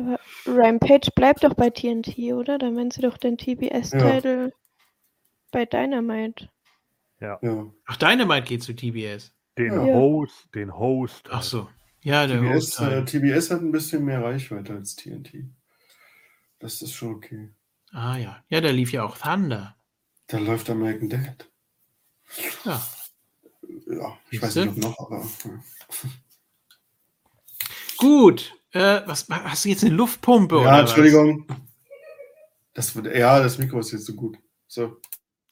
[0.00, 2.58] Aber Rampage bleibt doch bei TNT, oder?
[2.58, 4.52] Dann werden sie doch den TBS-Titel
[5.50, 6.48] bei Dynamite.
[7.20, 7.38] Ja.
[7.86, 9.32] Ach, Dynamite geht zu TBS.
[9.58, 9.94] Den Ja.
[9.94, 11.28] Host, den Host.
[11.30, 11.68] Ach so.
[12.02, 13.08] Ja, der TBS, Host äh, halt.
[13.08, 15.44] TBS hat ein bisschen mehr Reichweite als TNT.
[16.58, 17.50] Das ist schon okay.
[17.92, 18.42] Ah ja.
[18.48, 19.76] Ja, da lief ja auch Thunder.
[20.28, 21.48] Da läuft American Dad.
[22.64, 22.80] Ja.
[23.86, 24.70] Ja, ich weiß Siehste?
[24.72, 25.28] nicht, ob noch, aber.
[28.00, 28.56] Gut.
[28.72, 30.90] Äh, was, hast du jetzt eine Luftpumpe oder Ja, was?
[30.90, 31.46] Entschuldigung.
[32.72, 34.38] Das wird, ja, das Mikro ist jetzt so gut.
[34.68, 34.96] So.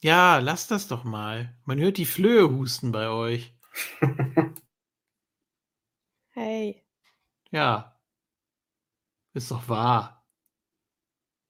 [0.01, 1.55] Ja, lass das doch mal.
[1.65, 3.53] Man hört die Flöhe husten bei euch.
[6.31, 6.85] Hey.
[7.51, 7.99] Ja.
[9.33, 10.25] Ist doch wahr.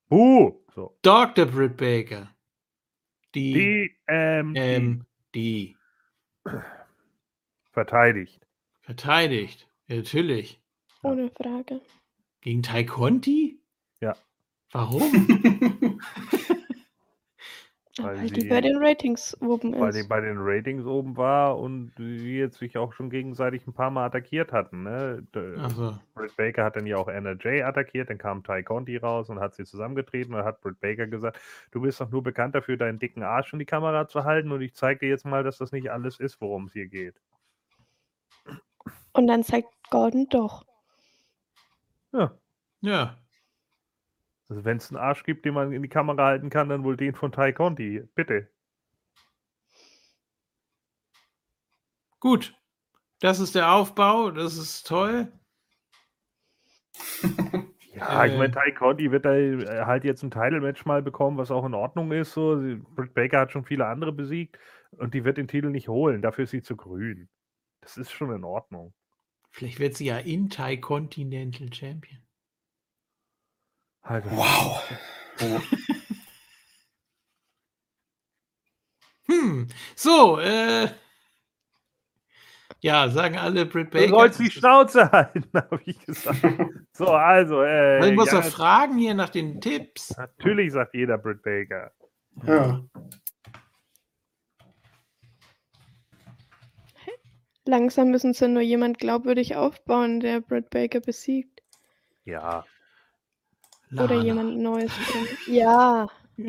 [0.10, 0.98] Uh, so.
[1.04, 1.46] Dr.
[1.46, 2.34] Britt Baker.
[3.36, 5.06] Die, Die, ähm, ähm,
[5.36, 5.78] die
[7.72, 8.48] verteidigt.
[8.82, 9.70] verteidigt.
[9.88, 10.60] Ja, natürlich.
[11.04, 11.82] Ohne Frage.
[12.42, 13.60] Gegen Tai Conti?
[14.02, 14.16] Ja.
[14.72, 15.02] Warum?
[18.02, 19.98] Weil Weil die sie- bei den Ratings oben Weil ist.
[20.04, 23.92] die bei den Ratings oben war und die jetzt sich auch schon gegenseitig ein paar
[23.92, 24.84] Mal attackiert hatten.
[24.84, 25.28] Ne?
[25.58, 29.30] Also, Britt Baker hat dann ja auch Anna Jay attackiert, dann kam Ty Conti raus
[29.30, 32.78] und hat sie zusammengetreten und hat Britt Baker gesagt, du bist doch nur bekannt dafür,
[32.78, 35.58] deinen dicken Arsch in die Kamera zu halten und ich zeige dir jetzt mal, dass
[35.58, 37.16] das nicht alles ist, worum es hier geht.
[39.12, 40.66] Und dann zeigt Gordon doch.
[42.14, 42.38] Ja.
[42.82, 43.18] ja.
[44.50, 46.98] Also wenn es einen Arsch gibt, den man in die Kamera halten kann, dann wohl
[46.98, 48.02] den von Ty Conti.
[48.16, 48.50] Bitte.
[52.20, 52.56] Gut.
[53.22, 54.32] Das ist der Aufbau.
[54.32, 55.32] Das ist toll.
[57.96, 58.38] Ja, ich Äh.
[58.38, 61.74] meine, Ty Conti wird da äh, halt jetzt ein Title-Match mal bekommen, was auch in
[61.74, 62.34] Ordnung ist.
[62.34, 62.56] So.
[62.96, 64.58] Britt Baker hat schon viele andere besiegt
[64.92, 66.22] und die wird den Titel nicht holen.
[66.22, 67.30] Dafür ist sie zu grün.
[67.82, 68.94] Das ist schon in Ordnung.
[69.52, 72.20] Vielleicht wird sie ja Intercontinental Champion.
[74.04, 74.82] Halt, Wow.
[75.40, 75.62] Ja.
[79.30, 80.90] Hm, so, äh.
[82.82, 84.08] Ja, sagen alle Britt Baker.
[84.08, 86.40] Du sollst die Schnauze halten, habe ich gesagt.
[86.94, 90.18] So, also, äh, Man muss ja, doch fragen hier nach den Tipps.
[90.18, 91.92] natürlich sagt jeder Britt Baker.
[92.46, 92.84] ja.
[97.70, 101.62] Langsam müssen sie nur jemand glaubwürdig aufbauen, der Britt Baker besiegt.
[102.26, 102.66] Ja,
[103.92, 104.24] Oder Lana.
[104.24, 104.92] jemand Neues.
[105.48, 106.08] Ja.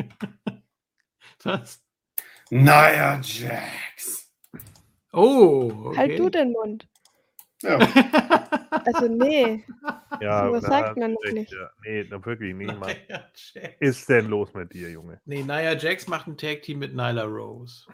[1.42, 1.82] Was?
[2.48, 4.32] Naja, Jax.
[5.12, 5.98] Oh, okay.
[5.98, 6.88] Halt du den Mund.
[7.62, 7.78] Ja.
[8.82, 9.64] Also, nee.
[10.20, 10.46] ja.
[10.46, 11.52] Sowas na, sagt man noch nicht.
[11.52, 11.70] Ja.
[11.84, 12.78] Nee, na, wirklich nicht.
[12.78, 12.94] Mann.
[13.08, 13.54] Jax.
[13.80, 15.20] Ist denn los mit dir, Junge?
[15.26, 17.84] Nee, Nia Jax macht ein Tag Team mit Nyla Rose.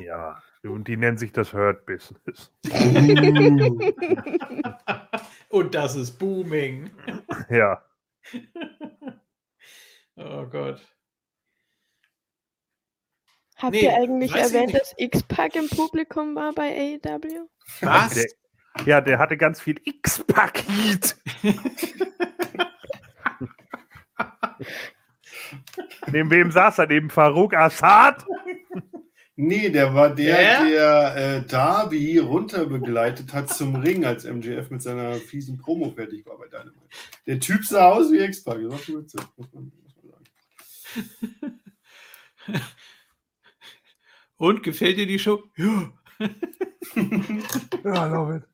[0.00, 2.52] Ja, und die nennt sich das Hurt Business.
[5.48, 6.90] Und das ist booming.
[7.48, 7.82] Ja,
[10.16, 10.80] Oh Gott.
[13.56, 17.48] Habt Nee, ihr eigentlich erwähnt, dass X-Pac im Publikum war bei AEW?
[17.80, 18.14] Was?
[18.14, 18.26] Der,
[18.84, 21.16] ja, der hatte ganz viel X-Paket.
[26.10, 26.86] Neben wem saß er?
[26.86, 28.24] Neben Farouk Assad?
[29.38, 30.64] Nee, der war der, Wer?
[30.64, 36.38] der äh, Darby runterbegleitet hat zum Ring, als MJF mit seiner fiesen Promo fertig war
[36.38, 36.88] bei Dynamite.
[37.26, 38.62] Der Typ sah aus wie X-Pac.
[38.62, 40.10] Das war schon witzig, muss man, muss man
[41.44, 41.60] sagen.
[44.38, 45.42] Und gefällt dir die Show?
[45.56, 45.92] Ja.
[47.84, 48.44] Ja, love it.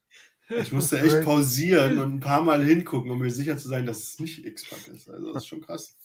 [0.60, 4.02] Ich musste echt pausieren und ein paar Mal hingucken, um mir sicher zu sein, dass
[4.02, 5.08] es nicht X-Pac ist.
[5.08, 5.96] Also das ist schon krass.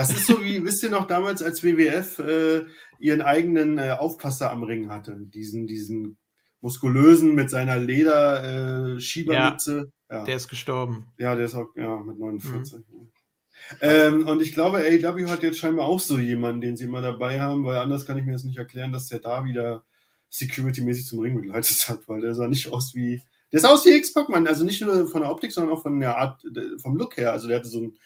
[0.00, 2.64] Das ist so wie, wisst ihr noch damals, als WWF äh,
[2.98, 5.14] ihren eigenen äh, Aufpasser am Ring hatte?
[5.14, 6.16] Diesen, diesen
[6.62, 9.92] muskulösen mit seiner Leder äh, Schiebermütze.
[10.10, 10.24] Ja.
[10.24, 11.06] Der ist gestorben.
[11.18, 12.80] Ja, der ist auch ja, mit 49.
[13.82, 17.38] Ähm, und ich glaube, AEW hat jetzt scheinbar auch so jemanden, den sie immer dabei
[17.38, 19.84] haben, weil anders kann ich mir das nicht erklären, dass der da wieder
[20.30, 23.22] security-mäßig zum Ring begleitet hat, weil der sah nicht aus wie.
[23.52, 24.46] Der sah aus wie X-Pac, Mann.
[24.46, 27.32] Also nicht nur von der Optik, sondern auch von der Art, äh, vom Look her.
[27.32, 27.98] Also der hatte so ein,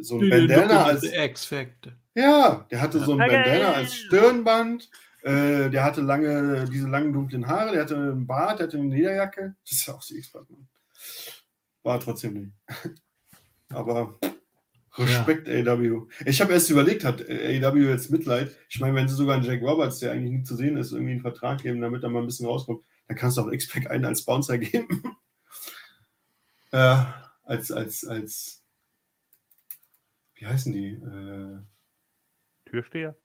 [0.00, 1.04] so ein Bandana als.
[1.04, 1.92] X-Factor.
[2.14, 3.42] Ja, der hatte so ein Okay.
[3.42, 4.90] Bandana als Stirnband.
[5.22, 8.94] Äh, der hatte lange, diese langen dunklen Haare, der hatte einen Bart, der hatte eine
[8.94, 9.54] Lederjacke.
[9.62, 10.66] Das ist ja auch so X-Pac, Mann.
[11.82, 12.52] War trotzdem nicht.
[13.68, 14.18] Aber
[14.96, 16.02] Respekt, AW.
[16.24, 18.56] Ich habe erst überlegt, hat AW jetzt Mitleid?
[18.68, 21.12] Ich meine, wenn sie sogar einen Jack Roberts, der eigentlich nie zu sehen ist, irgendwie
[21.12, 24.04] einen Vertrag geben, damit er mal ein bisschen rauskommt, dann kannst du auch X-Pac einen
[24.04, 25.02] als Bouncer geben.
[26.72, 26.96] äh,
[27.44, 28.59] als, als, als,
[30.40, 30.88] wie heißen die?
[30.94, 31.58] Äh,
[32.66, 33.16] Türsteher?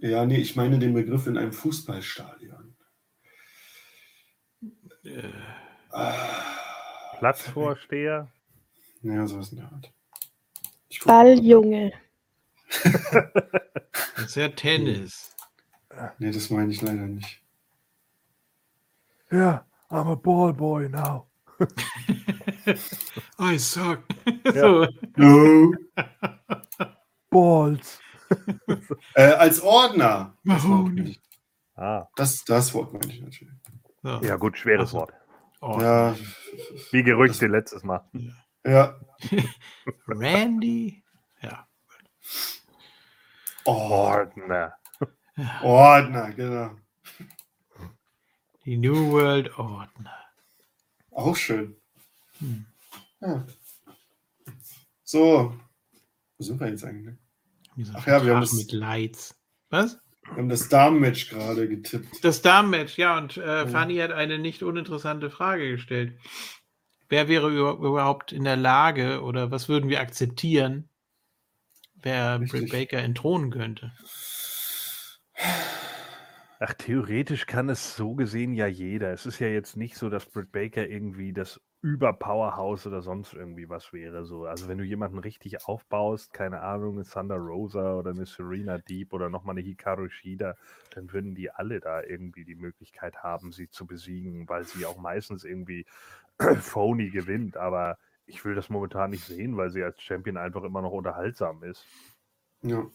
[0.00, 2.76] ja, nee, ich meine den Begriff in einem Fußballstadion.
[5.04, 5.32] Äh,
[5.94, 8.32] Ah, Platzvorsteher?
[9.02, 9.92] Ja, sowas in der Art.
[11.04, 11.92] Balljunge.
[12.82, 15.36] das ist ja Tennis.
[16.18, 17.42] Nee, das meine ich leider nicht.
[19.30, 21.28] Ja, I'm a ball boy now.
[23.38, 24.00] I suck.
[24.44, 24.52] Ja.
[24.54, 24.86] so.
[25.16, 25.74] No.
[27.30, 28.00] Balls.
[29.14, 30.38] Äh, als Ordner.
[30.44, 31.02] Das, Mahoney.
[31.02, 31.22] nicht-
[31.74, 33.52] Ah, das, das Wort meine ich natürlich.
[34.02, 34.20] So.
[34.22, 34.98] ja gut, schweres Also.
[35.00, 35.12] Wort.
[35.60, 35.78] Oh.
[35.80, 36.14] Ja,
[36.92, 38.08] Wie Gerüchte letztes Mal.
[38.64, 38.98] ja.
[40.06, 41.04] Randy.
[41.42, 41.66] Ja.
[43.64, 44.74] Ordner.
[45.62, 46.70] Ordner, genau.
[48.64, 50.21] Die New World Ordner.
[51.12, 51.76] Auch schön.
[52.38, 52.64] Hm.
[53.20, 53.46] Ja.
[55.04, 55.54] So,
[56.38, 57.16] wo sind wir jetzt eigentlich?
[57.94, 59.34] Ach ja, wir haben das- mit Lights.
[59.70, 59.98] Was?
[60.24, 62.24] Wir haben das Damenmatch gerade getippt.
[62.24, 63.68] Das Damenmatch, ja, und äh, Oh.
[63.68, 66.18] Fanny hat eine nicht uninteressante Frage gestellt.
[67.08, 70.88] Wer wäre über- überhaupt in der Lage oder was würden wir akzeptieren,
[71.94, 72.60] wer Richtig.
[72.60, 73.92] Britt Baker entthronen könnte?
[76.64, 79.12] Ach, theoretisch kann es so gesehen ja jeder.
[79.12, 83.68] Es ist ja jetzt nicht so, dass Britt Baker irgendwie das Über-Powerhouse oder sonst irgendwie
[83.68, 84.24] was wäre.
[84.24, 84.44] So.
[84.44, 89.12] Also wenn du jemanden richtig aufbaust, keine Ahnung, eine Thunder Rosa oder eine Serena Deep
[89.12, 90.54] oder nochmal eine Hikaru Shida,
[90.94, 94.98] dann würden die alle da irgendwie die Möglichkeit haben, sie zu besiegen, weil sie auch
[94.98, 95.84] meistens irgendwie
[96.60, 97.56] phony gewinnt.
[97.56, 101.64] Aber ich will das momentan nicht sehen, weil sie als Champion einfach immer noch unterhaltsam
[101.64, 101.84] ist.
[102.62, 102.88] Ja.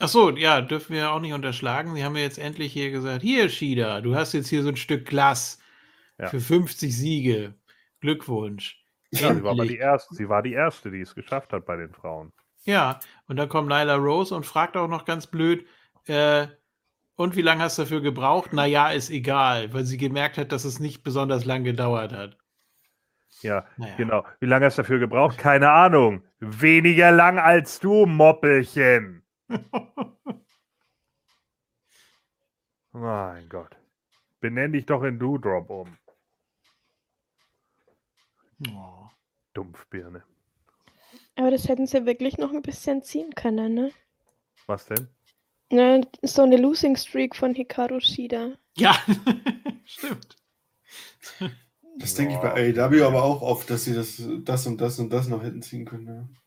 [0.00, 1.94] Ach so, ja, dürfen wir auch nicht unterschlagen.
[1.94, 4.76] Sie haben ja jetzt endlich hier gesagt, hier Shida, du hast jetzt hier so ein
[4.76, 5.58] Stück Glas
[6.18, 6.28] Ja.
[6.28, 7.54] für 50 Siege.
[8.00, 8.80] Glückwunsch.
[9.10, 11.76] Ja, sie war, aber die erste, sie war die erste, die es geschafft hat bei
[11.76, 12.32] den Frauen.
[12.64, 15.66] Ja, und dann kommt Nyla Rose und fragt auch noch ganz blöd,
[16.06, 16.46] äh,
[17.16, 18.52] und wie lange hast du dafür gebraucht?
[18.52, 22.36] Naja, ist egal, weil sie gemerkt hat, dass es nicht besonders lang gedauert hat.
[23.42, 23.94] Ja, Naja.
[23.96, 24.24] genau.
[24.40, 25.36] Wie lange hast du dafür gebraucht?
[25.38, 26.22] Keine Ahnung.
[26.38, 29.22] Weniger lang als du, Moppelchen.
[32.92, 33.76] Mein Gott.
[34.40, 35.98] Benenn dich doch in Doodrop um.
[38.70, 39.08] Oh.
[39.54, 40.22] Dumpfbirne.
[41.36, 43.92] Aber das hätten sie wirklich noch ein bisschen ziehen können, ne?
[44.66, 45.08] Was denn?
[45.70, 48.54] ne so eine Losing Streak von Hikaru Shida.
[48.76, 48.96] Ja,
[49.84, 50.36] stimmt.
[51.98, 55.10] Das denke ich bei AEW aber auch oft, dass sie das, das und das und
[55.12, 56.38] das noch hätten ziehen können.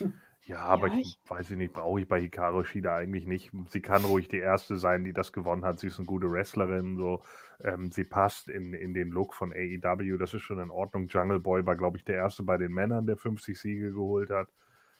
[0.00, 0.06] Ja.
[0.48, 3.52] Ja, aber Ja, ich, weiß ich nicht, brauche ich bei Hikaru Shida eigentlich nicht.
[3.68, 5.78] Sie kann ruhig die erste sein, die das gewonnen hat.
[5.78, 7.22] Sie ist eine gute Wrestlerin, so.
[7.62, 11.06] Ähm, sie passt in, in den Look von AEW, das ist schon in Ordnung.
[11.08, 14.48] Jungle Boy war, glaube ich, der erste bei den Männern, der 50 Siege geholt hat.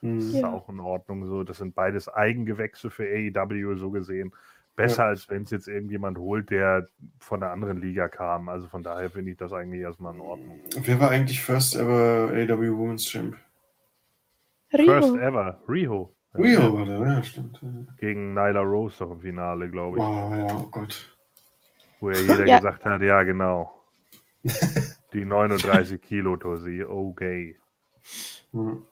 [0.01, 0.19] Hm.
[0.19, 0.51] ist Ja.
[0.51, 1.43] auch in Ordnung so.
[1.43, 4.31] Das sind beides Eigengewächse für AEW so gesehen.
[4.75, 5.09] Besser Ja.
[5.09, 6.87] als wenn es jetzt irgendjemand holt, der
[7.19, 8.47] von einer anderen Liga kam.
[8.49, 10.59] Also von daher finde ich das eigentlich erstmal in Ordnung.
[10.83, 13.35] Wer war eigentlich First ever AEW Women's Champ?
[14.69, 15.15] First Rio.
[15.17, 16.15] ever, Riho.
[16.33, 17.59] Ja, Rio war der, ja, stimmt.
[17.97, 20.03] Gegen Nyla Rose doch im Finale, glaube ich.
[20.03, 21.17] Wow, ja, oh Gott.
[21.99, 22.57] Wo ja jeder Ja.
[22.59, 23.73] gesagt hat, ja genau.
[25.13, 27.57] Die 39 Kilo Tosi, okay.
[28.51, 28.83] Hm.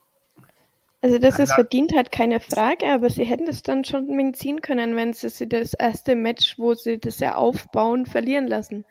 [1.00, 4.96] Also, dass es verdient hat, keine Frage, aber sie hätten das dann schon ziehen können,
[4.96, 8.84] wenn sie sie das erste Match, wo sie das ja aufbauen, verlieren lassen.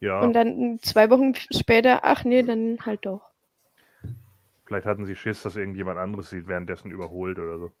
[0.00, 3.31] Ja, Und dann zwei Wochen später, ach nee, dann halt doch.
[4.72, 7.72] Vielleicht hatten sie Schiss, dass irgendjemand anderes sie währenddessen überholt oder so.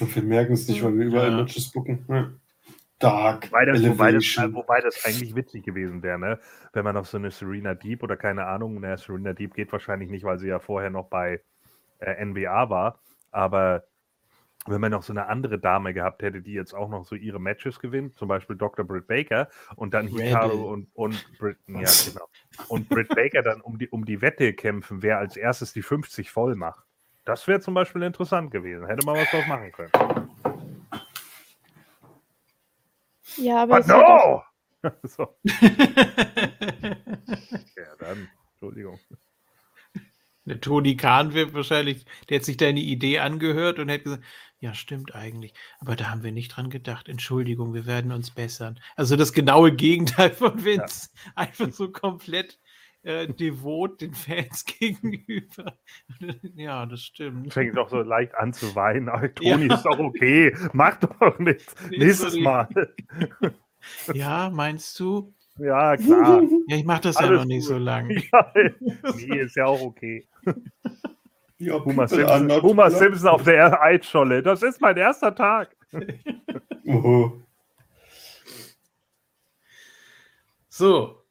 [0.00, 1.36] Und wir merken es nicht, weil wir überall Ja.
[1.38, 2.04] Matches gucken.
[2.08, 2.30] Ja.
[2.98, 3.50] Dark.
[3.50, 6.38] Wobei das, wobei, das, wobei das eigentlich witzig gewesen wäre, ne?
[6.74, 10.10] wenn man auf so eine Serena Deep oder keine Ahnung, ne, Serena Deep geht wahrscheinlich
[10.10, 11.40] nicht, weil sie ja vorher noch bei
[12.00, 13.84] äh, NBA war, aber
[14.66, 17.40] wenn man noch so eine andere Dame gehabt hätte, die jetzt auch noch so ihre
[17.40, 18.84] Matches gewinnt, zum Beispiel Dr.
[18.84, 20.26] Britt Baker und dann Rebel.
[20.26, 22.28] Hikaru und, und Britt, ja, genau.
[22.68, 26.30] Und Britt Baker dann um die, um die Wette kämpfen, wer als erstes die 50
[26.30, 26.84] voll macht.
[27.24, 28.86] Das wäre zum Beispiel interessant gewesen.
[28.86, 29.92] Hätte man was draus machen können.
[33.36, 34.42] Ja, aber But no!
[35.04, 35.36] so.
[37.76, 38.98] Ja, dann, Entschuldigung.
[40.44, 44.24] Der Toni Kahn wird wahrscheinlich, der hat sich deine Idee angehört und hätte gesagt,
[44.60, 45.54] ja, stimmt eigentlich.
[45.78, 47.08] Aber da haben wir nicht dran gedacht.
[47.08, 48.78] Entschuldigung, wir werden uns bessern.
[48.96, 51.08] Also das genaue Gegenteil von Vince.
[51.34, 52.58] Einfach so komplett
[53.02, 55.78] äh, devot den Fans gegenüber.
[56.54, 57.52] ja, das stimmt.
[57.54, 59.08] Fängt doch so leicht an zu weinen.
[59.08, 59.28] Ach, Ja.
[59.56, 60.54] Toni ist doch okay.
[60.74, 61.74] Mach doch nichts.
[61.90, 62.42] Nee, Nächstes sorry.
[62.44, 62.68] Mal.
[64.12, 65.32] Ja, meinst du?
[65.58, 66.42] Ja, klar.
[66.68, 67.68] Ja, ich mache das ja Alles noch nicht gut.
[67.68, 68.10] so lang.
[68.10, 70.26] Ja, nee, ist ja auch okay.
[71.60, 72.90] Ja, Homer Simpson, Homer.
[72.90, 74.42] Simpson auf der Eisscholle.
[74.42, 75.76] Das ist mein erster Tag.
[76.86, 77.30] Oh.
[80.68, 81.22] So.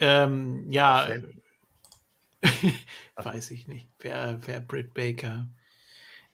[0.00, 1.08] Ähm, ja,
[3.16, 5.48] weiß ich nicht, wer, wer Britt Baker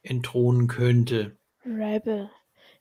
[0.03, 1.37] entthronen könnte.
[1.65, 2.31] Rebel.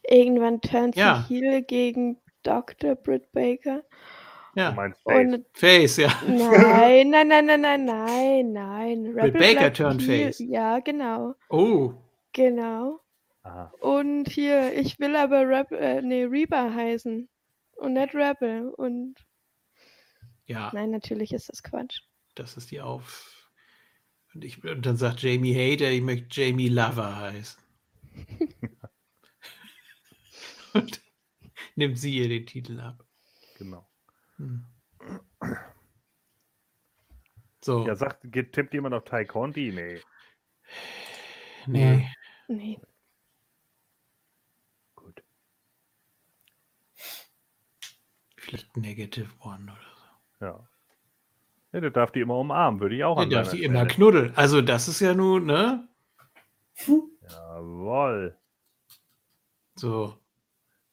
[0.04, 1.26] Irgendwann turnt sie Ja.
[1.28, 2.96] Heel gegen Dr.
[2.96, 3.84] Britt Baker.
[4.56, 5.34] Du Ja, meinst Face.
[5.34, 6.22] Und Face, ja.
[6.28, 9.06] nein, nein, nein, nein, nein, nein, nein.
[9.16, 10.40] Rebel Baker turned face.
[10.40, 11.36] Ja, genau.
[11.50, 11.94] Oh,
[12.34, 13.00] Genau.
[13.44, 13.74] Aha.
[13.80, 17.28] Und hier, ich will aber Rebel, äh, nee, Reba heißen.
[17.78, 18.70] Und nicht Rebel.
[18.70, 19.16] Und
[20.46, 22.02] ja, nein, natürlich ist das Quatsch.
[22.36, 23.36] das ist die Auf.
[24.36, 27.62] Und, ich, und dann sagt Jamie Hader, ich möchte Jamie Lover heißen.
[30.74, 31.02] und
[31.76, 33.04] nimmt sie ihr den Titel ab.
[33.58, 33.89] Genau.
[37.62, 39.72] So, Ja, sagt, tippt jemand auf Ty Conti?
[39.72, 40.02] Nee.
[41.68, 42.10] nee.
[42.48, 42.80] Nee.
[44.96, 45.22] Gut.
[48.38, 49.76] Vielleicht Negative One oder
[50.40, 50.46] so.
[50.46, 50.68] Ja.
[51.74, 51.80] ja.
[51.82, 54.36] Der darf die immer umarmen, würde ich auch Der darf die immer knuddeln.
[54.36, 55.88] Also, das ist ja nun, ne?
[57.22, 58.38] Jawohl.
[59.76, 60.19] So.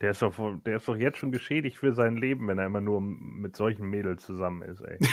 [0.03, 0.35] Der ist, doch,
[0.67, 3.89] der ist doch jetzt schon geschädigt für sein Leben, wenn er immer nur mit solchen
[3.89, 4.99] Mädels zusammen ist, ey.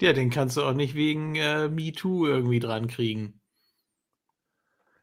[0.00, 3.40] ja, den kannst du auch nicht wegen äh, MeToo irgendwie dran kriegen.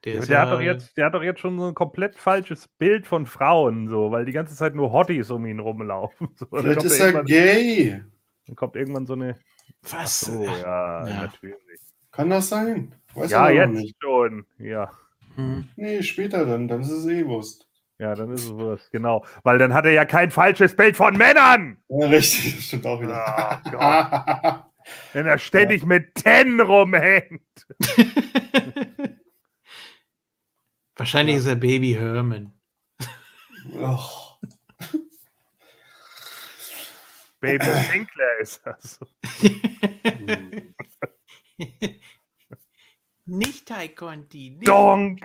[0.06, 1.73] Der, Ja, ist der, hat ja- doch jetzt, der hat doch jetzt schon so ein
[1.75, 6.30] komplett falsches Bild von Frauen, so, weil die ganze Zeit nur Hotties um ihn rumlaufen.
[6.35, 8.03] So, Vielleicht kommt ist er gay.
[8.48, 9.40] dann kommt irgendwann so eine.
[9.83, 10.30] Was?
[10.30, 11.22] Oh, ja, Ja.
[11.23, 11.57] natürlich.
[12.11, 12.93] Kann das sein?
[13.15, 13.95] Weiß Ja, jetzt nicht.
[14.01, 14.45] schon.
[14.59, 14.91] Ja.
[15.36, 15.68] Hm.
[15.76, 16.68] Nee, später dann.
[16.68, 17.68] Dann ist es eh Wurst.
[18.00, 19.26] Ja, dann ist es Wurst, genau.
[19.44, 21.78] Weil dann hat er ja kein falsches Bild von Männern.
[21.90, 23.62] Ja, richtig, das stimmt auch wieder.
[23.66, 24.66] Oh Gott.
[25.14, 27.42] Wenn er ständig mit Ten rumhängt.
[30.95, 32.53] Wahrscheinlich ist er Baby Herman.
[33.80, 34.00] oh.
[37.40, 39.00] Baby Sinclair ist das.
[43.26, 44.52] nicht Tai Conti.
[44.52, 44.68] Nicht.
[44.68, 45.22] Donk.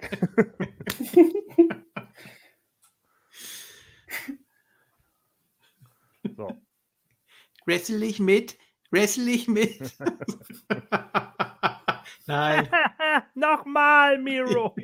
[6.36, 6.52] so.
[7.66, 8.56] Wrestle ich mit?
[8.90, 9.78] Wrestle ich mit?
[12.26, 12.68] Nein.
[13.34, 14.74] Nochmal, Miro.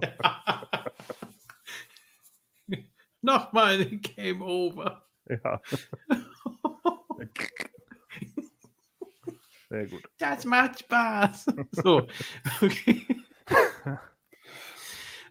[3.20, 5.06] Nochmal ein Game Over.
[5.28, 5.60] ja.
[9.74, 10.02] Sehr gut.
[10.18, 11.46] Das macht Spaß.
[11.72, 12.06] So,
[12.62, 13.06] okay.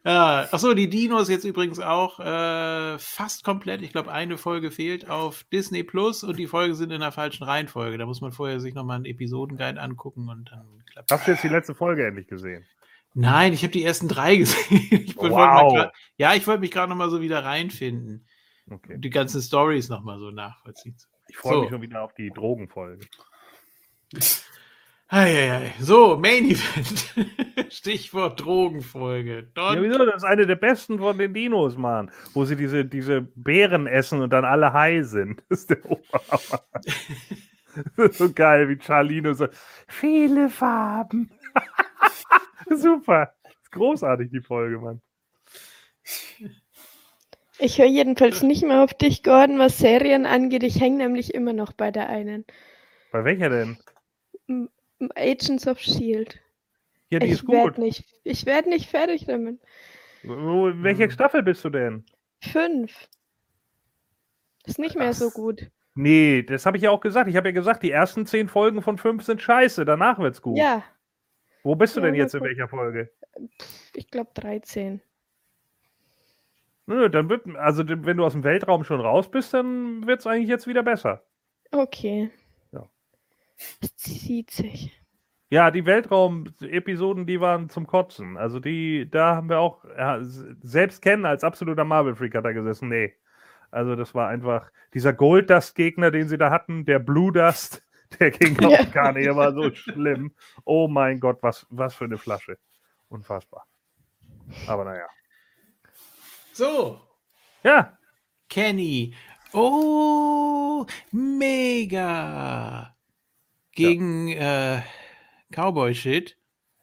[0.05, 3.81] Ja, achso, die Dinos jetzt übrigens auch äh, fast komplett.
[3.81, 7.45] Ich glaube, eine Folge fehlt auf Disney Plus und die Folgen sind in der falschen
[7.45, 7.97] Reihenfolge.
[7.97, 11.43] Da muss man vorher sich nochmal einen Episodenguide angucken und dann klappt Hast du jetzt
[11.45, 12.65] die letzte Folge endlich gesehen?
[13.13, 15.05] Nein, ich habe die ersten drei gesehen.
[15.05, 15.73] Ich Wow.
[15.73, 18.27] grad- ja, ich wollte mich gerade nochmal so wieder reinfinden.
[18.69, 18.95] Okay.
[18.95, 20.97] Und die ganzen Stories nochmal so nachvollziehen.
[21.29, 21.61] Ich freue So.
[21.61, 23.05] mich schon wieder auf die Drogenfolge.
[25.13, 25.75] Eieiei.
[25.79, 27.13] So, Main Event.
[27.71, 29.47] Stichwort Drogenfolge.
[29.55, 30.05] Ja, wieso?
[30.05, 32.09] Das ist eine der besten von den Dinos, Mann.
[32.33, 35.43] Wo sie diese, diese Beeren essen und dann alle high sind.
[35.49, 36.63] Das ist der Oberhammer.
[37.95, 39.47] Das ist so geil, wie Charlino so.
[39.87, 41.29] Viele Farben.
[42.69, 43.33] Super.
[43.43, 45.01] Das ist großartig, die Folge, Mann.
[47.59, 50.63] Ich höre jedenfalls nicht mehr auf dich, Gordon, was Serien angeht.
[50.63, 52.45] Ich hänge nämlich immer noch bei der einen.
[53.11, 53.77] Bei welcher denn?
[55.15, 56.39] Agents of Shield.
[57.09, 57.55] Ja, die ich ist gut.
[57.55, 59.59] werde nicht, ich werd nicht fertig damit.
[60.23, 61.11] Wo, in welcher Mhm.
[61.11, 62.05] Staffel bist du denn?
[62.41, 63.07] Fünf.
[64.65, 65.33] Ist nicht mehr so Krass.
[65.33, 65.71] gut.
[65.95, 67.29] Nee, das habe ich ja auch gesagt.
[67.29, 69.85] Ich habe ja gesagt, die ersten zehn Folgen von fünf sind scheiße.
[69.85, 70.57] Danach wird's gut.
[70.57, 70.83] Ja,
[71.61, 73.11] Wo bist du Ja, denn jetzt in welcher Folge?
[73.93, 75.01] ich glaube 13.
[76.85, 80.49] Nö, dann wird, also wenn du aus dem Weltraum schon raus bist, dann wird's eigentlich
[80.49, 81.23] jetzt wieder besser.
[81.71, 82.29] Okay.
[83.57, 83.65] Ja.
[83.81, 84.99] Es zieht sich.
[85.49, 88.37] Ja, die Weltraum-Episoden, die waren zum Kotzen.
[88.37, 92.89] Also die, da haben wir auch, ja, selbst kennen als absoluter Marvel-Freak hat er gesessen.
[92.89, 93.13] Nee.
[93.69, 97.83] Also das war einfach, dieser Gold-Dust-Gegner, den sie da hatten, der Blue Dust,
[98.19, 98.79] der ging Ja.
[98.79, 100.33] auch gar nicht, der war so schlimm.
[100.65, 102.57] Oh mein Gott, was, was für eine Flasche.
[103.09, 103.67] Unfassbar.
[104.67, 105.05] Aber naja.
[106.51, 106.99] So,
[107.63, 107.97] Ja,
[108.49, 109.13] Kenny.
[109.53, 112.92] Oh, mega.
[113.75, 114.81] Gegen äh,
[115.51, 116.37] Cowboy Shit.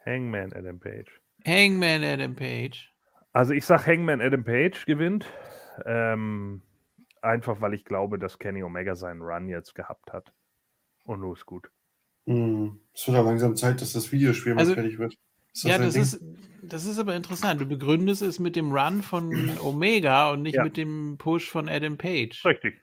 [0.05, 1.11] Hangman Adam Page.
[1.47, 2.93] Hangman Adam Page.
[3.33, 5.27] Also ich sag Hangman Adam Page gewinnt.
[5.87, 6.63] Ähm,
[7.23, 10.33] einfach weil ich glaube, dass Kenny Omega seinen Run jetzt gehabt hat.
[11.05, 11.71] Und los gut.
[12.27, 15.17] Hm, Es wird aber langsam Zeit, dass das Videospiel mal Also- fertig wird.
[15.53, 16.03] Ist Ja, ein das Ding?
[16.03, 16.21] ist,
[16.63, 17.61] das ist aber interessant.
[17.61, 20.63] Du begründest es mit dem Run von Omega und nicht Ja.
[20.65, 22.45] mit dem Push von Adam Page.
[22.45, 22.81] Richtig,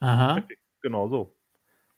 [0.00, 0.42] Aha.
[0.82, 1.34] genau so.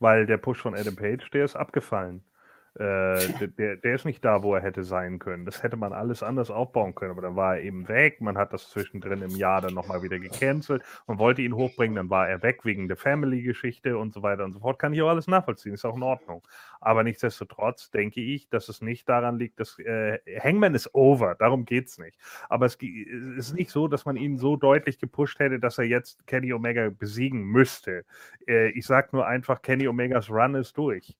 [0.01, 2.25] Weil der Push von Adam Page, der ist abgefallen.
[2.75, 5.45] Äh, der- der, ist nicht da, wo er hätte sein können.
[5.45, 8.21] Das hätte man alles anders aufbauen können, aber dann war er eben weg.
[8.21, 10.83] Man hat das zwischendrin im Jahr dann nochmal wieder gecancelt.
[11.09, 14.53] Man wollte ihn hochbringen, dann war er weg wegen der Family-Geschichte und so weiter und
[14.53, 14.79] so fort.
[14.79, 16.47] Kann ich auch alles nachvollziehen, ist auch in Ordnung.
[16.81, 21.65] Aber nichtsdestotrotz denke ich, dass es nicht daran liegt, dass äh, Hangman ist over, darum
[21.65, 22.19] geht es nicht.
[22.49, 25.85] Aber es es ist nicht so, dass man ihn so deutlich gepusht hätte, dass er
[25.85, 28.05] jetzt Kenny Omega besiegen müsste.
[28.47, 31.17] Äh, ich sage nur einfach, Kenny Omegas Run ist durch.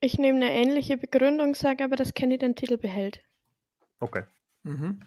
[0.00, 3.20] Ich nehme eine ähnliche Begründung, sage aber, dass Kenny den Titel behält.
[4.00, 4.22] Okay.
[4.62, 5.00] Mhm.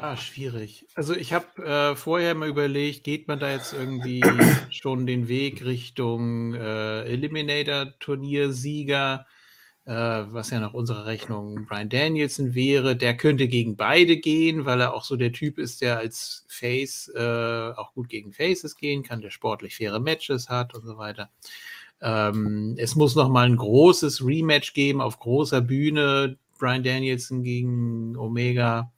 [0.00, 0.86] Ja, schwierig.
[0.94, 4.22] Also ich habe äh, vorher mal überlegt, geht man da jetzt irgendwie
[4.70, 9.26] schon den Weg Richtung äh, Eliminator-Turniersieger,
[9.86, 12.96] äh, was ja nach unserer Rechnung Brian Danielson wäre.
[12.96, 17.12] Der könnte gegen beide gehen, weil er auch so der Typ ist, der als Face
[17.14, 21.30] äh, auch gut gegen Faces gehen kann, der sportlich faire Matches hat und so weiter.
[22.00, 26.38] Ähm, es muss noch mal ein großes Rematch geben auf großer Bühne.
[26.58, 28.92] Brian Danielson gegen Omega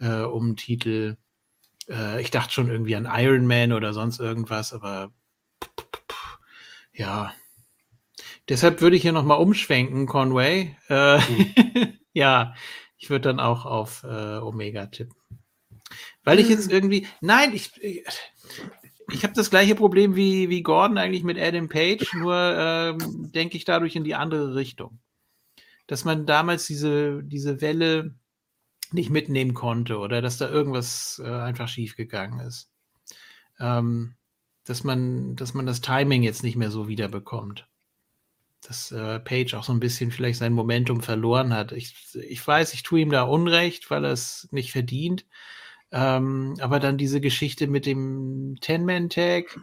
[0.00, 1.16] äh, um Titel.
[1.88, 5.12] Äh, ich dachte schon irgendwie an Iron Man oder sonst irgendwas, aber
[6.92, 7.32] ja.
[8.48, 10.76] Deshalb würde ich hier noch mal umschwenken, Conway.
[10.88, 11.20] Äh,
[12.12, 12.54] ja,
[12.96, 15.16] ich würde dann auch auf äh, Omega tippen.
[16.24, 18.04] Weil ich jetzt irgendwie, nein, ich, ich,
[19.10, 23.56] ich habe das gleiche Problem wie, wie Gordon eigentlich mit Adam Page, nur ähm, denke
[23.56, 25.00] ich dadurch in die andere Richtung.
[25.86, 28.14] dass man damals diese, diese Welle
[28.92, 32.70] nicht mitnehmen konnte oder dass da irgendwas äh, einfach schiefgegangen ist.
[33.58, 34.14] Ähm,
[34.64, 37.66] dass man, dass man das Timing jetzt nicht mehr so wiederbekommt.
[38.68, 41.72] Dass äh, Page auch so ein bisschen vielleicht sein Momentum verloren hat.
[41.72, 45.24] Ich, ich weiß, ich tue ihm da Unrecht, weil er es nicht verdient.
[45.90, 49.58] Ähm, aber dann diese Geschichte mit dem Ten-Man-Tag,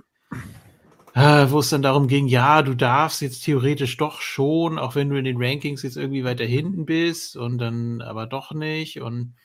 [1.13, 5.09] äh, wo es dann darum ging, ja, du darfst jetzt theoretisch doch schon, auch wenn
[5.09, 9.35] du in den Rankings jetzt irgendwie weiter hinten bist und dann aber doch nicht und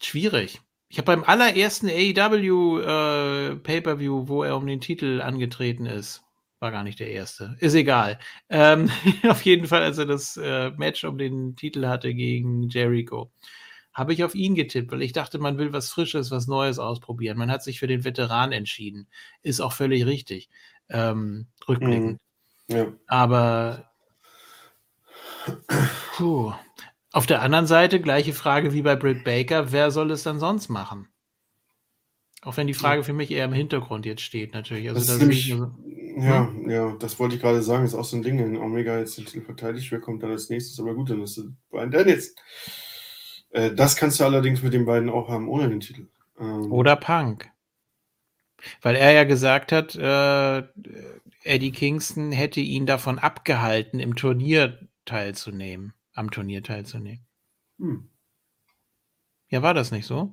[0.00, 0.60] schwierig.
[0.88, 6.22] Ich habe beim allerersten AEW äh, Pay-per-View, wo er um den Titel angetreten ist,
[6.60, 8.18] war gar nicht der erste, ist egal.
[8.48, 8.90] Ähm,
[9.28, 13.30] auf jeden Fall, als er das äh, Match um den Titel hatte gegen Jericho,
[13.92, 17.38] habe ich auf ihn getippt, weil ich dachte, man will was Frisches, was Neues ausprobieren.
[17.38, 19.08] Man hat sich für den Veteran entschieden.
[19.42, 20.50] Ist auch völlig richtig.
[20.90, 22.20] Ähm, rückblickend.
[22.68, 22.76] Mhm.
[22.76, 22.86] Ja.
[23.06, 23.90] Aber
[26.16, 26.52] puh.
[27.12, 30.68] auf der anderen Seite, gleiche Frage wie bei Britt Baker, wer soll es dann sonst
[30.68, 31.08] machen?
[32.42, 34.88] Auch wenn die Frage für mich eher im Hintergrund jetzt steht, natürlich.
[34.88, 35.74] Also, das so,
[36.16, 36.70] ja, hm?
[36.70, 39.26] ja, das wollte ich gerade sagen, ist auch so ein Ding, wenn Omega jetzt den
[39.26, 40.80] Titel verteidigt, wer kommt dann als nächstes?
[40.80, 42.34] Aber gut, dann ist es Brian Daniels.
[43.50, 46.06] Äh, das kannst du allerdings mit den beiden auch haben, ohne den Titel.
[46.38, 47.50] Ähm, Oder Punk.
[48.80, 50.62] Weil er ja gesagt hat, äh,
[51.42, 57.26] Eddie Kingston hätte ihn davon abgehalten, im Turnier teilzunehmen, am Turnier teilzunehmen.
[57.78, 58.08] Hm.
[59.48, 60.32] Ja, war das nicht so?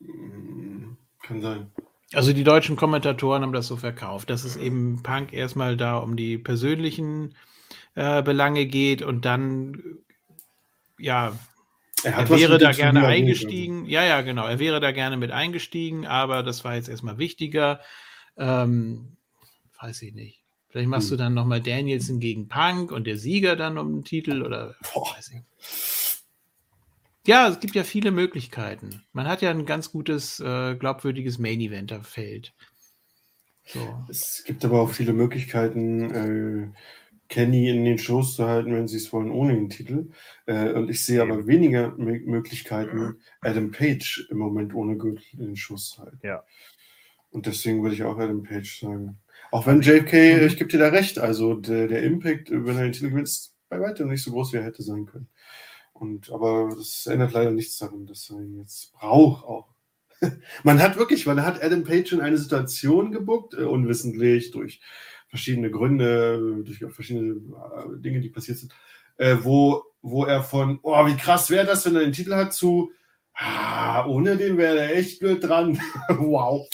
[0.00, 1.72] Hm, kann sein.
[2.14, 6.16] Also die deutschen Kommentatoren haben das so verkauft, dass es eben Punk erstmal da um
[6.16, 7.34] die persönlichen
[7.94, 9.82] äh, Belange geht und dann
[10.98, 11.38] ja,
[12.02, 13.86] er, er wäre da gerne eingestiegen.
[13.86, 14.46] Ja, ja, genau.
[14.46, 17.80] Er wäre da gerne mit eingestiegen, aber das war jetzt erstmal wichtiger.
[18.36, 19.16] Ähm,
[19.80, 20.44] weiß ich nicht.
[20.68, 21.16] Vielleicht machst hm.
[21.16, 25.14] du dann nochmal Danielson gegen Punk und der Sieger dann um den Titel oder Boah.
[25.16, 26.03] weiß ich.
[27.26, 29.02] Ja, es gibt ja viele Möglichkeiten.
[29.12, 32.52] Man hat ja ein ganz gutes, äh, glaubwürdiges Main-Eventer-Feld.
[33.66, 34.04] So.
[34.10, 36.68] Es gibt aber auch viele Möglichkeiten, äh,
[37.28, 40.10] Kenny in den Shows zu halten, wenn sie es wollen, ohne den Titel.
[40.46, 45.46] Äh, und ich sehe aber weniger M Möglichkeiten, Adam Page im Moment ohne Gürtel in
[45.46, 46.20] den Shows zu halten.
[46.22, 46.44] Ja.
[47.30, 49.18] Und deswegen würde ich auch Adam Page sagen.
[49.50, 50.46] Auch wenn JK, mhm.
[50.46, 53.54] ich gebe dir da recht, also der, der Impact, wenn er den Titel gewinnt, ist
[53.68, 55.28] bei weitem nicht so groß, wie er hätte sein können.
[55.94, 59.68] Und, aber das ändert leider nichts daran, dass er ihn jetzt braucht auch.
[60.64, 64.80] man hat wirklich, man hat Adam Page in eine Situation gebuckt, äh, unwissentlich durch
[65.28, 68.74] verschiedene Gründe, durch verschiedene äh, Dinge, die passiert sind,
[69.16, 72.52] äh, wo, wo er von, oh, wie krass wäre das, wenn er den Titel hat,
[72.52, 72.92] zu,
[73.34, 75.80] ah, ohne den wäre er echt gut dran.
[76.08, 76.68] wow.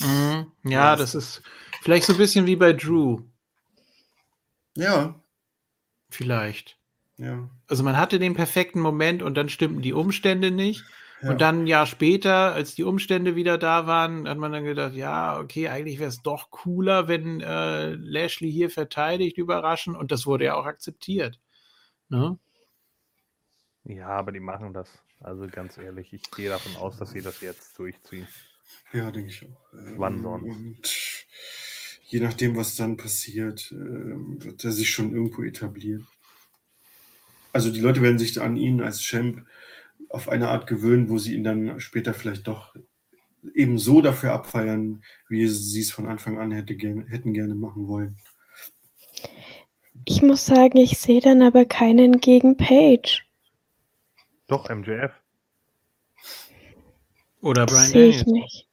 [0.00, 0.52] Mhm.
[0.64, 1.42] Ja, das ist
[1.82, 3.20] vielleicht so ein bisschen wie bei Drew.
[4.76, 5.20] Ja.
[6.10, 6.78] Vielleicht.
[7.16, 7.48] Ja.
[7.68, 10.84] Also man hatte den perfekten Moment und dann stimmten die Umstände nicht.
[11.22, 14.94] Und dann ein Jahr später, als die Umstände wieder da waren, hat man dann gedacht,
[14.94, 19.96] ja, okay, eigentlich wäre es doch cooler, wenn äh, Lashley hier verteidigt, überraschen.
[19.96, 21.40] Und das wurde ja auch akzeptiert.
[22.10, 22.38] Ne?
[23.84, 24.88] Ja, aber die machen das.
[25.20, 28.28] Also ganz ehrlich, ich gehe davon aus, dass sie das jetzt durchziehen.
[28.92, 29.62] Ja, denke ich auch.
[29.72, 30.44] Wann ähm, sonst?
[30.44, 31.26] Und
[32.02, 36.06] je nachdem, was dann passiert, ähm, wird er sich schon irgendwo etablieren.
[37.54, 39.46] Also die Leute werden sich an ihn als Champ
[40.08, 42.74] auf eine Art gewöhnen, wo sie ihn dann später vielleicht doch
[43.54, 48.16] eben so dafür abfeiern, wie sie es von Anfang an hätte hätten gerne machen wollen.
[50.04, 53.24] Ich muss sagen, ich sehe dann aber keinen gegen Page.
[54.48, 55.12] Doch, MJF.
[57.40, 58.32] Oder Brian Danielson.
[58.32, 58.68] Nicht.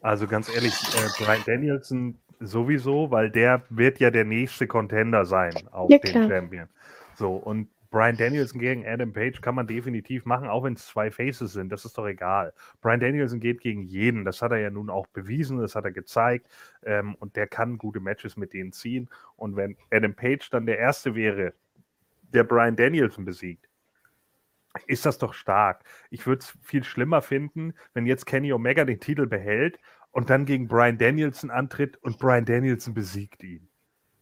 [0.00, 5.68] Also ganz ehrlich, äh, Brian Danielson sowieso, weil der wird ja der nächste Contender sein
[5.70, 6.28] auf ja, den klar.
[6.30, 6.68] Champion.
[7.18, 11.10] So, und Brian Danielson gegen Adam Page kann man definitiv machen, auch wenn es zwei
[11.10, 11.72] Faces sind.
[11.72, 12.52] Das ist doch egal.
[12.82, 14.26] Brian Danielson geht gegen jeden.
[14.26, 16.46] Das hat er ja nun auch bewiesen, das hat er gezeigt.
[16.82, 19.08] Ähm, und der kann gute Matches mit denen ziehen.
[19.36, 21.54] Und wenn Adam Page dann der Erste wäre,
[22.34, 23.66] der Brian Danielson besiegt,
[24.86, 25.82] ist das doch stark.
[26.10, 29.78] Ich würde es viel schlimmer finden, wenn jetzt Kenny Omega den Titel behält
[30.10, 33.70] und dann gegen Brian Danielson antritt und Brian Danielson besiegt ihn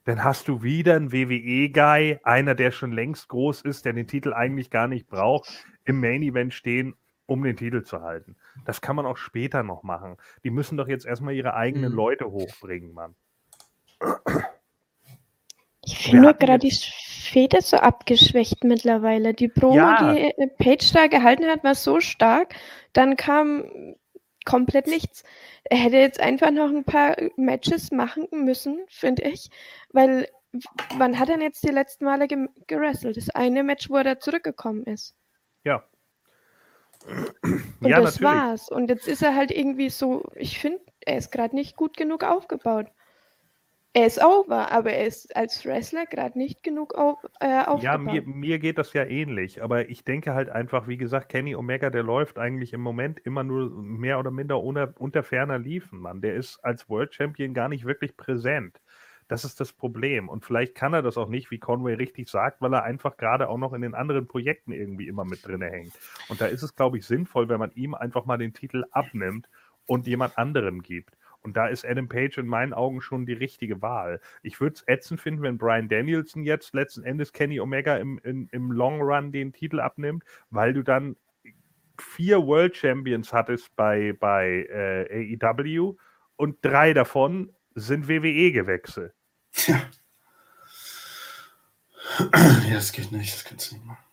[0.05, 4.33] dann hast du wieder einen WWE-Guy, einer, der schon längst groß ist, der den Titel
[4.33, 5.49] eigentlich gar nicht braucht,
[5.85, 6.95] im Main-Event stehen,
[7.27, 8.37] um den Titel zu halten.
[8.67, 10.17] Das kann man auch später noch machen.
[10.45, 11.97] Die müssen doch jetzt erstmal ihre eigenen mhm.
[11.97, 13.15] Leute hochbringen, Mann.
[15.87, 19.33] Ich finde nur gerade die Feder so abgeschwächt mittlerweile.
[19.33, 20.13] Die Promo, ja.
[20.13, 22.55] die äh, Page da gehalten hat, war so stark.
[22.93, 23.65] Dann kam
[24.45, 25.25] komplett nichts.
[25.65, 29.51] Er hätte jetzt einfach noch ein paar Matches machen müssen, finde ich,
[29.91, 30.29] weil
[30.97, 33.17] wann hat er denn jetzt die letzten Male ge gerasselt?
[33.17, 35.15] Das eine Match, wo er da zurückgekommen ist.
[35.65, 35.85] Ja.
[37.43, 38.23] Und ja, das natürlich.
[38.23, 38.69] war's.
[38.69, 42.25] Und jetzt ist er halt irgendwie so, ich finde, er ist gerade nicht gut genug
[42.25, 42.87] aufgebaut.
[43.97, 48.03] Er ist over, aber er ist als Wrestler gerade nicht genug auf, äh, Ja, aufgebaut.
[48.03, 51.91] mir, mir geht das ja ähnlich, aber ich denke halt einfach, wie gesagt, Kenny Omega,
[51.91, 56.21] der läuft eigentlich im Moment immer nur mehr oder minder ohne, unter ferner Liefen, Mann.
[56.21, 58.81] Der ist als World Champion gar nicht wirklich präsent.
[59.29, 60.29] Das ist das Problem.
[60.29, 63.49] Und vielleicht kann er das auch nicht, wie Conway richtig sagt, weil er einfach gerade
[63.49, 65.95] auch noch in den anderen Projekten irgendwie immer mit drin hängt.
[66.29, 69.49] Und da ist es, glaube ich, sinnvoll, wenn man ihm einfach mal den Titel abnimmt
[69.87, 71.17] und jemand anderem gibt.
[71.45, 74.19] Und da ist Adam Page in meinen Augen schon die richtige Wahl.
[74.43, 78.49] Ich würde es ätzend finden, wenn Brian Danielson jetzt letzten Endes Kenny Omega im, im,
[78.51, 81.17] im Long Run den Titel abnimmt, weil du dann
[82.01, 85.97] vier World Champions hattest bei, bei äh, AEW
[86.37, 89.13] und drei davon sind WWE gewechselt.
[89.67, 89.83] Ja.
[92.69, 94.04] ja, das geht nicht, das kannst du nicht machen.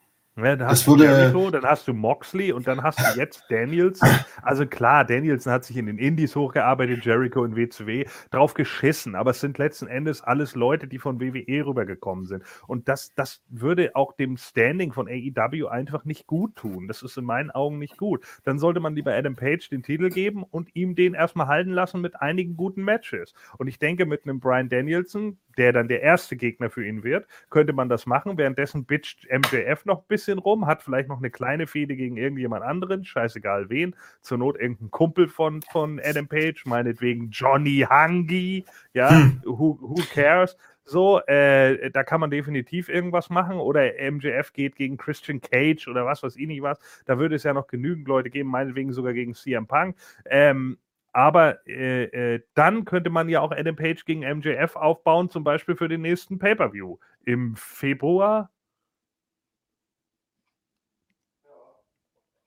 [0.44, 3.20] Ja, dann Das hast du wurde- Jericho, dann hast du Moxley und dann hast du
[3.20, 4.10] jetzt Danielson.
[4.42, 9.32] Also klar, Danielson hat sich in den Indies hochgearbeitet, Jericho in WCW, drauf geschissen, aber
[9.32, 12.44] es sind letzten Endes alles Leute, die von WWE rübergekommen sind.
[12.68, 16.88] Und das, das würde auch dem Standing von AEW einfach nicht gut tun.
[16.88, 18.26] Das ist in meinen Augen nicht gut.
[18.44, 22.02] Dann sollte man lieber Adam Page den Titel geben und ihm den erstmal halten lassen
[22.02, 23.34] mit einigen guten Matches.
[23.58, 27.28] Und ich denke, mit einem Brian Danielson, der dann der erste Gegner für ihn wird,
[27.50, 28.38] könnte man das machen.
[28.38, 32.64] Währenddessen bitcht MJF noch ein bisschen rum, hat vielleicht noch eine kleine Fehde gegen irgendjemand
[32.64, 33.96] anderen, scheißegal wen.
[34.22, 39.42] Zur Not irgendein Kumpel von, von Adam Page, meinetwegen Johnny Hangi, ja, Hm.
[39.46, 40.58] who, who cares?
[40.84, 43.58] So, äh, da kann man definitiv irgendwas machen.
[43.58, 46.80] Oder MJF geht gegen Christian Cage oder was weiß ich nicht was.
[47.06, 49.96] Da würde es ja noch genügend Leute geben, meinetwegen sogar gegen CM Punk.
[50.26, 50.78] Ähm,
[51.14, 55.76] aber äh, äh, dann könnte man ja auch Adam Page gegen MJF aufbauen, zum Beispiel
[55.76, 58.50] für den nächsten Pay-Per-View im Februar.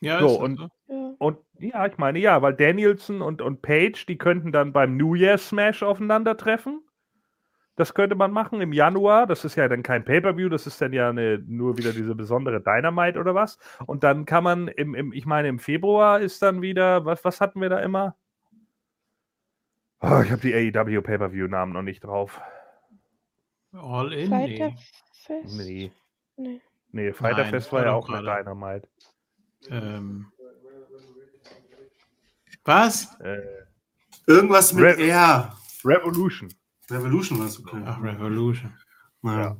[0.04, 1.16] Ja, So, und- so?
[1.18, 5.14] Und ja, ich meine, ja, weil Danielson und, und Page, die könnten dann beim New
[5.14, 6.82] Year Smash aufeinandertreffen.
[7.76, 9.26] Das könnte man machen im Januar.
[9.26, 12.60] Das ist ja dann kein Pay-Per-View, das ist dann ja eine, nur wieder diese besondere
[12.60, 13.58] Dynamite oder was.
[13.86, 17.40] Und dann kann man im, im ich meine, im Februar ist dann wieder, was, was
[17.40, 18.16] hatten wir da immer?
[20.00, 22.40] Oh, ich habe die AEW Pay-Per-View-Namen noch nicht drauf.
[23.72, 24.30] All in?
[24.30, 24.74] Nee.
[25.44, 25.92] Nee.
[26.36, 26.60] Nee.
[26.92, 28.88] Nee, Fighter Nein, Fest das war ja auch gerade- Dynamite.
[29.70, 30.26] Ähm.
[32.64, 33.08] Was?
[33.20, 33.38] Äh,
[34.26, 35.56] Irgendwas mit Red- R.
[35.84, 36.48] Revolution.
[36.90, 37.82] Revolution war es okay.
[37.84, 38.72] Ach, Revolution.
[39.22, 39.56] Ja.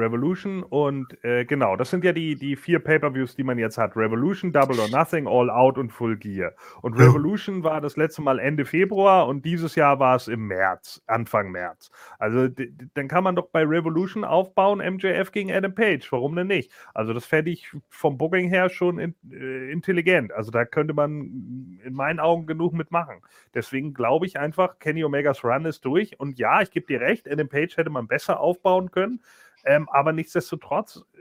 [0.00, 3.96] Revolution und äh, genau, das sind ja die, die vier Pay-Per-Views, die man jetzt hat.
[3.96, 6.52] Revolution, Double or Nothing, All Out und Full Gear.
[6.82, 7.00] Und.
[7.00, 11.50] Revolution war das letzte Mal Ende Februar und dieses Jahr war es im März, Anfang
[11.50, 11.90] März.
[12.18, 12.48] Also
[12.94, 16.10] dann kann man doch bei Revolution aufbauen, MJF gegen Adam Page.
[16.12, 16.72] Warum denn nicht?
[16.94, 20.32] Also das fände ich vom Booking her schon in, äh, intelligent.
[20.32, 23.20] Also da könnte man in meinen Augen genug mitmachen.
[23.54, 26.18] Deswegen glaube ich einfach, Kenny Omegas Run ist durch.
[26.18, 29.20] Und ja, ich gebe dir recht, Adam Page hätte man besser aufbauen können.
[29.64, 31.18] Ähm, aber nichtsdestotrotz äh,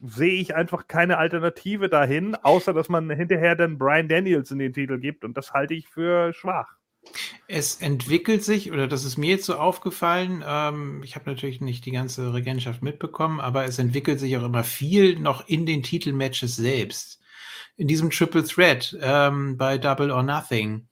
[0.00, 4.72] sehe ich einfach keine Alternative dahin, außer dass man hinterher dann Brian Daniels in den
[4.72, 5.24] Titel gibt.
[5.24, 6.80] Und das halte ich für schwach.
[7.48, 11.84] Es entwickelt sich, oder das ist mir jetzt so aufgefallen, ähm, ich habe natürlich nicht
[11.84, 16.56] die ganze Regentschaft mitbekommen, aber es entwickelt sich auch immer viel noch in den Titelmatches
[16.56, 17.20] selbst.
[17.76, 20.86] In diesem Triple Threat ähm, bei Double or Nothing.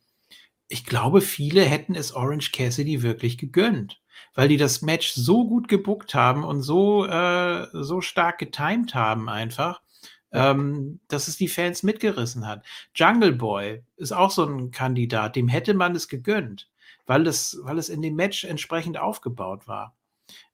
[0.68, 4.01] Ich glaube, viele hätten es Orange Cassidy wirklich gegönnt,
[4.39, 9.28] weil die das Match so gut gebuckt haben und so, äh, so stark getimed haben
[9.28, 9.83] einfach,
[10.31, 12.65] ähm, dass es die Fans mitgerissen hat.
[12.94, 16.70] Jungle Boy ist auch so ein Kandidat, dem hätte man es gegönnt,
[17.05, 19.97] weil es, weil es in dem Match entsprechend aufgebaut war.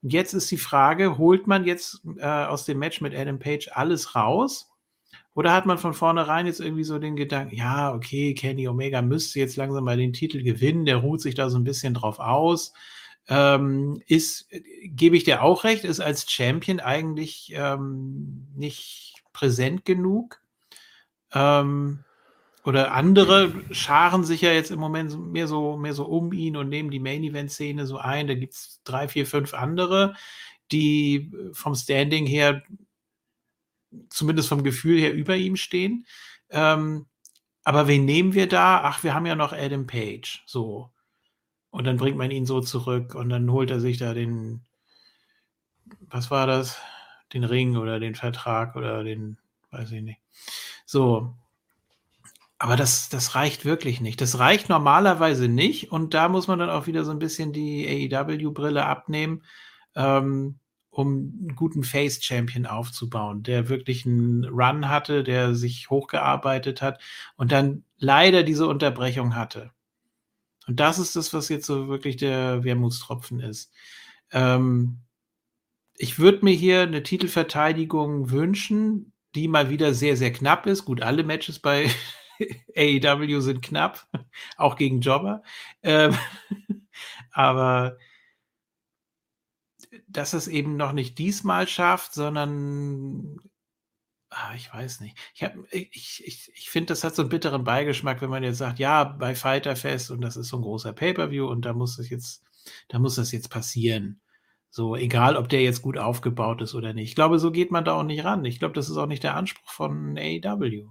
[0.02, 3.68] Und jetzt ist die Frage, holt man jetzt äh, aus dem Match mit Adam Page
[3.74, 4.70] alles raus?
[5.34, 9.40] Oder hat man von vornherein jetzt irgendwie so den Gedanken, ja, okay, Kenny Omega müsste
[9.40, 12.72] jetzt langsam mal den Titel gewinnen, der ruht sich da so ein bisschen drauf aus.
[13.28, 14.48] Ähm, ist,
[14.82, 20.40] gebe ich dir auch recht, ist als Champion eigentlich ähm, nicht präsent genug.
[21.32, 22.04] Ähm,
[22.64, 26.70] oder andere scharen sich ja jetzt im Moment mehr so, mehr so um ihn und
[26.70, 28.26] nehmen die Main-Event-Szene so ein.
[28.26, 30.14] Da gibt es drei, vier, fünf andere,
[30.72, 32.62] die äh, vom Standing her,
[34.08, 36.06] zumindest vom Gefühl her, über ihm stehen.
[36.50, 37.06] Ähm,
[37.64, 38.80] aber wen nehmen wir da?
[38.82, 40.42] Ach, wir haben ja noch Adam Page.
[40.46, 40.90] So.
[41.74, 44.60] Und dann bringt man ihn so zurück und dann holt er sich da den,
[46.08, 46.78] was war das?
[47.32, 49.38] Den Ring oder den Vertrag oder den,
[49.72, 50.20] weiß ich nicht.
[50.86, 51.34] So.
[52.58, 54.20] Aber das, das reicht wirklich nicht.
[54.20, 55.90] Das reicht normalerweise nicht.
[55.90, 59.42] Und da muss man dann auch wieder so ein bisschen die AEW-Brille abnehmen.
[59.96, 67.00] ähm, um einen guten Face-Champion aufzubauen, der wirklich einen Run hatte, der sich hochgearbeitet hat
[67.34, 69.72] und dann leider diese Unterbrechung hatte.
[70.66, 73.72] Und das ist das, was jetzt so wirklich der Wermutstropfen ist.
[74.32, 75.00] Ähm,
[75.96, 80.84] ich würde mir hier eine Titelverteidigung wünschen, die mal wieder sehr, sehr knapp ist.
[80.84, 81.90] Gut, alle Matches bei
[82.76, 84.08] AEW sind knapp,
[84.56, 85.42] auch gegen Jobber.
[85.82, 86.16] Ähm,
[87.32, 87.96] aber
[90.08, 93.38] dass es eben noch nicht diesmal schafft, sondern
[94.34, 95.16] ah, ich weiß nicht.
[95.34, 98.78] Ich, ich, ich, ich finde, das hat so einen bitteren Beigeschmack, wenn man jetzt sagt,
[98.78, 102.10] ja, bei Fighter Fest und das ist so ein großer Pay-Per-View und da muss es
[102.10, 102.42] jetzt,
[102.88, 104.20] da muss das jetzt passieren.
[104.70, 107.08] So, egal ob der jetzt gut aufgebaut ist oder nicht.
[107.10, 108.44] Ich glaube, so geht man da auch nicht ran.
[108.44, 110.88] Ich glaube, das ist auch nicht der Anspruch von AEW.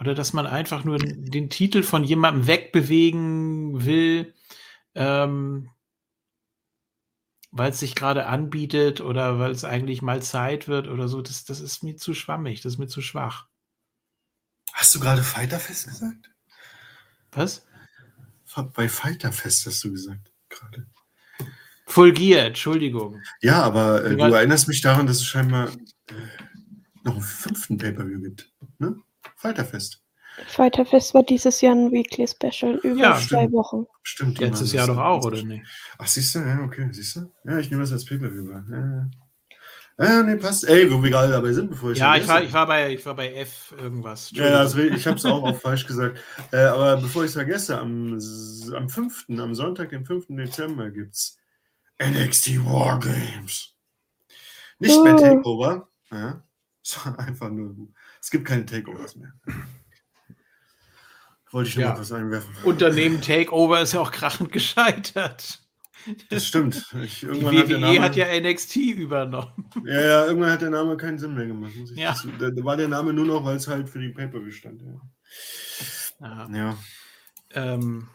[0.00, 4.34] Oder dass man einfach nur den Titel von jemandem wegbewegen will,
[4.94, 5.70] ähm,
[7.50, 11.44] weil es sich gerade anbietet oder weil es eigentlich mal Zeit wird oder so, das,
[11.44, 13.46] das ist mir zu schwammig, das ist mir zu schwach.
[14.72, 16.30] Hast du gerade Fighterfest gesagt?
[17.32, 17.66] Was?
[18.74, 20.86] Bei Fighterfest hast du gesagt gerade.
[21.86, 23.22] Full Gear, Entschuldigung.
[23.40, 26.14] Ja, aber äh, du erinnerst mich daran, dass es scheinbar äh,
[27.02, 28.52] noch einen fünften Pay-Per-View gibt.
[28.78, 28.96] Ne?
[29.36, 29.97] Fighterfest.
[30.46, 33.52] Fighterfest war dieses Jahr ein Weekly Special über Ja, zwei stimmt.
[33.52, 33.86] Wochen.
[34.02, 34.38] Stimmt.
[34.38, 35.64] Letztes Jahr doch auch, oder nicht?
[35.98, 36.38] Ach, siehst du?
[36.40, 37.32] Ja, okay, siehst du?
[37.44, 38.50] Ja, ich nehme das als Pay-Per-View.
[38.50, 39.10] Ja, ja.
[40.00, 40.62] Ja, nee, passt.
[40.68, 43.04] Ey, wo wir gerade dabei sind, bevor ich Ja, ich war, ich war bei, ich
[43.04, 44.30] war bei F irgendwas.
[44.30, 46.20] Ja, re- ich habe es auch, auch falsch gesagt.
[46.52, 48.16] Äh, aber bevor ich es vergesse, am,
[48.76, 50.26] am 5., am Sonntag, den 5.
[50.28, 51.36] Dezember, gibt es
[52.00, 53.74] NXT Wargames.
[54.78, 55.16] Nicht mehr.
[55.16, 55.88] Takeover.
[56.12, 56.44] Ja,
[56.82, 57.74] sondern einfach nur.
[58.22, 59.32] Es gibt keine Takeovers mehr.
[61.50, 61.92] Wollte ich nur Ja.
[61.94, 62.54] mal was einwerfen.
[62.64, 65.60] Unternehmen Takeover ist ja auch krachend gescheitert.
[66.30, 66.86] Das stimmt.
[67.02, 69.68] Ich, Die irgendwann hat der WWE Name, hat ja NXT übernommen.
[69.84, 71.74] ja, ja, irgendwann hat der Name keinen Sinn mehr gemacht.
[71.76, 72.12] Muss ich Ja.
[72.12, 74.82] dazu- Da, da war der Name nur noch, weil es halt für die Pay-Per-View stand.
[76.20, 76.48] Ja.
[76.52, 76.78] Ja.
[77.52, 78.08] Ähm,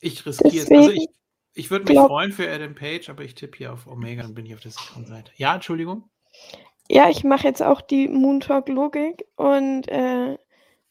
[0.00, 0.70] ich riskiere es.
[0.70, 1.08] Also ich,
[1.54, 4.34] ich würde mich glaub- freuen für Adam Page, aber ich tippe hier auf Omega und
[4.34, 5.30] bin ich auf der sicheren Seite.
[5.36, 6.08] Ja, Entschuldigung.
[6.88, 10.38] Ja, ich mache jetzt auch die Moon Talk Logik und äh,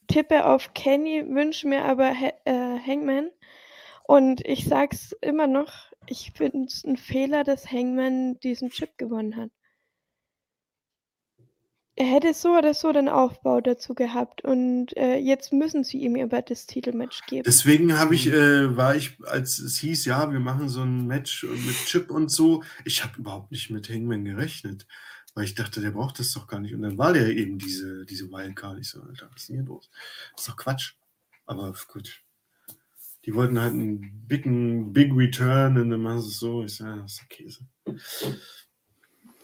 [0.08, 3.30] tippe auf Kenny, wünsche mir aber ha äh, Hangman.
[4.04, 9.36] Und ich sag's immer noch, ich finde es ein Fehler, dass Hangman diesen Chip gewonnen
[9.36, 9.52] hat.
[12.00, 16.16] Er hätte so oder so den Aufbau dazu gehabt und äh, jetzt müssen sie ihm
[16.22, 17.42] aber das Titelmatch geben.
[17.44, 21.44] Deswegen habe ich, äh, war ich, als es hieß, ja, wir machen so ein Match
[21.44, 24.86] mit Chip und so, ich habe überhaupt nicht mit Hangman gerechnet,
[25.38, 26.74] weil ich dachte, der braucht das doch gar nicht.
[26.74, 28.80] Und dann war der eben diese, diese Wildcard.
[28.80, 29.92] Ich so, Alter, was ist denn hier los?
[30.32, 30.94] Das ist doch Quatsch.
[31.46, 32.24] Aber gut.
[33.24, 36.64] Die wollten halt einen biggen, big Return und dann machen sie es so.
[36.64, 37.68] Ich sage, das ist Käse.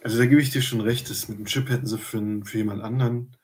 [0.02, 2.58] Also da gebe ich dir schon recht, das mit dem Chip hätten sie für, für
[2.58, 3.36] jemand anderen,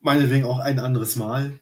[0.00, 1.60] meinetwegen auch ein anderes Mal.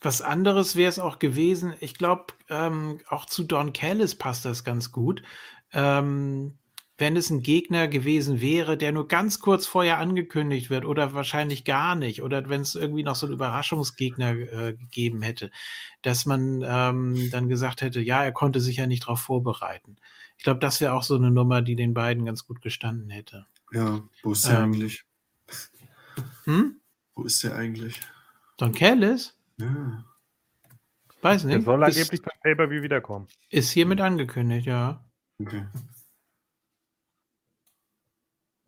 [0.00, 1.74] Was anderes wäre es auch gewesen.
[1.80, 5.22] Ich glaube, ähm, auch zu Don Callis passt das ganz gut.
[5.72, 6.58] Ähm,
[6.98, 11.64] wenn es ein Gegner gewesen wäre, der nur ganz kurz vorher angekündigt wird oder wahrscheinlich
[11.64, 15.50] gar nicht, oder wenn es irgendwie noch so einen Überraschungsgegner äh, gegeben hätte,
[16.02, 19.96] dass man ähm, dann gesagt hätte, ja, er konnte sich ja nicht darauf vorbereiten.
[20.38, 23.46] Ich glaube, das wäre auch so eine Nummer, die den beiden ganz gut gestanden hätte.
[23.72, 25.04] Ja, wo ist der Ähm, eigentlich?
[26.44, 26.80] Hm?
[27.14, 28.00] Wo ist der eigentlich?
[28.58, 29.36] Don Callis?
[29.58, 30.04] Ja.
[31.22, 31.64] Weiß Der nicht.
[31.64, 33.28] soll ist, angeblich beim Pay-Per-View wiederkommen.
[33.50, 35.04] ist hiermit angekündigt, ja.
[35.42, 35.66] Okay.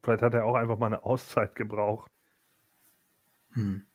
[0.05, 2.09] Vielleicht hat er auch einfach mal eine Auszeit gebraucht.
[3.55, 3.86] Hm.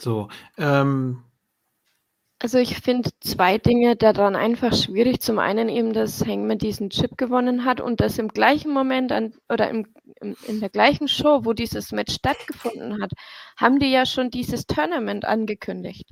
[0.00, 1.24] So, ähm,
[2.40, 5.20] Also ich finde zwei Dinge daran einfach schwierig.
[5.20, 9.34] Zum einen eben, dass Hangman diesen Chip gewonnen hat und dass im gleichen Moment an,
[9.48, 9.86] oder im,
[10.20, 13.12] im, in der gleichen Show, wo dieses Match stattgefunden hat,
[13.56, 16.10] haben die ja schon dieses Tournament angekündigt.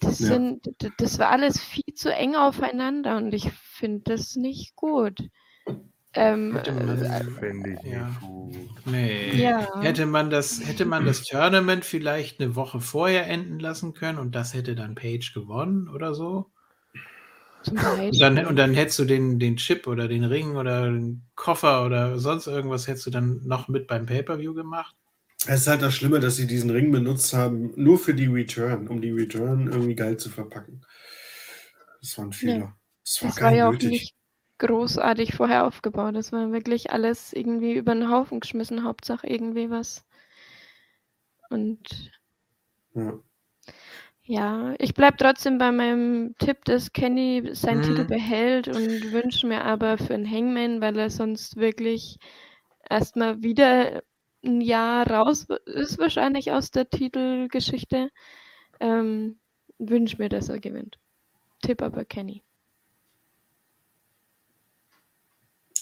[0.00, 0.28] Das, Ja.
[0.28, 0.68] sind,
[0.98, 5.18] das war alles viel zu eng aufeinander und ich finde das nicht gut.
[6.14, 8.06] Ähm, Hätte man- äh, Finde ich Ja.
[8.08, 8.56] nicht gut.
[8.86, 9.42] nee.
[9.42, 9.80] ja.
[9.80, 14.34] Hätte man das, hätte man das Tournament vielleicht eine Woche vorher enden lassen können und
[14.34, 16.50] das hätte dann Page gewonnen oder so?
[17.70, 21.84] Und dann, und dann hättest du den, den Chip oder den Ring oder den Koffer
[21.84, 24.96] oder sonst irgendwas hättest du dann noch mit beim Pay-Per-View gemacht?
[25.46, 28.88] Es ist halt das Schlimme, dass sie diesen Ring benutzt haben, nur für die Return,
[28.88, 30.80] um die Return irgendwie geil zu verpacken.
[32.02, 32.76] Das war ein Fehler.
[33.04, 33.80] Das war Das gar war nicht ja auch nötig.
[33.80, 34.14] nicht
[34.58, 36.14] großartig vorher aufgebaut.
[36.16, 40.04] Das war wirklich alles irgendwie über den Haufen geschmissen, Hauptsache irgendwie was.
[41.50, 42.10] Und
[42.94, 43.20] Ja.
[44.22, 48.06] Ja, ich bleibe trotzdem bei meinem Tipp, dass Kenny seinen Titel Mhm.
[48.06, 52.18] behält und wünsche mir aber für einen Hangman, weil er sonst wirklich
[52.88, 54.02] erstmal wieder
[54.44, 58.10] ein Jahr raus ist, wahrscheinlich aus der Titelgeschichte,
[58.80, 59.38] ähm,
[59.78, 60.98] wünsche mir, dass er gewinnt.
[61.62, 62.42] Tipp aber Kenny.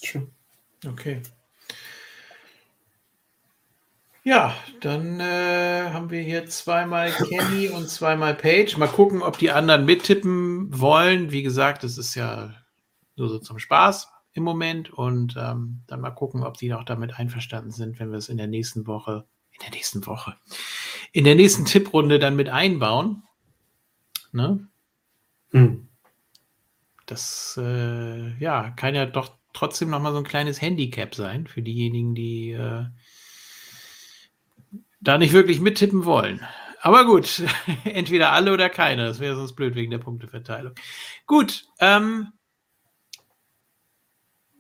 [0.03, 0.31] Schön.
[0.87, 1.23] Okay.
[4.25, 8.77] Ja, dann äh, haben wir hier zweimal Kenny und zweimal Page.
[8.77, 11.31] Mal gucken, ob die anderen mittippen wollen.
[11.31, 12.53] Wie gesagt, das ist ja
[13.17, 14.91] nur so zum Spaß im Moment.
[14.91, 18.39] Und ähm, dann mal gucken, ob die auch damit einverstanden sind, wenn wir es in
[18.39, 20.37] der nächsten Woche, in der nächsten Woche,
[21.13, 23.23] in der nächsten Tipprunde dann mit einbauen.
[24.33, 24.67] Ne?
[25.51, 25.89] Hm.
[27.07, 31.63] Das äh, ja, kann ja doch trotzdem noch mal so ein kleines Handicap sein für
[31.63, 32.85] diejenigen, die äh,
[35.01, 36.41] da nicht wirklich mittippen wollen.
[36.81, 37.43] Aber gut,
[37.85, 39.07] entweder alle oder keine.
[39.07, 40.75] Das wäre sonst blöd wegen der Punkteverteilung.
[41.27, 42.33] Gut, ähm,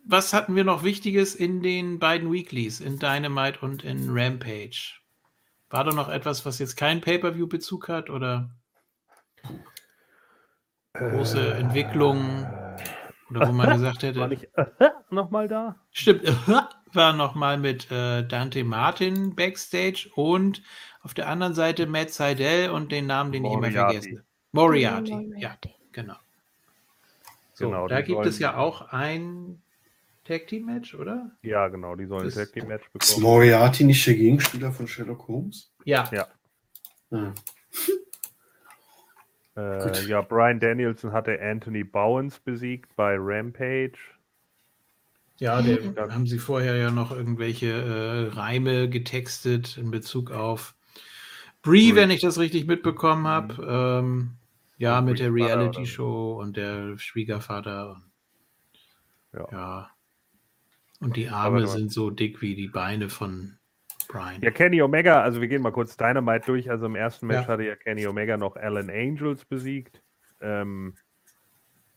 [0.09, 4.95] was hatten wir noch Wichtiges in den beiden Weeklies, in Dynamite und in Rampage?
[5.71, 8.51] War da noch etwas, was jetzt keinen Pay-Per-View-Bezug hat oder
[10.95, 12.47] große Entwicklung?
[13.31, 14.21] Oder wo man gesagt hätte.
[14.21, 14.49] War nicht
[15.11, 15.77] nochmal da?
[15.93, 16.23] Stimmt,
[16.95, 20.63] war nochmal mit äh, Dante Martin backstage und
[21.03, 24.01] auf der anderen Seite Matt Seidel und den Namen, den ich immer Moriarty.
[24.01, 24.25] vergesse.
[24.53, 25.11] Moriarty.
[25.11, 25.75] Ja, Moriarty.
[25.93, 26.17] genau.
[27.53, 29.61] So, Genau, da gibt es ja auch ein
[30.29, 31.31] Tag Team Match, oder?
[31.43, 33.23] Ja, genau, die sollen ein Tag Team Match Ist bekommen.
[33.23, 35.73] Moriarty nicht der Gegenspieler von Sherlock Holmes?
[35.85, 36.09] Ja.
[36.13, 36.27] Ja.
[37.11, 37.33] Ah.
[39.57, 43.99] Äh, ja, Brian Danielson hatte Anthony Bowens besiegt bei Rampage.
[45.39, 45.79] Ja, der,
[46.13, 50.75] haben sie vorher ja noch irgendwelche äh, Reime getextet in Bezug auf
[51.63, 51.97] Brie, Brie.
[51.97, 54.01] wenn ich das richtig mitbekommen habe.
[54.03, 54.33] Ähm,
[54.77, 55.33] ja, mit der.
[55.33, 58.03] Reality-Show und der Schwiegervater.
[59.33, 59.49] Ja.
[59.53, 59.91] ja.
[61.01, 63.59] Und die Arme sind so dick wie die Beine von
[64.09, 64.41] Brian.
[64.41, 66.71] Ja, Kenny Omega, also wir gehen mal kurz Dynamite durch.
[66.71, 67.49] Also im ersten Match Ja.
[67.49, 70.03] hatte ja Kenny Omega noch Alan Angels besiegt.
[70.41, 70.95] Ähm,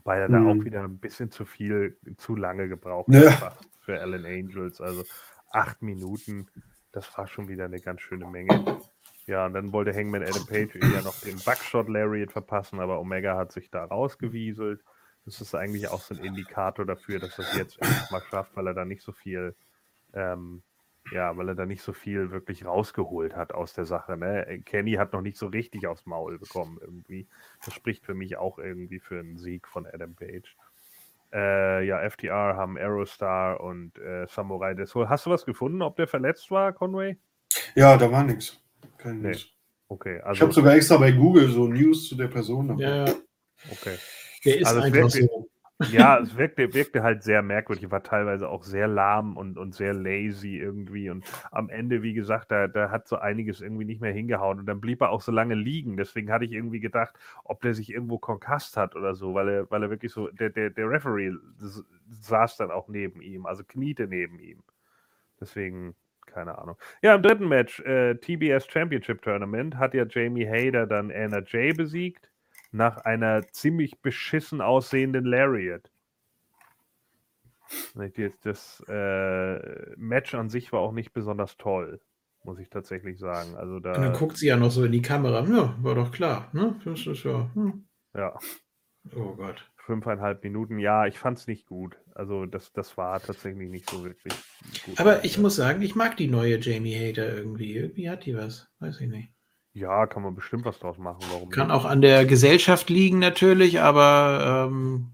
[0.03, 0.47] weil er da Hm.
[0.47, 3.39] auch wieder ein bisschen zu viel, zu lange gebraucht Ja.
[3.39, 4.81] hat für Alan Angels.
[4.81, 5.03] Also
[5.51, 6.47] acht Minuten,
[6.91, 8.79] das war schon wieder eine ganz schöne Menge.
[9.27, 13.37] Ja, und dann wollte Hangman Adam Page ja noch den Buckshot Lariat verpassen, aber Omega
[13.37, 14.83] hat sich da rausgewieselt.
[15.25, 18.67] Das ist eigentlich auch so ein Indikator dafür, dass er es jetzt mal schafft, weil
[18.67, 19.55] er da nicht so viel
[20.13, 20.63] ähm,
[21.11, 24.17] ja, weil er da nicht so viel wirklich rausgeholt hat aus der Sache.
[24.17, 24.61] Ne?
[24.65, 27.27] Kenny hat noch nicht so richtig aufs Maul bekommen irgendwie.
[27.65, 30.55] Das spricht für mich auch irgendwie für einen Sieg von Adam Page.
[31.33, 36.07] Äh, ja, FTR haben Aerostar und äh, Samurai des Hast du was gefunden, ob der
[36.07, 37.17] verletzt war, Conway?
[37.75, 38.61] Ja, da war nichts.
[38.97, 39.29] Kein Nee.
[39.29, 39.47] News.
[39.87, 42.77] Okay, Ich also habe sogar extra bei Google so News zu der Person.
[42.79, 43.13] Ja, ja.
[43.71, 43.97] okay.
[44.45, 45.47] Der ist Also einfach wirklich- so.
[45.89, 49.93] Ja, es wirkte, wirkte halt sehr merkwürdig, war teilweise auch sehr lahm und, und sehr
[49.93, 51.09] lazy irgendwie.
[51.09, 54.59] Und am Ende, wie gesagt, da, da hat so einiges irgendwie nicht mehr hingehauen.
[54.59, 55.97] Und dann blieb er auch so lange liegen.
[55.97, 59.71] Deswegen hatte ich irgendwie gedacht, ob der sich irgendwo konkast hat oder so, weil er,
[59.71, 61.31] weil er wirklich so, der, der, der Referee
[62.09, 64.61] saß dann auch neben ihm, also kniete neben ihm.
[65.39, 65.95] Deswegen,
[66.27, 66.77] keine Ahnung.
[67.01, 71.73] Ja, im dritten Match, äh, TBS Championship Tournament, hat ja Jamie Hayter dann Anna Jay
[71.73, 72.30] besiegt
[72.71, 75.91] nach einer ziemlich beschissen aussehenden Lariat.
[78.43, 82.01] Das äh, Match an sich war auch nicht besonders toll,
[82.43, 83.55] muss ich tatsächlich sagen.
[83.55, 85.45] Also Und dann da, guckt sie ja noch so in die Kamera.
[85.47, 86.49] Ja, war doch klar.
[86.53, 86.79] Ne?
[86.83, 87.49] Das ist ja.
[87.53, 87.85] Hm.
[88.13, 88.37] ja,
[89.15, 89.69] Oh Gott.
[89.77, 91.97] fünfeinhalb Minuten, ja, ich fand es nicht gut.
[92.13, 94.33] Also das, das war tatsächlich nicht so wirklich
[94.85, 94.99] gut.
[94.99, 97.75] Aber ich muss sagen, ich mag die neue Jamie Hater irgendwie.
[97.75, 98.69] Irgendwie hat die was.
[98.79, 99.31] Weiß ich nicht.
[99.73, 101.19] Ja, kann man bestimmt was draus machen.
[101.31, 101.75] Warum Kann nicht?
[101.75, 105.11] auch an der Gesellschaft liegen natürlich, aber ähm,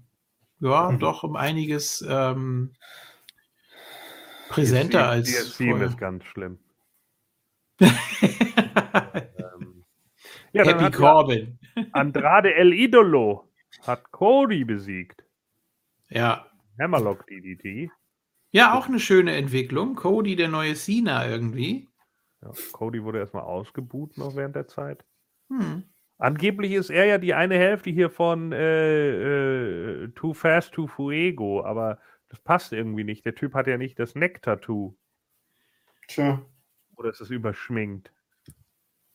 [0.60, 0.98] ja, Mhm.
[0.98, 2.72] doch um einiges ähm,
[4.48, 5.86] präsenter Die- als Die Team vorher.
[5.88, 6.58] ist ganz schlimm.
[8.20, 9.84] Ähm,
[10.52, 11.58] ja, Happy Corbin.
[11.92, 13.48] Andrade El Idolo
[13.86, 15.22] hat Cody besiegt.
[16.08, 16.46] Ja.
[16.80, 17.90] Hammerlock DDT.
[18.50, 19.94] Ja, auch eine schöne Entwicklung.
[19.94, 21.86] Cody, der neue Cena irgendwie.
[22.42, 25.04] Ja, Cody wurde erstmal ausgebuht noch während der Zeit.
[25.48, 25.84] Hm.
[26.18, 31.64] Angeblich ist er ja die eine Hälfte hier von äh, äh, Too Fast, Too Fuego,
[31.64, 33.24] aber das passt irgendwie nicht.
[33.24, 34.94] Der Typ hat ja nicht das Neck-Tattoo.
[36.08, 36.42] Tja.
[36.96, 38.12] Oder ist es überschminkt?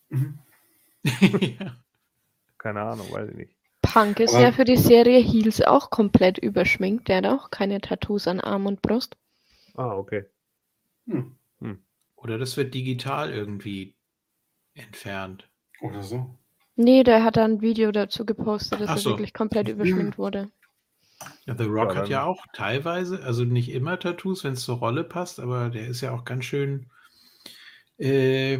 [0.09, 0.39] Mhm.
[1.03, 1.75] ja.
[2.57, 3.55] Keine Ahnung, weiß ich nicht.
[3.81, 7.09] Punk ist Aber- ja für die Serie Heels auch komplett überschminkt.
[7.09, 9.17] Der hat auch keine Tattoos an Arm und Brust.
[9.75, 10.25] Ah, okay.
[11.07, 11.35] Hm.
[12.23, 13.95] Oder das wird digital irgendwie
[14.73, 15.49] entfernt.
[15.81, 16.37] Oder so.
[16.75, 19.09] Nee, der hat da ein Video dazu gepostet, dass Ach er so.
[19.11, 20.49] wirklich komplett überschminkt wurde.
[21.45, 24.77] Ja, The Rock Ja, hat ja auch teilweise, also nicht immer Tattoos, wenn es zur
[24.77, 26.89] Rolle passt, aber der ist ja auch ganz schön
[27.97, 28.59] äh,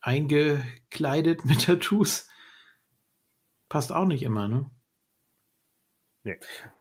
[0.00, 2.28] eingekleidet mit Tattoos.
[3.68, 4.70] Passt auch nicht immer, ne?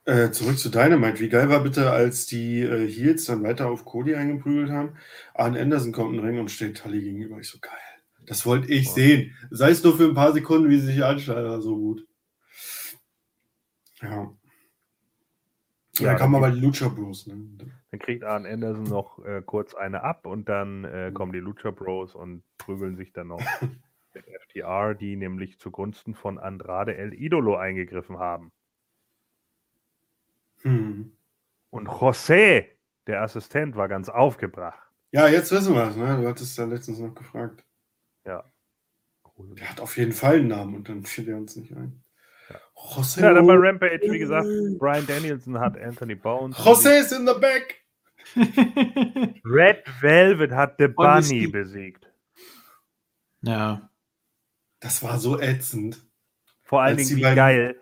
[0.05, 1.19] Äh, zurück zu Dynamite.
[1.19, 4.97] Wie geil war bitte, als die äh, Heels dann weiter auf Cody eingeprügelt haben?
[5.33, 7.39] Arn Anderson kommt in den Ring und steht Tully gegenüber.
[7.39, 7.73] Ich so geil.
[8.25, 8.93] Das wollte ich Boah.
[8.95, 9.35] sehen.
[9.49, 12.05] Sei es nur für ein paar Sekunden, wie sie sich anschauen, war so gut.
[14.01, 14.33] Ja.
[15.99, 17.27] Ja, dann kam aber die Lucha Bros.
[17.27, 17.35] Ne?
[17.91, 21.71] Dann kriegt Arn Anderson noch äh, kurz eine ab und dann äh, kommen die Lucha
[21.71, 23.39] Bros und prügeln sich dann noch
[24.13, 28.51] mit FTR, die nämlich zugunsten von Andrade El Idolo eingegriffen haben.
[30.61, 31.11] Hm.
[31.71, 32.65] Und José,
[33.07, 34.79] der Assistent, war ganz aufgebracht.
[35.11, 35.95] Ja, jetzt wissen wir es.
[35.95, 36.17] Ne?
[36.21, 37.63] Du hattest ja letztens noch gefragt.
[38.25, 42.03] Der hat auf jeden Fall einen Namen und dann fiel er uns nicht ein.
[42.75, 44.45] José, Ja, dann bei Rampage, wie gesagt,
[44.77, 46.57] Brian Danielson hat Anthony Bones.
[46.57, 47.81] José ist in the back.
[49.45, 52.11] Red Velvet hat The Bunny besiegt.
[53.41, 53.89] ja.
[54.81, 56.05] Das war so ätzend.
[56.63, 57.81] Vor allen Dingen, wie beiden- geil.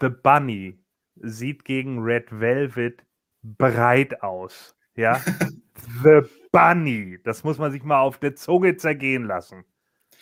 [0.00, 0.78] The Bunny
[1.22, 3.04] sieht gegen Red Velvet
[3.42, 4.76] breit aus.
[4.94, 5.20] Ja?
[6.02, 6.22] The
[6.52, 7.18] Bunny.
[7.24, 9.64] Das muss man sich mal auf der Zunge zergehen lassen.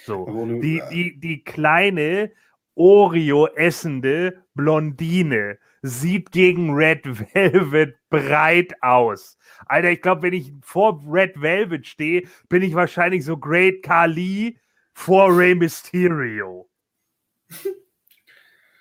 [0.05, 0.47] So.
[0.61, 2.31] Die, die, die kleine
[2.75, 9.39] Oreo essende Blondine sieht gegen Red Velvet breit aus.
[9.67, 14.59] Alter, ich glaube, wenn ich vor Red Velvet stehe, bin ich wahrscheinlich so Great Kali
[14.93, 16.69] vor Rey Mysterio.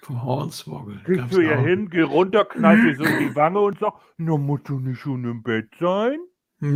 [0.09, 1.01] Hornswoggle.
[1.05, 4.37] Gehst du hier hin, geh runter, knall dir so in die Wange und sag, na,
[4.37, 6.19] musst du nicht schon im Bett sein?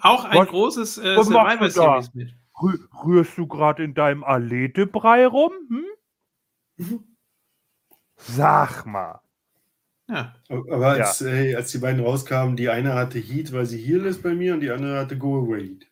[0.00, 2.02] auch ein Was- großes äh, was machst Survivor du da?
[2.02, 2.34] Series mit.
[2.62, 5.52] Rü rührst du gerade in deinem Aletebrei rum?
[6.78, 7.00] Hm?
[8.16, 9.20] Sag mal.
[10.08, 10.34] Ja.
[10.48, 14.22] Aber als, äh, als die beiden rauskamen, die eine hatte Heat, weil sie Heal ist
[14.22, 15.86] bei mir und die andere hatte Go Away Heat.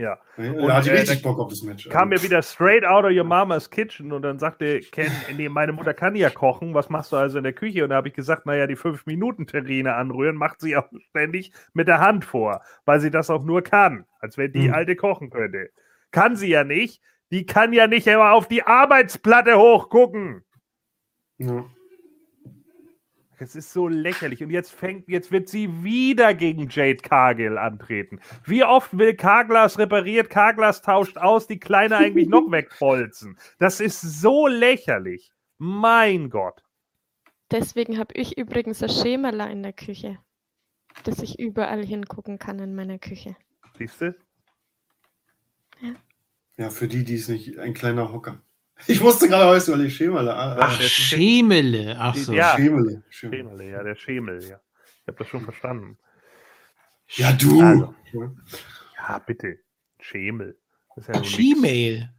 [0.00, 0.16] Ja.
[0.36, 1.88] Und, Da hatte ich äh, richtig Bock auf das Match.
[1.88, 5.48] Kam mir Also, wieder straight out of your mama's kitchen und dann sagte Ken, nee,
[5.48, 7.82] meine Mutter kann ja kochen, was machst du also in der Küche?
[7.82, 11.98] Und da habe ich gesagt, naja, die 5-Minuten-Terrine anrühren macht sie auch ständig mit der
[11.98, 14.74] Hand vor, weil sie das auch nur kann, als wenn die Hm.
[14.74, 15.70] alte kochen könnte.
[16.12, 17.02] Kann sie ja nicht.
[17.32, 20.44] Die kann ja nicht immer auf die Arbeitsplatte hochgucken.
[21.38, 21.66] Ja.
[23.38, 24.42] Das ist so lächerlich.
[24.42, 28.20] Und jetzt fängt, jetzt wird sie wieder gegen Jade Cargill antreten.
[28.44, 33.38] Wie oft will Carglass repariert, Carglass tauscht aus, die Kleine eigentlich noch wegbolzen?
[33.58, 35.30] Das ist so lächerlich.
[35.58, 36.64] Mein Gott.
[37.50, 40.18] Deswegen habe ich übrigens das Schemala in der Küche,
[41.04, 43.36] dass ich überall hingucken kann in meiner Küche.
[43.78, 44.14] Siehst du?
[46.56, 48.42] ja, für die, die es nicht, ein kleiner Hocker.
[48.86, 50.34] Ich musste gerade wissen, weil ich Schemele.
[50.34, 50.56] Ah?
[50.60, 51.96] Ach, der- Schemele.
[51.98, 52.32] Ach so.
[52.32, 52.56] Ja.
[52.56, 53.02] Schemele.
[53.10, 53.42] Schemele.
[53.48, 54.60] Schemel, ja, der Schemel, ja.
[55.02, 55.98] Ich habe das schon verstanden.
[57.10, 57.60] Ja, du.
[57.62, 57.94] Also.
[58.12, 58.30] Ja.
[59.08, 59.58] Ja, bitte.
[60.00, 60.58] Schemel.
[60.96, 61.20] Das ja.
[61.20, 62.10] Gmail.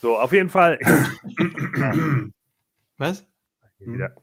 [0.00, 0.78] So, auf jeden Fall.
[2.98, 3.26] Was?
[3.78, 4.14] Wieder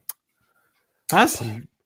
[1.09, 1.43] Was?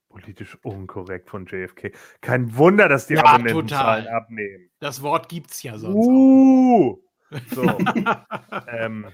[0.09, 1.91] politisch unkorrekt von JFK.
[2.21, 4.69] Kein Wunder, dass die Ja, Abonnentenzahlen abnehmen.
[4.79, 6.99] Das Wort gibt's ja sonst Uh!
[7.51, 7.63] So.
[8.67, 9.07] ähm,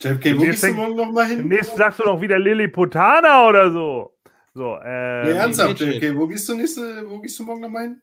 [0.00, 1.38] JFK, wo gehst du morgen nochmal hin?
[1.38, 4.12] demnächst sagst du doch wieder Lilliputaner oder so.
[4.54, 5.80] So, ähm, Nee, ernsthaft.
[5.80, 8.02] JFK, wo gehst du nächste, wo gehst du morgen nochmal hin?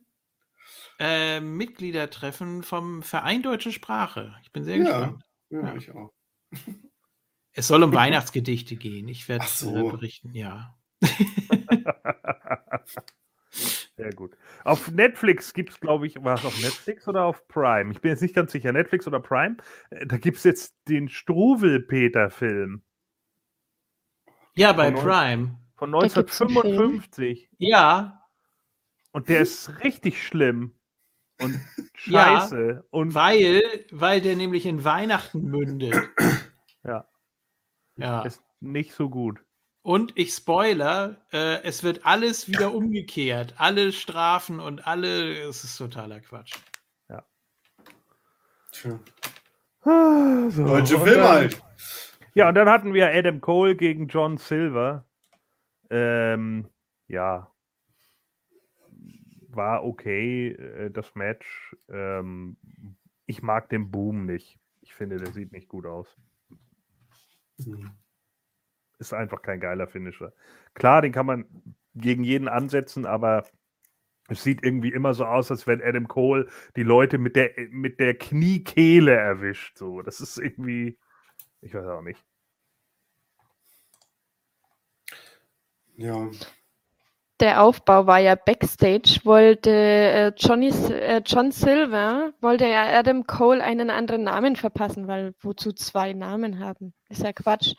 [0.99, 4.35] Äh, Mitgliedertreffen vom Verein Deutsche Sprache.
[4.43, 4.83] Ich bin sehr Ja.
[4.83, 5.23] gespannt.
[5.49, 5.75] Ja, Ja.
[5.75, 6.11] ich auch.
[7.53, 9.07] Es soll um Weihnachtsgedichte gehen.
[9.07, 9.75] Ich werde so.
[9.75, 10.75] äh, berichten, ja.
[13.95, 14.35] Sehr gut.
[14.63, 17.91] Auf Netflix gibt es, glaube ich, war es auf Netflix oder auf Prime?
[17.91, 19.57] Ich bin jetzt nicht ganz sicher, Netflix oder Prime.
[19.89, 22.83] Äh, Da gibt es jetzt den Struwel-Peter-Film
[24.55, 25.59] Ja, bei Von Prime.
[25.75, 26.67] von Da gibt's einen Film?
[26.67, 27.49] 1955.
[27.57, 28.21] Ja,
[29.11, 30.75] Und der ist richtig schlimm.
[31.41, 31.55] Und
[32.05, 32.39] Ja.
[32.41, 32.85] scheiße.
[32.89, 33.61] Und weil,
[33.91, 35.95] weil der nämlich in Weihnachten mündet.
[36.83, 37.07] Ja.
[37.95, 38.21] Ja.
[38.23, 39.43] ist nicht so gut.
[39.83, 43.53] Und ich spoiler, äh, es wird alles wieder umgekehrt.
[43.57, 46.53] Alle Strafen und alle, es ist totaler Quatsch.
[48.71, 48.99] Tja.
[49.83, 51.61] So, Deutsche dann- halt.
[52.33, 55.05] Ja, und dann hatten wir Adam Cole gegen John Silver.
[55.91, 56.67] Ähm,
[57.07, 57.51] ja.
[59.49, 61.75] War okay, äh, das Match.
[61.89, 62.57] Ähm,
[63.27, 64.57] ich mag den Boom nicht.
[64.81, 66.07] Ich finde, der sieht nicht gut aus.
[67.63, 67.91] Hm.
[68.99, 70.33] Ist einfach kein geiler Finisher.
[70.73, 71.45] Klar, den kann man
[71.95, 73.45] gegen jeden ansetzen, aber
[74.29, 77.99] Es sieht irgendwie immer so aus, als wenn Adam Cole die Leute mit der, mit
[77.99, 79.77] der Kniekehle erwischt.
[79.77, 80.97] So, das ist irgendwie,
[81.61, 82.23] ich weiß auch nicht.
[85.97, 86.29] Ja.
[87.39, 93.61] Der Aufbau war ja Backstage, wollte äh, Johnny, äh, John Silver, wollte ja Adam Cole
[93.63, 96.93] einen anderen Namen verpassen, weil wozu zwei Namen haben?
[97.09, 97.73] Ist ja Quatsch.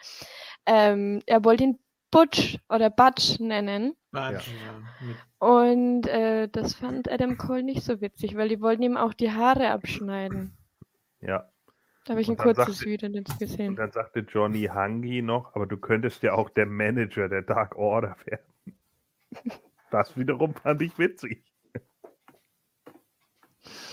[0.66, 1.78] Ähm, er wollte ihn
[2.10, 3.94] Butch oder Butch nennen.
[4.12, 4.30] Ja.
[4.30, 9.12] mit- Und äh, das fand Adam Cole nicht so witzig, weil die wollten ihm auch
[9.14, 10.56] die Haare abschneiden.
[11.20, 11.50] Ja.
[12.04, 13.76] Da habe ich ein Und dann kurzes sagte- Video jetzt Und gesehen.
[13.76, 18.16] dann sagte Johnny Hangi noch, aber du könntest ja auch der Manager der Dark Order
[18.24, 18.44] werden.
[19.90, 21.44] Das wiederum fand ich witzig.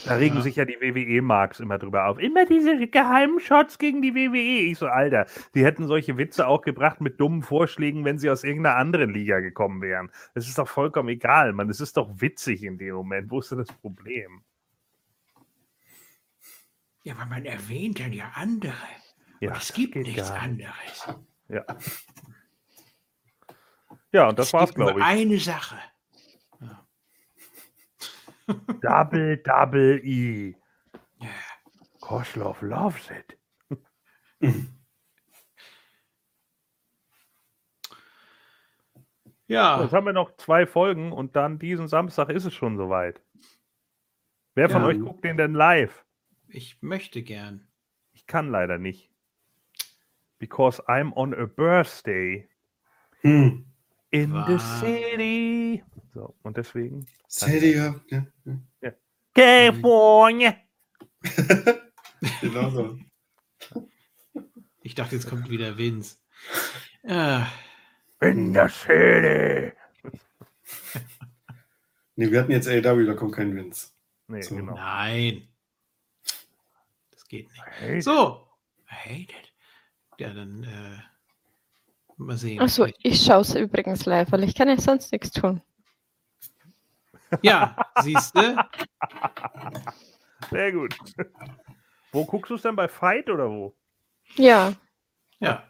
[0.06, 0.42] Da regen Ja.
[0.42, 2.20] sich ja die WWE-Marks immer drüber auf.
[2.20, 4.70] Immer diese geheimen Shots gegen die WWE.
[4.72, 5.26] Ich so, Alter,
[5.56, 9.40] die hätten solche Witze auch gebracht mit dummen Vorschlägen, wenn sie aus irgendeiner anderen Liga
[9.40, 10.12] gekommen wären.
[10.34, 11.70] Das ist doch vollkommen egal, Mann.
[11.70, 13.32] Es ist doch witzig in dem Moment.
[13.32, 14.42] Wo ist denn das Problem?
[17.04, 18.74] Ja, aber man erwähnt dann ja andere.
[19.40, 21.08] Ja, es gibt nichts anderes.
[21.48, 21.66] Ja.
[24.14, 25.06] Ja, und das es war's, nur glaube ich.
[25.06, 25.78] eine Sache.
[28.82, 30.56] Double, double E.
[32.00, 33.38] Koslov loves it.
[39.48, 43.22] Ja, Jetzt haben wir noch zwei Folgen und dann diesen Samstag ist es schon soweit.
[44.56, 44.88] Wer von Ja.
[44.88, 46.06] euch guckt den denn live?
[46.54, 47.66] ich möchte gern.
[48.12, 49.10] Ich kann leider nicht.
[50.38, 52.48] Because I'm on a birthday
[53.22, 53.71] Hm.
[54.12, 54.80] In the Was?
[54.80, 55.84] city.
[56.14, 57.06] So, und deswegen.
[57.28, 57.96] Sadie, ja.
[58.10, 58.26] ja.
[58.82, 58.92] ja.
[59.34, 60.56] California.
[62.40, 63.00] Genau so.
[64.82, 66.18] Ich dachte, jetzt kommt wieder Vince.
[67.02, 67.42] Äh,
[68.22, 69.72] In the city.
[72.16, 73.90] Nee, wir hatten jetzt AW, da kommt kein Vince.
[74.28, 74.56] Nee, So.
[74.56, 74.76] genau.
[74.76, 75.48] nein.
[77.10, 78.04] Das geht nicht.
[78.04, 78.48] So.
[78.92, 79.54] I hate it.
[80.20, 81.00] Ja, dann äh,
[82.26, 82.60] mal sehen.
[82.62, 85.62] Achso, ich schaue es übrigens live, weil ich kann ja sonst nichts tun.
[87.42, 88.58] Ja, siehst du?
[90.50, 90.98] Sehr gut.
[92.12, 93.76] Wo guckst du es denn bei Fight oder wo?
[94.36, 94.74] Ja,
[95.40, 95.64] Ja.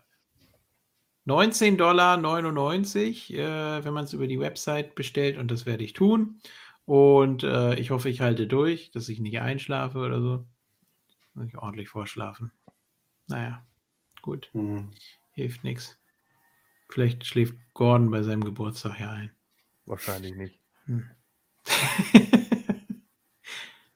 [1.28, 6.42] 19,99 Dollar, äh, wenn man es über die Website bestellt und das werde ich tun.
[6.86, 10.46] Und äh, ich hoffe, ich halte durch, dass ich nicht einschlafe oder so.
[11.36, 12.52] Muss ich ordentlich vorschlafen.
[13.28, 13.64] Naja,
[14.24, 14.90] gut, Hm.
[15.32, 15.98] hilft nichts.
[16.92, 19.32] Vielleicht schläft Gordon bei seinem Geburtstag ja ein.
[19.86, 20.60] Wahrscheinlich nicht.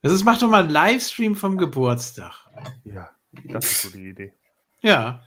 [0.02, 2.34] Das ist, mach doch mal einen Livestream vom Geburtstag.
[2.84, 4.34] Ja, das ist so die Idee.
[4.82, 5.24] Ja.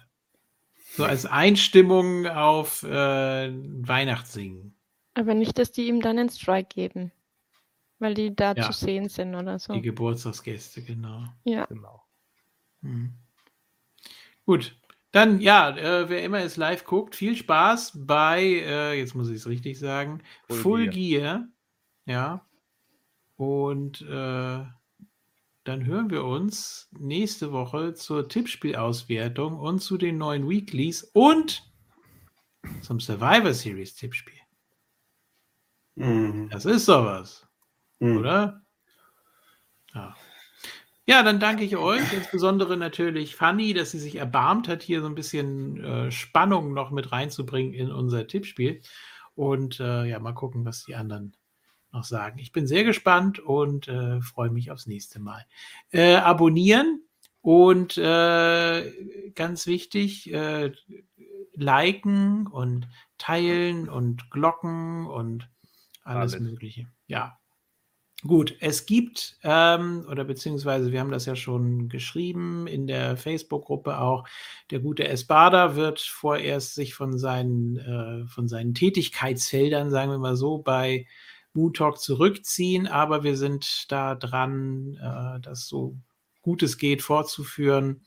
[0.93, 4.77] So als Einstimmung auf äh, Weihnachtssingen.
[5.15, 7.11] aber nicht, dass die ihm dann einen Strike geben.
[7.99, 8.71] Weil die da Ja.
[8.71, 9.73] zu sehen sind oder so.
[9.73, 11.25] Die Geburtstagsgäste, genau.
[11.43, 11.67] Ja.
[11.67, 12.05] Genau.
[12.83, 13.15] Mhm.
[14.47, 14.79] Gut.
[15.19, 19.37] Dann, ja, äh, wer immer es live guckt, viel Spaß bei, äh, jetzt muss ich
[19.37, 21.49] es richtig sagen, Full Full, Gear.
[22.07, 22.47] Ja.
[23.37, 24.65] Und äh,
[25.65, 31.69] dann hören wir uns nächste Woche zur Tippspielauswertung und zu den neuen Weeklies und
[32.83, 34.39] zum Survivor Series Tippspiel.
[35.97, 36.49] Hm.
[36.51, 37.45] Das ist sowas.
[38.01, 38.19] Hm.
[38.19, 38.63] oder?
[39.95, 40.15] Ja.
[41.09, 45.07] Ja, dann danke ich euch, insbesondere natürlich Fanny, dass sie sich erbarmt hat, hier so
[45.07, 48.83] ein bisschen äh, Spannung noch mit reinzubringen in unser Tippspiel.
[49.35, 51.35] Und äh, ja, mal gucken, was die anderen
[51.93, 52.39] noch sagen.
[52.39, 55.47] Ich bin sehr gespannt und äh, freue mich aufs nächste Mal.
[55.93, 57.01] Äh, abonnieren
[57.41, 60.73] und äh, ganz wichtig, äh,
[61.55, 65.49] liken und teilen und Glocken und
[66.03, 66.51] alles, Alles.
[66.51, 66.87] Mögliche.
[67.07, 67.39] Ja.
[68.27, 74.01] Gut, es gibt, ähm, oder beziehungsweise wir haben das ja schon geschrieben in der Facebook-Gruppe
[74.01, 74.27] auch,
[74.73, 80.35] der gute Espada wird vorerst sich von seinen, äh, von seinen Tätigkeitsfeldern, sagen wir mal
[80.35, 81.07] so, bei
[81.53, 85.97] Moon Talk zurückziehen, aber wir sind da dran, äh, das so
[86.43, 88.05] gut es geht fortzuführen.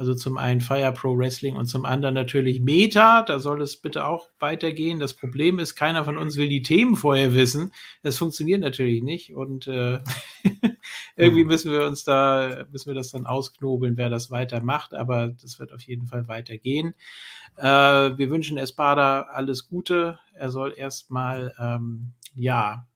[0.00, 3.20] Also zum einen Fire Pro Wrestling und zum anderen natürlich Meta.
[3.20, 4.98] Da soll es bitte auch weitergehen.
[4.98, 7.70] Das Problem ist, keiner von uns will die Themen vorher wissen.
[8.02, 9.34] Das funktioniert natürlich nicht.
[9.34, 10.00] Und äh,
[11.16, 14.94] irgendwie müssen wir uns da, müssen wir das dann ausknobeln, wer das weitermacht.
[14.94, 16.94] Aber das wird auf jeden Fall weitergehen.
[17.58, 20.18] Äh, wir wünschen Espada alles Gute.
[20.32, 22.86] Er soll erstmal, ähm, ja,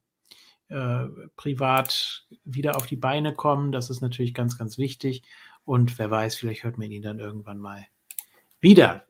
[0.68, 1.04] äh,
[1.36, 3.72] privat wieder auf die Beine kommen.
[3.72, 5.22] Das ist natürlich ganz, ganz wichtig.
[5.64, 7.86] Und wer weiß, vielleicht hört man ihn dann irgendwann mal
[8.60, 9.06] wieder.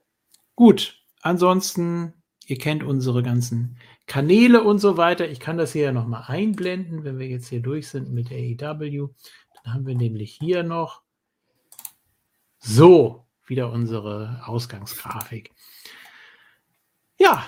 [0.54, 2.14] Gut, ansonsten,
[2.46, 5.28] Ihr kennt unsere ganzen Kanäle und so weiter.
[5.28, 9.08] Ich kann das hier ja nochmal einblenden, wenn wir jetzt hier durch sind mit AEW.
[9.54, 11.02] Dann haben wir nämlich hier noch
[12.58, 15.52] so wieder unsere Ausgangsgrafik.
[17.18, 17.46] Ja,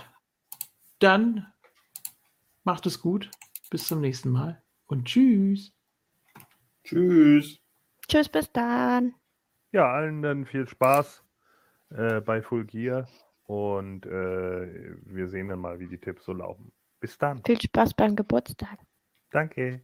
[0.98, 1.46] dann
[2.64, 3.30] macht es gut.
[3.68, 5.72] Bis zum nächsten Mal und tschüss.
[6.84, 7.65] Tschüss.
[8.08, 9.14] Tschüss, bis dann.
[9.72, 11.24] Ja, allen dann viel Spaß
[11.90, 13.08] äh, bei Full Gear
[13.44, 16.72] und äh, wir sehen dann mal, wie die Tipps so laufen.
[17.00, 17.42] Bis dann.
[17.44, 18.78] Viel Spaß beim Geburtstag.
[19.30, 19.82] Danke.